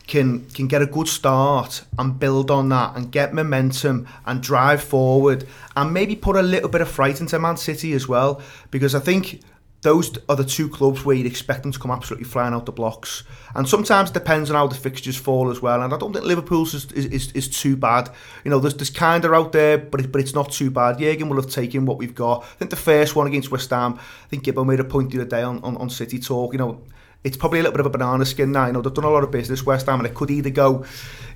can 0.07 0.45
can 0.51 0.67
get 0.67 0.81
a 0.81 0.85
good 0.85 1.07
start 1.07 1.83
and 1.99 2.17
build 2.17 2.49
on 2.49 2.69
that 2.69 2.95
and 2.95 3.11
get 3.11 3.33
momentum 3.33 4.07
and 4.25 4.41
drive 4.41 4.81
forward 4.81 5.45
and 5.75 5.93
maybe 5.93 6.15
put 6.15 6.35
a 6.35 6.41
little 6.41 6.69
bit 6.69 6.81
of 6.81 6.89
fright 6.89 7.19
into 7.19 7.37
Man 7.37 7.57
City 7.57 7.93
as 7.93 8.07
well 8.07 8.41
because 8.71 8.95
I 8.95 8.99
think 8.99 9.41
those 9.81 10.17
are 10.27 10.35
the 10.35 10.43
two 10.43 10.67
clubs 10.67 11.05
where 11.05 11.15
you'd 11.15 11.27
expect 11.27 11.63
them 11.63 11.71
to 11.71 11.79
come 11.79 11.91
absolutely 11.91 12.25
flying 12.25 12.53
out 12.53 12.65
the 12.65 12.71
blocks. 12.71 13.23
And 13.55 13.69
sometimes 13.69 14.09
it 14.09 14.13
depends 14.13 14.49
on 14.49 14.55
how 14.55 14.67
the 14.67 14.75
fixtures 14.75 15.15
fall 15.15 15.51
as 15.51 15.61
well. 15.61 15.81
And 15.81 15.93
I 15.93 15.97
don't 15.97 16.11
think 16.11 16.25
Liverpool's 16.25 16.73
is, 16.73 16.91
is, 16.91 17.31
is 17.33 17.47
too 17.47 17.77
bad. 17.77 18.09
You 18.43 18.49
know, 18.49 18.59
there's, 18.59 18.73
there's 18.73 18.89
kind 18.89 19.23
of 19.23 19.33
out 19.33 19.51
there, 19.51 19.77
but 19.77 20.01
it, 20.01 20.11
but 20.11 20.19
it's 20.19 20.33
not 20.33 20.51
too 20.51 20.71
bad. 20.71 20.97
Jurgen 20.97 21.29
will 21.29 21.39
have 21.39 21.51
taken 21.51 21.85
what 21.85 21.99
we've 21.99 22.15
got. 22.15 22.43
I 22.43 22.55
think 22.55 22.71
the 22.71 22.75
first 22.75 23.15
one 23.15 23.27
against 23.27 23.51
West 23.51 23.69
Ham, 23.69 23.99
I 23.99 24.27
think 24.29 24.43
Gibbo 24.43 24.65
made 24.65 24.79
a 24.79 24.83
point 24.83 25.11
the 25.11 25.21
other 25.21 25.29
day 25.29 25.43
on, 25.43 25.63
on, 25.63 25.77
on 25.77 25.89
City 25.91 26.17
Talk. 26.17 26.53
You 26.53 26.59
know, 26.59 26.81
it's 27.28 27.38
probably 27.38 27.59
a 27.59 27.63
little 27.63 27.73
bit 27.73 27.82
of 27.82 27.86
a 27.86 27.89
banana 27.89 28.25
skin 28.25 28.51
now. 28.51 28.67
You 28.67 28.73
know, 28.73 28.82
they've 28.82 28.93
done 28.93 29.03
a 29.03 29.09
lot 29.09 29.23
of 29.23 29.32
business 29.32 29.65
West 29.65 29.86
Ham, 29.86 29.99
and 29.99 30.07
it 30.07 30.15
could 30.15 30.32
either 30.32 30.49
go, 30.49 30.86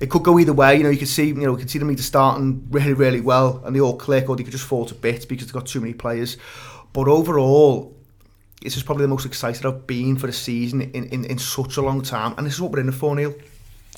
it 0.00 0.10
could 0.10 0.22
go 0.22 0.38
either 0.38 0.52
way. 0.52 0.76
You 0.76 0.82
know, 0.82 0.90
you 0.90 0.98
could 0.98 1.08
see, 1.08 1.28
you 1.28 1.34
know, 1.34 1.52
you 1.52 1.58
can 1.58 1.68
see 1.68 1.78
them 1.78 1.90
either 1.90 2.02
starting 2.02 2.66
really, 2.70 2.94
really 2.94 3.20
well, 3.20 3.62
and 3.64 3.76
they 3.76 3.80
all 3.80 3.96
click, 3.96 4.28
or 4.28 4.36
they 4.36 4.42
could 4.42 4.52
just 4.52 4.66
fall 4.66 4.86
to 4.86 4.94
bits 4.94 5.24
because 5.24 5.46
they've 5.46 5.54
got 5.54 5.66
too 5.66 5.80
many 5.80 5.92
players. 5.92 6.38
But 6.92 7.08
overall, 7.08 7.94
this 8.62 8.76
is 8.76 8.82
probably 8.82 9.04
the 9.04 9.08
most 9.08 9.26
excited 9.26 9.66
I've 9.66 9.86
been 9.86 10.16
for 10.16 10.28
a 10.28 10.32
season 10.32 10.80
in, 10.80 11.04
in, 11.06 11.24
in 11.24 11.38
such 11.38 11.76
a 11.76 11.82
long 11.82 12.02
time, 12.02 12.34
and 12.38 12.46
this 12.46 12.54
is 12.54 12.60
what 12.60 12.72
we're 12.72 12.80
in 12.80 12.90
for, 12.92 13.14
Neil. 13.14 13.34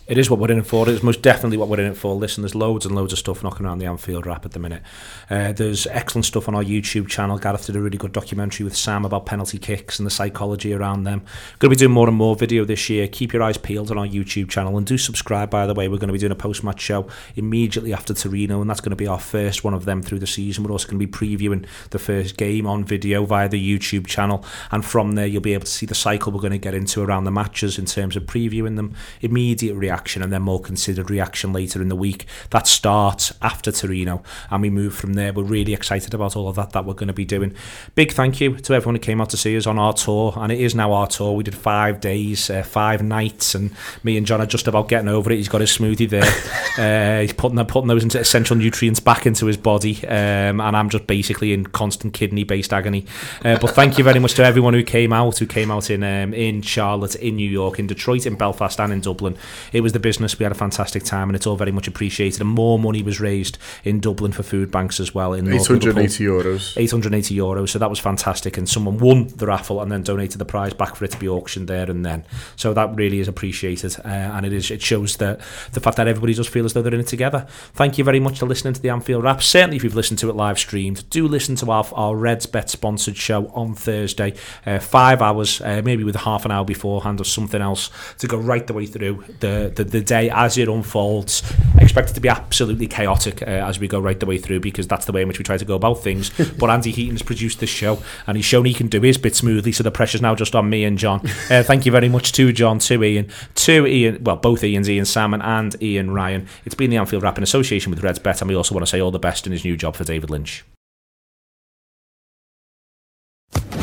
It 0.06 0.18
is 0.18 0.28
what 0.28 0.38
we're 0.38 0.52
in 0.52 0.58
it 0.58 0.66
for. 0.66 0.86
It's 0.86 1.02
most 1.02 1.22
definitely 1.22 1.56
what 1.56 1.70
we're 1.70 1.80
in 1.80 1.92
it 1.92 1.96
for. 1.96 2.14
Listen, 2.14 2.42
there's 2.42 2.54
loads 2.54 2.84
and 2.84 2.94
loads 2.94 3.14
of 3.14 3.18
stuff 3.18 3.42
knocking 3.42 3.64
around 3.64 3.78
the 3.78 3.86
Anfield 3.86 4.26
Wrap 4.26 4.44
at 4.44 4.52
the 4.52 4.58
minute. 4.58 4.82
Uh, 5.30 5.52
there's 5.52 5.86
excellent 5.86 6.26
stuff 6.26 6.46
on 6.46 6.54
our 6.54 6.62
YouTube 6.62 7.08
channel. 7.08 7.38
Gareth 7.38 7.64
did 7.64 7.76
a 7.76 7.80
really 7.80 7.96
good 7.96 8.12
documentary 8.12 8.64
with 8.64 8.76
Sam 8.76 9.06
about 9.06 9.24
penalty 9.24 9.56
kicks 9.56 9.98
and 9.98 10.04
the 10.04 10.10
psychology 10.10 10.74
around 10.74 11.04
them. 11.04 11.20
Going 11.58 11.70
to 11.70 11.76
be 11.76 11.76
doing 11.76 11.92
more 11.92 12.06
and 12.06 12.16
more 12.18 12.36
video 12.36 12.66
this 12.66 12.90
year. 12.90 13.08
Keep 13.08 13.32
your 13.32 13.42
eyes 13.42 13.56
peeled 13.56 13.90
on 13.90 13.96
our 13.96 14.06
YouTube 14.06 14.50
channel 14.50 14.76
and 14.76 14.86
do 14.86 14.98
subscribe. 14.98 15.48
By 15.48 15.66
the 15.66 15.72
way, 15.72 15.88
we're 15.88 15.96
going 15.96 16.08
to 16.08 16.12
be 16.12 16.18
doing 16.18 16.32
a 16.32 16.36
post-match 16.36 16.82
show 16.82 17.08
immediately 17.34 17.94
after 17.94 18.12
Torino, 18.12 18.60
and 18.60 18.68
that's 18.68 18.82
going 18.82 18.90
to 18.90 18.96
be 18.96 19.06
our 19.06 19.18
first 19.18 19.64
one 19.64 19.72
of 19.72 19.86
them 19.86 20.02
through 20.02 20.18
the 20.18 20.26
season. 20.26 20.64
We're 20.64 20.72
also 20.72 20.86
going 20.86 21.00
to 21.00 21.06
be 21.06 21.10
previewing 21.10 21.64
the 21.90 21.98
first 21.98 22.36
game 22.36 22.66
on 22.66 22.84
video 22.84 23.24
via 23.24 23.48
the 23.48 23.78
YouTube 23.78 24.06
channel, 24.06 24.44
and 24.70 24.84
from 24.84 25.12
there 25.12 25.26
you'll 25.26 25.40
be 25.40 25.54
able 25.54 25.64
to 25.64 25.70
see 25.70 25.86
the 25.86 25.94
cycle 25.94 26.30
we're 26.30 26.42
going 26.42 26.52
to 26.52 26.58
get 26.58 26.74
into 26.74 27.00
around 27.00 27.24
the 27.24 27.30
matches 27.30 27.78
in 27.78 27.86
terms 27.86 28.16
of 28.16 28.24
previewing 28.24 28.76
them, 28.76 28.94
immediate 29.22 29.72
reaction, 29.74 29.93
and 30.22 30.32
then 30.32 30.42
more 30.42 30.60
considered 30.60 31.10
reaction 31.10 31.52
later 31.52 31.80
in 31.80 31.88
the 31.88 31.96
week. 31.96 32.26
That 32.50 32.66
starts 32.66 33.32
after 33.40 33.72
Torino, 33.72 34.22
and 34.50 34.62
we 34.62 34.70
move 34.70 34.94
from 34.94 35.14
there. 35.14 35.32
We're 35.32 35.44
really 35.44 35.74
excited 35.74 36.14
about 36.14 36.36
all 36.36 36.48
of 36.48 36.56
that 36.56 36.70
that 36.70 36.84
we're 36.84 36.94
going 36.94 37.08
to 37.08 37.14
be 37.14 37.24
doing. 37.24 37.54
Big 37.94 38.12
thank 38.12 38.40
you 38.40 38.56
to 38.56 38.74
everyone 38.74 38.96
who 38.96 39.00
came 39.00 39.20
out 39.20 39.30
to 39.30 39.36
see 39.36 39.56
us 39.56 39.66
on 39.66 39.78
our 39.78 39.92
tour, 39.92 40.34
and 40.36 40.50
it 40.52 40.60
is 40.60 40.74
now 40.74 40.92
our 40.92 41.06
tour. 41.06 41.34
We 41.34 41.44
did 41.44 41.54
five 41.54 42.00
days, 42.00 42.50
uh, 42.50 42.62
five 42.62 43.02
nights, 43.02 43.54
and 43.54 43.70
me 44.02 44.16
and 44.16 44.26
John 44.26 44.40
are 44.40 44.46
just 44.46 44.66
about 44.66 44.88
getting 44.88 45.08
over 45.08 45.30
it. 45.32 45.36
He's 45.36 45.48
got 45.48 45.60
his 45.60 45.70
smoothie 45.70 46.08
there. 46.08 46.22
uh, 47.18 47.20
he's 47.20 47.32
putting 47.32 47.64
putting 47.66 47.88
those 47.88 48.02
into 48.02 48.18
essential 48.18 48.56
nutrients 48.56 49.00
back 49.00 49.26
into 49.26 49.46
his 49.46 49.56
body, 49.56 50.06
um, 50.06 50.60
and 50.60 50.76
I'm 50.76 50.88
just 50.88 51.06
basically 51.06 51.52
in 51.52 51.66
constant 51.66 52.14
kidney-based 52.14 52.72
agony. 52.72 53.06
Uh, 53.44 53.58
but 53.58 53.70
thank 53.70 53.98
you 53.98 54.04
very 54.04 54.18
much 54.18 54.34
to 54.34 54.44
everyone 54.44 54.74
who 54.74 54.82
came 54.82 55.12
out, 55.12 55.38
who 55.38 55.46
came 55.46 55.70
out 55.70 55.90
in 55.90 56.02
um, 56.02 56.34
in 56.34 56.62
Charlotte, 56.62 57.14
in 57.16 57.36
New 57.36 57.48
York, 57.48 57.78
in 57.78 57.86
Detroit, 57.86 58.26
in 58.26 58.34
Belfast, 58.34 58.80
and 58.80 58.92
in 58.92 59.00
Dublin. 59.00 59.36
It 59.72 59.80
was 59.84 59.92
the 59.92 60.00
business. 60.00 60.36
We 60.38 60.42
had 60.42 60.50
a 60.50 60.56
fantastic 60.56 61.04
time, 61.04 61.28
and 61.28 61.36
it's 61.36 61.46
all 61.46 61.56
very 61.56 61.70
much 61.70 61.86
appreciated. 61.86 62.40
And 62.40 62.50
more 62.50 62.78
money 62.78 63.02
was 63.02 63.20
raised 63.20 63.58
in 63.84 64.00
Dublin 64.00 64.32
for 64.32 64.42
food 64.42 64.72
banks 64.72 64.98
as 64.98 65.14
well. 65.14 65.32
In 65.32 65.46
880 65.52 66.24
euros. 66.24 66.76
880 66.76 67.36
euros. 67.36 67.68
So 67.68 67.78
that 67.78 67.90
was 67.90 68.00
fantastic. 68.00 68.56
And 68.58 68.68
someone 68.68 68.98
won 68.98 69.28
the 69.28 69.46
raffle 69.46 69.80
and 69.80 69.92
then 69.92 70.02
donated 70.02 70.38
the 70.38 70.44
prize 70.44 70.74
back 70.74 70.96
for 70.96 71.04
it 71.04 71.12
to 71.12 71.18
be 71.18 71.28
auctioned 71.28 71.68
there 71.68 71.88
and 71.88 72.04
then. 72.04 72.24
So 72.56 72.74
that 72.74 72.96
really 72.96 73.20
is 73.20 73.28
appreciated. 73.28 73.96
Uh, 74.04 74.08
and 74.08 74.44
it 74.44 74.52
is 74.52 74.70
it 74.70 74.82
shows 74.82 75.18
that 75.18 75.40
the 75.72 75.80
fact 75.80 75.96
that 75.98 76.08
everybody 76.08 76.34
does 76.34 76.48
feel 76.48 76.64
as 76.64 76.72
though 76.72 76.82
they're 76.82 76.94
in 76.94 77.00
it 77.00 77.06
together. 77.06 77.46
Thank 77.74 77.98
you 77.98 78.04
very 78.04 78.20
much 78.20 78.38
for 78.38 78.46
listening 78.46 78.74
to 78.74 78.80
the 78.80 78.88
Anfield 78.88 79.22
Wrap. 79.22 79.42
Certainly, 79.42 79.76
if 79.76 79.84
you've 79.84 79.94
listened 79.94 80.18
to 80.20 80.30
it 80.30 80.36
live 80.36 80.58
streamed, 80.58 81.08
do 81.10 81.28
listen 81.28 81.56
to 81.56 81.70
our, 81.70 81.86
our 81.92 82.14
RedsBet 82.14 82.68
sponsored 82.68 83.16
show 83.16 83.48
on 83.48 83.74
Thursday. 83.74 84.34
Uh, 84.64 84.78
five 84.78 85.20
hours, 85.20 85.60
uh, 85.60 85.82
maybe 85.84 86.04
with 86.04 86.16
a 86.16 86.20
half 86.20 86.44
an 86.44 86.50
hour 86.50 86.64
beforehand 86.64 87.20
or 87.20 87.24
something 87.24 87.60
else 87.60 87.90
to 88.18 88.26
go 88.26 88.38
right 88.38 88.66
the 88.66 88.72
way 88.72 88.86
through 88.86 89.24
the, 89.40 89.70
the, 89.76 89.84
the 89.84 90.00
day 90.00 90.30
as 90.30 90.58
it 90.58 90.68
unfolds. 90.68 91.42
I 91.78 91.82
expect 91.82 92.10
it 92.10 92.14
to 92.14 92.20
be 92.20 92.28
absolutely 92.28 92.86
chaotic 92.86 93.42
uh, 93.42 93.46
as 93.46 93.78
we 93.78 93.88
go 93.88 94.00
right 94.00 94.18
the 94.18 94.26
way 94.26 94.38
through 94.38 94.60
because 94.60 94.86
that's 94.86 95.06
the 95.06 95.12
way 95.12 95.22
in 95.22 95.28
which 95.28 95.38
we 95.38 95.44
try 95.44 95.56
to 95.56 95.64
go 95.64 95.74
about 95.74 96.02
things. 96.02 96.30
but 96.58 96.70
Andy 96.70 96.90
Heaton 96.90 97.14
has 97.14 97.22
produced 97.22 97.60
this 97.60 97.70
show 97.70 98.02
and 98.26 98.36
he's 98.36 98.46
shown 98.46 98.64
he 98.64 98.74
can 98.74 98.88
do 98.88 99.00
his 99.00 99.18
bit 99.18 99.34
smoothly, 99.34 99.72
so 99.72 99.82
the 99.82 99.90
pressure's 99.90 100.22
now 100.22 100.34
just 100.34 100.54
on 100.54 100.68
me 100.70 100.84
and 100.84 100.98
John. 100.98 101.22
Uh, 101.50 101.62
thank 101.62 101.84
you 101.84 101.92
very 101.92 102.08
much 102.08 102.32
to 102.32 102.52
John, 102.52 102.78
to 102.78 103.04
Ian, 103.04 103.28
to 103.56 103.86
Ian, 103.86 104.24
well, 104.24 104.36
both 104.36 104.64
Ian's, 104.64 104.88
Ian 104.88 105.04
Salmon 105.04 105.42
and 105.42 105.80
Ian 105.82 106.10
Ryan. 106.10 106.48
It's 106.64 106.74
been 106.74 106.90
the 106.90 106.96
Anfield 106.96 107.22
Wrap 107.22 107.36
in 107.36 107.44
association 107.44 107.90
with 107.90 108.02
RedsBet, 108.02 108.40
and 108.40 108.48
we 108.48 108.54
also 108.54 108.74
want 108.74 108.86
to 108.86 108.90
say 108.90 108.98
all 108.98 109.10
the 109.10 109.18
best 109.18 109.46
in 109.46 109.52
his 109.52 109.64
new 109.64 109.76
job 109.76 109.94
for 109.94 110.04
David 110.04 110.30
Lynch. 110.30 110.64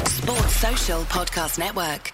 Sports 0.05 0.55
Social 0.55 1.01
Podcast 1.03 1.59
Network. 1.59 2.13